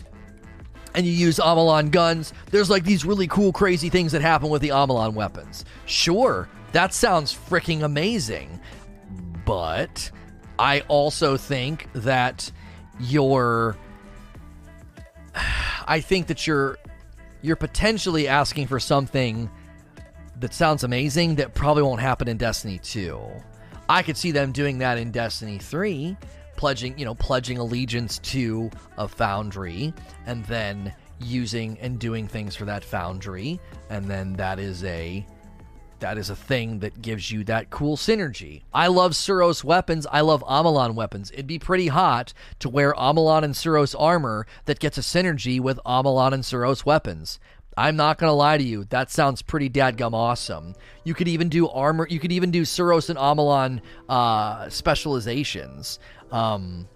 and 0.93 1.05
you 1.05 1.11
use 1.11 1.37
Omolon 1.37 1.91
guns, 1.91 2.33
there's 2.49 2.69
like 2.69 2.83
these 2.83 3.05
really 3.05 3.27
cool, 3.27 3.51
crazy 3.51 3.89
things 3.89 4.11
that 4.11 4.21
happen 4.21 4.49
with 4.49 4.61
the 4.61 4.69
Omolon 4.69 5.13
weapons. 5.13 5.65
Sure, 5.85 6.49
that 6.73 6.93
sounds 6.93 7.33
freaking 7.33 7.83
amazing. 7.83 8.59
But 9.45 10.11
I 10.59 10.81
also 10.87 11.37
think 11.37 11.87
that 11.93 12.51
you're. 12.99 13.77
I 15.87 15.99
think 15.99 16.27
that 16.27 16.45
you're 16.45 16.77
you're 17.41 17.55
potentially 17.55 18.27
asking 18.27 18.67
for 18.67 18.79
something 18.79 19.49
that 20.39 20.53
sounds 20.53 20.83
amazing 20.83 21.35
that 21.35 21.53
probably 21.53 21.83
won't 21.83 22.01
happen 22.01 22.27
in 22.27 22.37
Destiny 22.37 22.79
2. 22.79 23.19
I 23.89 24.03
could 24.03 24.15
see 24.15 24.31
them 24.31 24.51
doing 24.51 24.77
that 24.79 24.97
in 24.97 25.11
Destiny 25.11 25.57
3, 25.57 26.15
pledging, 26.61 26.95
you 26.95 27.05
know, 27.05 27.15
pledging 27.15 27.57
allegiance 27.57 28.19
to 28.19 28.69
a 28.99 29.07
foundry 29.07 29.91
and 30.27 30.45
then 30.45 30.93
using 31.19 31.75
and 31.79 31.97
doing 31.97 32.27
things 32.27 32.55
for 32.55 32.65
that 32.65 32.83
foundry 32.83 33.59
and 33.89 34.05
then 34.05 34.33
that 34.33 34.59
is 34.59 34.83
a 34.83 35.25
that 36.01 36.19
is 36.19 36.29
a 36.29 36.35
thing 36.35 36.77
that 36.79 37.01
gives 37.01 37.31
you 37.31 37.43
that 37.45 37.71
cool 37.71 37.97
synergy. 37.97 38.61
I 38.73 38.87
love 38.87 39.13
Suros 39.13 39.63
weapons. 39.63 40.05
I 40.11 40.21
love 40.21 40.43
Omolon 40.43 40.93
weapons. 40.93 41.31
It'd 41.31 41.47
be 41.47 41.59
pretty 41.59 41.87
hot 41.87 42.31
to 42.59 42.69
wear 42.69 42.93
Omolon 42.93 43.43
and 43.43 43.55
Suros 43.55 43.95
armor 43.97 44.45
that 44.65 44.79
gets 44.79 44.99
a 44.99 45.01
synergy 45.01 45.59
with 45.59 45.79
Omolon 45.83 46.33
and 46.33 46.43
Suros 46.43 46.85
weapons. 46.85 47.39
I'm 47.77 47.95
not 47.95 48.17
gonna 48.17 48.33
lie 48.33 48.57
to 48.57 48.63
you, 48.63 48.85
that 48.85 49.09
sounds 49.11 49.41
pretty 49.41 49.69
dadgum 49.69 50.13
awesome. 50.13 50.75
You 51.03 51.13
could 51.13 51.27
even 51.27 51.49
do 51.49 51.67
armor. 51.69 52.07
You 52.09 52.19
could 52.19 52.31
even 52.31 52.51
do 52.51 52.63
Suros 52.63 53.09
and 53.09 53.17
Omolon 53.17 53.81
uh, 54.09 54.69
specializations. 54.69 55.99
Um, 56.31 56.87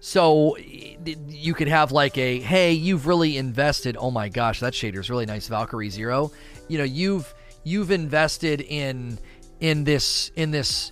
so 0.00 0.56
you 0.58 1.54
could 1.54 1.68
have 1.68 1.92
like 1.92 2.18
a 2.18 2.40
hey, 2.40 2.72
you've 2.72 3.06
really 3.06 3.36
invested. 3.36 3.96
Oh 3.96 4.10
my 4.10 4.28
gosh, 4.28 4.58
that 4.58 4.72
shader 4.72 4.98
is 4.98 5.08
really 5.08 5.26
nice. 5.26 5.46
Valkyrie 5.46 5.90
Zero. 5.90 6.32
You 6.66 6.78
know, 6.78 6.84
you've 6.84 7.32
you've 7.62 7.92
invested 7.92 8.62
in 8.62 9.18
in 9.60 9.84
this 9.84 10.32
in 10.34 10.50
this. 10.50 10.90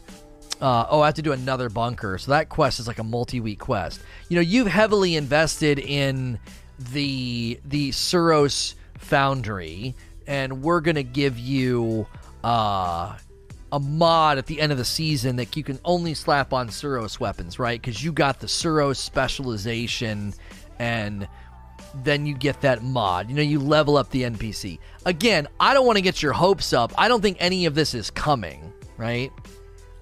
Uh, 0.60 0.86
oh, 0.90 1.00
I 1.00 1.06
have 1.06 1.14
to 1.14 1.22
do 1.22 1.32
another 1.32 1.68
bunker. 1.70 2.18
So 2.18 2.30
that 2.32 2.50
quest 2.50 2.78
is 2.78 2.86
like 2.86 2.98
a 2.98 3.04
multi-week 3.04 3.58
quest. 3.58 4.00
You 4.28 4.36
know, 4.36 4.42
you've 4.42 4.66
heavily 4.66 5.16
invested 5.16 5.78
in 5.78 6.38
the 6.92 7.60
the 7.64 7.90
Suros 7.90 8.74
Foundry, 8.98 9.94
and 10.26 10.62
we're 10.62 10.80
gonna 10.80 11.02
give 11.02 11.38
you 11.38 12.06
uh, 12.42 13.16
a 13.72 13.80
mod 13.80 14.38
at 14.38 14.46
the 14.46 14.60
end 14.60 14.72
of 14.72 14.78
the 14.78 14.84
season 14.84 15.36
that 15.36 15.56
you 15.56 15.62
can 15.62 15.78
only 15.84 16.14
slap 16.14 16.52
on 16.52 16.68
Suros 16.68 17.20
weapons, 17.20 17.58
right? 17.58 17.80
Because 17.80 18.02
you 18.02 18.12
got 18.12 18.40
the 18.40 18.46
Suros 18.46 18.96
specialization, 18.96 20.34
and 20.78 21.28
then 22.02 22.26
you 22.26 22.34
get 22.34 22.60
that 22.62 22.82
mod. 22.82 23.28
You 23.28 23.36
know, 23.36 23.42
you 23.42 23.58
level 23.58 23.96
up 23.96 24.10
the 24.10 24.22
NPC. 24.22 24.78
Again, 25.04 25.48
I 25.58 25.74
don't 25.74 25.86
want 25.86 25.96
to 25.96 26.02
get 26.02 26.22
your 26.22 26.32
hopes 26.32 26.72
up. 26.72 26.92
I 26.96 27.08
don't 27.08 27.20
think 27.20 27.36
any 27.40 27.66
of 27.66 27.74
this 27.74 27.94
is 27.94 28.10
coming, 28.10 28.72
right? 28.96 29.30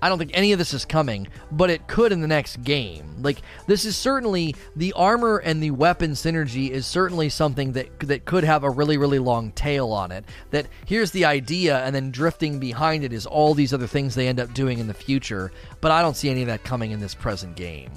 I 0.00 0.08
don't 0.08 0.18
think 0.18 0.30
any 0.34 0.52
of 0.52 0.58
this 0.58 0.74
is 0.74 0.84
coming, 0.84 1.28
but 1.50 1.70
it 1.70 1.88
could 1.88 2.12
in 2.12 2.20
the 2.20 2.28
next 2.28 2.62
game. 2.62 3.16
Like 3.20 3.42
this 3.66 3.84
is 3.84 3.96
certainly 3.96 4.54
the 4.76 4.92
armor 4.92 5.38
and 5.38 5.62
the 5.62 5.72
weapon 5.72 6.12
synergy 6.12 6.70
is 6.70 6.86
certainly 6.86 7.28
something 7.28 7.72
that 7.72 7.98
that 8.00 8.24
could 8.24 8.44
have 8.44 8.62
a 8.62 8.70
really 8.70 8.96
really 8.96 9.18
long 9.18 9.50
tail 9.52 9.92
on 9.92 10.12
it. 10.12 10.24
That 10.50 10.66
here's 10.86 11.10
the 11.10 11.24
idea 11.24 11.78
and 11.80 11.94
then 11.94 12.10
drifting 12.10 12.58
behind 12.58 13.04
it 13.04 13.12
is 13.12 13.26
all 13.26 13.54
these 13.54 13.74
other 13.74 13.86
things 13.86 14.14
they 14.14 14.28
end 14.28 14.40
up 14.40 14.54
doing 14.54 14.78
in 14.78 14.86
the 14.86 14.94
future, 14.94 15.50
but 15.80 15.90
I 15.90 16.02
don't 16.02 16.16
see 16.16 16.30
any 16.30 16.42
of 16.42 16.48
that 16.48 16.64
coming 16.64 16.92
in 16.92 17.00
this 17.00 17.14
present 17.14 17.56
game. 17.56 17.90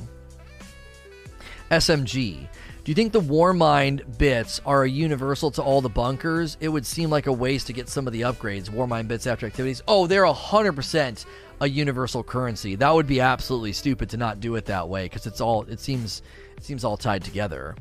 SMG 1.70 2.50
do 2.84 2.92
you 2.92 2.96
think 2.96 3.14
the 3.14 3.22
Warmind 3.22 4.18
bits 4.18 4.60
are 4.66 4.84
a 4.84 4.90
universal 4.90 5.52
to 5.52 5.62
all 5.62 5.82
the 5.82 5.90
bunkers? 5.90 6.58
It 6.60 6.70
would 6.70 6.86
seem 6.86 7.12
like 7.12 7.28
a 7.28 7.32
waste 7.32 7.68
to 7.68 7.74
get 7.74 7.88
some 7.88 8.08
of 8.08 8.14
the 8.14 8.22
upgrades. 8.22 8.72
Warmind 8.72 9.08
bits 9.08 9.28
after 9.28 9.46
activities. 9.46 9.84
Oh, 9.88 10.08
they're 10.08 10.24
100% 10.24 11.26
a 11.60 11.70
universal 11.70 12.24
currency. 12.24 12.76
That 12.76 12.92
would 12.92 13.06
be 13.06 13.22
absolutely 13.22 13.74
stupid 13.74 14.10
to 14.10 14.18
not 14.18 14.40
do 14.40 14.56
it 14.56 14.66
that 14.66 14.90
way 14.90 15.04
because 15.04 15.28
it's 15.28 15.40
all 15.40 15.62
it 15.64 15.80
seems 15.80 16.24
it 16.58 16.64
seems 16.64 16.84
all 16.84 16.98
tied 16.98 17.24
together. 17.24 17.76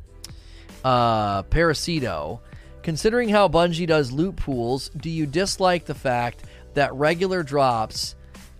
Uh, 0.83 1.41
Parasito, 1.43 2.39
considering 2.83 3.27
how 3.27 3.47
Bungie 3.47 3.87
does 3.87 4.11
loot 4.11 4.35
pools, 4.35 4.89
do 4.89 5.09
you 5.09 5.25
dislike 5.25 5.85
the 5.85 5.95
fact 5.95 6.43
that 6.75 6.93
regular 6.93 7.41
drops 7.41 8.15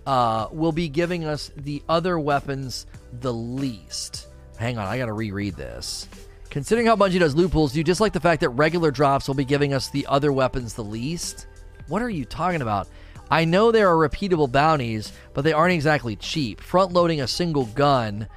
uh, 0.07 0.47
will 0.51 0.71
be 0.71 0.89
giving 0.89 1.23
us 1.23 1.51
the 1.55 1.83
other 1.87 2.17
weapons 2.17 2.87
the 3.19 3.31
least? 3.31 4.27
Hang 4.57 4.79
on, 4.79 4.87
I 4.87 4.97
gotta 4.97 5.13
reread 5.13 5.55
this. 5.55 6.07
Considering 6.51 6.85
how 6.85 6.97
Bungie 6.97 7.17
does 7.17 7.33
loot 7.33 7.51
do 7.53 7.77
you 7.77 7.83
dislike 7.83 8.11
the 8.11 8.19
fact 8.19 8.41
that 8.41 8.49
regular 8.49 8.91
drops 8.91 9.25
will 9.25 9.35
be 9.35 9.45
giving 9.45 9.73
us 9.73 9.87
the 9.87 10.05
other 10.07 10.33
weapons 10.33 10.73
the 10.73 10.83
least? 10.83 11.47
What 11.87 12.01
are 12.01 12.09
you 12.09 12.25
talking 12.25 12.61
about? 12.61 12.89
I 13.29 13.45
know 13.45 13.71
there 13.71 13.87
are 13.87 14.09
repeatable 14.09 14.51
bounties, 14.51 15.13
but 15.33 15.45
they 15.45 15.53
aren't 15.53 15.73
exactly 15.73 16.17
cheap. 16.17 16.59
Front 16.59 16.91
loading 16.91 17.21
a 17.21 17.27
single 17.27 17.67
gun 17.67 18.27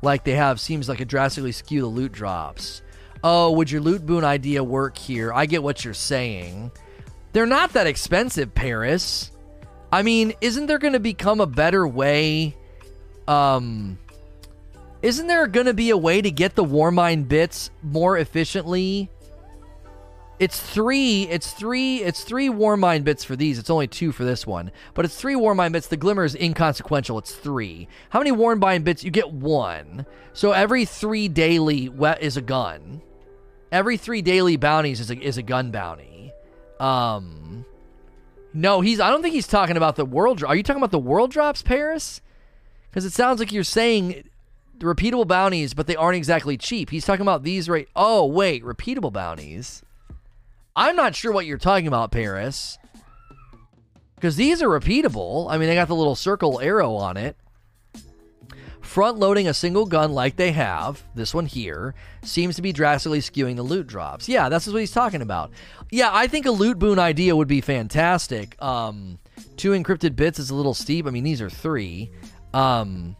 like 0.00 0.22
they 0.22 0.34
have 0.36 0.60
seems 0.60 0.88
like 0.88 1.00
it 1.00 1.08
drastically 1.08 1.50
skew 1.50 1.80
the 1.80 1.88
loot 1.88 2.12
drops. 2.12 2.82
Oh, 3.24 3.50
would 3.50 3.68
your 3.68 3.80
loot 3.80 4.06
boon 4.06 4.22
idea 4.22 4.62
work 4.62 4.96
here? 4.96 5.32
I 5.32 5.46
get 5.46 5.64
what 5.64 5.84
you're 5.84 5.92
saying. 5.92 6.70
They're 7.32 7.46
not 7.46 7.72
that 7.72 7.88
expensive, 7.88 8.54
Paris. 8.54 9.32
I 9.90 10.02
mean, 10.02 10.34
isn't 10.40 10.66
there 10.66 10.78
going 10.78 10.92
to 10.92 11.00
become 11.00 11.40
a 11.40 11.46
better 11.46 11.84
way? 11.84 12.56
Um, 13.26 13.98
isn't 15.02 15.26
there 15.26 15.46
going 15.46 15.66
to 15.66 15.74
be 15.74 15.90
a 15.90 15.96
way 15.96 16.20
to 16.20 16.30
get 16.30 16.54
the 16.54 16.64
Warmind 16.64 17.28
bits 17.28 17.70
more 17.82 18.18
efficiently 18.18 19.10
it's 20.38 20.60
three. 20.60 21.22
It's 21.28 21.52
three. 21.52 22.02
It's 22.02 22.22
three 22.22 22.48
Warmind 22.48 23.04
bits 23.04 23.24
for 23.24 23.36
these. 23.36 23.58
It's 23.58 23.70
only 23.70 23.86
two 23.86 24.12
for 24.12 24.24
this 24.24 24.46
one, 24.46 24.70
but 24.92 25.04
it's 25.04 25.16
three 25.16 25.34
Warmind 25.34 25.72
bits. 25.72 25.86
The 25.86 25.96
Glimmer 25.96 26.24
is 26.24 26.34
inconsequential. 26.34 27.18
It's 27.18 27.34
three. 27.34 27.88
How 28.10 28.18
many 28.18 28.32
Warmind 28.32 28.84
bits? 28.84 29.02
You 29.02 29.10
get 29.10 29.32
one. 29.32 30.04
So 30.34 30.52
every 30.52 30.84
three 30.84 31.28
daily 31.28 31.90
is 32.20 32.36
a 32.36 32.42
gun. 32.42 33.00
Every 33.72 33.96
three 33.96 34.20
daily 34.20 34.56
bounties 34.56 35.00
is 35.00 35.10
a 35.10 35.18
is 35.18 35.38
a 35.38 35.42
gun 35.42 35.70
bounty. 35.70 36.32
Um, 36.78 37.64
no, 38.52 38.82
he's. 38.82 39.00
I 39.00 39.10
don't 39.10 39.22
think 39.22 39.34
he's 39.34 39.48
talking 39.48 39.78
about 39.78 39.96
the 39.96 40.04
world. 40.04 40.44
Are 40.44 40.54
you 40.54 40.62
talking 40.62 40.80
about 40.80 40.90
the 40.90 40.98
world 40.98 41.30
drops, 41.30 41.62
Paris? 41.62 42.20
Because 42.90 43.06
it 43.06 43.12
sounds 43.12 43.40
like 43.40 43.52
you're 43.52 43.64
saying 43.64 44.28
repeatable 44.78 45.26
bounties, 45.26 45.74
but 45.74 45.86
they 45.86 45.96
aren't 45.96 46.16
exactly 46.16 46.56
cheap. 46.56 46.90
He's 46.90 47.04
talking 47.04 47.22
about 47.22 47.42
these 47.42 47.68
right. 47.68 47.88
Oh 47.96 48.26
wait, 48.26 48.64
repeatable 48.64 49.12
bounties. 49.12 49.82
I'm 50.74 50.96
not 50.96 51.14
sure 51.14 51.32
what 51.32 51.46
you're 51.46 51.58
talking 51.58 51.86
about, 51.86 52.10
Paris. 52.10 52.78
Because 54.14 54.36
these 54.36 54.62
are 54.62 54.68
repeatable. 54.68 55.50
I 55.50 55.58
mean, 55.58 55.68
they 55.68 55.74
got 55.74 55.88
the 55.88 55.94
little 55.94 56.14
circle 56.16 56.60
arrow 56.60 56.94
on 56.94 57.16
it. 57.16 57.36
Front 58.80 59.18
loading 59.18 59.48
a 59.48 59.54
single 59.54 59.84
gun 59.84 60.12
like 60.12 60.36
they 60.36 60.52
have, 60.52 61.02
this 61.14 61.34
one 61.34 61.46
here, 61.46 61.94
seems 62.22 62.56
to 62.56 62.62
be 62.62 62.72
drastically 62.72 63.20
skewing 63.20 63.56
the 63.56 63.62
loot 63.62 63.86
drops. 63.86 64.28
Yeah, 64.28 64.48
that's 64.48 64.66
what 64.66 64.78
he's 64.78 64.92
talking 64.92 65.22
about. 65.22 65.50
Yeah, 65.90 66.10
I 66.12 66.28
think 66.28 66.46
a 66.46 66.50
loot 66.50 66.78
boon 66.78 66.98
idea 66.98 67.34
would 67.36 67.48
be 67.48 67.60
fantastic. 67.60 68.60
Um, 68.62 69.18
two 69.56 69.72
encrypted 69.72 70.14
bits 70.16 70.38
is 70.38 70.50
a 70.50 70.54
little 70.54 70.72
steep. 70.72 71.06
I 71.06 71.10
mean, 71.10 71.24
these 71.24 71.42
are 71.42 71.50
three. 71.50 72.10
Um, 72.54 73.16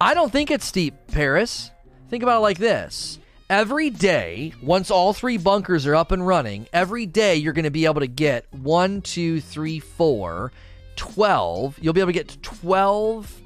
I 0.00 0.14
don't 0.14 0.30
think 0.30 0.50
it's 0.50 0.64
steep, 0.64 0.94
Paris. 1.08 1.70
Think 2.08 2.22
about 2.22 2.38
it 2.38 2.42
like 2.42 2.58
this 2.58 3.18
every 3.48 3.90
day, 3.90 4.52
once 4.62 4.90
all 4.90 5.12
three 5.12 5.36
bunkers 5.36 5.86
are 5.86 5.94
up 5.94 6.12
and 6.12 6.26
running, 6.26 6.66
every 6.72 7.06
day 7.06 7.36
you're 7.36 7.52
going 7.52 7.64
to 7.64 7.70
be 7.70 7.84
able 7.84 8.00
to 8.00 8.06
get 8.06 8.46
one, 8.52 9.00
two, 9.02 9.40
three, 9.40 9.78
four, 9.78 10.52
12. 10.96 11.78
You'll 11.80 11.92
be 11.92 12.00
able 12.00 12.12
to 12.12 12.12
get 12.12 12.42
12 12.42 13.42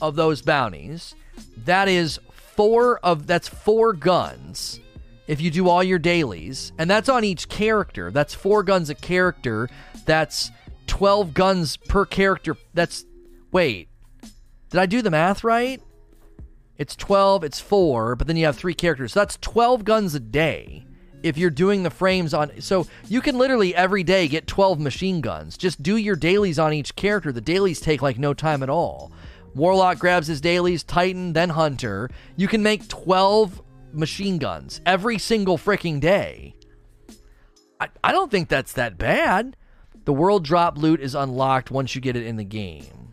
of 0.00 0.16
those 0.16 0.42
bounties. 0.42 1.14
That 1.64 1.88
is 1.88 2.18
four 2.32 2.98
of 3.00 3.26
that's 3.26 3.48
four 3.48 3.92
guns 3.92 4.80
if 5.26 5.40
you 5.40 5.50
do 5.50 5.68
all 5.68 5.82
your 5.82 5.98
dailies. 5.98 6.72
And 6.78 6.90
that's 6.90 7.08
on 7.08 7.24
each 7.24 7.48
character. 7.48 8.10
That's 8.10 8.34
four 8.34 8.62
guns 8.62 8.90
a 8.90 8.94
character. 8.94 9.68
That's 10.06 10.50
12 10.86 11.34
guns 11.34 11.76
per 11.76 12.06
character. 12.06 12.56
That's 12.74 13.04
wait. 13.52 13.88
Did 14.70 14.80
I 14.80 14.86
do 14.86 15.02
the 15.02 15.10
math 15.10 15.44
right? 15.44 15.80
It's 16.78 16.96
12, 16.96 17.44
it's 17.44 17.60
4, 17.60 18.16
but 18.16 18.26
then 18.26 18.36
you 18.36 18.46
have 18.46 18.56
3 18.56 18.74
characters. 18.74 19.12
So 19.12 19.20
that's 19.20 19.38
12 19.40 19.84
guns 19.84 20.14
a 20.14 20.20
day 20.20 20.86
if 21.22 21.36
you're 21.36 21.50
doing 21.50 21.82
the 21.82 21.90
frames 21.90 22.32
on 22.34 22.60
so 22.60 22.86
you 23.08 23.20
can 23.20 23.36
literally 23.38 23.74
every 23.74 24.04
day 24.04 24.28
get 24.28 24.46
12 24.46 24.78
machine 24.78 25.20
guns. 25.20 25.56
Just 25.56 25.82
do 25.82 25.96
your 25.96 26.16
dailies 26.16 26.58
on 26.58 26.72
each 26.72 26.94
character. 26.94 27.32
The 27.32 27.40
dailies 27.40 27.80
take 27.80 28.02
like 28.02 28.18
no 28.18 28.34
time 28.34 28.62
at 28.62 28.70
all. 28.70 29.12
Warlock 29.54 29.98
grabs 29.98 30.26
his 30.26 30.40
dailies, 30.40 30.84
Titan, 30.84 31.32
then 31.32 31.48
Hunter. 31.50 32.10
You 32.36 32.46
can 32.46 32.62
make 32.62 32.88
12 32.88 33.62
machine 33.92 34.38
guns 34.38 34.80
every 34.84 35.18
single 35.18 35.56
freaking 35.56 35.98
day. 35.98 36.54
I, 37.80 37.88
I 38.04 38.12
don't 38.12 38.30
think 38.30 38.48
that's 38.48 38.74
that 38.74 38.98
bad. 38.98 39.56
The 40.04 40.12
world 40.12 40.44
drop 40.44 40.78
loot 40.78 41.00
is 41.00 41.14
unlocked 41.14 41.70
once 41.70 41.94
you 41.94 42.00
get 42.00 42.16
it 42.16 42.26
in 42.26 42.36
the 42.36 42.44
game. 42.44 43.05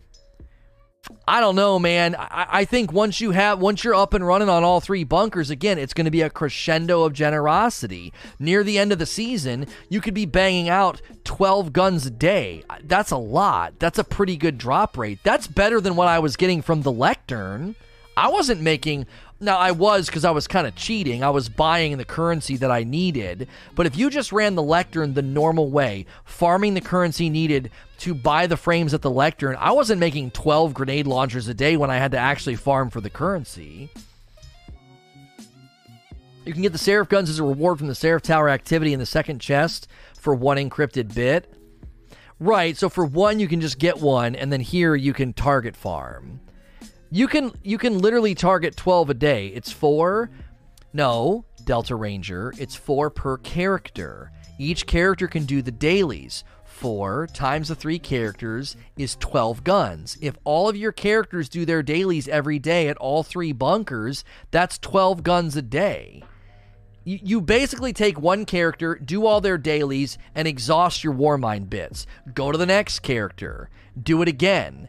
I 1.28 1.41
don't 1.41 1.56
know, 1.56 1.80
man. 1.80 2.16
I, 2.16 2.47
I, 2.49 2.66
think 2.66 2.93
once 2.93 3.20
you 3.20 3.32
have 3.32 3.60
once 3.60 3.84
you're 3.84 3.95
up 3.95 4.14
and 4.14 4.26
running 4.26 4.47
on 4.47 4.64
all 4.64 4.80
three 4.80 5.04
bunkers, 5.04 5.49
again, 5.49 5.78
it's 5.78 5.93
going 5.93 6.06
to 6.06 6.12
be 6.12 6.22
a 6.22 6.30
crescendo 6.30 7.04
of 7.04 7.14
generosity. 7.14 8.14
Near 8.39 8.64
the 8.64 8.78
end 8.78 8.93
of 8.93 8.99
the 8.99 9.06
season, 9.06 9.68
you 9.89 9.99
could 9.99 10.14
be 10.14 10.26
banging 10.26 10.70
out 10.70 11.01
12 11.26 11.74
guns 11.74 12.06
a 12.06 12.12
day. 12.12 12.64
That's 12.84 13.12
a 13.12 13.18
lot. 13.18 13.80
That's 13.80 13.99
a 13.99 14.04
pretty 14.04 14.38
good 14.38 14.58
drop 14.58 14.97
rate. 14.97 15.20
That's 15.24 15.47
better 15.47 15.82
than 15.82 15.95
what 15.97 16.08
I 16.08 16.20
was 16.20 16.38
getting 16.38 16.62
from 16.62 16.84
the 16.84 16.91
lectern. 16.91 17.76
I 18.16 18.30
wasn't 18.30 18.62
making 18.62 19.08
now, 19.43 19.57
I 19.57 19.71
was 19.71 20.07
because 20.07 20.25
I 20.25 20.31
was 20.31 20.47
kind 20.47 20.65
of 20.65 20.75
cheating. 20.75 21.23
I 21.23 21.29
was 21.29 21.49
buying 21.49 21.97
the 21.97 22.05
currency 22.05 22.57
that 22.57 22.71
I 22.71 22.83
needed. 22.83 23.47
But 23.75 23.85
if 23.85 23.97
you 23.97 24.09
just 24.09 24.31
ran 24.31 24.55
the 24.55 24.63
lectern 24.63 25.13
the 25.13 25.21
normal 25.21 25.69
way, 25.69 26.05
farming 26.25 26.73
the 26.73 26.81
currency 26.81 27.29
needed 27.29 27.69
to 27.99 28.13
buy 28.13 28.47
the 28.47 28.57
frames 28.57 28.93
at 28.93 29.01
the 29.01 29.11
lectern, 29.11 29.55
I 29.59 29.71
wasn't 29.71 29.99
making 29.99 30.31
12 30.31 30.73
grenade 30.73 31.07
launchers 31.07 31.47
a 31.47 31.53
day 31.53 31.77
when 31.77 31.91
I 31.91 31.97
had 31.97 32.11
to 32.11 32.17
actually 32.17 32.55
farm 32.55 32.89
for 32.89 33.01
the 33.01 33.09
currency. 33.09 33.89
You 36.45 36.53
can 36.53 36.61
get 36.61 36.73
the 36.73 36.77
Seraph 36.77 37.09
guns 37.09 37.29
as 37.29 37.39
a 37.39 37.43
reward 37.43 37.77
from 37.77 37.87
the 37.87 37.95
Seraph 37.95 38.23
Tower 38.23 38.49
activity 38.49 38.93
in 38.93 38.99
the 38.99 39.05
second 39.05 39.39
chest 39.39 39.87
for 40.17 40.33
one 40.35 40.57
encrypted 40.57 41.13
bit. 41.13 41.53
Right, 42.39 42.75
so 42.75 42.89
for 42.89 43.05
one, 43.05 43.39
you 43.39 43.47
can 43.47 43.61
just 43.61 43.79
get 43.79 44.01
one, 44.01 44.35
and 44.35 44.51
then 44.51 44.59
here 44.59 44.95
you 44.95 45.13
can 45.13 45.31
target 45.31 45.77
farm. 45.77 46.41
You 47.14 47.28
can 47.28 47.51
you 47.61 47.78
can 47.78 47.99
literally 47.99 48.34
target 48.34 48.76
12 48.76 49.11
a 49.11 49.14
day. 49.14 49.49
It's 49.49 49.72
4 49.72 50.32
No, 50.93 51.45
Delta 51.64 51.95
Ranger, 51.95 52.51
it's 52.57 52.74
4 52.74 53.11
per 53.11 53.38
character. 53.38 54.32
Each 54.57 54.88
character 54.88 55.28
can 55.28 55.45
do 55.45 55.61
the 55.61 55.70
dailies. 55.70 56.43
4 56.66 57.28
times 57.32 57.68
the 57.68 57.76
3 57.76 57.99
characters 57.99 58.76
is 58.97 59.16
12 59.18 59.64
guns. 59.64 60.18
If 60.22 60.39
all 60.43 60.68
of 60.68 60.76
your 60.76 60.91
characters 60.91 61.49
do 61.49 61.66
their 61.66 61.84
dailies 61.84 62.28
every 62.28 62.57
day 62.57 62.88
at 62.88 62.97
all 62.97 63.22
3 63.22 63.51
bunkers, 63.51 64.24
that's 64.49 64.80
12 64.80 65.22
guns 65.22 65.55
a 65.55 65.61
day. 65.61 66.24
You, 67.05 67.41
basically 67.41 67.93
take 67.93 68.20
one 68.20 68.45
character, 68.45 68.95
do 68.95 69.28
all 69.28 69.39
their 69.39 69.59
dailies, 69.59 70.18
and 70.34 70.47
exhaust 70.47 71.03
your 71.03 71.14
Warmind 71.14 71.70
bits. 71.70 72.07
Go 72.34 72.51
to 72.51 72.57
the 72.57 72.66
next 72.66 72.99
character, 72.99 73.70
do 74.01 74.24
it 74.24 74.28
again 74.28 74.88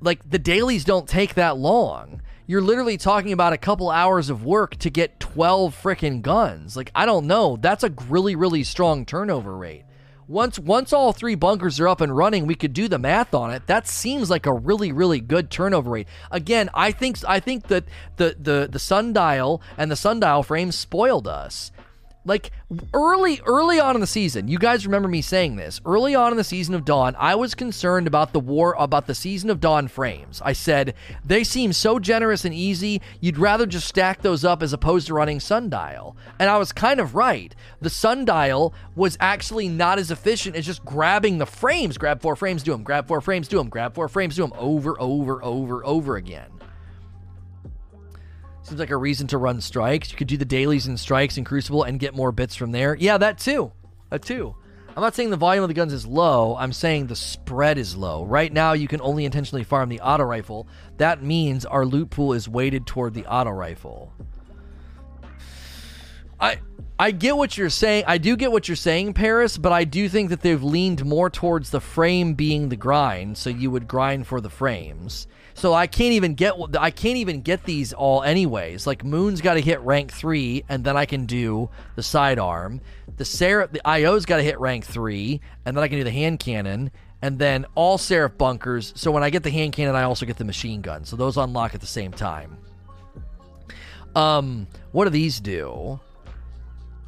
like 0.00 0.28
the 0.28 0.38
dailies 0.38 0.84
don't 0.84 1.08
take 1.08 1.34
that 1.34 1.56
long. 1.56 2.22
You're 2.46 2.62
literally 2.62 2.96
talking 2.96 3.32
about 3.32 3.52
a 3.52 3.58
couple 3.58 3.90
hours 3.90 4.30
of 4.30 4.44
work 4.44 4.76
to 4.76 4.90
get 4.90 5.18
12 5.18 5.74
freaking 5.80 6.22
guns. 6.22 6.76
Like 6.76 6.92
I 6.94 7.06
don't 7.06 7.26
know, 7.26 7.56
that's 7.56 7.84
a 7.84 7.92
really 8.08 8.36
really 8.36 8.62
strong 8.62 9.04
turnover 9.04 9.56
rate. 9.56 9.84
Once 10.28 10.58
once 10.58 10.92
all 10.92 11.12
three 11.12 11.36
bunkers 11.36 11.78
are 11.78 11.88
up 11.88 12.00
and 12.00 12.16
running, 12.16 12.46
we 12.46 12.54
could 12.54 12.72
do 12.72 12.88
the 12.88 12.98
math 12.98 13.32
on 13.32 13.52
it. 13.52 13.66
That 13.68 13.86
seems 13.86 14.28
like 14.28 14.46
a 14.46 14.52
really 14.52 14.90
really 14.90 15.20
good 15.20 15.50
turnover 15.50 15.90
rate. 15.90 16.08
Again, 16.30 16.68
I 16.74 16.90
think 16.90 17.18
I 17.26 17.38
think 17.40 17.68
that 17.68 17.84
the 18.16 18.36
the 18.38 18.68
the 18.70 18.78
sundial 18.78 19.62
and 19.78 19.90
the 19.90 19.96
sundial 19.96 20.42
frame 20.42 20.72
spoiled 20.72 21.28
us. 21.28 21.70
Like 22.26 22.50
early 22.92 23.40
early 23.46 23.78
on 23.78 23.94
in 23.94 24.00
the 24.00 24.06
season, 24.06 24.48
you 24.48 24.58
guys 24.58 24.84
remember 24.84 25.08
me 25.08 25.22
saying 25.22 25.54
this. 25.54 25.80
Early 25.86 26.14
on 26.16 26.32
in 26.32 26.36
the 26.36 26.44
season 26.44 26.74
of 26.74 26.84
Dawn, 26.84 27.14
I 27.18 27.36
was 27.36 27.54
concerned 27.54 28.08
about 28.08 28.32
the 28.32 28.40
war 28.40 28.74
about 28.78 29.06
the 29.06 29.14
season 29.14 29.48
of 29.48 29.60
Dawn 29.60 29.86
frames. 29.86 30.42
I 30.44 30.52
said 30.52 30.94
they 31.24 31.44
seem 31.44 31.72
so 31.72 32.00
generous 32.00 32.44
and 32.44 32.52
easy, 32.52 33.00
you'd 33.20 33.38
rather 33.38 33.64
just 33.64 33.86
stack 33.86 34.22
those 34.22 34.44
up 34.44 34.60
as 34.60 34.72
opposed 34.72 35.06
to 35.06 35.14
running 35.14 35.38
Sundial. 35.38 36.16
And 36.40 36.50
I 36.50 36.58
was 36.58 36.72
kind 36.72 36.98
of 36.98 37.14
right. 37.14 37.54
The 37.80 37.90
Sundial 37.90 38.74
was 38.96 39.16
actually 39.20 39.68
not 39.68 40.00
as 40.00 40.10
efficient 40.10 40.56
as 40.56 40.66
just 40.66 40.84
grabbing 40.84 41.38
the 41.38 41.46
frames, 41.46 41.96
grab 41.96 42.20
four 42.20 42.34
frames, 42.34 42.64
do 42.64 42.72
them, 42.72 42.82
grab 42.82 43.06
four 43.06 43.20
frames, 43.20 43.46
do 43.46 43.58
them, 43.58 43.68
grab 43.68 43.94
four 43.94 44.08
frames, 44.08 44.34
do 44.34 44.42
them 44.42 44.52
over, 44.58 45.00
over, 45.00 45.42
over, 45.44 45.86
over 45.86 46.16
again. 46.16 46.55
Seems 48.66 48.80
like 48.80 48.90
a 48.90 48.96
reason 48.96 49.28
to 49.28 49.38
run 49.38 49.60
strikes. 49.60 50.10
You 50.10 50.16
could 50.16 50.26
do 50.26 50.36
the 50.36 50.44
dailies 50.44 50.88
and 50.88 50.98
strikes 50.98 51.38
in 51.38 51.44
Crucible 51.44 51.84
and 51.84 52.00
get 52.00 52.16
more 52.16 52.32
bits 52.32 52.56
from 52.56 52.72
there. 52.72 52.96
Yeah, 52.96 53.16
that 53.16 53.38
too. 53.38 53.70
That 54.10 54.22
too. 54.22 54.56
I'm 54.96 55.02
not 55.02 55.14
saying 55.14 55.30
the 55.30 55.36
volume 55.36 55.62
of 55.62 55.68
the 55.68 55.74
guns 55.74 55.92
is 55.92 56.04
low. 56.04 56.56
I'm 56.56 56.72
saying 56.72 57.06
the 57.06 57.14
spread 57.14 57.78
is 57.78 57.94
low. 57.94 58.24
Right 58.24 58.52
now, 58.52 58.72
you 58.72 58.88
can 58.88 59.00
only 59.02 59.24
intentionally 59.24 59.62
farm 59.62 59.88
the 59.88 60.00
auto 60.00 60.24
rifle. 60.24 60.66
That 60.96 61.22
means 61.22 61.64
our 61.64 61.86
loot 61.86 62.10
pool 62.10 62.32
is 62.32 62.48
weighted 62.48 62.88
toward 62.88 63.14
the 63.14 63.24
auto 63.26 63.50
rifle. 63.50 64.12
I 66.40 66.58
I 66.98 67.12
get 67.12 67.36
what 67.36 67.56
you're 67.56 67.70
saying. 67.70 68.02
I 68.08 68.18
do 68.18 68.34
get 68.34 68.50
what 68.50 68.66
you're 68.66 68.74
saying, 68.74 69.12
Paris, 69.12 69.58
but 69.58 69.70
I 69.70 69.84
do 69.84 70.08
think 70.08 70.30
that 70.30 70.40
they've 70.40 70.60
leaned 70.60 71.04
more 71.04 71.30
towards 71.30 71.70
the 71.70 71.80
frame 71.80 72.34
being 72.34 72.68
the 72.68 72.76
grind, 72.76 73.38
so 73.38 73.48
you 73.48 73.70
would 73.70 73.86
grind 73.86 74.26
for 74.26 74.40
the 74.40 74.50
frames. 74.50 75.28
So 75.56 75.72
I 75.72 75.86
can't 75.86 76.12
even 76.12 76.34
get 76.34 76.52
I 76.78 76.90
can't 76.90 77.16
even 77.16 77.40
get 77.40 77.64
these 77.64 77.94
all 77.94 78.22
anyways. 78.22 78.86
Like 78.86 79.04
Moon's 79.04 79.40
got 79.40 79.54
to 79.54 79.60
hit 79.62 79.80
rank 79.80 80.12
three, 80.12 80.64
and 80.68 80.84
then 80.84 80.98
I 80.98 81.06
can 81.06 81.24
do 81.24 81.70
the 81.94 82.02
sidearm. 82.02 82.82
The 83.16 83.24
Seraph, 83.24 83.72
the 83.72 83.80
IO's 83.88 84.26
got 84.26 84.36
to 84.36 84.42
hit 84.42 84.60
rank 84.60 84.84
three, 84.84 85.40
and 85.64 85.74
then 85.74 85.82
I 85.82 85.88
can 85.88 85.96
do 85.96 86.04
the 86.04 86.10
hand 86.10 86.40
cannon, 86.40 86.90
and 87.22 87.38
then 87.38 87.64
all 87.74 87.96
Seraph 87.96 88.36
bunkers. 88.36 88.92
So 88.96 89.10
when 89.10 89.22
I 89.22 89.30
get 89.30 89.44
the 89.44 89.50
hand 89.50 89.72
cannon, 89.72 89.96
I 89.96 90.02
also 90.02 90.26
get 90.26 90.36
the 90.36 90.44
machine 90.44 90.82
gun. 90.82 91.06
So 91.06 91.16
those 91.16 91.38
unlock 91.38 91.74
at 91.74 91.80
the 91.80 91.86
same 91.86 92.12
time. 92.12 92.58
Um, 94.14 94.66
what 94.92 95.04
do 95.04 95.10
these 95.10 95.40
do? 95.40 96.00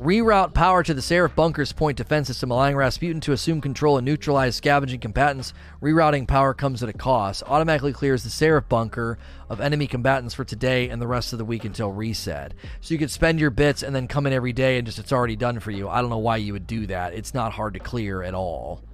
Reroute 0.00 0.54
power 0.54 0.84
to 0.84 0.94
the 0.94 1.02
Seraph 1.02 1.34
Bunker's 1.34 1.72
point 1.72 1.96
defense 1.96 2.28
system, 2.28 2.52
allowing 2.52 2.76
Rasputin 2.76 3.20
to 3.22 3.32
assume 3.32 3.60
control 3.60 3.98
and 3.98 4.04
neutralize 4.04 4.54
scavenging 4.54 5.00
combatants. 5.00 5.52
Rerouting 5.82 6.28
power 6.28 6.54
comes 6.54 6.84
at 6.84 6.88
a 6.88 6.92
cost. 6.92 7.42
Automatically 7.44 7.92
clears 7.92 8.22
the 8.22 8.30
Seraph 8.30 8.68
Bunker 8.68 9.18
of 9.48 9.60
enemy 9.60 9.88
combatants 9.88 10.34
for 10.34 10.44
today 10.44 10.88
and 10.88 11.02
the 11.02 11.08
rest 11.08 11.32
of 11.32 11.40
the 11.40 11.44
week 11.44 11.64
until 11.64 11.90
reset. 11.90 12.54
So 12.80 12.94
you 12.94 12.98
could 12.98 13.10
spend 13.10 13.40
your 13.40 13.50
bits 13.50 13.82
and 13.82 13.92
then 13.92 14.06
come 14.06 14.24
in 14.28 14.32
every 14.32 14.52
day 14.52 14.78
and 14.78 14.86
just 14.86 15.00
it's 15.00 15.10
already 15.10 15.34
done 15.34 15.58
for 15.58 15.72
you. 15.72 15.88
I 15.88 16.00
don't 16.00 16.10
know 16.10 16.18
why 16.18 16.36
you 16.36 16.52
would 16.52 16.68
do 16.68 16.86
that. 16.86 17.12
It's 17.14 17.34
not 17.34 17.52
hard 17.52 17.74
to 17.74 17.80
clear 17.80 18.22
at 18.22 18.34
all. 18.34 18.84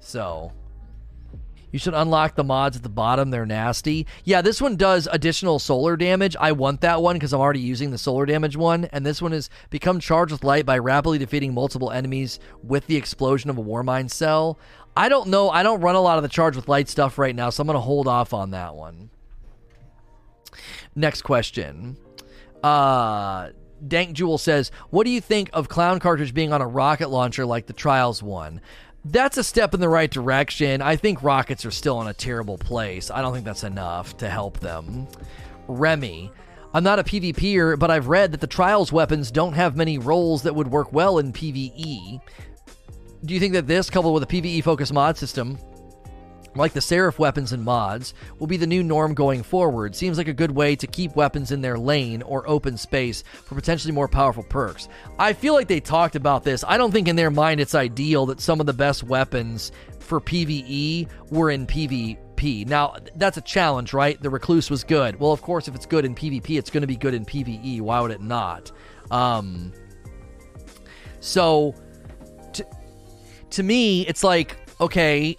So 0.00 0.52
you 1.72 1.78
should 1.78 1.94
unlock 1.94 2.34
the 2.34 2.44
mods 2.44 2.76
at 2.76 2.82
the 2.82 2.88
bottom. 2.88 3.30
They're 3.30 3.46
nasty. 3.46 4.06
Yeah, 4.24 4.42
this 4.42 4.60
one 4.60 4.76
does 4.76 5.08
additional 5.10 5.58
solar 5.58 5.96
damage. 5.96 6.36
I 6.38 6.52
want 6.52 6.80
that 6.80 7.02
one 7.02 7.16
because 7.16 7.32
I'm 7.32 7.40
already 7.40 7.60
using 7.60 7.90
the 7.90 7.98
solar 7.98 8.26
damage 8.26 8.56
one. 8.56 8.86
And 8.86 9.04
this 9.04 9.22
one 9.22 9.32
is 9.32 9.50
become 9.70 10.00
charged 10.00 10.32
with 10.32 10.44
light 10.44 10.66
by 10.66 10.78
rapidly 10.78 11.18
defeating 11.18 11.54
multiple 11.54 11.90
enemies 11.90 12.38
with 12.62 12.86
the 12.86 12.96
explosion 12.96 13.50
of 13.50 13.58
a 13.58 13.62
Warmind 13.62 14.10
cell. 14.10 14.58
I 14.96 15.08
don't 15.08 15.28
know. 15.28 15.50
I 15.50 15.62
don't 15.62 15.80
run 15.80 15.94
a 15.94 16.00
lot 16.00 16.18
of 16.18 16.22
the 16.22 16.28
charge 16.28 16.56
with 16.56 16.68
light 16.68 16.88
stuff 16.88 17.18
right 17.18 17.34
now, 17.34 17.50
so 17.50 17.60
I'm 17.62 17.66
going 17.66 17.76
to 17.76 17.80
hold 17.80 18.08
off 18.08 18.34
on 18.34 18.50
that 18.50 18.74
one. 18.74 19.10
Next 20.94 21.22
question. 21.22 21.96
Uh, 22.62 23.50
Dank 23.86 24.12
Jewel 24.14 24.38
says, 24.38 24.70
What 24.90 25.04
do 25.04 25.10
you 25.10 25.20
think 25.20 25.50
of 25.52 25.68
Clown 25.68 26.00
Cartridge 26.00 26.34
being 26.34 26.52
on 26.52 26.60
a 26.60 26.66
rocket 26.66 27.08
launcher 27.08 27.46
like 27.46 27.66
the 27.66 27.72
Trials 27.72 28.22
one? 28.22 28.60
That's 29.04 29.38
a 29.38 29.44
step 29.44 29.72
in 29.72 29.80
the 29.80 29.88
right 29.88 30.10
direction. 30.10 30.82
I 30.82 30.96
think 30.96 31.22
rockets 31.22 31.64
are 31.64 31.70
still 31.70 32.00
in 32.02 32.08
a 32.08 32.12
terrible 32.12 32.58
place. 32.58 33.10
I 33.10 33.22
don't 33.22 33.32
think 33.32 33.46
that's 33.46 33.64
enough 33.64 34.16
to 34.18 34.28
help 34.28 34.60
them. 34.60 35.08
Remy. 35.68 36.30
I'm 36.72 36.84
not 36.84 36.98
a 36.98 37.04
PvPer, 37.04 37.78
but 37.78 37.90
I've 37.90 38.08
read 38.08 38.32
that 38.32 38.40
the 38.40 38.46
Trials 38.46 38.92
weapons 38.92 39.30
don't 39.30 39.54
have 39.54 39.76
many 39.76 39.98
rolls 39.98 40.42
that 40.42 40.54
would 40.54 40.68
work 40.68 40.92
well 40.92 41.18
in 41.18 41.32
PvE. 41.32 42.20
Do 43.24 43.34
you 43.34 43.40
think 43.40 43.54
that 43.54 43.66
this, 43.66 43.90
coupled 43.90 44.14
with 44.14 44.22
a 44.22 44.26
PvE 44.26 44.62
focused 44.62 44.92
mod 44.92 45.16
system, 45.16 45.58
like 46.54 46.72
the 46.72 46.80
Seraph 46.80 47.18
weapons 47.18 47.52
and 47.52 47.64
mods, 47.64 48.14
will 48.38 48.46
be 48.46 48.56
the 48.56 48.66
new 48.66 48.82
norm 48.82 49.14
going 49.14 49.42
forward. 49.42 49.94
Seems 49.94 50.18
like 50.18 50.28
a 50.28 50.32
good 50.32 50.50
way 50.50 50.74
to 50.76 50.86
keep 50.86 51.14
weapons 51.14 51.52
in 51.52 51.60
their 51.60 51.78
lane 51.78 52.22
or 52.22 52.48
open 52.48 52.76
space 52.76 53.22
for 53.44 53.54
potentially 53.54 53.92
more 53.92 54.08
powerful 54.08 54.42
perks. 54.42 54.88
I 55.18 55.32
feel 55.32 55.54
like 55.54 55.68
they 55.68 55.80
talked 55.80 56.16
about 56.16 56.44
this. 56.44 56.64
I 56.66 56.76
don't 56.76 56.90
think 56.90 57.08
in 57.08 57.16
their 57.16 57.30
mind 57.30 57.60
it's 57.60 57.74
ideal 57.74 58.26
that 58.26 58.40
some 58.40 58.60
of 58.60 58.66
the 58.66 58.72
best 58.72 59.04
weapons 59.04 59.72
for 60.00 60.20
PvE 60.20 61.08
were 61.30 61.50
in 61.50 61.66
PvP. 61.66 62.66
Now, 62.66 62.96
that's 63.16 63.36
a 63.36 63.42
challenge, 63.42 63.92
right? 63.92 64.20
The 64.20 64.30
Recluse 64.30 64.70
was 64.70 64.82
good. 64.82 65.20
Well, 65.20 65.32
of 65.32 65.42
course, 65.42 65.68
if 65.68 65.74
it's 65.74 65.86
good 65.86 66.04
in 66.04 66.14
PvP, 66.14 66.58
it's 66.58 66.70
going 66.70 66.80
to 66.80 66.86
be 66.86 66.96
good 66.96 67.14
in 67.14 67.24
PvE. 67.24 67.80
Why 67.80 68.00
would 68.00 68.10
it 68.10 68.22
not? 68.22 68.72
Um, 69.10 69.72
so, 71.20 71.74
to, 72.54 72.66
to 73.50 73.62
me, 73.62 74.06
it's 74.06 74.24
like, 74.24 74.56
okay 74.80 75.36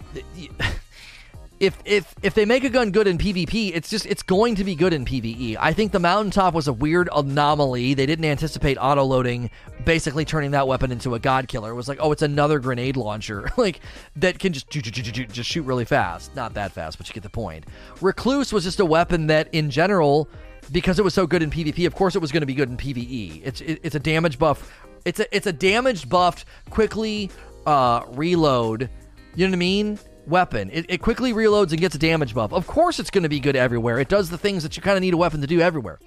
if 1.62 1.78
if 1.84 2.12
if 2.24 2.34
they 2.34 2.44
make 2.44 2.64
a 2.64 2.68
gun 2.68 2.90
good 2.90 3.06
in 3.06 3.16
PvP, 3.16 3.70
it's 3.72 3.88
just 3.88 4.04
it's 4.06 4.24
going 4.24 4.56
to 4.56 4.64
be 4.64 4.74
good 4.74 4.92
in 4.92 5.04
PvE. 5.04 5.56
I 5.60 5.72
think 5.72 5.92
the 5.92 6.00
mountaintop 6.00 6.54
was 6.54 6.66
a 6.66 6.72
weird 6.72 7.08
anomaly. 7.14 7.94
They 7.94 8.04
didn't 8.04 8.24
anticipate 8.24 8.76
auto 8.78 9.04
loading, 9.04 9.48
basically 9.84 10.24
turning 10.24 10.50
that 10.50 10.66
weapon 10.66 10.90
into 10.90 11.14
a 11.14 11.20
god 11.20 11.46
killer. 11.46 11.70
It 11.70 11.76
was 11.76 11.86
like, 11.86 11.98
oh, 12.00 12.10
it's 12.10 12.22
another 12.22 12.58
grenade 12.58 12.96
launcher, 12.96 13.48
like 13.56 13.78
that 14.16 14.40
can 14.40 14.52
just 14.52 14.68
just 14.70 15.48
shoot 15.48 15.62
really 15.62 15.84
fast. 15.84 16.34
Not 16.34 16.54
that 16.54 16.72
fast, 16.72 16.98
but 16.98 17.08
you 17.08 17.14
get 17.14 17.22
the 17.22 17.30
point. 17.30 17.64
Recluse 18.00 18.52
was 18.52 18.64
just 18.64 18.80
a 18.80 18.84
weapon 18.84 19.28
that, 19.28 19.48
in 19.52 19.70
general, 19.70 20.28
because 20.72 20.98
it 20.98 21.04
was 21.04 21.14
so 21.14 21.28
good 21.28 21.44
in 21.44 21.50
PvP, 21.50 21.86
of 21.86 21.94
course 21.94 22.16
it 22.16 22.18
was 22.18 22.32
going 22.32 22.42
to 22.42 22.46
be 22.46 22.54
good 22.54 22.70
in 22.70 22.76
PvE. 22.76 23.40
It's 23.44 23.60
it, 23.60 23.78
it's 23.84 23.94
a 23.94 24.00
damage 24.00 24.36
buff. 24.36 24.82
It's 25.04 25.20
a 25.20 25.36
it's 25.36 25.46
a 25.46 25.52
damaged 25.52 26.08
buffed 26.08 26.44
quickly 26.70 27.30
uh, 27.66 28.02
reload. 28.08 28.90
You 29.36 29.46
know 29.46 29.52
what 29.52 29.56
I 29.56 29.58
mean? 29.58 29.98
Weapon. 30.26 30.70
It, 30.72 30.86
it 30.88 30.98
quickly 30.98 31.32
reloads 31.32 31.70
and 31.70 31.80
gets 31.80 31.94
a 31.94 31.98
damage 31.98 32.34
buff. 32.34 32.52
Of 32.52 32.66
course, 32.66 32.98
it's 32.98 33.10
going 33.10 33.22
to 33.22 33.28
be 33.28 33.40
good 33.40 33.56
everywhere. 33.56 33.98
It 33.98 34.08
does 34.08 34.30
the 34.30 34.38
things 34.38 34.62
that 34.62 34.76
you 34.76 34.82
kind 34.82 34.96
of 34.96 35.02
need 35.02 35.14
a 35.14 35.16
weapon 35.16 35.40
to 35.40 35.46
do 35.46 35.60
everywhere. 35.60 35.98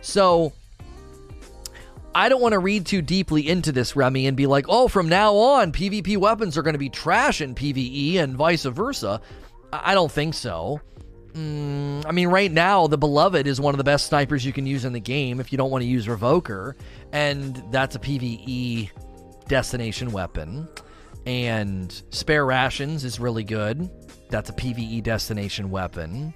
So 0.00 0.52
I 2.14 2.28
don't 2.28 2.40
want 2.40 2.52
to 2.52 2.58
read 2.58 2.86
too 2.86 3.02
deeply 3.02 3.48
into 3.48 3.72
this, 3.72 3.94
Remy, 3.94 4.26
and 4.26 4.36
be 4.36 4.46
like, 4.46 4.66
oh, 4.68 4.88
from 4.88 5.08
now 5.08 5.36
on, 5.36 5.72
PvP 5.72 6.16
weapons 6.16 6.56
are 6.56 6.62
going 6.62 6.74
to 6.74 6.78
be 6.78 6.88
trash 6.88 7.40
in 7.40 7.54
PvE 7.54 8.16
and 8.16 8.36
vice 8.36 8.64
versa. 8.64 9.20
I 9.72 9.94
don't 9.94 10.10
think 10.10 10.34
so. 10.34 10.80
Mm, 11.34 12.06
I 12.06 12.12
mean, 12.12 12.28
right 12.28 12.50
now, 12.50 12.86
the 12.86 12.98
Beloved 12.98 13.46
is 13.46 13.60
one 13.60 13.74
of 13.74 13.78
the 13.78 13.84
best 13.84 14.06
snipers 14.06 14.44
you 14.44 14.52
can 14.52 14.66
use 14.66 14.84
in 14.84 14.92
the 14.92 15.00
game 15.00 15.40
if 15.40 15.52
you 15.52 15.58
don't 15.58 15.70
want 15.70 15.82
to 15.82 15.88
use 15.88 16.06
Revoker, 16.06 16.74
and 17.12 17.62
that's 17.70 17.94
a 17.94 17.98
PvE 17.98 18.90
destination 19.46 20.10
weapon. 20.10 20.68
And 21.28 21.92
Spare 22.08 22.46
Rations 22.46 23.04
is 23.04 23.20
really 23.20 23.44
good. 23.44 23.90
That's 24.30 24.48
a 24.48 24.54
PvE 24.54 25.02
destination 25.02 25.70
weapon. 25.70 26.32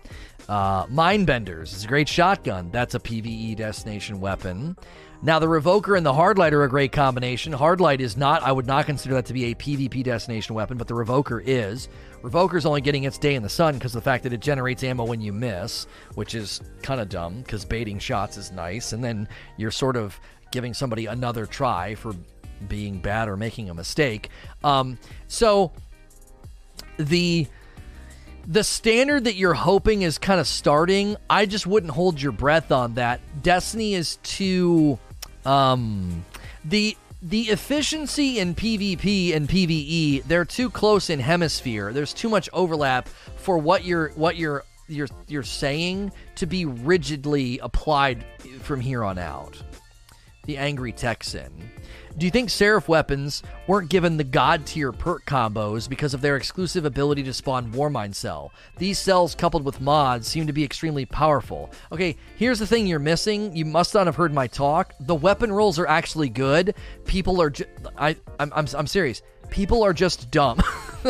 Uh, 0.50 0.84
Mindbenders 0.84 1.72
is 1.74 1.84
a 1.84 1.88
great 1.88 2.10
shotgun. 2.10 2.70
That's 2.70 2.94
a 2.94 3.00
PvE 3.00 3.56
destination 3.56 4.20
weapon. 4.20 4.76
Now, 5.22 5.38
the 5.38 5.46
Revoker 5.46 5.96
and 5.96 6.04
the 6.04 6.12
Hardlight 6.12 6.52
are 6.52 6.64
a 6.64 6.68
great 6.68 6.92
combination. 6.92 7.54
Hardlight 7.54 8.00
is 8.00 8.18
not, 8.18 8.42
I 8.42 8.52
would 8.52 8.66
not 8.66 8.84
consider 8.84 9.14
that 9.14 9.24
to 9.26 9.32
be 9.32 9.46
a 9.46 9.54
PvP 9.54 10.04
destination 10.04 10.54
weapon, 10.54 10.76
but 10.76 10.88
the 10.88 10.94
Revoker 10.94 11.42
is. 11.42 11.88
Revoker's 12.20 12.66
only 12.66 12.82
getting 12.82 13.04
its 13.04 13.16
day 13.16 13.34
in 13.34 13.42
the 13.42 13.48
sun 13.48 13.74
because 13.74 13.94
of 13.94 14.04
the 14.04 14.04
fact 14.04 14.24
that 14.24 14.34
it 14.34 14.40
generates 14.40 14.84
ammo 14.84 15.06
when 15.06 15.22
you 15.22 15.32
miss, 15.32 15.86
which 16.16 16.34
is 16.34 16.60
kind 16.82 17.00
of 17.00 17.08
dumb 17.08 17.40
because 17.40 17.64
baiting 17.64 17.98
shots 17.98 18.36
is 18.36 18.52
nice. 18.52 18.92
And 18.92 19.02
then 19.02 19.26
you're 19.56 19.70
sort 19.70 19.96
of 19.96 20.20
giving 20.50 20.74
somebody 20.74 21.06
another 21.06 21.46
try 21.46 21.94
for 21.94 22.14
being 22.66 22.98
bad 22.98 23.28
or 23.28 23.36
making 23.36 23.70
a 23.70 23.74
mistake. 23.74 24.30
Um, 24.64 24.98
so 25.28 25.72
the 26.98 27.46
the 28.46 28.64
standard 28.64 29.24
that 29.24 29.36
you're 29.36 29.54
hoping 29.54 30.02
is 30.02 30.18
kind 30.18 30.40
of 30.40 30.48
starting, 30.48 31.16
I 31.30 31.46
just 31.46 31.66
wouldn't 31.66 31.92
hold 31.92 32.20
your 32.20 32.32
breath 32.32 32.72
on 32.72 32.94
that. 32.94 33.20
Destiny 33.42 33.94
is 33.94 34.16
too 34.22 34.98
um, 35.44 36.24
the 36.64 36.96
the 37.22 37.42
efficiency 37.42 38.40
in 38.40 38.54
PvP 38.54 39.34
and 39.34 39.48
PvE, 39.48 40.24
they're 40.24 40.44
too 40.44 40.68
close 40.68 41.08
in 41.08 41.20
hemisphere. 41.20 41.92
There's 41.92 42.12
too 42.12 42.28
much 42.28 42.50
overlap 42.52 43.08
for 43.36 43.58
what 43.58 43.84
you're 43.84 44.08
what 44.10 44.36
you're 44.36 44.64
you're 44.88 45.08
you're 45.28 45.44
saying 45.44 46.12
to 46.36 46.46
be 46.46 46.64
rigidly 46.64 47.58
applied 47.60 48.24
from 48.60 48.80
here 48.80 49.04
on 49.04 49.18
out. 49.18 49.62
The 50.46 50.56
angry 50.56 50.92
Texan. 50.92 51.52
Do 52.18 52.26
you 52.26 52.30
think 52.30 52.50
Seraph 52.50 52.88
weapons 52.88 53.42
weren't 53.66 53.88
given 53.88 54.16
the 54.16 54.24
god 54.24 54.66
tier 54.66 54.92
perk 54.92 55.24
combos 55.24 55.88
because 55.88 56.12
of 56.12 56.20
their 56.20 56.36
exclusive 56.36 56.84
ability 56.84 57.22
to 57.22 57.32
spawn 57.32 57.72
Warmind 57.72 58.14
Cell? 58.14 58.52
These 58.76 58.98
cells, 58.98 59.34
coupled 59.34 59.64
with 59.64 59.80
mods, 59.80 60.28
seem 60.28 60.46
to 60.46 60.52
be 60.52 60.62
extremely 60.62 61.06
powerful. 61.06 61.70
Okay, 61.90 62.16
here's 62.36 62.58
the 62.58 62.66
thing 62.66 62.86
you're 62.86 62.98
missing. 62.98 63.56
You 63.56 63.64
must 63.64 63.94
not 63.94 64.06
have 64.06 64.16
heard 64.16 64.34
my 64.34 64.46
talk. 64.46 64.92
The 65.00 65.14
weapon 65.14 65.50
rolls 65.50 65.78
are 65.78 65.86
actually 65.86 66.28
good. 66.28 66.74
People 67.06 67.40
are. 67.40 67.52
I'm, 67.96 68.16
I'm, 68.38 68.66
I'm 68.74 68.86
serious. 68.86 69.22
People 69.48 69.82
are 69.82 69.94
just 69.94 70.30
dumb. 70.30 70.60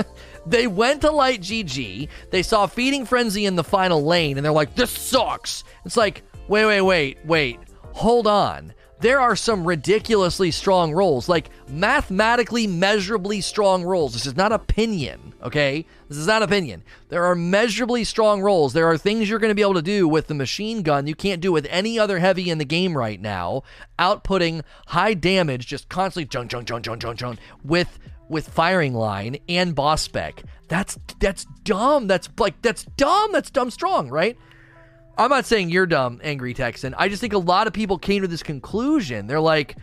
they 0.47 0.67
went 0.69 1.01
to 1.03 1.11
Light 1.11 1.41
GG. 1.41 2.09
They 2.31 2.43
saw 2.43 2.67
Feeding 2.67 3.07
Frenzy 3.07 3.47
in 3.47 3.57
the 3.57 3.65
final 3.65 4.05
lane, 4.05 4.39
and 4.39 4.45
they're 4.45 4.53
like, 4.53 4.77
"This 4.77 4.91
sucks." 4.91 5.65
It's 5.85 5.97
like, 5.97 6.23
wait, 6.47 6.65
wait, 6.67 6.83
wait, 6.83 7.19
wait. 7.25 7.59
Hold 7.93 8.27
on 8.27 8.73
there 9.03 9.21
are 9.21 9.35
some 9.35 9.67
ridiculously 9.67 10.53
strong 10.53 10.93
rolls, 10.93 11.29
like 11.29 11.51
mathematically 11.69 12.69
measurably 12.69 13.41
strong 13.41 13.83
rolls. 13.83 14.13
This 14.13 14.27
is 14.27 14.37
not 14.37 14.53
opinion, 14.53 15.35
okay? 15.43 15.85
This 16.09 16.19
is 16.19 16.29
not 16.29 16.43
opinion. 16.43 16.85
There 17.09 17.25
are 17.25 17.35
measurably 17.35 18.05
strong 18.05 18.41
rolls. 18.41 18.73
There 18.73 18.89
are 18.89 18.97
things 18.97 19.29
you're 19.29 19.41
going 19.41 19.51
to 19.51 19.57
be 19.57 19.63
able 19.63 19.75
to 19.75 19.83
do 19.83 20.07
with 20.07 20.29
the 20.29 20.35
machine 20.35 20.83
gun 20.83 21.09
you 21.09 21.17
can't 21.17 21.41
do 21.41 21.51
with 21.51 21.67
any 21.69 21.99
other 21.99 22.21
heavy 22.21 22.49
in 22.49 22.59
the 22.59 22.65
game 22.65 22.97
right 22.97 23.21
now, 23.21 23.65
outputting 23.99 24.63
high 24.87 25.15
damage, 25.15 25.67
just 25.67 25.89
constantly 25.89 26.27
junk, 26.27 26.51
junk, 26.51 26.69
junk, 26.69 26.85
junk, 26.85 27.01
junk, 27.01 27.19
junk, 27.19 27.39
with 27.65 27.99
with 28.29 28.49
firing 28.49 28.95
line 28.95 29.37
and 29.49 29.75
boss 29.75 30.03
spec. 30.03 30.45
That's 30.69 30.97
that's 31.19 31.45
dumb. 31.65 32.07
That's 32.07 32.29
like 32.39 32.63
that's 32.63 32.85
dumb. 32.85 33.33
That's 33.33 33.51
dumb 33.51 33.71
strong, 33.71 34.09
right? 34.09 34.39
I'm 35.19 35.31
not 35.31 35.47
saying 35.47 35.71
you're 35.71 35.87
dumb, 35.87 36.21
angry 36.23 36.55
Texan. 36.55 36.95
I 36.97 37.09
just 37.09 37.21
think 37.21 37.33
a 37.33 37.39
lot 37.39 37.67
of 37.67 37.73
people 37.73 37.99
came 37.99 38.23
to 38.23 38.29
this 38.29 38.43
conclusion. 38.43 39.27
They're 39.27 39.41
like, 39.41 39.77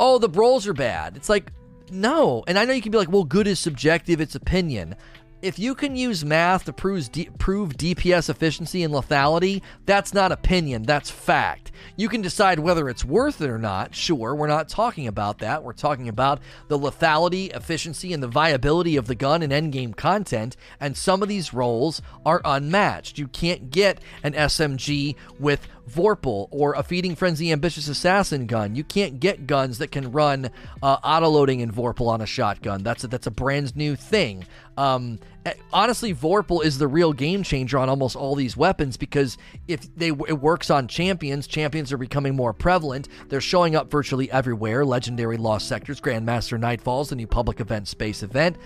oh, 0.00 0.18
the 0.18 0.28
brawls 0.28 0.66
are 0.66 0.72
bad. 0.72 1.16
It's 1.16 1.28
like, 1.28 1.52
no. 1.90 2.42
And 2.46 2.58
I 2.58 2.64
know 2.64 2.72
you 2.72 2.82
can 2.82 2.92
be 2.92 2.98
like, 2.98 3.10
well, 3.10 3.24
good 3.24 3.46
is 3.46 3.58
subjective, 3.58 4.20
it's 4.20 4.34
opinion 4.34 4.96
if 5.42 5.58
you 5.58 5.74
can 5.74 5.96
use 5.96 6.24
math 6.24 6.64
to 6.64 6.72
prove, 6.72 7.10
D- 7.10 7.28
prove 7.36 7.76
DPS 7.76 8.30
efficiency 8.30 8.84
and 8.84 8.94
lethality, 8.94 9.60
that's 9.84 10.14
not 10.14 10.30
opinion, 10.30 10.84
that's 10.84 11.10
fact. 11.10 11.72
You 11.96 12.08
can 12.08 12.22
decide 12.22 12.60
whether 12.60 12.88
it's 12.88 13.04
worth 13.04 13.40
it 13.40 13.50
or 13.50 13.58
not. 13.58 13.94
Sure, 13.94 14.34
we're 14.34 14.46
not 14.46 14.68
talking 14.68 15.08
about 15.08 15.38
that. 15.40 15.64
We're 15.64 15.72
talking 15.72 16.08
about 16.08 16.40
the 16.68 16.78
lethality, 16.78 17.54
efficiency, 17.54 18.12
and 18.12 18.22
the 18.22 18.28
viability 18.28 18.96
of 18.96 19.08
the 19.08 19.16
gun 19.16 19.42
and 19.42 19.52
endgame 19.52 19.96
content, 19.96 20.56
and 20.78 20.96
some 20.96 21.22
of 21.22 21.28
these 21.28 21.52
rolls 21.52 22.00
are 22.24 22.40
unmatched. 22.44 23.18
You 23.18 23.26
can't 23.26 23.70
get 23.70 24.00
an 24.22 24.34
SMG 24.34 25.16
with 25.40 25.66
Vorpal 25.92 26.48
or 26.50 26.74
a 26.74 26.82
Feeding 26.82 27.14
Frenzy 27.14 27.52
Ambitious 27.52 27.88
Assassin 27.88 28.46
gun. 28.46 28.74
You 28.74 28.84
can't 28.84 29.20
get 29.20 29.46
guns 29.46 29.78
that 29.78 29.90
can 29.90 30.12
run 30.12 30.50
uh, 30.82 30.98
autoloading 30.98 31.60
in 31.60 31.70
Vorpal 31.70 32.08
on 32.08 32.20
a 32.20 32.26
shotgun. 32.26 32.82
That's 32.82 33.04
a, 33.04 33.08
that's 33.08 33.26
a 33.26 33.30
brand 33.30 33.76
new 33.76 33.96
thing. 33.96 34.46
Um, 34.76 35.18
eh, 35.44 35.52
honestly, 35.72 36.14
Vorpal 36.14 36.64
is 36.64 36.78
the 36.78 36.88
real 36.88 37.12
game 37.12 37.42
changer 37.42 37.78
on 37.78 37.88
almost 37.88 38.16
all 38.16 38.34
these 38.34 38.56
weapons 38.56 38.96
because 38.96 39.36
if 39.68 39.94
they 39.94 40.08
it 40.08 40.40
works 40.40 40.70
on 40.70 40.88
champions, 40.88 41.46
champions 41.46 41.92
are 41.92 41.98
becoming 41.98 42.34
more 42.34 42.52
prevalent. 42.52 43.08
They're 43.28 43.40
showing 43.40 43.76
up 43.76 43.90
virtually 43.90 44.30
everywhere. 44.30 44.84
Legendary 44.84 45.36
Lost 45.36 45.68
Sectors, 45.68 46.00
Grandmaster 46.00 46.58
Nightfalls, 46.58 47.10
the 47.10 47.16
new 47.16 47.26
public 47.26 47.60
event 47.60 47.88
space 47.88 48.22
event. 48.22 48.56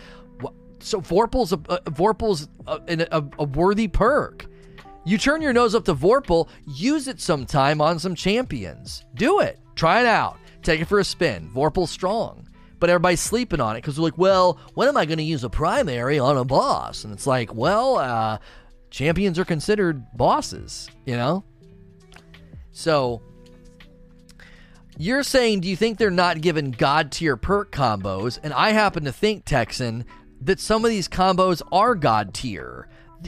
So 0.79 1.01
Vorpal's 1.01 1.53
a, 1.53 1.57
Vorpal's 1.57 2.49
a, 2.67 3.07
a, 3.11 3.25
a 3.39 3.45
worthy 3.45 3.89
perk. 3.89 4.47
You 5.07 5.19
turn 5.19 5.41
your 5.41 5.53
nose 5.53 5.77
up 5.77 5.85
to 5.85 5.95
Vorpal, 5.95 6.49
use 6.67 7.07
it 7.07 7.21
sometime 7.21 7.81
on 7.81 8.01
some 8.01 8.17
champions. 8.17 9.05
Do 9.15 9.39
it. 9.39 9.61
Try 9.77 10.01
it 10.01 10.07
out. 10.07 10.37
Take 10.65 10.81
it 10.81 10.87
for 10.87 10.99
a 10.99 11.05
spin. 11.05 11.49
Vorpal's 11.55 11.93
strong. 11.93 12.49
But 12.81 12.91
everybody's 12.91 13.21
sleeping 13.21 13.61
on 13.61 13.77
it 13.77 13.83
because 13.83 13.95
they're 13.95 14.03
like, 14.03 14.19
well, 14.19 14.59
when 14.75 14.89
am 14.89 14.97
I 14.97 15.07
going 15.07 15.19
to 15.19 15.25
use 15.25 15.45
a 15.45 15.49
primary 15.49 16.19
on 16.19 16.37
a 16.37 16.45
boss? 16.45 17.05
And 17.05 17.13
it's 17.13 17.25
like, 17.25 17.55
well, 17.55 17.99
uh, 17.99 18.39
champions 18.91 19.39
are 19.39 19.45
considered 19.45 20.05
bosses, 20.13 20.91
you 21.05 21.15
know? 21.15 21.45
So, 22.73 23.23
you're 24.99 25.23
saying, 25.23 25.61
do 25.61 25.69
you 25.69 25.77
think 25.77 25.99
they're 25.99 26.11
not 26.11 26.41
given 26.41 26.73
god 26.73 27.13
tier 27.13 27.37
perk 27.37 27.71
combos? 27.71 28.41
And 28.43 28.53
I 28.53 28.71
happen 28.71 29.05
to 29.05 29.13
think, 29.13 29.45
Texan, 29.45 30.05
that 30.41 30.59
some 30.59 30.85
of 30.85 30.91
these 30.91 31.09
combos 31.09 31.63
are 31.71 31.95
god 31.95 32.35
tier 32.35 32.76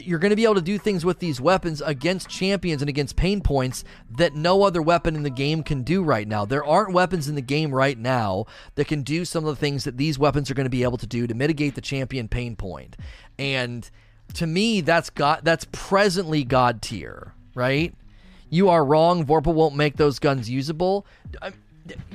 you're 0.05 0.19
going 0.19 0.29
to 0.31 0.35
be 0.35 0.43
able 0.43 0.55
to 0.55 0.61
do 0.61 0.77
things 0.77 1.05
with 1.05 1.19
these 1.19 1.39
weapons 1.39 1.81
against 1.81 2.29
champions 2.29 2.81
and 2.81 2.89
against 2.89 3.15
pain 3.15 3.41
points 3.41 3.83
that 4.17 4.35
no 4.35 4.63
other 4.63 4.81
weapon 4.81 5.15
in 5.15 5.23
the 5.23 5.29
game 5.29 5.63
can 5.63 5.83
do 5.83 6.03
right 6.03 6.27
now. 6.27 6.45
There 6.45 6.63
aren't 6.63 6.93
weapons 6.93 7.27
in 7.27 7.35
the 7.35 7.41
game 7.41 7.73
right 7.73 7.97
now 7.97 8.45
that 8.75 8.87
can 8.87 9.03
do 9.03 9.25
some 9.25 9.45
of 9.45 9.55
the 9.55 9.59
things 9.59 9.83
that 9.83 9.97
these 9.97 10.19
weapons 10.19 10.49
are 10.49 10.53
going 10.53 10.65
to 10.65 10.69
be 10.69 10.83
able 10.83 10.97
to 10.97 11.07
do 11.07 11.27
to 11.27 11.33
mitigate 11.33 11.75
the 11.75 11.81
champion 11.81 12.27
pain 12.27 12.55
point. 12.55 12.97
And 13.37 13.89
to 14.35 14.47
me, 14.47 14.81
that's 14.81 15.09
got 15.09 15.43
that's 15.43 15.65
presently 15.71 16.43
god 16.43 16.81
tier, 16.81 17.33
right? 17.55 17.93
You 18.49 18.69
are 18.69 18.83
wrong. 18.83 19.25
Vorpal 19.25 19.53
won't 19.53 19.75
make 19.75 19.97
those 19.97 20.19
guns 20.19 20.49
usable. 20.49 21.05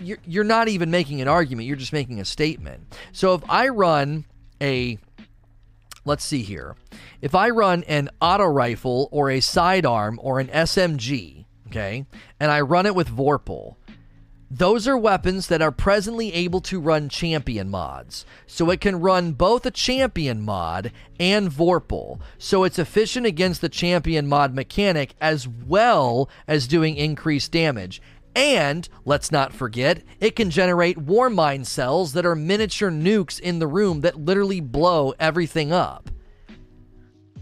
You're, 0.00 0.18
you're 0.26 0.44
not 0.44 0.68
even 0.68 0.90
making 0.90 1.20
an 1.20 1.28
argument. 1.28 1.66
You're 1.66 1.76
just 1.76 1.92
making 1.92 2.20
a 2.20 2.24
statement. 2.24 2.94
So 3.12 3.34
if 3.34 3.42
I 3.48 3.68
run 3.68 4.24
a 4.60 4.98
let's 6.04 6.24
see 6.24 6.42
here. 6.42 6.76
If 7.20 7.34
I 7.34 7.50
run 7.50 7.84
an 7.84 8.10
auto 8.20 8.44
rifle 8.44 9.08
or 9.10 9.30
a 9.30 9.40
sidearm 9.40 10.18
or 10.22 10.40
an 10.40 10.48
SMG, 10.48 11.46
okay, 11.68 12.06
and 12.38 12.50
I 12.50 12.60
run 12.60 12.86
it 12.86 12.94
with 12.94 13.08
Vorpal, 13.08 13.76
those 14.50 14.86
are 14.86 14.96
weapons 14.96 15.48
that 15.48 15.62
are 15.62 15.72
presently 15.72 16.32
able 16.32 16.60
to 16.60 16.78
run 16.78 17.08
champion 17.08 17.68
mods. 17.68 18.24
So 18.46 18.70
it 18.70 18.80
can 18.80 19.00
run 19.00 19.32
both 19.32 19.66
a 19.66 19.70
champion 19.70 20.42
mod 20.42 20.92
and 21.18 21.50
Vorpal. 21.50 22.20
So 22.38 22.62
it's 22.62 22.78
efficient 22.78 23.26
against 23.26 23.60
the 23.60 23.68
champion 23.68 24.28
mod 24.28 24.54
mechanic 24.54 25.14
as 25.20 25.48
well 25.48 26.28
as 26.46 26.68
doing 26.68 26.96
increased 26.96 27.50
damage. 27.50 28.00
And 28.34 28.88
let's 29.04 29.30
not 29.30 29.52
forget, 29.52 30.02
it 30.20 30.34
can 30.34 30.50
generate 30.50 30.98
Warmind 30.98 31.66
cells 31.66 32.12
that 32.14 32.26
are 32.26 32.34
miniature 32.34 32.90
nukes 32.90 33.38
in 33.38 33.58
the 33.58 33.66
room 33.66 34.00
that 34.00 34.20
literally 34.20 34.60
blow 34.60 35.14
everything 35.20 35.72
up. 35.72 36.10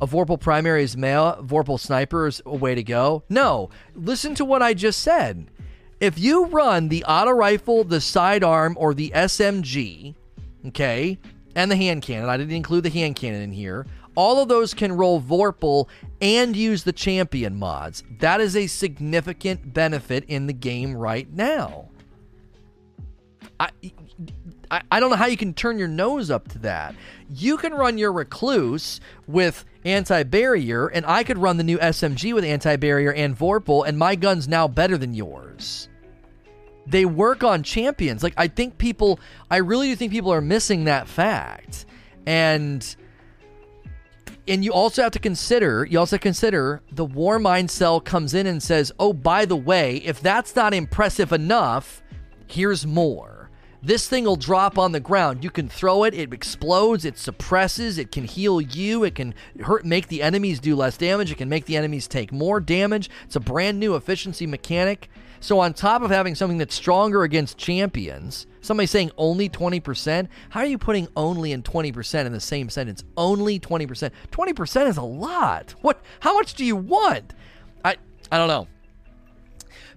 A 0.01 0.07
Vorpal 0.07 0.39
primary 0.39 0.83
is 0.83 0.97
male, 0.97 1.43
Vorpal 1.43 1.79
sniper 1.79 2.27
is 2.27 2.43
a 2.45 2.57
way 2.57 2.75
to 2.75 2.83
go. 2.83 3.23
No, 3.29 3.71
listen 3.95 4.35
to 4.35 4.45
what 4.45 4.61
I 4.61 4.75
just 4.75 5.01
said. 5.01 5.49
If 6.01 6.19
you 6.19 6.47
run 6.47 6.89
the 6.89 7.05
auto 7.05 7.31
rifle, 7.31 7.85
the 7.85 8.01
sidearm, 8.01 8.77
or 8.79 8.93
the 8.93 9.13
SMG, 9.15 10.17
okay, 10.67 11.19
and 11.55 11.71
the 11.71 11.77
hand 11.77 12.03
cannon. 12.03 12.29
I 12.29 12.37
didn't 12.37 12.57
include 12.57 12.85
the 12.85 12.91
hand 12.91 13.17
cannon 13.17 13.43
in 13.43 13.53
here. 13.53 13.87
All 14.15 14.43
of 14.43 14.49
those 14.49 14.75
can 14.75 14.93
roll 14.93 15.21
Vorpal 15.21 15.89
and 16.21 16.55
use 16.55 16.85
the 16.85 16.93
champion 16.93 17.57
mods. 17.59 18.05
That 18.19 18.41
is 18.41 18.57
a 18.57 18.67
significant 18.67 19.73
benefit 19.73 20.25
in 20.29 20.47
the 20.47 20.53
game 20.53 20.95
right 20.95 21.31
now. 21.33 21.89
I, 23.59 23.71
I, 24.71 24.83
I 24.91 25.01
don't 25.01 25.11
know 25.11 25.17
how 25.17 25.27
you 25.27 25.37
can 25.37 25.55
turn 25.55 25.79
your 25.79 25.89
nose 25.89 26.31
up 26.31 26.49
to 26.49 26.59
that. 26.61 26.95
You 27.31 27.57
can 27.57 27.73
run 27.73 27.99
your 27.99 28.13
Recluse 28.13 29.01
with 29.27 29.65
anti 29.85 30.23
barrier, 30.25 30.89
and 30.89 31.07
I 31.07 31.23
could 31.23 31.39
run 31.39 31.57
the 31.57 31.65
new 31.65 31.79
SMG 31.79 32.35
with 32.35 32.45
anti 32.45 32.77
barrier 32.77 33.13
and 33.13 33.37
Vorpal, 33.37 33.87
and 33.87 33.99
my 33.99 34.15
gun's 34.15 34.49
now 34.49 34.69
better 34.69 34.99
than 34.99 35.15
yours. 35.15 35.89
They 36.87 37.05
work 37.05 37.45
on 37.45 37.63
champions. 37.63 38.23
Like, 38.23 38.35
I 38.37 38.49
think 38.49 38.79
people, 38.79 39.21
I 39.51 39.59
really 39.59 39.89
do 39.89 39.97
think 39.97 40.11
people 40.11 40.33
are 40.33 40.41
missing 40.41 40.85
that 40.85 41.07
fact. 41.07 41.87
And 42.27 42.85
and 44.49 44.65
you 44.65 44.73
also 44.73 45.03
have 45.03 45.13
to 45.13 45.19
consider 45.19 45.87
you 45.89 45.99
also 45.99 46.19
consider 46.19 46.83
the 46.91 47.07
Warmind 47.07 47.71
cell 47.71 48.01
comes 48.01 48.35
in 48.35 48.47
and 48.47 48.63
says 48.63 48.93
oh 48.99 49.13
by 49.13 49.45
the 49.45 49.57
way 49.57 49.97
if 49.99 50.21
that's 50.21 50.57
not 50.57 50.75
impressive 50.75 51.33
enough 51.33 52.03
here's 52.47 52.87
more. 52.87 53.51
This 53.85 54.09
thing 54.09 54.25
will 54.25 54.37
drop 54.37 54.79
on 54.79 54.93
the 54.93 55.01
ground. 55.01 55.43
You 55.43 55.51
can 55.51 55.69
throw 55.69 56.05
it 56.05 56.15
it 56.15 56.33
explodes 56.33 57.05
it 57.05 57.19
suppresses 57.19 57.99
it 57.99 58.13
can 58.13 58.25
heal 58.25 58.61
you 58.61 59.05
it 59.05 59.15
can 59.15 59.35
hurt 59.61 59.85
make 59.85 60.09
the 60.09 60.23
enemies 60.23 60.61
do 60.61 60.77
less 60.77 60.97
damage 60.97 61.33
it 61.33 61.39
can 61.39 61.49
make 61.49 61.67
the 61.67 61.77
enemies 61.77 62.07
take 62.07 62.33
more 62.33 62.61
damage. 62.61 63.11
It's 63.25 63.37
a 63.37 63.41
brand 63.41 63.81
new 63.81 63.97
efficiency 63.97 64.47
mechanic 64.47 65.09
so 65.43 65.61
on 65.61 65.75
top 65.75 66.03
of 66.03 66.11
having 66.11 66.35
something 66.35 66.59
that's 66.59 66.75
stronger 66.75 67.23
against 67.23 67.59
champions 67.59 68.47
Somebody 68.63 68.87
saying 68.87 69.11
only 69.19 69.49
20%? 69.49 70.29
How 70.51 70.61
are 70.61 70.67
you 70.67 70.79
putting 70.79 71.09
only 71.17 71.53
and 71.53 71.65
20% 71.65 72.27
in 72.27 72.33
the 72.33 72.41
same 72.41 72.71
sentence? 72.71 73.03
Only 73.17 73.59
20%. 73.59 74.11
20% 74.31 74.87
is 74.87 74.97
a 74.97 75.03
lot. 75.03 75.75
What 75.83 76.01
how 76.21 76.35
much 76.35 76.55
do 76.55 76.65
you 76.65 76.77
want? 76.77 77.35
I 77.85 77.97
I 78.31 78.39
don't 78.39 78.49
know 78.49 78.69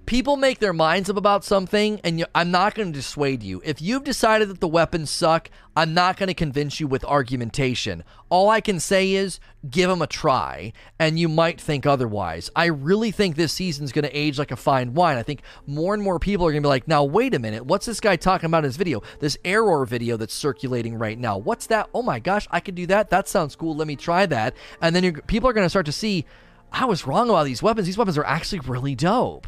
people 0.06 0.38
make 0.38 0.60
their 0.60 0.74
minds 0.74 1.10
up 1.10 1.18
about 1.18 1.44
something, 1.44 2.00
and 2.04 2.20
you, 2.20 2.26
I'm 2.36 2.52
not 2.52 2.76
going 2.76 2.92
to 2.92 2.98
dissuade 2.98 3.44
you. 3.44 3.62
If 3.66 3.82
you've 3.82 4.04
decided 4.04 4.50
that 4.50 4.60
the 4.60 4.68
weapons 4.68 5.10
suck, 5.10 5.50
I'm 5.76 5.94
not 5.94 6.18
going 6.18 6.28
to 6.28 6.34
convince 6.34 6.80
you 6.80 6.88
with 6.88 7.04
argumentation. 7.04 8.04
All 8.30 8.50
I 8.50 8.62
can 8.62 8.80
say 8.80 9.14
is 9.14 9.40
give 9.70 9.90
them 9.90 10.02
a 10.02 10.08
try, 10.08 10.74
and 11.00 11.20
you 11.20 11.28
might 11.28 11.60
think 11.60 11.86
otherwise. 11.86 12.50
I 12.56 12.66
really 12.66 13.12
think 13.12 13.36
this 13.36 13.54
season's 13.54 13.92
going 13.92 14.06
to 14.06 14.18
age 14.18 14.40
like 14.40 14.52
a 14.52 14.56
fine 14.56 14.94
wine. 14.94 15.18
I 15.18 15.24
think 15.24 15.42
more 15.66 15.94
and 15.94 16.04
more 16.04 16.20
people 16.20 16.46
are 16.46 16.52
going 16.52 16.64
to 16.64 16.68
be 16.68 16.70
like, 16.70 16.88
now, 16.88 17.04
wait 17.04 17.34
a 17.34 17.40
minute, 17.40 17.66
what's 17.66 17.86
this 17.86 18.00
guy 18.00 18.16
talking 18.16 18.48
about 18.48 18.60
in 18.60 18.66
his 18.66 18.78
video? 18.78 19.02
This 19.20 19.38
Ehroar 19.44 19.88
video 19.88 20.18
that's 20.18 20.34
circulating 20.34 20.96
right 20.96 21.18
now. 21.20 21.38
What's 21.38 21.68
that? 21.68 21.90
Oh 21.94 22.02
my 22.02 22.20
gosh, 22.20 22.48
I 22.52 22.60
could 22.60 22.76
do 22.76 22.86
that. 22.88 23.10
That 23.10 23.28
sounds 23.28 23.56
cool. 23.56 23.76
Let 23.76 23.88
me 23.88 23.96
try 23.96 24.26
that. 24.28 24.56
And 24.82 24.96
then 24.96 25.22
people 25.28 25.50
are 25.50 25.54
going 25.54 25.66
to 25.66 25.70
start 25.70 25.86
to 25.88 25.92
see, 25.92 26.26
I 26.72 26.86
was 26.86 27.08
wrong 27.08 27.30
about 27.30 27.46
these 27.46 27.64
weapons. 27.64 27.88
These 27.88 27.98
weapons 27.98 28.18
are 28.18 28.26
actually 28.26 28.60
really 28.60 28.96
dope. 28.96 29.48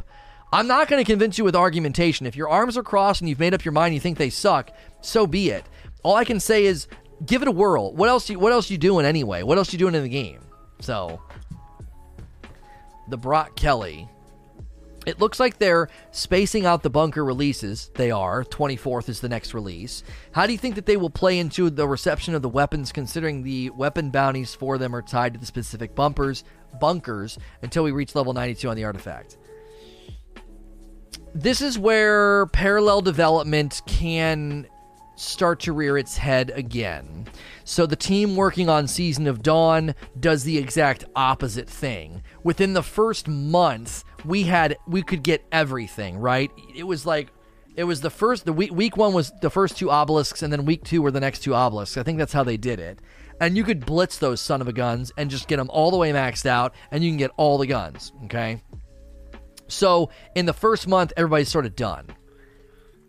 I'm 0.52 0.68
not 0.68 0.88
going 0.88 1.04
to 1.04 1.10
convince 1.10 1.38
you 1.38 1.44
with 1.44 1.56
argumentation. 1.56 2.26
If 2.26 2.36
your 2.36 2.50
arms 2.50 2.78
are 2.78 2.84
crossed 2.84 3.22
and 3.22 3.30
you've 3.30 3.40
made 3.40 3.54
up 3.54 3.66
your 3.66 3.74
mind, 3.74 3.94
you 3.94 4.00
think 4.00 4.18
they 4.18 4.30
suck, 4.30 4.72
so 5.02 5.28
be 5.28 5.50
it. 5.50 5.66
All 6.04 6.16
I 6.16 6.24
can 6.24 6.40
say 6.40 6.66
is 6.66 6.88
give 7.26 7.42
it 7.42 7.48
a 7.48 7.52
whirl. 7.52 7.94
What 7.94 8.08
else? 8.08 8.30
You, 8.30 8.40
what 8.40 8.54
else 8.54 8.70
you 8.70 8.78
doing 8.78 9.06
anyway? 9.06 9.44
What 9.44 9.58
else 9.58 9.74
you 9.74 9.80
doing 9.80 9.96
in 9.96 10.04
the 10.04 10.10
game? 10.10 10.40
So, 10.80 11.22
the 13.10 13.18
Brock 13.18 13.56
Kelly. 13.56 14.08
It 15.06 15.22
looks 15.22 15.40
like 15.40 15.58
they're 15.58 15.88
spacing 16.12 16.66
out 16.66 16.84
the 16.84 16.90
bunker 16.90 17.24
releases. 17.24 17.90
They 17.96 18.12
are. 18.12 18.44
24th 18.44 19.08
is 19.08 19.22
the 19.22 19.30
next 19.30 19.54
release. 19.54 20.04
How 20.34 20.46
do 20.46 20.52
you 20.52 20.58
think 20.58 20.76
that 20.76 20.86
they 20.86 20.98
will 20.98 21.10
play 21.10 21.40
into 21.40 21.70
the 21.70 21.88
reception 21.88 22.36
of 22.36 22.42
the 22.42 22.50
weapons, 22.50 22.92
considering 22.92 23.42
the 23.42 23.70
weapon 23.70 24.12
bounties 24.12 24.54
for 24.54 24.78
them 24.78 24.94
are 24.94 25.02
tied 25.02 25.34
to 25.34 25.40
the 25.40 25.46
specific 25.46 25.96
bumpers, 25.96 26.44
bunkers, 26.82 27.40
until 27.62 27.86
we 27.86 27.92
reach 27.92 28.16
level 28.16 28.34
92 28.34 28.70
on 28.70 28.76
the 28.76 28.84
artifact? 28.84 29.38
This 31.38 31.62
is 31.62 31.78
where 31.78 32.48
parallel 32.48 33.02
development 33.02 33.84
can 33.86 34.68
start 35.16 35.60
to 35.60 35.74
rear 35.74 35.98
its 35.98 36.18
head 36.18 36.52
again. 36.56 37.28
So 37.64 37.86
the 37.86 37.96
team 37.96 38.36
working 38.36 38.70
on 38.70 38.88
Season 38.88 39.28
of 39.28 39.44
Dawn 39.44 39.94
does 40.20 40.44
the 40.44 40.58
exact 40.58 41.06
opposite 41.16 41.70
thing. 41.70 42.24
Within 42.44 42.74
the 42.74 42.84
first 42.84 43.28
month, 43.28 44.04
we 44.26 44.44
had 44.44 44.78
we 44.88 45.04
could 45.04 45.24
get 45.24 45.46
everything, 45.52 46.18
right? 46.18 46.52
It 46.76 46.84
was 46.84 47.06
like 47.06 47.32
it 47.76 47.84
was 47.84 48.02
the 48.02 48.10
first 48.10 48.46
the 48.46 48.54
week 48.54 48.74
week 48.74 48.98
1 48.98 49.14
was 49.14 49.32
the 49.42 49.52
first 49.52 49.78
two 49.78 49.92
obelisks 49.92 50.42
and 50.42 50.52
then 50.52 50.66
week 50.66 50.84
2 50.84 51.04
were 51.04 51.12
the 51.12 51.20
next 51.20 51.40
two 51.40 51.54
obelisks. 51.54 51.98
I 51.98 52.04
think 52.04 52.18
that's 52.18 52.34
how 52.34 52.44
they 52.44 52.58
did 52.58 52.80
it. 52.80 53.00
And 53.40 53.56
you 53.56 53.64
could 53.64 53.86
blitz 53.86 54.18
those 54.18 54.42
son 54.42 54.62
of 54.62 54.68
a 54.68 54.74
guns 54.74 55.12
and 55.18 55.30
just 55.30 55.48
get 55.48 55.58
them 55.58 55.70
all 55.70 55.92
the 55.92 55.98
way 55.98 56.12
maxed 56.12 56.48
out 56.48 56.74
and 56.90 57.04
you 57.04 57.12
can 57.12 57.18
get 57.18 57.32
all 57.38 57.60
the 57.60 57.68
guns, 57.68 58.12
okay? 58.26 58.64
So 59.68 60.10
in 60.36 60.46
the 60.46 60.54
first 60.54 60.88
month, 60.88 61.14
everybody's 61.18 61.50
sort 61.50 61.66
of 61.66 61.76
done. 61.76 62.08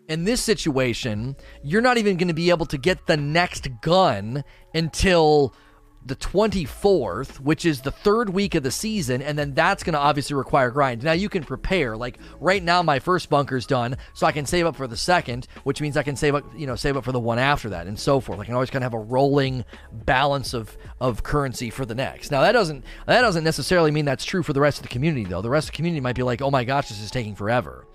In 0.07 0.23
this 0.25 0.41
situation, 0.41 1.35
you're 1.63 1.81
not 1.81 1.97
even 1.97 2.17
going 2.17 2.29
to 2.29 2.33
be 2.33 2.49
able 2.49 2.65
to 2.67 2.77
get 2.77 3.05
the 3.05 3.17
next 3.17 3.67
gun 3.81 4.43
until 4.73 5.53
the 6.09 6.15
24th, 6.17 7.39
which 7.39 7.63
is 7.63 7.81
the 7.81 7.91
third 7.91 8.29
week 8.29 8.55
of 8.55 8.63
the 8.63 8.71
season, 8.71 9.21
and 9.21 9.37
then 9.37 9.53
that's 9.53 9.83
going 9.83 9.93
to 9.93 9.99
obviously 9.99 10.35
require 10.35 10.71
grind. 10.71 11.03
Now 11.03 11.13
you 11.13 11.29
can 11.29 11.43
prepare. 11.43 11.95
Like 11.95 12.17
right 12.41 12.61
now, 12.61 12.83
my 12.83 12.99
first 12.99 13.29
bunker's 13.29 13.65
done, 13.65 13.95
so 14.13 14.27
I 14.27 14.33
can 14.33 14.45
save 14.45 14.65
up 14.65 14.75
for 14.75 14.87
the 14.87 14.97
second, 14.97 15.47
which 15.63 15.79
means 15.79 15.95
I 15.95 16.03
can 16.03 16.17
save 16.17 16.35
up, 16.35 16.43
you 16.57 16.67
know, 16.67 16.75
save 16.75 16.97
up 16.97 17.05
for 17.05 17.13
the 17.13 17.19
one 17.19 17.39
after 17.39 17.69
that, 17.69 17.87
and 17.87 17.97
so 17.97 18.19
forth. 18.19 18.39
I 18.39 18.45
can 18.45 18.55
always 18.55 18.69
kind 18.69 18.83
of 18.83 18.91
have 18.91 18.99
a 18.99 19.03
rolling 19.03 19.63
balance 19.91 20.53
of 20.53 20.75
of 20.99 21.23
currency 21.23 21.69
for 21.69 21.85
the 21.85 21.95
next. 21.95 22.31
Now 22.31 22.41
that 22.41 22.51
doesn't 22.51 22.83
that 23.05 23.21
doesn't 23.21 23.43
necessarily 23.43 23.91
mean 23.91 24.05
that's 24.05 24.25
true 24.25 24.43
for 24.43 24.51
the 24.51 24.61
rest 24.61 24.79
of 24.79 24.83
the 24.83 24.89
community, 24.89 25.23
though. 25.23 25.41
The 25.41 25.49
rest 25.49 25.69
of 25.69 25.73
the 25.73 25.77
community 25.77 26.01
might 26.01 26.15
be 26.15 26.23
like, 26.23 26.41
oh 26.41 26.51
my 26.51 26.63
gosh, 26.63 26.89
this 26.89 26.99
is 26.99 27.11
taking 27.11 27.35
forever 27.35 27.85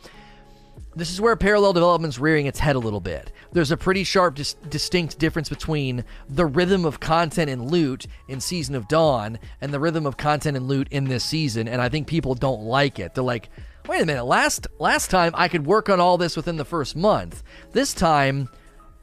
this 0.97 1.11
is 1.11 1.21
where 1.21 1.35
parallel 1.37 1.73
development's 1.73 2.19
rearing 2.19 2.47
its 2.47 2.59
head 2.59 2.77
a 2.77 2.81
little 2.81 3.01
bit. 3.01 3.33
There's 3.53 3.71
a 3.71 3.77
pretty 3.77 4.05
sharp, 4.05 4.37
dis- 4.37 4.55
distinct 4.69 5.19
difference 5.19 5.49
between 5.49 6.05
the 6.29 6.47
rhythm 6.47 6.85
of 6.85 7.01
content 7.01 7.51
and 7.51 7.71
loot 7.71 8.07
in 8.29 8.41
Season 8.41 8.75
of 8.75 8.89
Dawn 8.89 9.39
and 9.61 9.73
the 9.73 9.81
rhythm 9.81 10.07
of 10.07 10.17
content 10.17 10.57
and 10.57 10.69
loot 10.69 10.89
in 10.91 11.05
this 11.05 11.25
season, 11.25 11.69
and 11.69 11.81
I 11.81 11.89
think 11.89 12.07
people 12.07 12.35
don't 12.35 12.63
like 12.63 12.99
it. 12.99 13.15
They're 13.15 13.25
like, 13.25 13.51
"Wait 13.89 14.03
a 14.03 14.07
minute! 14.07 14.25
Last 14.25 14.67
last 14.79 15.11
time 15.11 15.33
I 15.35 15.49
could 15.49 15.67
work 15.67 15.89
on 15.89 16.01
all 16.01 16.17
this 16.17 16.37
within 16.37 16.57
the 16.57 16.65
first 16.65 16.97
month. 16.97 17.43
This 17.73 17.93
time." 17.93 18.49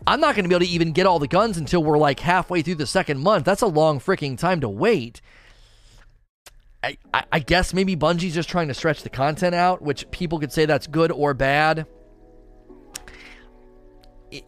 I'm 0.07 0.19
not 0.19 0.33
going 0.33 0.45
to 0.45 0.49
be 0.49 0.55
able 0.55 0.65
to 0.65 0.71
even 0.71 0.93
get 0.93 1.05
all 1.05 1.19
the 1.19 1.27
guns 1.27 1.59
until 1.59 1.83
we're 1.83 1.99
like 1.99 2.19
halfway 2.19 2.63
through 2.63 2.73
the 2.75 2.87
second 2.87 3.19
month. 3.19 3.45
That's 3.45 3.61
a 3.61 3.67
long 3.67 3.99
freaking 3.99 4.35
time 4.35 4.59
to 4.61 4.67
wait. 4.67 5.21
I, 6.83 6.97
I, 7.31 7.39
guess 7.39 7.73
maybe 7.73 7.95
Bungie's 7.95 8.33
just 8.33 8.49
trying 8.49 8.67
to 8.69 8.73
stretch 8.73 9.03
the 9.03 9.09
content 9.09 9.53
out, 9.53 9.83
which 9.83 10.09
people 10.09 10.39
could 10.39 10.51
say 10.51 10.65
that's 10.65 10.87
good 10.87 11.11
or 11.11 11.35
bad. 11.35 11.85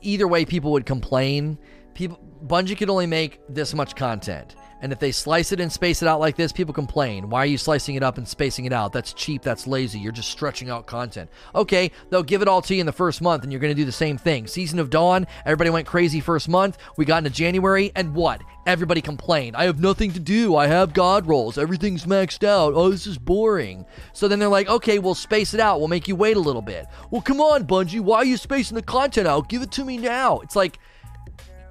either 0.01 0.27
way, 0.27 0.43
people 0.43 0.72
would 0.72 0.85
complain. 0.85 1.60
People, 1.93 2.19
Bungie 2.43 2.76
could 2.76 2.89
only 2.89 3.05
make 3.05 3.39
this 3.49 3.76
much 3.76 3.95
content. 3.95 4.55
And 4.84 4.91
if 4.91 4.99
they 4.99 5.14
slice 5.14 5.53
it 5.53 5.61
and 5.61 5.72
space 5.72 6.01
it 6.01 6.10
out 6.10 6.19
like 6.19 6.35
this, 6.35 6.51
people 6.51 6.73
complain. 6.73 7.30
Why 7.30 7.39
are 7.39 7.45
you 7.45 7.57
slicing 7.57 7.95
it 7.95 8.03
up 8.03 8.18
and 8.18 8.27
spacing 8.27 8.65
it 8.65 8.73
out? 8.73 8.91
That's 8.91 9.14
cheap. 9.14 9.41
That's 9.41 9.65
lazy. 9.65 9.97
You're 9.97 10.11
just 10.11 10.30
stretching 10.30 10.69
out 10.69 10.88
content. 10.88 11.30
Okay, 11.55 11.89
they'll 12.10 12.22
give 12.22 12.41
it 12.41 12.49
all 12.49 12.61
to 12.61 12.76
you 12.76 12.81
in 12.81 12.85
the 12.85 12.91
first 12.91 13.22
month, 13.22 13.43
and 13.43 13.51
you're 13.51 13.61
going 13.61 13.73
to 13.73 13.81
do 13.81 13.85
the 13.85 13.93
same 13.93 14.18
thing. 14.18 14.45
Season 14.45 14.80
of 14.80 14.89
Dawn, 14.89 15.26
everybody 15.45 15.69
went 15.69 15.88
crazy 15.88 16.19
first 16.19 16.49
month. 16.49 16.77
We 16.97 17.05
got 17.05 17.19
into 17.19 17.30
January, 17.30 17.93
and 17.95 18.14
what? 18.14 18.41
Everybody 18.65 18.99
complained. 18.99 19.55
I 19.55 19.64
have 19.64 19.80
nothing 19.80 20.11
to 20.11 20.19
do. 20.19 20.57
I 20.57 20.68
have 20.68 20.93
God 20.93 21.27
rolls. 21.27 21.57
Everything's 21.57 22.03
maxed 22.03 22.45
out. 22.45 22.73
Oh, 22.76 22.89
this 22.89 23.07
is 23.07 23.18
boring. 23.18 23.85
So 24.11 24.27
then 24.27 24.39
they're 24.39 24.49
like, 24.49 24.68
okay, 24.68 24.99
we'll 24.99 25.15
space 25.15 25.53
it 25.53 25.61
out. 25.61 25.80
We'll 25.80 25.88
make 25.88 26.10
you 26.10 26.18
wait 26.18 26.35
a 26.35 26.41
little 26.41 26.61
bit. 26.61 26.88
Well, 27.10 27.22
come 27.22 27.39
on, 27.39 27.65
Bungie. 27.65 28.01
Why 28.01 28.18
are 28.18 28.26
you 28.26 28.35
spacing 28.35 28.76
the 28.76 28.81
content 28.81 29.30
out? 29.30 29.47
Give 29.47 29.61
it 29.61 29.72
to 29.72 29.85
me 29.85 29.95
now. 29.95 30.41
It's 30.41 30.57
like, 30.57 30.77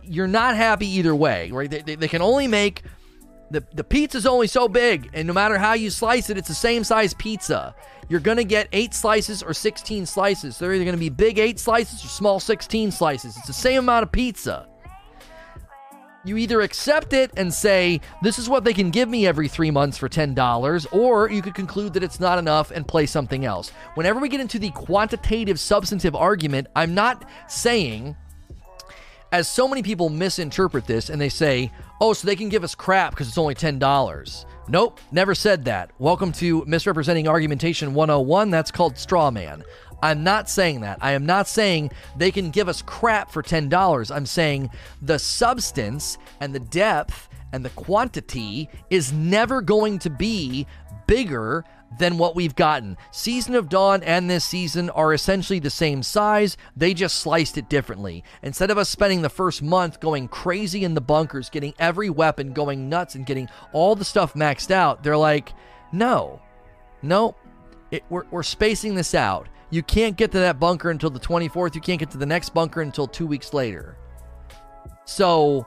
you're 0.03 0.27
not 0.27 0.57
happy 0.57 0.87
either 0.87 1.15
way, 1.15 1.51
right? 1.51 1.71
They, 1.71 1.83
they, 1.83 1.95
they 1.95 2.09
can 2.09 2.23
only 2.23 2.49
make 2.49 2.83
the, 3.53 3.65
the 3.75 3.85
pizza's 3.85 4.27
only 4.27 4.47
so 4.47 4.69
big, 4.69 5.11
and 5.13 5.27
no 5.27 5.35
matter 5.35 5.59
how 5.59 5.75
you 5.75 5.91
slice 5.91 6.31
it, 6.31 6.39
it's 6.39 6.49
the 6.49 6.55
same 6.55 6.85
size 6.85 7.15
pizza. 7.15 7.75
You're 8.09 8.21
to 8.39 8.45
get 8.45 8.69
8 8.73 8.93
slices 8.95 9.43
or 9.43 9.55
16 9.55 10.07
slices. 10.07 10.59
They're 10.59 10.73
either 10.73 10.85
to 10.95 10.99
be 10.99 11.09
big 11.09 11.39
8 11.39 11.59
slices 11.59 12.05
or 12.05 12.09
small 12.09 12.41
16 12.41 12.91
slices. 12.91 13.37
It's 13.37 13.47
the 13.47 13.53
same 13.53 13.81
amount 13.81 14.05
of 14.05 14.13
pizza. 14.13 14.67
You 16.25 16.37
either 16.37 16.61
accept 16.61 17.13
it 17.13 17.33
and 17.37 17.53
say, 17.53 18.01
this 18.23 18.39
is 18.39 18.49
what 18.49 18.63
they 18.63 18.73
can 18.73 18.91
give 18.91 19.09
me 19.09 19.27
every 19.27 19.49
three 19.49 19.73
months 19.73 19.99
for 19.99 20.09
$10, 20.09 20.87
or 20.93 21.29
you 21.31 21.43
could 21.43 21.55
conclude 21.55 21.95
that 21.95 22.05
it's 22.05 22.21
not 22.21 22.39
enough 22.39 22.71
and 22.71 22.87
play 22.87 23.07
something 23.07 23.45
else. 23.45 23.73
Whenever 23.95 24.21
we 24.21 24.29
get 24.29 24.41
into 24.41 24.61
the 24.61 24.71
quantitative, 24.71 25.59
substantive 25.59 26.15
argument, 26.15 26.69
I'm 26.77 26.95
not 26.95 27.25
saying 27.49 28.17
as 29.33 29.49
so 29.49 29.67
many 29.67 29.83
people 29.83 30.11
misinterpret 30.11 30.87
this 30.87 31.09
and 31.09 31.19
they 31.19 31.31
say, 31.31 31.73
oh, 32.03 32.13
so 32.13 32.27
they 32.27 32.37
can 32.37 32.51
give 32.51 32.63
us 32.63 32.75
crap 32.75 33.13
because 33.13 33.29
it's 33.29 33.39
only 33.39 33.55
$10. 33.55 34.45
Nope, 34.69 35.01
never 35.11 35.35
said 35.35 35.65
that. 35.65 35.91
Welcome 35.99 36.33
to 36.33 36.63
Misrepresenting 36.67 37.27
Argumentation 37.27 37.95
101. 37.95 38.51
That's 38.51 38.71
called 38.71 38.99
straw 38.99 39.31
man. 39.31 39.65
I'm 40.03 40.23
not 40.23 40.51
saying 40.51 40.83
that. 40.83 40.99
I 41.01 41.13
am 41.13 41.25
not 41.25 41.49
saying 41.49 41.93
they 42.17 42.31
can 42.31 42.51
give 42.51 42.69
us 42.69 42.83
crap 42.83 43.31
for 43.31 43.43
$10. 43.43 44.15
I'm 44.15 44.27
saying 44.27 44.71
the 45.01 45.19
substance 45.19 46.19
and 46.41 46.55
the 46.55 46.61
depth 46.61 47.31
and 47.53 47.65
the 47.65 47.71
quantity 47.71 48.69
is 48.91 49.13
never 49.13 49.63
going 49.63 49.99
to 50.01 50.11
be 50.11 50.67
bigger 51.13 51.63
than 51.99 52.17
what 52.17 52.35
we've 52.35 52.55
gotten. 52.55 52.97
Season 53.11 53.55
of 53.55 53.69
Dawn 53.69 54.03
and 54.03 54.31
this 54.31 54.47
season 54.47 54.89
are 54.89 55.13
essentially 55.13 55.59
the 55.59 55.69
same 55.69 56.03
size, 56.03 56.57
they 56.75 56.95
just 56.95 57.17
sliced 57.19 57.59
it 57.59 57.69
differently. 57.69 58.25
Instead 58.43 58.71
of 58.71 58.79
us 58.79 58.89
spending 58.89 59.21
the 59.21 59.29
first 59.29 59.61
month 59.63 60.01
going 60.01 60.27
crazy 60.27 60.85
in 60.85 60.95
the 60.95 61.03
bunkers, 61.03 61.51
getting 61.51 61.75
every 61.79 62.09
weapon 62.09 62.55
going 62.55 62.89
nuts 62.89 63.15
and 63.15 63.27
getting 63.27 63.47
all 63.75 63.95
the 63.95 64.07
stuff 64.07 64.33
maxed 64.33 64.71
out, 64.71 65.03
they're 65.03 65.19
like, 65.19 65.53
no, 65.93 66.41
no, 67.03 67.37
it, 67.91 68.05
we're, 68.09 68.25
we're 68.31 68.43
spacing 68.43 68.95
this 68.95 69.15
out. 69.15 69.51
You 69.69 69.83
can't 69.83 70.17
get 70.17 70.33
to 70.33 70.39
that 70.39 70.59
bunker 70.59 70.91
until 70.91 71.11
the 71.11 71.21
24th. 71.21 71.75
You 71.75 71.83
can't 71.83 72.01
get 72.01 72.11
to 72.13 72.19
the 72.19 72.25
next 72.25 72.55
bunker 72.55 72.81
until 72.81 73.07
two 73.07 73.27
weeks 73.27 73.53
later. 73.53 73.99
So 75.05 75.67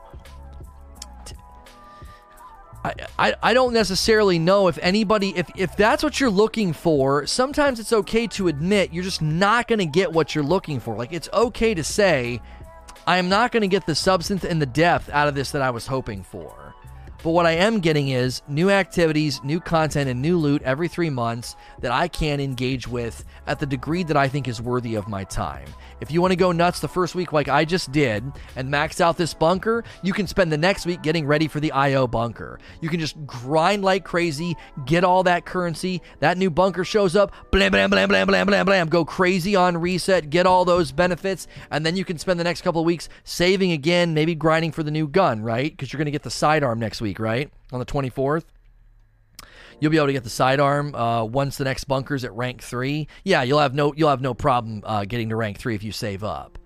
I, 3.18 3.34
I, 3.42 3.54
don't 3.54 3.72
necessarily 3.72 4.38
know 4.38 4.68
if 4.68 4.78
anybody 4.82 5.36
if, 5.36 5.50
if 5.56 5.76
that's 5.76 6.02
what 6.02 6.20
you're 6.20 6.30
looking 6.30 6.72
for 6.72 7.26
sometimes 7.26 7.80
it's 7.80 7.92
okay 7.92 8.26
to 8.28 8.48
admit 8.48 8.92
you're 8.92 9.04
just 9.04 9.22
not 9.22 9.68
going 9.68 9.78
to 9.78 9.86
get 9.86 10.12
what 10.12 10.34
you're 10.34 10.44
looking 10.44 10.80
for. 10.80 10.96
Like 10.96 11.12
it's 11.12 11.28
okay 11.32 11.74
to 11.74 11.84
say 11.84 12.40
i 13.06 13.18
am 13.18 13.28
not 13.28 13.52
going 13.52 13.60
to 13.60 13.68
get 13.68 13.86
the 13.86 13.94
substance 13.94 14.44
and 14.44 14.60
the 14.60 14.66
depth 14.66 15.08
out 15.10 15.28
of 15.28 15.34
this 15.34 15.52
that 15.52 15.62
i 15.62 15.70
was 15.70 15.86
hoping 15.86 16.22
for 16.22 16.65
but 17.26 17.32
what 17.32 17.44
I 17.44 17.54
am 17.54 17.80
getting 17.80 18.10
is 18.10 18.40
new 18.46 18.70
activities, 18.70 19.42
new 19.42 19.58
content, 19.58 20.08
and 20.08 20.22
new 20.22 20.38
loot 20.38 20.62
every 20.62 20.86
three 20.86 21.10
months 21.10 21.56
that 21.80 21.90
I 21.90 22.06
can 22.06 22.38
engage 22.38 22.86
with 22.86 23.24
at 23.48 23.58
the 23.58 23.66
degree 23.66 24.04
that 24.04 24.16
I 24.16 24.28
think 24.28 24.46
is 24.46 24.62
worthy 24.62 24.94
of 24.94 25.08
my 25.08 25.24
time. 25.24 25.66
If 26.00 26.12
you 26.12 26.20
want 26.20 26.30
to 26.32 26.36
go 26.36 26.52
nuts 26.52 26.78
the 26.78 26.86
first 26.86 27.16
week, 27.16 27.32
like 27.32 27.48
I 27.48 27.64
just 27.64 27.90
did, 27.90 28.22
and 28.54 28.70
max 28.70 29.00
out 29.00 29.16
this 29.16 29.34
bunker, 29.34 29.82
you 30.04 30.12
can 30.12 30.28
spend 30.28 30.52
the 30.52 30.56
next 30.56 30.86
week 30.86 31.02
getting 31.02 31.26
ready 31.26 31.48
for 31.48 31.58
the 31.58 31.72
IO 31.72 32.06
bunker. 32.06 32.60
You 32.80 32.88
can 32.88 33.00
just 33.00 33.16
grind 33.26 33.82
like 33.82 34.04
crazy, 34.04 34.56
get 34.84 35.02
all 35.02 35.24
that 35.24 35.46
currency. 35.46 36.02
That 36.20 36.38
new 36.38 36.50
bunker 36.50 36.84
shows 36.84 37.16
up, 37.16 37.32
blam, 37.50 37.72
blam, 37.72 37.90
blam, 37.90 38.08
blam, 38.08 38.28
blam, 38.28 38.46
blam, 38.46 38.66
blam. 38.66 38.88
Go 38.88 39.04
crazy 39.04 39.56
on 39.56 39.78
reset, 39.78 40.30
get 40.30 40.46
all 40.46 40.64
those 40.64 40.92
benefits, 40.92 41.48
and 41.72 41.84
then 41.84 41.96
you 41.96 42.04
can 42.04 42.18
spend 42.18 42.38
the 42.38 42.44
next 42.44 42.62
couple 42.62 42.82
of 42.82 42.86
weeks 42.86 43.08
saving 43.24 43.72
again, 43.72 44.14
maybe 44.14 44.36
grinding 44.36 44.70
for 44.70 44.84
the 44.84 44.92
new 44.92 45.08
gun, 45.08 45.42
right? 45.42 45.72
Because 45.72 45.92
you're 45.92 45.98
going 45.98 46.04
to 46.04 46.12
get 46.12 46.22
the 46.22 46.30
sidearm 46.30 46.78
next 46.78 47.00
week, 47.00 47.15
right? 47.18 47.50
On 47.72 47.78
the 47.78 47.86
24th. 47.86 48.44
You'll 49.80 49.90
be 49.90 49.98
able 49.98 50.06
to 50.06 50.12
get 50.12 50.24
the 50.24 50.30
sidearm 50.30 50.94
uh, 50.94 51.24
once 51.24 51.58
the 51.58 51.64
next 51.64 51.84
bunker's 51.84 52.24
at 52.24 52.32
rank 52.34 52.62
three. 52.62 53.08
Yeah, 53.24 53.42
you'll 53.42 53.58
have 53.58 53.74
no 53.74 53.92
you'll 53.94 54.08
have 54.08 54.22
no 54.22 54.32
problem 54.32 54.82
uh, 54.84 55.04
getting 55.04 55.28
to 55.28 55.36
rank 55.36 55.58
three 55.58 55.74
if 55.74 55.82
you 55.82 55.92
save 55.92 56.24
up. 56.24 56.58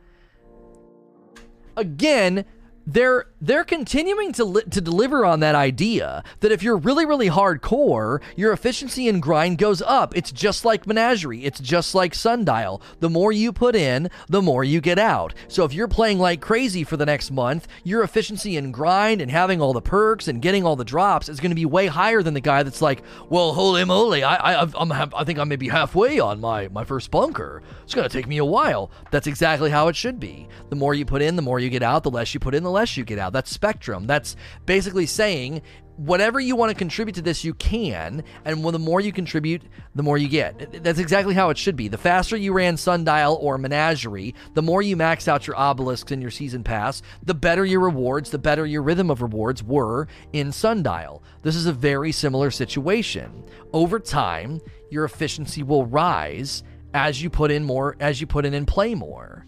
Again, 1.76 2.44
they're 2.86 3.26
they're 3.40 3.64
continuing 3.64 4.32
to 4.32 4.44
li- 4.44 4.62
to 4.70 4.80
deliver 4.80 5.24
on 5.24 5.40
that 5.40 5.54
idea 5.54 6.22
that 6.40 6.52
if 6.52 6.62
you're 6.62 6.76
really 6.76 7.06
really 7.06 7.28
hardcore, 7.28 8.20
your 8.36 8.52
efficiency 8.52 9.08
and 9.08 9.22
grind 9.22 9.58
goes 9.58 9.82
up. 9.82 10.16
It's 10.16 10.32
just 10.32 10.64
like 10.64 10.86
Menagerie. 10.86 11.44
It's 11.44 11.60
just 11.60 11.94
like 11.94 12.14
Sundial. 12.14 12.82
The 13.00 13.10
more 13.10 13.32
you 13.32 13.52
put 13.52 13.74
in, 13.74 14.10
the 14.28 14.42
more 14.42 14.64
you 14.64 14.80
get 14.80 14.98
out. 14.98 15.34
So 15.48 15.64
if 15.64 15.72
you're 15.72 15.88
playing 15.88 16.18
like 16.18 16.40
crazy 16.40 16.84
for 16.84 16.96
the 16.96 17.06
next 17.06 17.30
month, 17.30 17.66
your 17.84 18.02
efficiency 18.02 18.56
and 18.56 18.72
grind 18.72 19.20
and 19.20 19.30
having 19.30 19.60
all 19.60 19.72
the 19.72 19.80
perks 19.80 20.28
and 20.28 20.42
getting 20.42 20.64
all 20.64 20.76
the 20.76 20.84
drops 20.84 21.28
is 21.28 21.40
going 21.40 21.50
to 21.50 21.56
be 21.56 21.66
way 21.66 21.86
higher 21.86 22.22
than 22.22 22.34
the 22.34 22.40
guy 22.40 22.62
that's 22.62 22.82
like, 22.82 23.02
well, 23.28 23.52
holy 23.54 23.84
moly, 23.84 24.22
I 24.22 24.62
I 24.62 24.68
I'm, 24.74 24.92
I 24.92 25.24
think 25.24 25.38
I 25.38 25.44
may 25.44 25.56
be 25.56 25.68
halfway 25.68 26.20
on 26.20 26.40
my 26.40 26.68
my 26.68 26.84
first 26.84 27.10
bunker. 27.10 27.62
It's 27.84 27.94
going 27.94 28.08
to 28.08 28.12
take 28.12 28.28
me 28.28 28.38
a 28.38 28.44
while. 28.44 28.90
That's 29.10 29.26
exactly 29.26 29.70
how 29.70 29.88
it 29.88 29.96
should 29.96 30.20
be. 30.20 30.48
The 30.68 30.76
more 30.76 30.94
you 30.94 31.04
put 31.04 31.22
in, 31.22 31.36
the 31.36 31.42
more 31.42 31.58
you 31.58 31.70
get 31.70 31.82
out. 31.82 32.02
The 32.02 32.10
less 32.10 32.34
you 32.34 32.40
put 32.40 32.54
in, 32.54 32.62
the 32.62 32.70
less 32.70 32.96
you 32.96 33.04
get 33.04 33.18
out. 33.18 33.29
That's 33.30 33.50
spectrum. 33.50 34.06
That's 34.06 34.36
basically 34.66 35.06
saying 35.06 35.62
whatever 35.96 36.40
you 36.40 36.56
want 36.56 36.70
to 36.70 36.74
contribute 36.74 37.14
to 37.14 37.20
this, 37.20 37.44
you 37.44 37.52
can, 37.52 38.24
and 38.46 38.64
the 38.64 38.78
more 38.78 39.02
you 39.02 39.12
contribute, 39.12 39.62
the 39.94 40.02
more 40.02 40.16
you 40.16 40.28
get. 40.28 40.82
That's 40.82 40.98
exactly 40.98 41.34
how 41.34 41.50
it 41.50 41.58
should 41.58 41.76
be. 41.76 41.88
The 41.88 41.98
faster 41.98 42.38
you 42.38 42.54
ran 42.54 42.78
Sundial 42.78 43.36
or 43.38 43.58
Menagerie, 43.58 44.34
the 44.54 44.62
more 44.62 44.80
you 44.80 44.96
max 44.96 45.28
out 45.28 45.46
your 45.46 45.58
obelisks 45.58 46.10
in 46.10 46.22
your 46.22 46.30
season 46.30 46.64
pass, 46.64 47.02
the 47.22 47.34
better 47.34 47.66
your 47.66 47.80
rewards, 47.80 48.30
the 48.30 48.38
better 48.38 48.64
your 48.64 48.82
rhythm 48.82 49.10
of 49.10 49.20
rewards 49.20 49.62
were 49.62 50.08
in 50.32 50.52
Sundial. 50.52 51.22
This 51.42 51.54
is 51.54 51.66
a 51.66 51.72
very 51.72 52.12
similar 52.12 52.50
situation. 52.50 53.44
Over 53.74 54.00
time, 54.00 54.60
your 54.90 55.04
efficiency 55.04 55.62
will 55.62 55.84
rise 55.84 56.62
as 56.94 57.22
you 57.22 57.28
put 57.28 57.50
in 57.50 57.62
more, 57.62 57.96
as 58.00 58.22
you 58.22 58.26
put 58.26 58.46
in 58.46 58.54
and 58.54 58.66
play 58.66 58.94
more. 58.94 59.44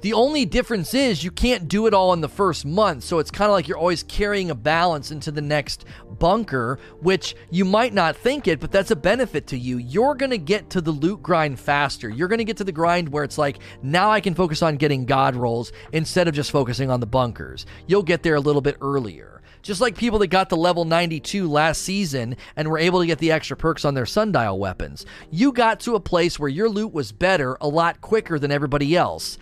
The 0.00 0.14
only 0.14 0.46
difference 0.46 0.94
is 0.94 1.22
you 1.22 1.30
can't 1.30 1.68
do 1.68 1.86
it 1.86 1.92
all 1.92 2.14
in 2.14 2.22
the 2.22 2.28
first 2.28 2.64
month, 2.64 3.04
so 3.04 3.18
it's 3.18 3.30
kind 3.30 3.50
of 3.50 3.52
like 3.52 3.68
you're 3.68 3.76
always 3.76 4.02
carrying 4.02 4.50
a 4.50 4.54
balance 4.54 5.10
into 5.10 5.30
the 5.30 5.42
next 5.42 5.84
bunker, 6.18 6.78
which 7.00 7.36
you 7.50 7.66
might 7.66 7.92
not 7.92 8.16
think 8.16 8.48
it, 8.48 8.60
but 8.60 8.72
that's 8.72 8.90
a 8.90 8.96
benefit 8.96 9.46
to 9.48 9.58
you. 9.58 9.76
You're 9.76 10.14
going 10.14 10.30
to 10.30 10.38
get 10.38 10.70
to 10.70 10.80
the 10.80 10.90
loot 10.90 11.22
grind 11.22 11.60
faster. 11.60 12.08
You're 12.08 12.28
going 12.28 12.38
to 12.38 12.44
get 12.44 12.56
to 12.58 12.64
the 12.64 12.72
grind 12.72 13.10
where 13.10 13.24
it's 13.24 13.36
like, 13.36 13.58
now 13.82 14.10
I 14.10 14.20
can 14.20 14.34
focus 14.34 14.62
on 14.62 14.78
getting 14.78 15.04
god 15.04 15.36
rolls 15.36 15.70
instead 15.92 16.28
of 16.28 16.34
just 16.34 16.50
focusing 16.50 16.90
on 16.90 17.00
the 17.00 17.06
bunkers. 17.06 17.66
You'll 17.86 18.02
get 18.02 18.22
there 18.22 18.36
a 18.36 18.40
little 18.40 18.62
bit 18.62 18.78
earlier. 18.80 19.40
Just 19.62 19.82
like 19.82 19.94
people 19.96 20.18
that 20.20 20.28
got 20.28 20.48
to 20.48 20.56
level 20.56 20.86
92 20.86 21.46
last 21.46 21.82
season 21.82 22.36
and 22.56 22.68
were 22.68 22.78
able 22.78 23.00
to 23.00 23.06
get 23.06 23.18
the 23.18 23.32
extra 23.32 23.56
perks 23.56 23.84
on 23.84 23.92
their 23.92 24.06
sundial 24.06 24.58
weapons. 24.58 25.04
You 25.30 25.52
got 25.52 25.80
to 25.80 25.96
a 25.96 26.00
place 26.00 26.38
where 26.38 26.48
your 26.48 26.70
loot 26.70 26.94
was 26.94 27.12
better 27.12 27.58
a 27.60 27.68
lot 27.68 28.00
quicker 28.00 28.38
than 28.38 28.50
everybody 28.50 28.96
else 28.96 29.36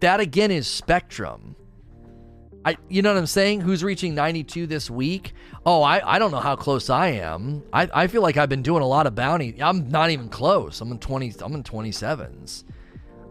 that 0.00 0.20
again 0.20 0.50
is 0.50 0.66
spectrum. 0.66 1.56
I, 2.64 2.76
you 2.88 3.02
know 3.02 3.12
what 3.12 3.18
I'm 3.18 3.26
saying? 3.26 3.60
Who's 3.60 3.84
reaching 3.84 4.14
92 4.14 4.66
this 4.66 4.90
week? 4.90 5.32
Oh, 5.64 5.82
I, 5.82 6.16
I 6.16 6.18
don't 6.18 6.30
know 6.30 6.40
how 6.40 6.56
close 6.56 6.90
I 6.90 7.08
am. 7.08 7.62
I, 7.72 7.88
I 7.94 8.06
feel 8.08 8.20
like 8.20 8.36
I've 8.36 8.48
been 8.48 8.62
doing 8.62 8.82
a 8.82 8.86
lot 8.86 9.06
of 9.06 9.14
bounty. 9.14 9.56
I'm 9.62 9.88
not 9.88 10.10
even 10.10 10.28
close. 10.28 10.80
I'm 10.80 10.90
in 10.90 10.98
20. 10.98 11.34
I'm 11.40 11.54
in 11.54 11.62
27s. 11.62 12.64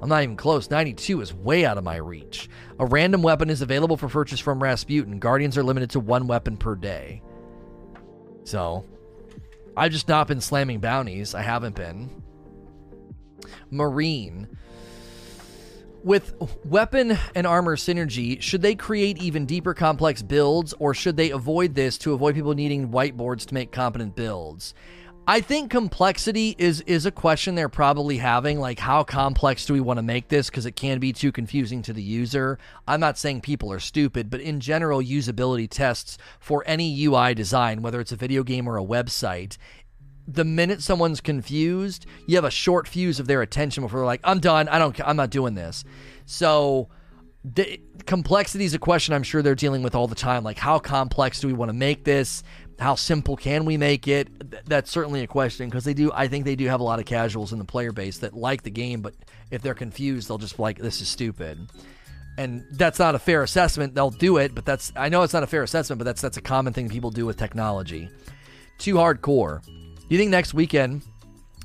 I'm 0.01 0.09
not 0.09 0.23
even 0.23 0.38
close. 0.38 0.69
92 0.69 1.21
is 1.21 1.34
way 1.34 1.65
out 1.65 1.77
of 1.77 1.84
my 1.84 1.97
reach. 1.97 2.49
A 2.79 2.85
random 2.85 3.21
weapon 3.21 3.49
is 3.49 3.61
available 3.61 3.97
for 3.97 4.07
purchase 4.07 4.39
from 4.39 4.61
Rasputin. 4.61 5.19
Guardians 5.19 5.57
are 5.57 5.63
limited 5.63 5.89
to 5.91 5.99
one 5.99 6.27
weapon 6.27 6.55
per 6.55 6.75
day. 6.75 7.21
So, 8.43 8.85
I've 9.75 9.91
just 9.91 10.07
not 10.07 10.27
been 10.27 10.41
slamming 10.41 10.79
bounties. 10.79 11.35
I 11.35 11.41
haven't 11.41 11.75
been. 11.75 12.23
Marine. 13.71 14.47
With 16.03 16.36
weapon 16.64 17.18
and 17.36 17.45
armor 17.45 17.76
synergy, 17.76 18.41
should 18.41 18.61
they 18.61 18.76
create 18.76 19.22
even 19.22 19.45
deeper 19.45 19.74
complex 19.74 20.22
builds, 20.22 20.74
or 20.80 20.94
should 20.94 21.18
they 21.18 21.32
avoid 21.32 21.76
this 21.76 21.98
to 21.99 22.14
avoid 22.14 22.36
people 22.36 22.53
needing 22.53 22.90
whiteboards 22.90 23.45
to 23.48 23.53
make 23.53 23.72
competent 23.72 24.15
builds? 24.15 24.74
I 25.30 25.41
think 25.41 25.69
complexity 25.69 26.56
is 26.57 26.80
is 26.82 27.06
a 27.06 27.11
question 27.11 27.56
they're 27.56 27.68
probably 27.68 28.18
having. 28.18 28.61
Like, 28.61 28.80
how 28.80 29.03
complex 29.03 29.65
do 29.65 29.74
we 29.74 29.82
want 29.82 29.98
to 29.98 30.02
make 30.02 30.30
this? 30.30 30.49
Because 30.49 30.65
it 30.65 30.78
can 30.78 30.99
be 30.99 31.11
too 31.11 31.34
confusing 31.34 31.82
to 31.82 31.91
the 31.91 32.02
user. 32.02 32.57
I'm 32.88 33.02
not 33.02 33.18
saying 33.18 33.41
people 33.41 33.69
are 33.74 33.80
stupid, 33.80 34.30
but 34.30 34.40
in 34.40 34.61
general, 34.61 35.02
usability 35.02 35.69
tests 35.69 36.18
for 36.40 36.64
any 36.65 37.03
UI 37.03 37.34
design, 37.34 37.82
whether 37.82 37.99
it's 37.99 38.14
a 38.14 38.15
video 38.15 38.44
game 38.44 38.69
or 38.69 38.78
a 38.78 38.86
website, 38.86 39.57
the 40.28 40.44
minute 40.44 40.82
someone's 40.82 41.22
confused, 41.22 42.06
you 42.26 42.36
have 42.36 42.44
a 42.44 42.52
short 42.52 42.88
fuse 42.88 43.20
of 43.20 43.28
their 43.28 43.41
attention 43.41 43.84
before 43.84 43.99
they're 43.99 44.06
like, 44.06 44.22
"I'm 44.24 44.40
done. 44.40 44.68
I 44.68 44.78
don't. 44.78 44.99
I'm 45.02 45.16
not 45.16 45.30
doing 45.30 45.56
this." 45.56 45.86
So, 46.26 46.90
the 47.44 47.80
complexity 48.06 48.66
is 48.66 48.74
a 48.74 48.80
question 48.80 49.14
I'm 49.14 49.24
sure 49.24 49.41
they're 49.41 49.56
dealing 49.56 49.84
with 49.84 49.95
all 49.95 50.08
the 50.08 50.16
time. 50.16 50.44
Like, 50.44 50.58
how 50.58 50.80
complex 50.80 51.40
do 51.40 51.48
we 51.48 51.54
want 51.54 51.70
to 51.70 51.74
make 51.74 52.04
this? 52.04 52.44
How 52.80 52.95
simple 52.95 53.36
can 53.36 53.66
we 53.66 53.78
make 53.78 54.08
it? 54.08 54.66
That's 54.68 54.91
certainly 54.91 55.24
a 55.24 55.28
question 55.28 55.68
because 55.70 55.84
they 55.84 55.94
do. 55.94 56.12
I 56.14 56.28
think 56.28 56.45
they 56.45 56.56
do 56.56 56.68
have 56.68 56.80
a 56.80 56.84
lot 56.84 56.99
of 56.99 57.06
casuals 57.06 57.54
in 57.54 57.60
the 57.60 57.66
player 57.66 57.91
base 57.91 58.20
that 58.20 58.34
like 58.34 58.64
the 58.64 58.70
game, 58.70 59.02
but 59.02 59.16
if 59.49 59.62
they're 59.62 59.74
confused, 59.74 60.28
they'll 60.28 60.38
just 60.38 60.58
be 60.58 60.64
like, 60.64 60.78
"This 60.78 61.02
is 61.02 61.08
stupid." 61.08 61.58
And 62.38 62.66
that's 62.72 62.99
not 62.99 63.16
a 63.16 63.20
fair 63.20 63.41
assessment. 63.41 63.95
They'll 63.95 64.12
do 64.12 64.38
it, 64.38 64.54
but 64.54 64.64
that's 64.64 64.91
I 64.95 65.10
know 65.10 65.24
it's 65.24 65.34
not 65.34 65.41
a 65.41 65.48
fair 65.48 65.64
assessment, 65.64 65.98
but 65.98 66.06
that's 66.06 66.22
that's 66.22 66.38
a 66.38 66.41
common 66.41 66.74
thing 66.74 66.90
people 66.90 67.10
do 67.10 67.26
with 67.26 67.38
technology. 67.38 68.10
Too 68.78 68.95
hardcore. 68.95 69.62
Do 70.07 70.15
you 70.15 70.19
think 70.19 70.31
next 70.31 70.53
weekend, 70.53 71.01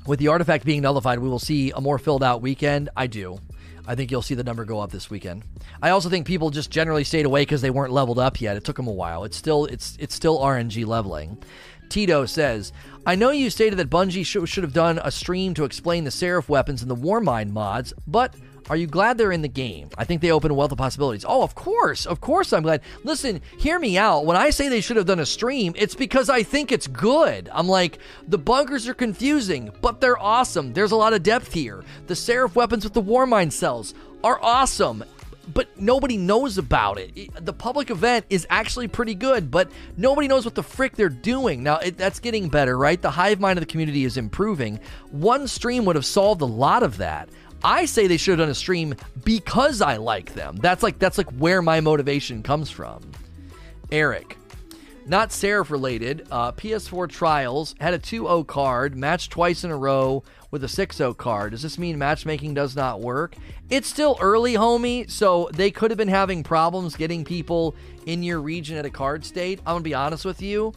with 0.05 0.19
the 0.19 0.27
artifact 0.27 0.65
being 0.65 0.81
nullified, 0.81 1.19
we 1.19 1.29
will 1.29 1.39
see 1.39 1.71
a 1.71 1.79
more 1.79 1.97
filled 1.97 2.21
out 2.21 2.41
weekend? 2.41 2.89
I 2.93 3.07
do. 3.07 3.39
I 3.87 3.95
think 3.95 4.11
you'll 4.11 4.21
see 4.21 4.35
the 4.35 4.43
number 4.43 4.65
go 4.65 4.81
up 4.81 4.91
this 4.91 5.09
weekend. 5.09 5.43
I 5.81 5.91
also 5.91 6.09
think 6.09 6.27
people 6.27 6.49
just 6.49 6.69
generally 6.69 7.05
stayed 7.05 7.25
away 7.25 7.43
because 7.43 7.61
they 7.61 7.69
weren't 7.69 7.93
leveled 7.93 8.19
up 8.19 8.41
yet. 8.41 8.57
It 8.57 8.65
took 8.65 8.75
them 8.75 8.87
a 8.87 8.91
while. 8.91 9.23
It's 9.23 9.37
still 9.37 9.63
it's 9.67 9.95
it's 9.97 10.13
still 10.13 10.39
RNG 10.39 10.85
leveling. 10.85 11.41
Tito 11.87 12.25
says, 12.25 12.73
I 13.05 13.15
know 13.15 13.31
you 13.31 13.49
stated 13.49 13.79
that 13.79 13.89
Bungie 13.89 14.25
should, 14.25 14.49
should 14.49 14.63
have 14.63 14.73
done 14.73 14.99
a 15.01 15.11
stream 15.11 15.53
to 15.53 15.63
explain 15.63 16.03
the 16.03 16.11
Seraph 16.11 16.49
weapons 16.49 16.81
and 16.81 16.91
the 16.91 16.95
Warmind 16.97 17.51
mods, 17.51 17.93
but 18.07 18.35
Are 18.69 18.75
you 18.77 18.87
glad 18.87 19.17
they're 19.17 19.31
in 19.31 19.41
the 19.41 19.47
game? 19.47 19.89
I 19.97 20.05
think 20.05 20.21
they 20.21 20.31
open 20.31 20.51
a 20.51 20.53
wealth 20.53 20.71
of 20.71 20.77
possibilities. 20.77 21.25
Oh, 21.27 21.43
of 21.43 21.53
course. 21.55 22.05
Of 22.05 22.21
course 22.21 22.53
I'm 22.53 22.63
glad. 22.63 22.81
Listen, 23.03 23.41
hear 23.57 23.77
me 23.77 23.97
out. 23.97 24.25
When 24.25 24.37
I 24.37 24.51
say 24.51 24.69
they 24.69 24.81
should 24.81 24.97
have 24.97 25.05
done 25.05 25.19
a 25.19 25.25
stream, 25.25 25.73
it's 25.75 25.95
because 25.95 26.29
I 26.29 26.43
think 26.43 26.71
it's 26.71 26.87
good. 26.87 27.49
I'm 27.51 27.67
like, 27.67 27.99
the 28.27 28.37
bunkers 28.37 28.87
are 28.87 28.93
confusing, 28.93 29.71
but 29.81 29.99
they're 29.99 30.19
awesome. 30.19 30.73
There's 30.73 30.91
a 30.91 30.97
lot 30.97 31.13
of 31.13 31.23
depth 31.23 31.51
here. 31.51 31.83
The 32.07 32.15
Seraph 32.15 32.55
weapons 32.55 32.83
with 32.83 32.93
the 32.93 33.01
Warmind 33.01 33.51
cells 33.51 33.93
are 34.23 34.39
awesome 34.41 35.03
but 35.53 35.67
nobody 35.79 36.17
knows 36.17 36.57
about 36.57 36.97
it. 36.97 37.45
The 37.45 37.53
public 37.53 37.89
event 37.89 38.25
is 38.29 38.47
actually 38.49 38.87
pretty 38.87 39.15
good, 39.15 39.51
but 39.51 39.71
nobody 39.97 40.27
knows 40.27 40.45
what 40.45 40.55
the 40.55 40.63
frick 40.63 40.95
they're 40.95 41.09
doing. 41.09 41.63
Now, 41.63 41.77
it, 41.77 41.97
that's 41.97 42.19
getting 42.19 42.49
better, 42.49 42.77
right? 42.77 43.01
The 43.01 43.11
hive 43.11 43.39
mind 43.39 43.59
of 43.59 43.61
the 43.61 43.71
community 43.71 44.05
is 44.05 44.17
improving. 44.17 44.79
One 45.11 45.47
stream 45.47 45.85
would 45.85 45.95
have 45.95 46.05
solved 46.05 46.41
a 46.41 46.45
lot 46.45 46.83
of 46.83 46.97
that. 46.97 47.29
I 47.63 47.85
say 47.85 48.07
they 48.07 48.17
should 48.17 48.39
have 48.39 48.45
done 48.45 48.51
a 48.51 48.55
stream 48.55 48.95
because 49.23 49.81
I 49.81 49.97
like 49.97 50.33
them. 50.33 50.57
That's 50.57 50.83
like 50.83 50.99
that's 50.99 51.17
like 51.17 51.29
where 51.31 51.61
my 51.61 51.79
motivation 51.79 52.43
comes 52.43 52.69
from. 52.69 53.09
Eric, 53.91 54.37
not 55.05 55.31
Seraph 55.31 55.71
related. 55.71 56.27
Uh, 56.31 56.51
PS4 56.53 57.09
Trials 57.09 57.75
had 57.79 57.93
a 57.93 57.99
2-0 57.99 58.47
card, 58.47 58.95
matched 58.95 59.31
twice 59.31 59.63
in 59.63 59.71
a 59.71 59.77
row 59.77 60.23
with 60.51 60.63
a 60.63 60.67
6-0 60.67 61.17
card. 61.17 61.51
Does 61.51 61.61
this 61.61 61.77
mean 61.77 61.97
matchmaking 61.97 62.53
does 62.53 62.75
not 62.75 63.01
work? 63.01 63.35
It's 63.69 63.87
still 63.87 64.17
early, 64.21 64.53
homie, 64.53 65.09
so 65.09 65.49
they 65.53 65.71
could 65.71 65.91
have 65.91 65.97
been 65.97 66.07
having 66.07 66.43
problems 66.43 66.95
getting 66.95 67.25
people 67.25 67.75
in 68.05 68.23
your 68.23 68.41
region 68.41 68.77
at 68.77 68.85
a 68.85 68.89
card 68.89 69.25
state. 69.25 69.59
I'm 69.59 69.75
gonna 69.75 69.81
be 69.81 69.93
honest 69.93 70.25
with 70.25 70.41
you. 70.41 70.73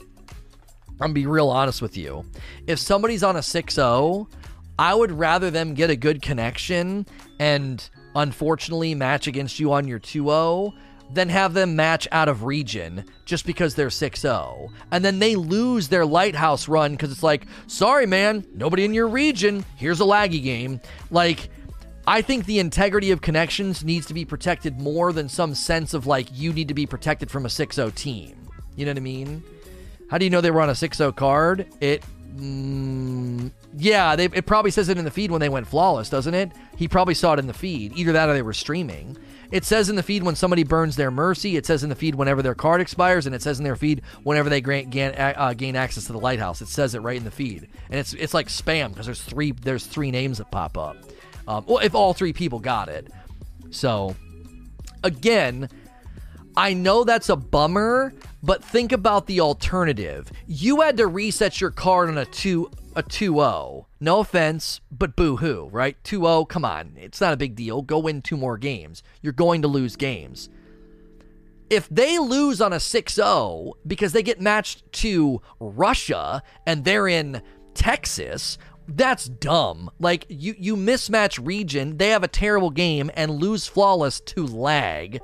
I'm 0.89 0.99
gonna 0.99 1.13
be 1.13 1.27
real 1.27 1.49
honest 1.49 1.83
with 1.83 1.97
you. 1.97 2.25
If 2.67 2.79
somebody's 2.79 3.23
on 3.23 3.37
a 3.37 3.41
6-0 3.41 4.29
I 4.79 4.95
would 4.95 5.13
rather 5.13 5.51
them 5.51 5.75
get 5.75 5.91
a 5.91 5.97
good 5.97 6.21
connection 6.23 7.07
and 7.39 7.89
unfortunately 8.15 8.95
match 8.95 9.27
against 9.27 9.59
you 9.59 9.73
on 9.73 9.89
your 9.89 10.01
2-0 10.01 10.73
than 11.13 11.29
have 11.29 11.55
them 11.55 11.77
match 11.77 12.09
out 12.11 12.29
of 12.29 12.45
region 12.45 13.05
just 13.25 13.47
because 13.47 13.75
they're 13.75 13.89
6-0 13.89 14.71
and 14.91 15.05
then 15.05 15.19
they 15.19 15.37
lose 15.37 15.89
their 15.89 16.05
lighthouse 16.05 16.67
run 16.67 16.93
because 16.93 17.13
it's 17.13 17.23
like 17.23 17.47
sorry 17.69 18.07
man 18.07 18.45
nobody 18.55 18.85
in 18.85 18.93
your 18.93 19.09
region. 19.09 19.65
Here's 19.77 20.01
a 20.01 20.05
laggy 20.05 20.43
game. 20.43 20.81
Like 21.11 21.49
i 22.09 22.23
think 22.23 22.47
the 22.47 22.59
integrity 22.59 23.11
of 23.11 23.21
connections 23.21 23.85
needs 23.85 24.07
to 24.07 24.15
be 24.15 24.25
protected 24.25 24.81
more 24.81 25.13
than 25.13 25.29
some 25.29 25.55
sense 25.55 25.95
of 25.95 26.07
like 26.07 26.29
you 26.33 26.53
need 26.53 26.69
to 26.69 26.75
be 26.75 26.87
protected 26.87 27.31
from 27.31 27.47
a 27.47 27.49
6-0 27.49 27.95
team. 27.95 28.37
You 28.75 28.85
know 28.85 28.91
what 28.91 28.99
i 28.99 29.01
mean? 29.01 29.45
How 30.11 30.19
do 30.19 30.25
you 30.25 30.31
know 30.31 30.41
they 30.41 30.51
were 30.51 30.61
on 30.61 30.71
a 30.71 30.73
6-0 30.73 31.15
card? 31.17 31.67
It 31.81 32.05
Mm, 32.37 33.51
yeah, 33.77 34.15
they, 34.15 34.25
it 34.27 34.47
probably 34.47 34.71
says 34.71 34.89
it 34.89 34.99
in 34.99 35.05
the 35.05 35.11
feed 35.11 35.31
when 35.31 35.41
they 35.41 35.49
went 35.49 35.67
flawless, 35.67 36.11
doesn't 36.11 36.35
it? 36.35 36.53
He 36.77 36.87
probably 36.89 37.15
saw 37.15 37.33
it 37.33 37.39
in 37.39 37.47
the 37.47 37.55
feed. 37.55 37.97
Either 37.97 38.13
that 38.13 38.29
or 38.29 38.35
they 38.35 38.43
were 38.43 38.53
streaming. 38.53 39.17
It 39.51 39.65
says 39.65 39.89
in 39.89 39.97
the 39.97 40.03
feed 40.03 40.23
when 40.23 40.35
somebody 40.35 40.65
burns 40.65 40.97
their 40.97 41.11
mercy. 41.11 41.57
It 41.57 41.67
says 41.67 41.83
in 41.83 41.89
the 41.89 41.95
feed 41.95 42.15
whenever 42.15 42.43
their 42.43 42.55
card 42.55 42.81
expires, 42.81 43.27
and 43.27 43.35
it 43.35 43.43
says 43.43 43.59
in 43.59 43.65
their 43.65 43.77
feed 43.77 44.03
whenever 44.23 44.51
they 44.51 44.61
grant, 44.61 44.91
gain, 44.91 45.15
uh, 45.17 45.55
gain 45.55 45.77
access 45.77 46.05
to 46.07 46.13
the 46.13 46.19
lighthouse. 46.19 46.61
It 46.61 46.69
says 46.69 46.95
it 46.95 47.01
right 47.01 47.17
in 47.17 47.25
the 47.25 47.31
feed, 47.31 47.69
and 47.89 48.01
it's 48.01 48.13
it's 48.15 48.35
like 48.35 48.49
spam 48.49 48.91
because 48.91 49.07
there's 49.07 49.23
three 49.23 49.53
there's 49.53 49.87
three 49.87 50.11
names 50.11 50.39
that 50.39 50.51
pop 50.51 50.77
up. 50.77 50.97
Um, 51.47 51.65
well, 51.67 51.79
if 51.79 51.95
all 51.95 52.13
three 52.13 52.33
people 52.33 52.59
got 52.59 52.89
it, 52.89 53.09
so 53.71 54.17
again, 55.05 55.69
I 56.57 56.73
know 56.73 57.05
that's 57.05 57.29
a 57.29 57.37
bummer, 57.37 58.15
but 58.43 58.65
think 58.65 58.93
about 58.93 59.27
the 59.27 59.41
alternative. 59.41 60.33
You 60.47 60.81
had 60.81 60.97
to 60.97 61.07
reset 61.07 61.61
your 61.61 61.71
card 61.71 62.09
on 62.09 62.17
a 62.17 62.25
2 62.25 62.71
a 62.97 63.03
2-0. 63.03 63.85
No 64.01 64.21
offense, 64.21 64.81
but 64.91 65.17
boo-hoo, 65.17 65.69
right? 65.71 66.03
2-0, 66.03 66.49
come 66.49 66.65
on. 66.65 66.95
It's 66.97 67.21
not 67.21 67.35
a 67.35 67.37
big 67.37 67.55
deal. 67.55 67.83
Go 67.83 67.99
win 67.99 68.23
two 68.23 68.39
more 68.39 68.57
games. 68.57 69.03
You're 69.21 69.35
going 69.35 69.61
to 69.63 69.69
lose 69.69 69.97
games. 69.97 70.49
If 71.69 71.89
they 71.91 72.19
lose 72.19 72.63
on 72.63 72.73
a 72.73 72.77
6-0 72.77 73.73
because 73.87 74.13
they 74.13 74.23
get 74.23 74.41
matched 74.41 74.91
to 74.93 75.43
Russia 75.61 76.43
and 76.65 76.85
they're 76.85 77.09
in 77.09 77.43
Texas, 77.75 78.57
that's 78.89 79.27
dumb. 79.27 79.91
Like 79.99 80.27
you 80.29 80.55
you 80.59 80.77
mismatch 80.77 81.45
region, 81.45 81.97
they 81.97 82.11
have 82.11 82.23
a 82.23 82.29
terrible 82.29 82.71
game 82.71 83.11
and 83.15 83.33
lose 83.33 83.67
flawless 83.67 84.21
to 84.21 84.47
lag. 84.47 85.21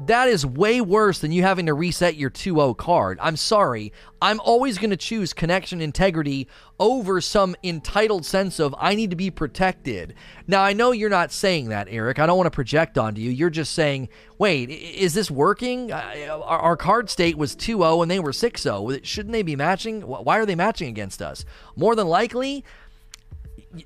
That 0.00 0.28
is 0.28 0.44
way 0.44 0.80
worse 0.80 1.18
than 1.18 1.32
you 1.32 1.42
having 1.42 1.66
to 1.66 1.74
reset 1.74 2.16
your 2.16 2.30
2-0 2.30 2.76
card. 2.76 3.18
I'm 3.20 3.36
sorry. 3.36 3.92
I'm 4.20 4.40
always 4.40 4.78
going 4.78 4.90
to 4.90 4.96
choose 4.96 5.32
connection 5.32 5.80
integrity 5.80 6.48
over 6.80 7.20
some 7.20 7.54
entitled 7.62 8.24
sense 8.24 8.58
of 8.58 8.74
I 8.78 8.94
need 8.94 9.10
to 9.10 9.16
be 9.16 9.30
protected. 9.30 10.14
Now, 10.46 10.62
I 10.62 10.72
know 10.72 10.92
you're 10.92 11.10
not 11.10 11.30
saying 11.30 11.68
that, 11.68 11.88
Eric. 11.90 12.18
I 12.18 12.26
don't 12.26 12.36
want 12.36 12.46
to 12.46 12.54
project 12.54 12.98
onto 12.98 13.20
you. 13.20 13.30
You're 13.30 13.50
just 13.50 13.74
saying, 13.74 14.08
wait, 14.38 14.70
is 14.70 15.14
this 15.14 15.30
working? 15.30 15.92
Uh, 15.92 16.40
our, 16.44 16.76
card 16.76 17.10
state 17.10 17.36
was 17.36 17.54
2 17.54 17.78
0 17.78 18.02
and 18.02 18.10
they 18.10 18.18
were 18.18 18.32
6 18.32 18.62
0. 18.62 18.98
Shouldn't 19.02 19.32
they 19.32 19.42
be 19.42 19.56
matching? 19.56 20.02
Why 20.02 20.38
are 20.38 20.46
they 20.46 20.56
matching 20.56 20.88
against 20.88 21.22
us? 21.22 21.44
More 21.76 21.94
than 21.94 22.08
likely, 22.08 22.64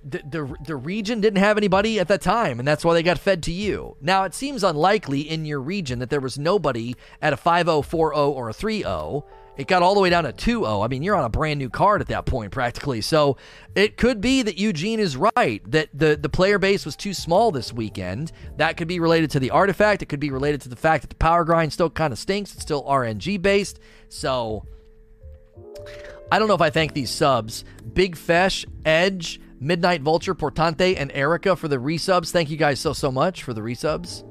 the, 0.05 0.57
the, 0.65 0.77
region 0.77 1.21
didn't 1.21 1.39
have 1.39 1.57
anybody 1.57 2.01
at 2.01 2.09
that 2.09 2.21
time, 2.21 2.59
and 2.59 2.67
that's 2.67 2.85
why 2.85 2.95
they 2.95 3.03
got 3.03 3.19
fed 3.19 3.43
to 3.45 3.53
you. 3.53 3.97
Now, 4.01 4.25
it 4.25 4.35
seems 4.35 4.65
unlikely 4.65 5.21
in 5.21 5.45
your 5.45 5.61
region 5.61 6.01
that 6.01 6.11
there 6.11 6.21
was 6.21 6.39
nobody 6.39 6.95
at 7.23 7.33
a 7.33 7.37
5 7.37 7.67
0, 7.67 7.83
4 7.83 8.15
0, 8.15 8.31
or 8.31 8.49
a 8.49 8.53
3 8.53 8.83
0. 8.83 9.25
It 9.57 9.69
got 9.69 9.83
all 9.83 9.95
the 9.95 10.01
way 10.01 10.11
down 10.11 10.25
to 10.25 10.33
2 10.33 10.61
0. 10.61 10.83
I 10.83 10.89
mean, 10.89 11.03
you're 11.03 11.15
on 11.15 11.25
a 11.25 11.31
brand 11.31 11.59
new 11.59 11.71
card 11.71 12.01
at 12.01 12.09
that 12.09 12.27
point, 12.27 12.53
practically. 12.53 13.01
So 13.01 13.37
it 13.75 13.97
could 13.97 14.21
be 14.21 14.43
that 14.43 14.59
Eugene 14.59 15.01
is 15.01 15.17
right, 15.17 15.63
that 15.71 15.89
the, 15.95 16.17
the 16.17 16.29
player 16.29 16.59
base 16.59 16.85
was 16.85 16.97
too 16.97 17.15
small 17.15 17.51
this 17.53 17.73
weekend. 17.73 18.33
That 18.57 18.77
could 18.77 18.89
be 18.89 19.01
related 19.01 19.31
to 19.33 19.41
the 19.41 19.51
artifact. 19.51 20.03
It 20.03 20.07
could 20.07 20.21
be 20.21 20.31
related 20.31 20.61
to 20.63 20.69
the 20.69 20.77
fact 20.77 21.03
that 21.03 21.11
the 21.11 21.17
power 21.17 21.45
grind 21.45 21.73
still 21.73 21.91
kind 21.91 22.13
of 22.13 22.19
stinks. 22.19 22.53
It's 22.55 22.63
still 22.63 22.85
RNG 22.85 23.41
based. 23.41 23.79
So 24.09 24.65
I 26.31 26.39
don't 26.39 26.49
know 26.49 26.55
if 26.55 26.61
I 26.61 26.71
thank 26.71 26.93
these 26.93 27.11
subs. 27.11 27.65
Big 27.95 28.17
Fesh, 28.17 28.67
Edge, 28.85 29.41
Midnight 29.61 30.03
Vulture, 30.03 30.35
Portante, 30.35 30.97
and 30.97 31.11
Erica 31.13 31.57
for 31.57 31.69
the 31.69 31.79
resubs. 31.79 32.31
Thank 32.31 32.51
you 32.51 32.57
guys 32.57 32.81
so, 32.81 32.93
so 32.93 33.11
much 33.11 33.43
for 33.43 33.55
the 33.55 33.61
resubs. 33.61 34.25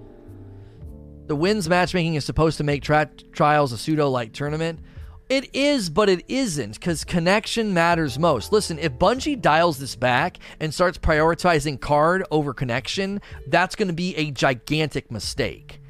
The 1.27 1.35
wins 1.35 1.68
matchmaking 1.68 2.15
is 2.15 2.26
supposed 2.26 2.57
to 2.57 2.64
make 2.64 2.84
tra- 2.84 3.10
trials 3.31 3.72
a 3.72 3.77
pseudo 3.77 4.10
like 4.10 4.31
tournament. 4.31 4.80
It 5.27 5.56
is, 5.56 5.89
but 5.89 6.07
it 6.07 6.23
isn't, 6.27 6.76
because 6.76 7.03
connection 7.03 7.73
matters 7.73 8.19
most. 8.19 8.52
Listen, 8.52 8.77
if 8.77 8.93
Bungie 8.93 9.41
dials 9.41 9.80
this 9.80 9.95
back 9.95 10.38
and 10.60 10.72
starts 10.72 10.99
prioritizing 10.99 11.81
card 11.81 12.23
over 12.30 12.53
connection, 12.53 13.19
that's 13.47 13.76
going 13.76 13.88
to 13.88 13.93
be 13.93 14.15
a 14.18 14.30
gigantic 14.30 15.10
mistake. 15.10 15.81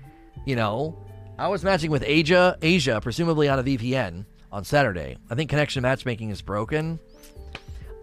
You 0.46 0.56
know, 0.56 1.06
I 1.38 1.50
was 1.50 1.66
matching 1.66 1.92
with 1.92 2.04
Asia, 2.06 2.58
Asia, 2.62 3.02
presumably 3.02 3.50
on 3.50 3.60
a 3.60 3.64
VPN 3.64 4.26
on 4.54 4.64
Saturday. 4.64 5.18
I 5.30 5.36
think 5.36 5.50
connection 5.50 5.82
matchmaking 5.82 6.30
is 6.30 6.42
broken. 6.42 6.98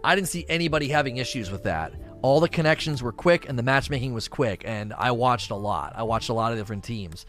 I 0.05 0.15
didn't 0.15 0.29
see 0.29 0.45
anybody 0.49 0.89
having 0.89 1.19
issues 1.19 1.51
with 1.51 1.63
that. 1.63 1.93
All 2.23 2.41
the 2.41 2.49
connections 2.49 3.03
were 3.03 3.13
quick 3.13 3.49
and 3.49 3.59
the 3.59 3.63
matchmaking 3.63 4.15
was 4.15 4.29
quick, 4.29 4.63
and 4.65 4.93
I 4.93 5.13
watched 5.13 5.51
a 5.51 5.57
lot. 5.57 5.93
I 5.97 6.03
watched 6.03 6.29
a 6.29 6.35
lot 6.35 6.53
of 6.53 6.59
different 6.59 6.85
teams. 6.85 7.25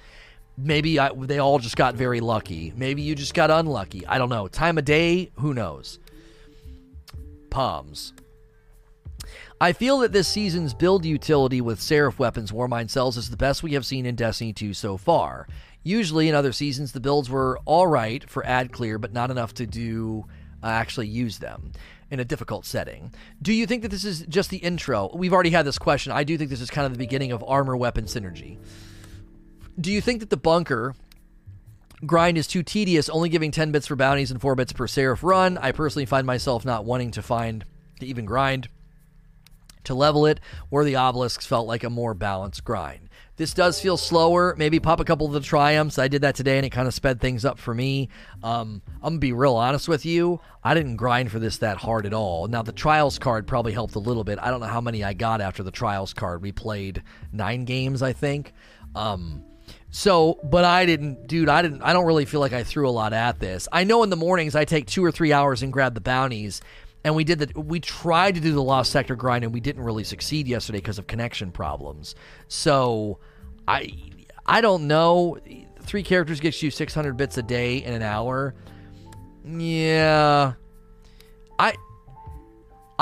Maybe 0.57 0.99
I, 0.99 1.11
they 1.13 1.39
all 1.39 1.59
just 1.59 1.75
got 1.75 1.95
very 1.95 2.19
lucky. 2.19 2.73
Maybe 2.75 3.01
you 3.01 3.15
just 3.15 3.33
got 3.33 3.51
unlucky. 3.51 4.05
I 4.05 4.17
don't 4.17 4.29
know. 4.29 4.47
Time 4.47 4.77
of 4.77 4.85
day, 4.85 5.31
who 5.35 5.53
knows? 5.53 5.99
Palms. 7.49 8.13
I 9.61 9.73
feel 9.73 9.99
that 9.99 10.11
this 10.11 10.27
season's 10.27 10.73
build 10.73 11.05
utility 11.05 11.61
with 11.61 11.81
Seraph 11.81 12.19
weapons 12.19 12.51
Warmind 12.51 12.89
cells 12.89 13.17
is 13.17 13.29
the 13.29 13.37
best 13.37 13.63
we 13.63 13.73
have 13.73 13.85
seen 13.85 14.05
in 14.05 14.15
Destiny 14.15 14.51
2 14.51 14.73
so 14.73 14.97
far. 14.97 15.47
Usually 15.83 16.27
in 16.27 16.35
other 16.35 16.51
seasons, 16.51 16.91
the 16.91 16.99
builds 16.99 17.29
were 17.29 17.59
alright 17.67 18.29
for 18.29 18.45
ad 18.45 18.71
clear, 18.71 18.97
but 18.97 19.13
not 19.13 19.31
enough 19.31 19.53
to 19.55 19.65
do 19.65 20.25
uh, 20.61 20.67
actually 20.67 21.07
use 21.07 21.39
them 21.39 21.71
in 22.13 22.19
a 22.19 22.25
difficult 22.25 22.63
setting. 22.63 23.11
Do 23.41 23.51
you 23.51 23.65
think 23.65 23.81
that 23.81 23.89
this 23.89 24.05
is 24.05 24.23
just 24.29 24.51
the 24.51 24.57
intro? 24.57 25.09
We've 25.15 25.33
already 25.33 25.49
had 25.49 25.65
this 25.65 25.79
question. 25.79 26.11
I 26.11 26.23
do 26.23 26.37
think 26.37 26.51
this 26.51 26.61
is 26.61 26.69
kind 26.69 26.85
of 26.85 26.91
the 26.91 26.99
beginning 26.99 27.31
of 27.31 27.43
armor 27.45 27.75
weapon 27.75 28.05
synergy. 28.05 28.59
Do 29.81 29.91
you 29.91 29.99
think 29.99 30.19
that 30.19 30.29
the 30.29 30.37
bunker 30.37 30.93
grind 32.05 32.37
is 32.37 32.45
too 32.45 32.61
tedious, 32.61 33.09
only 33.09 33.29
giving 33.29 33.49
10 33.49 33.71
bits 33.71 33.87
for 33.87 33.95
bounties 33.95 34.29
and 34.29 34.39
4 34.39 34.53
bits 34.53 34.71
per 34.71 34.85
Seraph 34.85 35.23
run? 35.23 35.57
I 35.57 35.71
personally 35.71 36.05
find 36.05 36.27
myself 36.27 36.63
not 36.63 36.85
wanting 36.85 37.09
to 37.11 37.23
find 37.23 37.65
to 37.99 38.05
even 38.05 38.25
grind 38.25 38.69
to 39.85 39.95
level 39.95 40.27
it, 40.27 40.39
where 40.69 40.85
the 40.85 40.95
obelisks 40.95 41.47
felt 41.47 41.67
like 41.67 41.83
a 41.83 41.89
more 41.89 42.13
balanced 42.13 42.63
grind. 42.63 43.02
This 43.35 43.53
does 43.53 43.79
feel 43.79 43.97
slower. 43.97 44.53
Maybe 44.57 44.79
pop 44.79 44.99
a 44.99 45.03
couple 45.03 45.25
of 45.25 45.33
the 45.33 45.39
triumphs. 45.39 45.97
I 45.97 46.07
did 46.07 46.21
that 46.21 46.35
today 46.35 46.57
and 46.57 46.65
it 46.65 46.69
kind 46.69 46.87
of 46.87 46.93
sped 46.93 47.19
things 47.19 47.45
up 47.45 47.57
for 47.57 47.73
me. 47.73 48.09
Um, 48.43 48.81
I'm 48.97 49.01
going 49.01 49.13
to 49.15 49.19
be 49.19 49.33
real 49.33 49.55
honest 49.55 49.87
with 49.87 50.05
you. 50.05 50.39
I 50.63 50.75
didn't 50.75 50.97
grind 50.97 51.31
for 51.31 51.39
this 51.39 51.57
that 51.57 51.77
hard 51.77 52.05
at 52.05 52.13
all. 52.13 52.47
Now, 52.47 52.61
the 52.61 52.71
trials 52.71 53.17
card 53.17 53.47
probably 53.47 53.73
helped 53.73 53.95
a 53.95 53.99
little 53.99 54.23
bit. 54.23 54.37
I 54.39 54.51
don't 54.51 54.59
know 54.59 54.67
how 54.67 54.81
many 54.81 55.03
I 55.03 55.13
got 55.13 55.41
after 55.41 55.63
the 55.63 55.71
trials 55.71 56.13
card. 56.13 56.43
We 56.43 56.51
played 56.51 57.01
nine 57.31 57.65
games, 57.65 58.03
I 58.03 58.13
think. 58.13 58.53
Um, 58.95 59.43
so, 59.89 60.39
but 60.43 60.65
I 60.65 60.85
didn't, 60.85 61.27
dude, 61.27 61.49
I 61.49 61.61
didn't, 61.61 61.81
I 61.81 61.93
don't 61.93 62.05
really 62.05 62.25
feel 62.25 62.39
like 62.39 62.53
I 62.53 62.63
threw 62.63 62.87
a 62.87 62.91
lot 62.91 63.13
at 63.13 63.39
this. 63.39 63.67
I 63.71 63.83
know 63.83 64.03
in 64.03 64.09
the 64.09 64.15
mornings 64.15 64.55
I 64.55 64.65
take 64.65 64.87
two 64.87 65.03
or 65.03 65.11
three 65.11 65.33
hours 65.33 65.63
and 65.63 65.71
grab 65.71 65.93
the 65.95 66.01
bounties 66.01 66.61
and 67.03 67.15
we 67.15 67.23
did 67.23 67.39
that. 67.39 67.57
we 67.57 67.79
tried 67.79 68.35
to 68.35 68.41
do 68.41 68.53
the 68.53 68.63
lost 68.63 68.91
sector 68.91 69.15
grind 69.15 69.43
and 69.43 69.53
we 69.53 69.59
didn't 69.59 69.83
really 69.83 70.03
succeed 70.03 70.47
yesterday 70.47 70.79
because 70.79 70.99
of 70.99 71.07
connection 71.07 71.51
problems. 71.51 72.15
So 72.47 73.19
I 73.67 73.93
I 74.45 74.61
don't 74.61 74.87
know. 74.87 75.37
Three 75.81 76.03
characters 76.03 76.39
gets 76.39 76.63
you 76.63 76.71
600 76.71 77.17
bits 77.17 77.37
a 77.37 77.43
day 77.43 77.77
in 77.77 77.93
an 77.93 78.01
hour. 78.01 78.55
Yeah. 79.45 80.53
I 81.59 81.73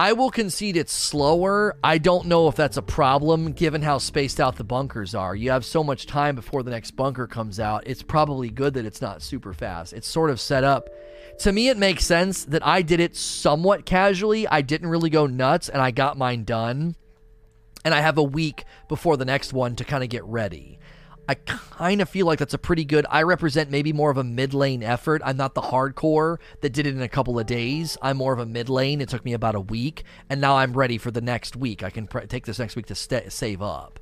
I 0.02 0.14
will 0.14 0.32
concede 0.32 0.78
it's 0.78 0.94
slower. 0.94 1.76
I 1.84 2.00
don't 2.00 2.26
know 2.26 2.48
if 2.48 2.56
that's 2.56 2.78
a 2.78 2.82
problem 2.82 3.52
given 3.52 3.84
how 3.84 4.00
spaced 4.00 4.40
out 4.40 4.56
the 4.56 4.64
bunkers 4.64 5.14
are. 5.14 5.36
You 5.36 5.52
have 5.52 5.64
so 5.64 5.84
much 5.84 6.08
time 6.08 6.34
before 6.34 6.64
the 6.64 6.72
next 6.72 6.96
bunker 6.96 7.28
comes 7.28 7.60
out. 7.60 7.84
It's 7.86 8.02
probably 8.02 8.50
good 8.50 8.74
that 8.74 8.86
it's 8.88 9.00
not 9.00 9.22
super 9.22 9.54
fast. 9.54 9.94
It's 9.94 10.08
sort 10.08 10.32
of 10.32 10.42
set 10.42 10.64
up. 10.64 10.90
To 11.42 11.52
me, 11.52 11.70
it 11.70 11.78
makes 11.78 12.04
sense 12.04 12.46
that 12.46 12.66
I 12.66 12.82
did 12.82 13.00
it 13.00 13.16
somewhat 13.16 13.86
casually. 13.86 14.48
I 14.48 14.62
didn't 14.62 14.90
really 14.90 15.12
go 15.12 15.28
nuts 15.28 15.70
and 15.70 15.80
I 15.80 15.92
got 15.92 16.18
mine 16.18 16.46
done. 16.46 16.96
And 17.86 17.94
I 17.94 18.02
have 18.02 18.18
a 18.18 18.24
week 18.24 18.66
before 18.88 19.18
the 19.18 19.26
next 19.26 19.54
one 19.54 19.76
to 19.76 19.86
kind 19.86 20.04
of 20.04 20.10
get 20.10 20.24
ready. 20.24 20.80
I 21.28 21.36
kind 21.36 22.02
of 22.02 22.10
feel 22.10 22.26
like 22.26 22.40
that's 22.40 22.54
a 22.54 22.58
pretty 22.58 22.84
good. 22.84 23.06
I 23.10 23.24
represent 23.24 23.70
maybe 23.70 23.94
more 23.94 24.12
of 24.12 24.18
a 24.18 24.24
mid 24.24 24.54
lane 24.54 24.84
effort. 24.84 25.22
I'm 25.24 25.38
not 25.38 25.54
the 25.54 25.62
hardcore 25.62 26.38
that 26.62 26.74
did 26.74 26.88
it 26.88 26.96
in 26.96 27.02
a 27.02 27.08
couple 27.08 27.40
of 27.40 27.46
days. 27.46 27.98
I'm 28.02 28.18
more 28.18 28.34
of 28.34 28.40
a 28.40 28.46
mid 28.46 28.70
lane. 28.70 29.02
It 29.02 29.10
took 29.10 29.24
me 29.24 29.34
about 29.34 29.56
a 29.56 29.62
week, 29.62 30.04
and 30.30 30.42
now 30.42 30.58
I'm 30.58 30.74
ready 30.74 30.98
for 30.98 31.12
the 31.12 31.22
next 31.22 31.56
week. 31.56 31.84
I 31.84 31.90
can 31.90 32.08
take 32.08 32.46
this 32.46 32.60
next 32.60 32.76
week 32.76 32.88
to 32.88 32.96
st- 32.96 33.32
save 33.32 33.62
up. 33.62 34.00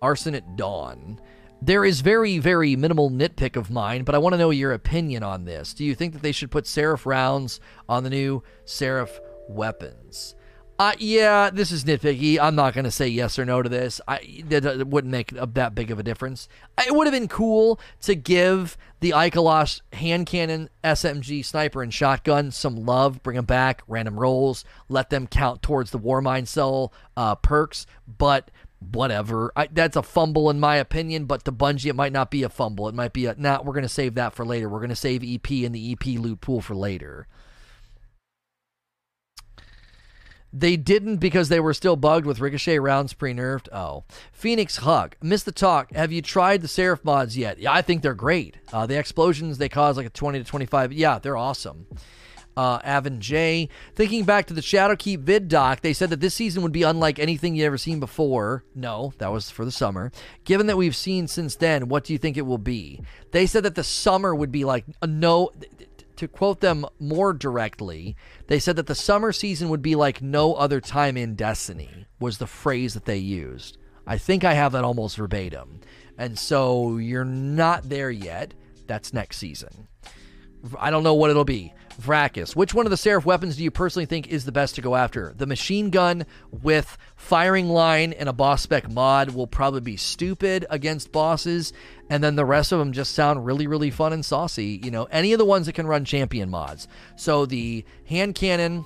Arson 0.00 0.34
at 0.34 0.56
Dawn. 0.56 1.20
There 1.60 1.84
is 1.84 2.02
very, 2.02 2.38
very 2.38 2.76
minimal 2.76 3.10
nitpick 3.10 3.56
of 3.56 3.70
mine, 3.70 4.04
but 4.04 4.14
I 4.14 4.18
want 4.18 4.32
to 4.34 4.38
know 4.38 4.50
your 4.50 4.72
opinion 4.72 5.24
on 5.24 5.44
this. 5.44 5.74
Do 5.74 5.84
you 5.84 5.94
think 5.94 6.12
that 6.12 6.22
they 6.22 6.32
should 6.32 6.52
put 6.52 6.68
Seraph 6.68 7.04
rounds 7.04 7.58
on 7.88 8.04
the 8.04 8.10
new 8.10 8.44
Seraph 8.64 9.20
weapons? 9.48 10.36
Uh, 10.80 10.92
yeah, 10.98 11.50
this 11.50 11.72
is 11.72 11.82
nitpicky. 11.82 12.38
I'm 12.38 12.54
not 12.54 12.72
going 12.72 12.84
to 12.84 12.90
say 12.92 13.08
yes 13.08 13.36
or 13.36 13.44
no 13.44 13.62
to 13.62 13.68
this. 13.68 14.00
I 14.06 14.44
that 14.46 14.86
wouldn't 14.86 15.10
make 15.10 15.32
a, 15.32 15.44
that 15.54 15.74
big 15.74 15.90
of 15.90 15.98
a 15.98 16.04
difference. 16.04 16.48
It 16.78 16.94
would 16.94 17.08
have 17.08 17.12
been 17.12 17.26
cool 17.26 17.80
to 18.02 18.14
give 18.14 18.76
the 19.00 19.10
Ikelos 19.10 19.80
hand 19.92 20.26
cannon, 20.26 20.70
SMG, 20.84 21.44
sniper, 21.44 21.82
and 21.82 21.92
shotgun 21.92 22.52
some 22.52 22.86
love. 22.86 23.24
Bring 23.24 23.34
them 23.34 23.44
back, 23.44 23.82
random 23.88 24.20
rolls, 24.20 24.64
let 24.88 25.10
them 25.10 25.26
count 25.26 25.62
towards 25.62 25.90
the 25.90 25.98
war 25.98 26.22
Warmind 26.22 26.46
cell 26.46 26.92
uh, 27.16 27.34
perks. 27.34 27.84
But 28.06 28.52
whatever. 28.92 29.52
I, 29.56 29.66
that's 29.66 29.96
a 29.96 30.02
fumble 30.04 30.48
in 30.48 30.60
my 30.60 30.76
opinion, 30.76 31.24
but 31.24 31.44
to 31.44 31.50
Bungie, 31.50 31.90
it 31.90 31.96
might 31.96 32.12
not 32.12 32.30
be 32.30 32.44
a 32.44 32.48
fumble. 32.48 32.88
It 32.88 32.94
might 32.94 33.12
be 33.12 33.26
a, 33.26 33.34
nah, 33.36 33.60
we're 33.62 33.72
going 33.72 33.82
to 33.82 33.88
save 33.88 34.14
that 34.14 34.32
for 34.32 34.44
later. 34.44 34.68
We're 34.68 34.78
going 34.78 34.90
to 34.90 34.96
save 34.96 35.24
EP 35.24 35.50
and 35.64 35.74
the 35.74 35.92
EP 35.92 36.06
loot 36.20 36.40
pool 36.40 36.60
for 36.60 36.76
later. 36.76 37.26
They 40.52 40.76
didn't 40.76 41.18
because 41.18 41.48
they 41.48 41.60
were 41.60 41.74
still 41.74 41.96
bugged 41.96 42.24
with 42.24 42.40
Ricochet 42.40 42.78
rounds 42.78 43.12
pre 43.12 43.34
nerfed. 43.34 43.68
Oh. 43.72 44.04
Phoenix 44.32 44.78
Hug. 44.78 45.14
Missed 45.22 45.44
the 45.44 45.52
talk. 45.52 45.92
Have 45.92 46.12
you 46.12 46.22
tried 46.22 46.62
the 46.62 46.68
Seraph 46.68 47.04
mods 47.04 47.36
yet? 47.36 47.58
Yeah, 47.58 47.72
I 47.72 47.82
think 47.82 48.02
they're 48.02 48.14
great. 48.14 48.56
Uh, 48.72 48.86
the 48.86 48.98
explosions 48.98 49.58
they 49.58 49.68
cause 49.68 49.96
like 49.96 50.06
a 50.06 50.10
20 50.10 50.38
to 50.38 50.44
25. 50.44 50.92
Yeah, 50.92 51.18
they're 51.18 51.36
awesome. 51.36 51.86
Uh, 52.56 52.80
Avon 52.84 53.20
J. 53.20 53.68
Thinking 53.94 54.24
back 54.24 54.46
to 54.46 54.54
the 54.54 54.60
Shadowkeep 54.60 55.20
vid 55.20 55.46
doc, 55.46 55.80
they 55.80 55.92
said 55.92 56.10
that 56.10 56.18
this 56.18 56.34
season 56.34 56.64
would 56.64 56.72
be 56.72 56.82
unlike 56.82 57.20
anything 57.20 57.54
you've 57.54 57.66
ever 57.66 57.78
seen 57.78 58.00
before. 58.00 58.64
No, 58.74 59.12
that 59.18 59.30
was 59.30 59.48
for 59.48 59.64
the 59.64 59.70
summer. 59.70 60.10
Given 60.42 60.66
that 60.66 60.76
we've 60.76 60.96
seen 60.96 61.28
since 61.28 61.54
then, 61.54 61.88
what 61.88 62.02
do 62.02 62.12
you 62.12 62.18
think 62.18 62.36
it 62.36 62.46
will 62.46 62.58
be? 62.58 63.00
They 63.30 63.46
said 63.46 63.62
that 63.62 63.76
the 63.76 63.84
summer 63.84 64.34
would 64.34 64.50
be 64.50 64.64
like 64.64 64.86
a 65.00 65.06
no 65.06 65.52
to 66.18 66.28
quote 66.28 66.60
them 66.60 66.84
more 67.00 67.32
directly, 67.32 68.16
they 68.46 68.58
said 68.58 68.76
that 68.76 68.86
the 68.86 68.94
summer 68.94 69.32
season 69.32 69.68
would 69.68 69.82
be 69.82 69.94
like 69.94 70.20
no 70.20 70.54
other 70.54 70.80
time 70.80 71.16
in 71.16 71.34
Destiny, 71.34 72.06
was 72.20 72.38
the 72.38 72.46
phrase 72.46 72.94
that 72.94 73.06
they 73.06 73.16
used. 73.16 73.78
I 74.06 74.18
think 74.18 74.44
I 74.44 74.54
have 74.54 74.72
that 74.72 74.84
almost 74.84 75.16
verbatim. 75.16 75.80
And 76.16 76.38
so 76.38 76.96
you're 76.96 77.24
not 77.24 77.88
there 77.88 78.10
yet. 78.10 78.54
That's 78.86 79.12
next 79.12 79.38
season. 79.38 79.88
I 80.78 80.90
don't 80.90 81.02
know 81.04 81.14
what 81.14 81.30
it'll 81.30 81.44
be. 81.44 81.72
Vracus, 82.00 82.54
which 82.54 82.74
one 82.74 82.86
of 82.86 82.90
the 82.90 82.96
Seraph 82.96 83.26
weapons 83.26 83.56
do 83.56 83.64
you 83.64 83.72
personally 83.72 84.06
think 84.06 84.28
is 84.28 84.44
the 84.44 84.52
best 84.52 84.76
to 84.76 84.80
go 84.80 84.94
after? 84.94 85.34
The 85.36 85.46
machine 85.46 85.90
gun 85.90 86.26
with 86.50 86.96
firing 87.16 87.68
line 87.68 88.12
and 88.12 88.28
a 88.28 88.32
boss 88.32 88.62
spec 88.62 88.88
mod 88.88 89.30
will 89.30 89.48
probably 89.48 89.80
be 89.80 89.96
stupid 89.96 90.64
against 90.70 91.10
bosses, 91.10 91.72
and 92.08 92.22
then 92.22 92.36
the 92.36 92.44
rest 92.44 92.70
of 92.70 92.78
them 92.78 92.92
just 92.92 93.14
sound 93.14 93.44
really, 93.44 93.66
really 93.66 93.90
fun 93.90 94.12
and 94.12 94.24
saucy. 94.24 94.80
You 94.82 94.92
know, 94.92 95.04
any 95.10 95.32
of 95.32 95.38
the 95.38 95.44
ones 95.44 95.66
that 95.66 95.72
can 95.72 95.88
run 95.88 96.04
champion 96.04 96.50
mods. 96.50 96.86
So 97.16 97.46
the 97.46 97.84
hand 98.06 98.36
cannon, 98.36 98.84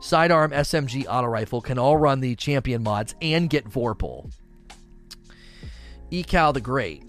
sidearm, 0.00 0.52
SMG, 0.52 1.06
auto 1.08 1.26
rifle 1.26 1.60
can 1.60 1.78
all 1.78 1.96
run 1.96 2.20
the 2.20 2.36
champion 2.36 2.84
mods 2.84 3.16
and 3.20 3.50
get 3.50 3.68
Vorpal. 3.68 4.32
Ecal 6.12 6.52
the 6.52 6.60
Great. 6.60 7.02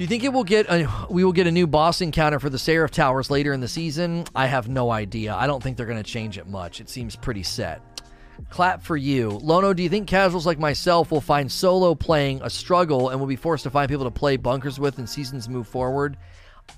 Do 0.00 0.04
you 0.04 0.08
think 0.08 0.24
it 0.24 0.32
will 0.32 0.44
get 0.44 0.66
a, 0.70 0.88
we 1.10 1.24
will 1.24 1.32
get 1.34 1.46
a 1.46 1.52
new 1.52 1.66
boss 1.66 2.00
encounter 2.00 2.40
for 2.40 2.48
the 2.48 2.58
Seraph 2.58 2.90
Towers 2.90 3.30
later 3.30 3.52
in 3.52 3.60
the 3.60 3.68
season? 3.68 4.24
I 4.34 4.46
have 4.46 4.66
no 4.66 4.90
idea. 4.90 5.34
I 5.34 5.46
don't 5.46 5.62
think 5.62 5.76
they're 5.76 5.84
going 5.84 6.02
to 6.02 6.10
change 6.10 6.38
it 6.38 6.46
much. 6.46 6.80
It 6.80 6.88
seems 6.88 7.16
pretty 7.16 7.42
set. 7.42 7.82
Clap 8.48 8.80
for 8.80 8.96
you. 8.96 9.28
Lono, 9.28 9.74
do 9.74 9.82
you 9.82 9.90
think 9.90 10.08
casuals 10.08 10.46
like 10.46 10.58
myself 10.58 11.10
will 11.10 11.20
find 11.20 11.52
solo 11.52 11.94
playing 11.94 12.40
a 12.42 12.48
struggle 12.48 13.10
and 13.10 13.20
will 13.20 13.26
be 13.26 13.36
forced 13.36 13.64
to 13.64 13.70
find 13.70 13.90
people 13.90 14.06
to 14.06 14.10
play 14.10 14.38
bunkers 14.38 14.80
with 14.80 14.98
in 14.98 15.06
seasons 15.06 15.50
move 15.50 15.68
forward? 15.68 16.16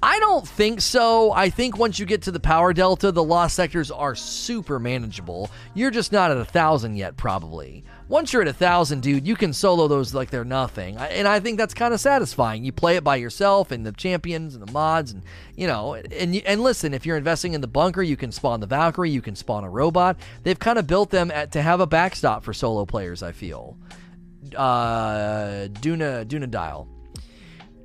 I 0.03 0.19
don't 0.19 0.49
think 0.49 0.81
so. 0.81 1.31
I 1.31 1.49
think 1.49 1.79
once 1.79 2.01
you 2.01 2.07
get 2.07 2.23
to 2.23 2.33
the 2.33 2.41
power 2.41 2.73
delta, 2.73 3.13
the 3.13 3.23
lost 3.23 3.55
sectors 3.55 3.93
are 3.93 4.17
super 4.17 4.81
manageable. 4.81 5.49
You're 5.75 5.93
just 5.93 6.11
not 6.11 6.33
at 6.33 6.39
a 6.39 6.45
thousand 6.45 6.97
yet, 6.97 7.17
probably. 7.17 7.85
Once 8.13 8.31
you're 8.31 8.43
at 8.43 8.49
a 8.49 8.53
thousand, 8.53 9.01
dude, 9.01 9.27
you 9.27 9.35
can 9.35 9.55
solo 9.55 9.89
those 9.89 10.13
like 10.13 10.29
they're 10.29 10.45
nothing, 10.45 10.99
and 10.99 11.27
I 11.27 11.41
think 11.41 11.57
that's 11.57 11.73
kind 11.73 11.95
of 11.95 12.01
satisfying. 12.01 12.63
You 12.63 12.71
play 12.71 12.97
it 12.97 13.03
by 13.03 13.17
yourself, 13.17 13.71
and 13.71 13.87
the 13.87 13.93
champions 13.93 14.55
and 14.55 14.63
the 14.63 14.71
mods, 14.71 15.13
and 15.13 15.23
you 15.57 15.67
know, 15.67 15.95
and 15.95 16.37
and 16.37 16.61
listen, 16.61 16.93
if 16.93 17.07
you're 17.07 17.17
investing 17.17 17.55
in 17.55 17.63
the 17.63 17.67
bunker, 17.67 18.03
you 18.03 18.19
can 18.19 18.31
spawn 18.31 18.61
the 18.61 18.67
Valkyrie, 18.67 19.09
you 19.09 19.23
can 19.23 19.35
spawn 19.35 19.65
a 19.65 19.71
robot. 19.71 20.19
They've 20.43 20.59
kind 20.59 20.79
of 20.79 20.87
built 20.87 21.09
them 21.09 21.31
at, 21.31 21.53
to 21.53 21.63
have 21.63 21.81
a 21.81 21.87
backstop 21.87 22.45
for 22.45 22.53
solo 22.53 22.85
players. 22.85 23.23
I 23.23 23.33
feel. 23.33 23.79
Uh, 24.55 25.69
Duna 25.81 26.27
Duna 26.27 26.51
Dial. 26.51 26.87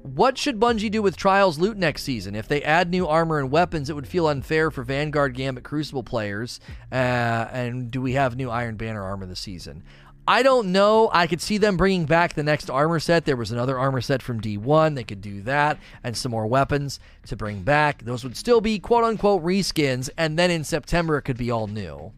What 0.02 0.38
should 0.38 0.60
Bungie 0.60 0.92
do 0.92 1.02
with 1.02 1.18
Trials 1.18 1.60
loot 1.60 1.76
next 1.76 2.04
season? 2.04 2.34
If 2.34 2.48
they 2.48 2.62
add 2.64 2.90
new 2.90 3.08
armor 3.08 3.40
and 3.40 3.52
weapons, 3.52 3.90
it 3.90 3.94
would 3.94 4.08
feel 4.08 4.28
unfair 4.28 4.72
for 4.72 4.84
Vanguard, 4.84 5.34
Gambit, 5.34 5.66
Crucible 5.66 6.04
players. 6.04 6.62
Uh, 6.92 6.96
and 6.96 7.92
do 7.92 8.02
we 8.02 8.14
have 8.14 8.38
new 8.38 8.50
Iron 8.50 8.78
Banner 8.78 9.04
armor 9.04 9.26
this 9.26 9.42
season? 9.42 9.84
I 10.28 10.44
don't 10.44 10.74
know. 10.74 11.10
I 11.14 11.26
could 11.26 11.42
see 11.42 11.58
them 11.58 11.78
bringing 11.78 12.06
back 12.06 12.34
the 12.34 12.44
next 12.44 12.70
armor 12.70 13.00
set. 13.00 13.24
There 13.24 13.38
was 13.38 13.52
another 13.52 13.80
armor 13.80 14.02
set 14.02 14.22
from 14.22 14.42
D1. 14.42 14.96
They 14.96 15.06
could 15.06 15.22
do 15.22 15.42
that 15.44 15.80
and 16.04 16.18
some 16.18 16.32
more 16.32 16.46
weapons 16.46 17.00
to 17.28 17.38
bring 17.38 17.62
back. 17.62 18.04
Those 18.04 18.26
would 18.26 18.36
still 18.36 18.60
be 18.60 18.78
quote 18.78 19.06
unquote 19.06 19.44
reskins. 19.44 20.10
And 20.18 20.38
then 20.38 20.52
in 20.52 20.66
September, 20.66 21.18
it 21.18 21.22
could 21.22 21.38
be 21.38 21.50
all 21.50 21.68
new. 21.68 22.12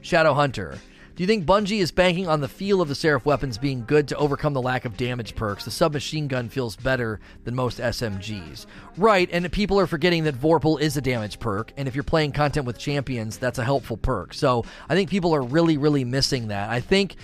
Shadow 0.00 0.34
Hunter. 0.34 0.78
Do 1.18 1.24
you 1.24 1.26
think 1.26 1.46
Bungie 1.46 1.80
is 1.80 1.90
banking 1.90 2.28
on 2.28 2.40
the 2.40 2.46
feel 2.46 2.80
of 2.80 2.86
the 2.86 2.94
Seraph 2.94 3.26
weapons 3.26 3.58
being 3.58 3.84
good 3.84 4.06
to 4.06 4.16
overcome 4.18 4.52
the 4.52 4.62
lack 4.62 4.84
of 4.84 4.96
damage 4.96 5.34
perks? 5.34 5.64
The 5.64 5.70
submachine 5.72 6.28
gun 6.28 6.48
feels 6.48 6.76
better 6.76 7.18
than 7.42 7.56
most 7.56 7.78
SMGs. 7.78 8.66
Right, 8.96 9.28
and 9.32 9.50
people 9.50 9.80
are 9.80 9.88
forgetting 9.88 10.22
that 10.22 10.36
Vorpal 10.36 10.80
is 10.80 10.96
a 10.96 11.00
damage 11.00 11.40
perk, 11.40 11.72
and 11.76 11.88
if 11.88 11.96
you're 11.96 12.04
playing 12.04 12.30
content 12.30 12.66
with 12.66 12.78
champions, 12.78 13.36
that's 13.36 13.58
a 13.58 13.64
helpful 13.64 13.96
perk. 13.96 14.32
So 14.32 14.64
I 14.88 14.94
think 14.94 15.10
people 15.10 15.34
are 15.34 15.42
really, 15.42 15.76
really 15.76 16.04
missing 16.04 16.46
that. 16.48 16.70
I 16.70 16.78
think 16.78 17.16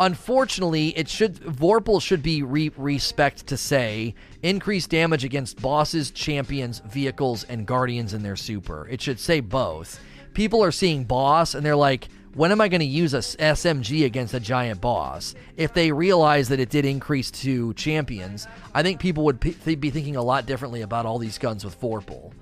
unfortunately, 0.00 0.88
it 0.98 1.08
should 1.08 1.36
Vorpal 1.36 2.02
should 2.02 2.24
be 2.24 2.42
re- 2.42 2.72
respect 2.76 3.46
to 3.46 3.56
say 3.56 4.16
increased 4.42 4.90
damage 4.90 5.22
against 5.22 5.62
bosses, 5.62 6.10
champions, 6.10 6.80
vehicles, 6.80 7.44
and 7.44 7.64
guardians 7.64 8.12
in 8.12 8.24
their 8.24 8.34
super. 8.34 8.88
It 8.88 9.00
should 9.00 9.20
say 9.20 9.38
both. 9.38 10.00
People 10.34 10.64
are 10.64 10.72
seeing 10.72 11.04
boss 11.04 11.54
and 11.54 11.64
they're 11.64 11.76
like, 11.76 12.08
when 12.36 12.52
am 12.52 12.60
I 12.60 12.68
going 12.68 12.80
to 12.80 12.86
use 12.86 13.14
a 13.14 13.18
SMG 13.18 14.04
against 14.04 14.34
a 14.34 14.40
giant 14.40 14.82
boss? 14.82 15.34
If 15.56 15.72
they 15.72 15.90
realize 15.90 16.50
that 16.50 16.60
it 16.60 16.68
did 16.68 16.84
increase 16.84 17.30
to 17.30 17.72
champions, 17.74 18.46
I 18.74 18.82
think 18.82 19.00
people 19.00 19.24
would 19.24 19.40
p- 19.40 19.74
be 19.74 19.88
thinking 19.88 20.16
a 20.16 20.22
lot 20.22 20.44
differently 20.44 20.82
about 20.82 21.06
all 21.06 21.18
these 21.18 21.38
guns 21.38 21.64
with 21.64 21.80
Vorpal. 21.80 22.32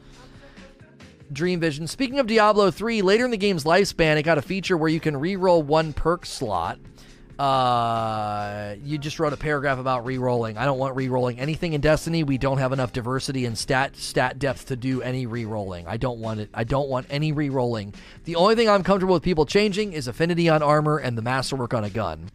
Dream 1.32 1.60
Vision. 1.60 1.86
Speaking 1.86 2.18
of 2.18 2.26
Diablo 2.26 2.72
3, 2.72 3.02
later 3.02 3.24
in 3.24 3.30
the 3.30 3.36
game's 3.36 3.62
lifespan, 3.62 4.16
it 4.16 4.24
got 4.24 4.36
a 4.36 4.42
feature 4.42 4.76
where 4.76 4.90
you 4.90 5.00
can 5.00 5.16
re-roll 5.16 5.62
one 5.62 5.92
perk 5.92 6.26
slot 6.26 6.78
uh, 7.38 8.74
you 8.82 8.98
just 8.98 9.18
wrote 9.18 9.32
a 9.32 9.36
paragraph 9.36 9.78
about 9.78 10.04
re-rolling. 10.04 10.56
I 10.56 10.64
don't 10.64 10.78
want 10.78 10.96
re-rolling 10.96 11.40
anything 11.40 11.72
in 11.72 11.80
Destiny. 11.80 12.22
We 12.22 12.38
don't 12.38 12.58
have 12.58 12.72
enough 12.72 12.92
diversity 12.92 13.44
and 13.44 13.56
stat 13.58 13.96
stat 13.96 14.38
depth 14.38 14.66
to 14.66 14.76
do 14.76 15.02
any 15.02 15.26
re-rolling. 15.26 15.86
I 15.86 15.96
don't 15.96 16.20
want 16.20 16.40
it. 16.40 16.50
I 16.54 16.64
don't 16.64 16.88
want 16.88 17.06
any 17.10 17.32
re-rolling. 17.32 17.94
The 18.24 18.36
only 18.36 18.54
thing 18.54 18.68
I'm 18.68 18.82
comfortable 18.82 19.14
with 19.14 19.22
people 19.22 19.46
changing 19.46 19.92
is 19.92 20.06
affinity 20.06 20.48
on 20.48 20.62
armor 20.62 20.98
and 20.98 21.18
the 21.18 21.22
masterwork 21.22 21.74
on 21.74 21.84
a 21.84 21.90
gun. 21.90 22.30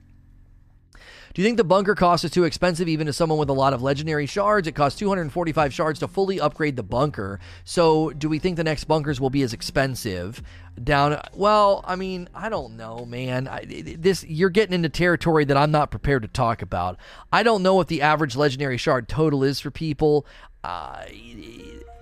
Do 1.34 1.42
you 1.42 1.48
think 1.48 1.58
the 1.58 1.64
bunker 1.64 1.96
cost 1.96 2.24
is 2.24 2.32
too 2.32 2.44
expensive 2.44 2.88
even 2.88 3.08
to 3.08 3.14
someone 3.14 3.38
with 3.38 3.50
a 3.50 3.54
lot 3.54 3.74
of 3.74 3.82
legendary 3.82 4.26
shards? 4.26 4.68
It 4.68 4.74
costs 4.74 4.98
245 5.00 5.74
shards 5.74 6.00
to 6.00 6.08
fully 6.08 6.40
upgrade 6.40 6.76
the 6.76 6.84
bunker. 6.84 7.40
So, 7.64 8.10
do 8.12 8.30
we 8.30 8.40
think 8.40 8.58
the 8.58 8.64
next 8.64 8.86
bunkers 8.86 9.22
will 9.22 9.30
be 9.30 9.42
as 9.44 9.54
expensive? 9.54 10.42
Down 10.82 11.20
well, 11.34 11.84
I 11.86 11.96
mean, 11.98 12.30
I 12.34 12.48
don't 12.48 12.78
know, 12.78 13.06
man. 13.06 13.48
I, 13.48 13.66
this 13.66 14.24
you're 14.24 14.50
getting 14.50 14.74
into 14.74 14.88
territory 14.88 15.44
that 15.46 15.58
I'm 15.58 15.72
not 15.72 15.92
prepared 15.92 16.22
to 16.22 16.30
talk 16.30 16.62
about. 16.62 16.98
I 17.34 17.44
don't 17.44 17.64
know 17.64 17.76
what 17.76 17.88
the 17.88 18.02
average 18.02 18.36
legendary 18.36 18.78
shard 18.78 19.10
total 19.10 19.44
is 19.44 19.60
for 19.60 19.72
people. 19.72 20.26
Uh, 20.64 21.04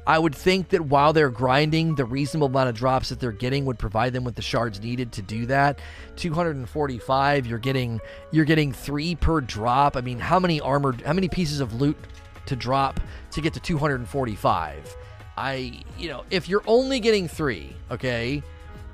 I 0.08 0.18
would 0.18 0.34
think 0.34 0.70
that 0.70 0.82
while 0.82 1.12
they're 1.12 1.30
grinding, 1.30 1.96
the 1.96 2.06
reasonable 2.06 2.48
amount 2.48 2.70
of 2.70 2.76
drops 2.76 3.10
that 3.10 3.20
they're 3.20 3.34
getting 3.34 3.66
would 3.66 3.78
provide 3.78 4.14
them 4.14 4.24
with 4.24 4.36
the 4.36 4.42
shards 4.42 4.80
needed 4.80 5.12
to 5.12 5.22
do 5.22 5.46
that. 5.48 5.80
245, 6.16 7.46
you're 7.46 7.60
getting 7.60 8.00
you're 8.32 8.46
getting 8.46 8.72
3 8.72 9.16
per 9.16 9.42
drop. 9.42 9.98
I 9.98 10.02
mean, 10.02 10.18
how 10.18 10.40
many 10.40 10.62
armored 10.62 11.02
how 11.02 11.12
many 11.12 11.28
pieces 11.28 11.60
of 11.60 11.74
loot 11.74 11.98
to 12.46 12.56
drop 12.56 13.02
to 13.32 13.42
get 13.42 13.54
to 13.56 13.60
245? 13.60 14.96
I, 15.36 15.82
you 16.00 16.08
know, 16.08 16.24
if 16.32 16.48
you're 16.48 16.64
only 16.66 17.02
getting 17.02 17.28
3, 17.28 17.76
okay? 17.92 18.42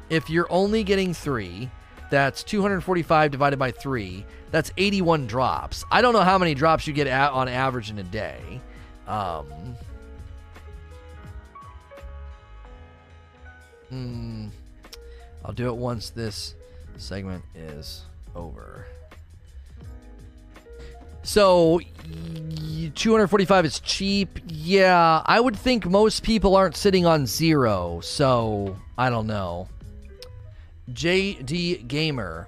If 0.10 0.31
you're 0.31 0.52
only 0.52 0.84
getting 0.84 1.14
3, 1.14 1.69
that's 2.10 2.44
245 2.44 3.30
divided 3.30 3.60
by 3.60 3.69
3. 3.69 4.26
That's 4.49 4.72
81 4.77 5.27
drops. 5.27 5.85
I 5.91 6.02
don't 6.02 6.14
know 6.14 6.22
how 6.22 6.40
many 6.40 6.56
drops 6.56 6.88
you 6.88 6.94
get 6.94 7.07
on 7.07 7.48
average 7.48 7.91
in 7.91 7.99
a 7.99 8.03
day. 8.03 8.61
Um, 9.07 9.48
Hmm. 13.93 14.47
I'll 15.45 15.53
do 15.53 15.67
it 15.67 15.75
once 15.75 16.09
this 16.09 16.55
segment 16.97 17.43
is 17.53 18.01
over. 18.35 18.87
So, 21.21 21.79
245 22.95 23.65
is 23.65 23.79
cheap. 23.81 24.39
Yeah, 24.47 25.21
I 25.23 25.39
would 25.39 25.55
think 25.55 25.85
most 25.85 26.23
people 26.23 26.55
aren't 26.55 26.75
sitting 26.75 27.05
on 27.05 27.27
zero. 27.27 27.99
So, 28.01 28.77
I 28.97 29.11
don't 29.11 29.27
know. 29.27 29.67
JD 30.91 31.87
Gamer. 31.87 32.47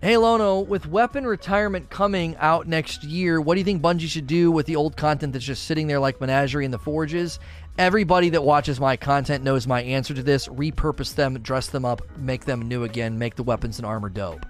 Hey 0.00 0.16
Lono, 0.16 0.60
with 0.60 0.86
weapon 0.86 1.26
retirement 1.26 1.90
coming 1.90 2.36
out 2.36 2.66
next 2.66 3.02
year, 3.04 3.40
what 3.40 3.54
do 3.54 3.60
you 3.60 3.64
think 3.64 3.82
Bungie 3.82 4.08
should 4.08 4.26
do 4.26 4.50
with 4.50 4.66
the 4.66 4.76
old 4.76 4.96
content 4.96 5.32
that's 5.32 5.44
just 5.44 5.64
sitting 5.64 5.86
there 5.86 5.98
like 5.98 6.20
Menagerie 6.20 6.64
in 6.64 6.70
the 6.70 6.78
Forges? 6.78 7.40
Everybody 7.78 8.30
that 8.30 8.42
watches 8.42 8.80
my 8.80 8.96
content 8.96 9.44
knows 9.44 9.66
my 9.66 9.82
answer 9.82 10.14
to 10.14 10.22
this. 10.22 10.48
Repurpose 10.48 11.14
them, 11.14 11.34
dress 11.40 11.66
them 11.68 11.84
up, 11.84 12.00
make 12.16 12.46
them 12.46 12.66
new 12.66 12.84
again, 12.84 13.18
make 13.18 13.36
the 13.36 13.42
weapons 13.42 13.78
and 13.78 13.84
armor 13.84 14.08
dope. 14.08 14.46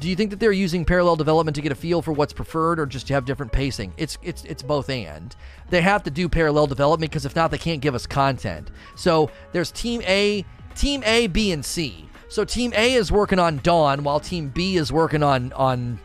Do 0.00 0.08
you 0.08 0.16
think 0.16 0.30
that 0.30 0.40
they're 0.40 0.52
using 0.52 0.86
parallel 0.86 1.16
development 1.16 1.54
to 1.56 1.60
get 1.60 1.70
a 1.70 1.74
feel 1.74 2.00
for 2.00 2.12
what's 2.12 2.32
preferred 2.32 2.80
or 2.80 2.86
just 2.86 3.08
to 3.08 3.14
have 3.14 3.26
different 3.26 3.52
pacing? 3.52 3.92
It's 3.98 4.16
it's 4.22 4.42
it's 4.44 4.62
both 4.62 4.88
and. 4.88 5.36
They 5.68 5.82
have 5.82 6.02
to 6.04 6.10
do 6.10 6.30
parallel 6.30 6.66
development 6.66 7.12
because 7.12 7.26
if 7.26 7.36
not 7.36 7.50
they 7.50 7.58
can't 7.58 7.82
give 7.82 7.94
us 7.94 8.06
content. 8.06 8.70
So 8.96 9.30
there's 9.52 9.70
team 9.70 10.00
A, 10.06 10.44
team 10.74 11.02
A, 11.04 11.26
B 11.26 11.52
and 11.52 11.62
C. 11.62 12.08
So 12.28 12.42
team 12.42 12.72
A 12.74 12.94
is 12.94 13.12
working 13.12 13.38
on 13.38 13.58
Dawn 13.58 14.02
while 14.02 14.18
team 14.18 14.48
B 14.48 14.76
is 14.76 14.90
working 14.90 15.22
on 15.22 15.52
on 15.52 16.00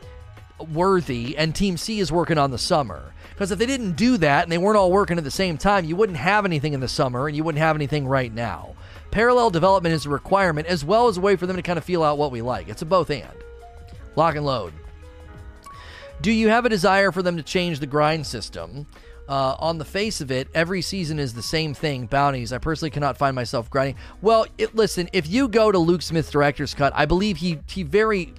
Worthy 0.60 1.38
and 1.38 1.54
team 1.54 1.78
C 1.78 2.00
is 2.00 2.12
working 2.12 2.38
on 2.38 2.52
the 2.52 2.58
summer. 2.58 3.14
Because 3.30 3.52
if 3.52 3.60
they 3.60 3.66
didn't 3.66 3.94
do 3.94 4.18
that 4.18 4.44
and 4.44 4.52
they 4.52 4.58
weren't 4.58 4.78
all 4.78 4.92
working 4.92 5.18
at 5.18 5.24
the 5.24 5.32
same 5.32 5.58
time, 5.58 5.86
you 5.86 5.96
wouldn't 5.96 6.18
have 6.18 6.46
anything 6.46 6.74
in 6.74 6.80
the 6.80 6.88
summer 6.88 7.28
and 7.28 7.36
you 7.36 7.44
wouldn't 7.44 7.62
have 7.62 7.76
anything 7.76 8.08
right 8.08 8.34
now. 8.34 8.76
Parallel 9.12 9.52
development 9.52 9.94
is 9.94 10.06
a 10.06 10.10
requirement 10.10 10.68
as 10.68 10.84
well 10.84 11.08
as 11.08 11.18
a 11.18 11.22
way 11.22 11.36
for 11.36 11.46
them 11.46 11.56
to 11.56 11.62
kind 11.62 11.78
of 11.78 11.84
feel 11.84 12.04
out 12.04 12.18
what 12.18 12.32
we 12.32 12.42
like. 12.42 12.68
It's 12.68 12.82
a 12.82 12.86
both 12.86 13.12
and. 13.12 13.28
Lock 14.16 14.36
and 14.36 14.46
load. 14.46 14.74
Do 16.22 16.32
you 16.32 16.50
have 16.50 16.66
a 16.66 16.70
desire 16.70 17.12
for 17.12 17.22
them 17.22 17.38
to 17.38 17.44
change 17.44 17.80
the 17.80 17.86
grind 17.86 18.26
system? 18.26 18.88
Uh, 19.30 19.56
on 19.60 19.78
the 19.78 19.86
face 19.86 20.22
of 20.22 20.32
it, 20.32 20.48
every 20.56 20.82
season 20.82 21.20
is 21.20 21.34
the 21.34 21.44
same 21.44 21.74
thing 21.74 22.06
bounties. 22.06 22.54
I 22.54 22.60
personally 22.60 22.90
cannot 22.90 23.18
find 23.18 23.36
myself 23.36 23.70
grinding. 23.70 23.98
Well, 24.22 24.48
it, 24.58 24.74
listen, 24.74 25.10
if 25.12 25.28
you 25.28 25.50
go 25.50 25.70
to 25.70 25.78
Luke 25.78 26.02
Smith's 26.02 26.32
director's 26.32 26.74
cut, 26.74 26.94
I 26.96 27.06
believe 27.06 27.38
he, 27.38 27.60
he 27.68 27.84
very 27.84 28.34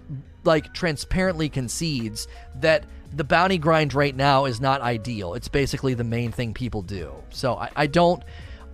like 0.49 0.75
transparently 0.75 1.49
concedes 1.49 2.27
that 2.57 2.85
the 3.15 3.23
bounty 3.23 3.59
grind 3.59 3.95
right 3.95 4.17
now 4.17 4.47
is 4.47 4.61
not 4.61 4.81
ideal. 4.81 5.35
It's 5.35 5.47
basically 5.47 5.95
the 5.95 6.05
main 6.05 6.33
thing 6.33 6.53
people 6.53 6.83
do. 6.83 7.13
So 7.31 7.55
I, 7.55 7.71
I 7.77 7.87
don't 7.87 8.23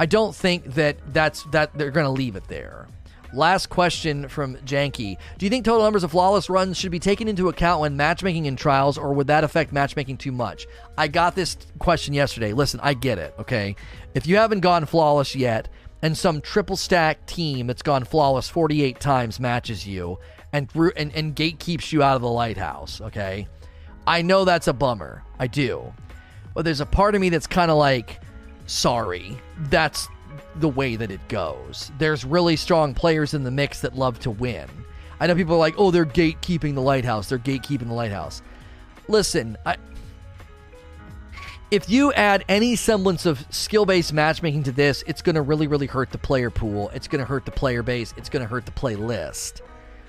I 0.00 0.06
don't 0.06 0.34
think 0.34 0.74
that 0.74 0.96
that's 1.12 1.42
that 1.52 1.76
they're 1.76 1.90
going 1.90 2.06
to 2.06 2.10
leave 2.10 2.36
it 2.36 2.48
there. 2.48 2.88
Last 3.32 3.68
question 3.68 4.28
from 4.28 4.54
Janky. 4.58 5.16
Do 5.38 5.46
you 5.46 5.50
think 5.50 5.64
total 5.64 5.82
numbers 5.82 6.04
of 6.04 6.12
flawless 6.12 6.48
runs 6.48 6.78
should 6.78 6.92
be 6.92 7.00
taken 7.00 7.26
into 7.26 7.48
account 7.48 7.80
when 7.80 7.96
matchmaking 7.96 8.46
in 8.46 8.54
trials, 8.54 8.96
or 8.96 9.12
would 9.12 9.26
that 9.26 9.42
affect 9.42 9.72
matchmaking 9.72 10.18
too 10.18 10.30
much? 10.30 10.68
I 10.96 11.08
got 11.08 11.34
this 11.34 11.56
question 11.80 12.14
yesterday. 12.14 12.52
Listen, 12.52 12.78
I 12.80 12.94
get 12.94 13.18
it, 13.18 13.34
okay? 13.40 13.74
If 14.14 14.28
you 14.28 14.36
haven't 14.36 14.60
gone 14.60 14.86
flawless 14.86 15.34
yet, 15.34 15.68
and 16.00 16.16
some 16.16 16.42
triple 16.42 16.76
stack 16.76 17.26
team 17.26 17.66
that's 17.66 17.82
gone 17.82 18.04
flawless 18.04 18.48
48 18.48 19.00
times 19.00 19.40
matches 19.40 19.84
you, 19.84 20.18
and, 20.54 20.70
and, 20.96 21.12
and 21.14 21.34
gate 21.34 21.58
keeps 21.58 21.92
you 21.92 22.02
out 22.02 22.14
of 22.14 22.22
the 22.22 22.30
lighthouse, 22.30 23.00
okay? 23.00 23.48
I 24.06 24.22
know 24.22 24.44
that's 24.44 24.68
a 24.68 24.72
bummer. 24.72 25.24
I 25.38 25.48
do. 25.48 25.92
But 26.54 26.64
there's 26.64 26.80
a 26.80 26.86
part 26.86 27.16
of 27.16 27.20
me 27.20 27.28
that's 27.28 27.48
kind 27.48 27.72
of 27.72 27.76
like, 27.76 28.20
sorry, 28.66 29.36
that's 29.68 30.08
the 30.56 30.68
way 30.68 30.94
that 30.94 31.10
it 31.10 31.26
goes. 31.28 31.90
There's 31.98 32.24
really 32.24 32.54
strong 32.54 32.94
players 32.94 33.34
in 33.34 33.42
the 33.42 33.50
mix 33.50 33.80
that 33.80 33.96
love 33.96 34.20
to 34.20 34.30
win. 34.30 34.68
I 35.18 35.26
know 35.26 35.34
people 35.34 35.56
are 35.56 35.58
like, 35.58 35.74
oh, 35.76 35.90
they're 35.90 36.06
gatekeeping 36.06 36.74
the 36.74 36.82
lighthouse. 36.82 37.28
They're 37.28 37.38
gatekeeping 37.38 37.88
the 37.88 37.94
lighthouse. 37.94 38.40
Listen, 39.08 39.56
I, 39.66 39.76
if 41.72 41.90
you 41.90 42.12
add 42.12 42.44
any 42.48 42.76
semblance 42.76 43.26
of 43.26 43.44
skill 43.50 43.86
based 43.86 44.12
matchmaking 44.12 44.62
to 44.64 44.72
this, 44.72 45.02
it's 45.08 45.20
going 45.20 45.34
to 45.34 45.42
really, 45.42 45.66
really 45.66 45.86
hurt 45.86 46.12
the 46.12 46.18
player 46.18 46.50
pool. 46.50 46.90
It's 46.94 47.08
going 47.08 47.18
to 47.18 47.26
hurt 47.26 47.44
the 47.44 47.50
player 47.50 47.82
base. 47.82 48.14
It's 48.16 48.28
going 48.28 48.42
to 48.42 48.48
hurt 48.48 48.66
the 48.66 48.72
playlist. 48.72 49.60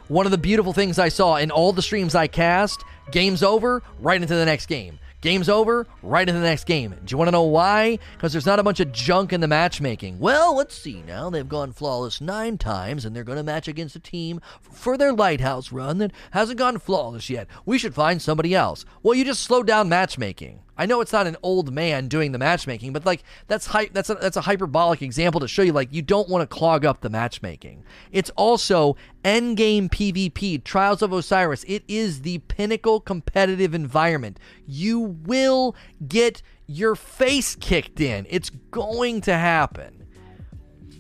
One 0.07 0.27
of 0.27 0.32
the 0.32 0.38
beautiful 0.38 0.72
things 0.72 0.99
I 0.99 1.10
saw 1.10 1.38
in 1.38 1.49
all 1.49 1.73
the 1.73 1.82
streams 1.82 2.14
I 2.14 2.27
cast 2.27 2.84
Game's 3.11 3.44
over, 3.44 3.84
right 3.99 4.22
into 4.22 4.36
the 4.36 4.45
next 4.45 4.65
game. 4.68 4.99
Game's 5.22 5.49
over, 5.49 5.88
right 6.03 6.27
into 6.27 6.40
the 6.40 6.45
next 6.45 6.65
game. 6.65 6.91
Do 6.91 7.11
you 7.11 7.18
want 7.18 7.27
to 7.27 7.32
know 7.32 7.44
why? 7.44 7.98
Because 8.14 8.32
there's 8.32 8.45
not 8.45 8.60
a 8.60 8.64
bunch 8.64 8.80
of 8.80 8.91
junk 8.91 9.34
in 9.34 9.41
the 9.41 9.48
matchmaking. 9.48 10.19
Well, 10.19 10.56
let's 10.56 10.76
see 10.76 11.02
now. 11.02 11.30
They've 11.32 11.48
gone 11.48 11.72
flawless 11.72 12.22
nine 12.22 12.60
times, 12.60 13.06
and 13.06 13.15
they're 13.15 13.23
going 13.23 13.38
to 13.38 13.44
match 13.44 13.68
against 13.68 13.95
a 13.95 13.99
team 13.99 14.41
for 14.61 14.98
their 14.98 15.14
lighthouse 15.14 15.72
run 15.72 15.98
that 15.98 16.11
hasn't 16.32 16.60
gone 16.60 16.77
flawless 16.77 17.30
yet. 17.30 17.48
We 17.65 17.80
should 17.80 17.95
find 17.95 18.22
somebody 18.22 18.53
else. 18.53 18.86
Well, 19.02 19.15
you 19.15 19.26
just 19.26 19.41
slowed 19.41 19.65
down 19.65 19.90
matchmaking. 19.90 20.61
I 20.77 20.85
know 20.85 21.02
it's 21.02 21.14
not 21.14 21.27
an 21.27 21.38
old 21.41 21.72
man 21.72 22.07
doing 22.07 22.31
the 22.31 22.38
matchmaking, 22.38 22.93
but 22.93 23.06
like 23.06 23.23
that's 23.47 23.68
hy- 23.68 23.89
that's 23.93 24.10
a, 24.10 24.15
that's 24.15 24.38
a 24.38 24.41
hyperbolic 24.41 25.02
example 25.02 25.39
to 25.41 25.47
show 25.47 25.61
you 25.61 25.72
like 25.72 25.93
you 25.93 26.02
don't 26.02 26.27
want 26.27 26.41
to 26.41 26.53
clog 26.53 26.85
up 26.85 27.02
the 27.02 27.10
matchmaking. 27.10 27.84
It's 28.11 28.30
also 28.31 28.97
endgame 29.23 29.89
PvP, 29.89 30.64
Trials 30.64 31.02
of 31.02 31.14
Osiris. 31.14 31.64
It 31.68 31.84
is 31.88 32.22
the 32.22 32.39
pinnacle 32.39 32.99
competitive 32.99 33.73
environment. 33.73 34.39
You 34.68 34.99
will 34.99 35.76
get 36.06 36.41
your 36.68 36.95
face 36.95 37.56
kicked 37.56 38.02
in. 38.02 38.26
It's 38.30 38.49
going 38.49 39.22
to 39.22 39.34
happen. 39.34 40.07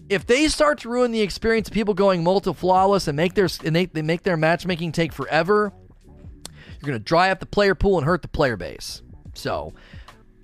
If 0.07 0.25
they 0.27 0.47
start 0.47 0.79
to 0.81 0.89
ruin 0.89 1.11
the 1.11 1.21
experience 1.21 1.67
of 1.67 1.73
people 1.73 1.95
going 1.95 2.23
multi 2.23 2.53
flawless 2.53 3.07
and 3.07 3.17
make 3.17 3.33
their 3.33 3.49
and 3.63 3.75
they, 3.75 3.87
they 3.87 4.03
make 4.03 4.21
their 4.23 4.37
matchmaking 4.37 4.91
take 4.91 5.11
forever, 5.11 5.73
you're 6.45 6.87
going 6.87 6.93
to 6.93 6.99
dry 6.99 7.31
up 7.31 7.39
the 7.39 7.45
player 7.45 7.73
pool 7.73 7.97
and 7.97 8.05
hurt 8.05 8.21
the 8.21 8.27
player 8.27 8.55
base. 8.55 9.01
So, 9.35 9.73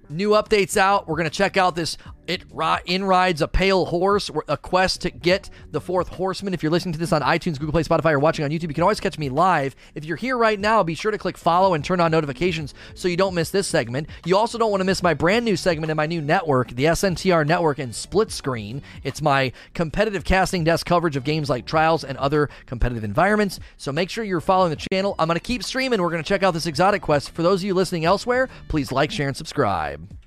new 0.09 0.31
updates 0.31 0.77
out. 0.77 1.07
We're 1.07 1.15
going 1.15 1.29
to 1.29 1.35
check 1.35 1.57
out 1.57 1.75
this 1.75 1.97
it 2.31 2.43
in 2.85 3.03
rides 3.03 3.41
a 3.41 3.47
pale 3.47 3.85
horse, 3.85 4.31
a 4.47 4.57
quest 4.57 5.01
to 5.01 5.11
get 5.11 5.49
the 5.71 5.81
fourth 5.81 6.07
horseman. 6.07 6.53
If 6.53 6.63
you're 6.63 6.71
listening 6.71 6.93
to 6.93 6.99
this 6.99 7.11
on 7.11 7.21
iTunes, 7.21 7.59
Google 7.59 7.73
Play, 7.73 7.83
Spotify, 7.83 8.13
or 8.13 8.19
watching 8.19 8.45
on 8.45 8.51
YouTube, 8.51 8.69
you 8.69 8.73
can 8.73 8.83
always 8.83 8.99
catch 8.99 9.19
me 9.19 9.29
live. 9.29 9.75
If 9.95 10.05
you're 10.05 10.17
here 10.17 10.37
right 10.37 10.59
now, 10.59 10.81
be 10.83 10.95
sure 10.95 11.11
to 11.11 11.17
click 11.17 11.37
follow 11.37 11.73
and 11.73 11.83
turn 11.83 11.99
on 11.99 12.11
notifications 12.11 12.73
so 12.95 13.07
you 13.07 13.17
don't 13.17 13.35
miss 13.35 13.51
this 13.51 13.67
segment. 13.67 14.07
You 14.25 14.37
also 14.37 14.57
don't 14.57 14.71
want 14.71 14.81
to 14.81 14.85
miss 14.85 15.03
my 15.03 15.13
brand 15.13 15.45
new 15.45 15.55
segment 15.55 15.91
in 15.91 15.97
my 15.97 16.05
new 16.05 16.21
network, 16.21 16.69
the 16.69 16.85
SNTR 16.85 17.45
Network 17.45 17.79
and 17.79 17.93
Split 17.93 18.31
Screen. 18.31 18.81
It's 19.03 19.21
my 19.21 19.51
competitive 19.73 20.23
casting 20.23 20.63
desk 20.63 20.85
coverage 20.85 21.15
of 21.15 21.23
games 21.23 21.49
like 21.49 21.65
Trials 21.65 22.03
and 22.03 22.17
other 22.17 22.49
competitive 22.65 23.03
environments. 23.03 23.59
So 23.77 23.91
make 23.91 24.09
sure 24.09 24.23
you're 24.23 24.41
following 24.41 24.69
the 24.69 24.87
channel. 24.91 25.15
I'm 25.19 25.27
going 25.27 25.35
to 25.35 25.41
keep 25.41 25.63
streaming. 25.63 26.01
We're 26.01 26.09
going 26.09 26.23
to 26.23 26.27
check 26.27 26.43
out 26.43 26.53
this 26.53 26.65
exotic 26.65 27.01
quest. 27.01 27.31
For 27.31 27.43
those 27.43 27.61
of 27.61 27.65
you 27.65 27.73
listening 27.73 28.05
elsewhere, 28.05 28.49
please 28.67 28.91
like, 28.91 29.11
share, 29.11 29.27
and 29.27 29.35
subscribe. 29.35 30.20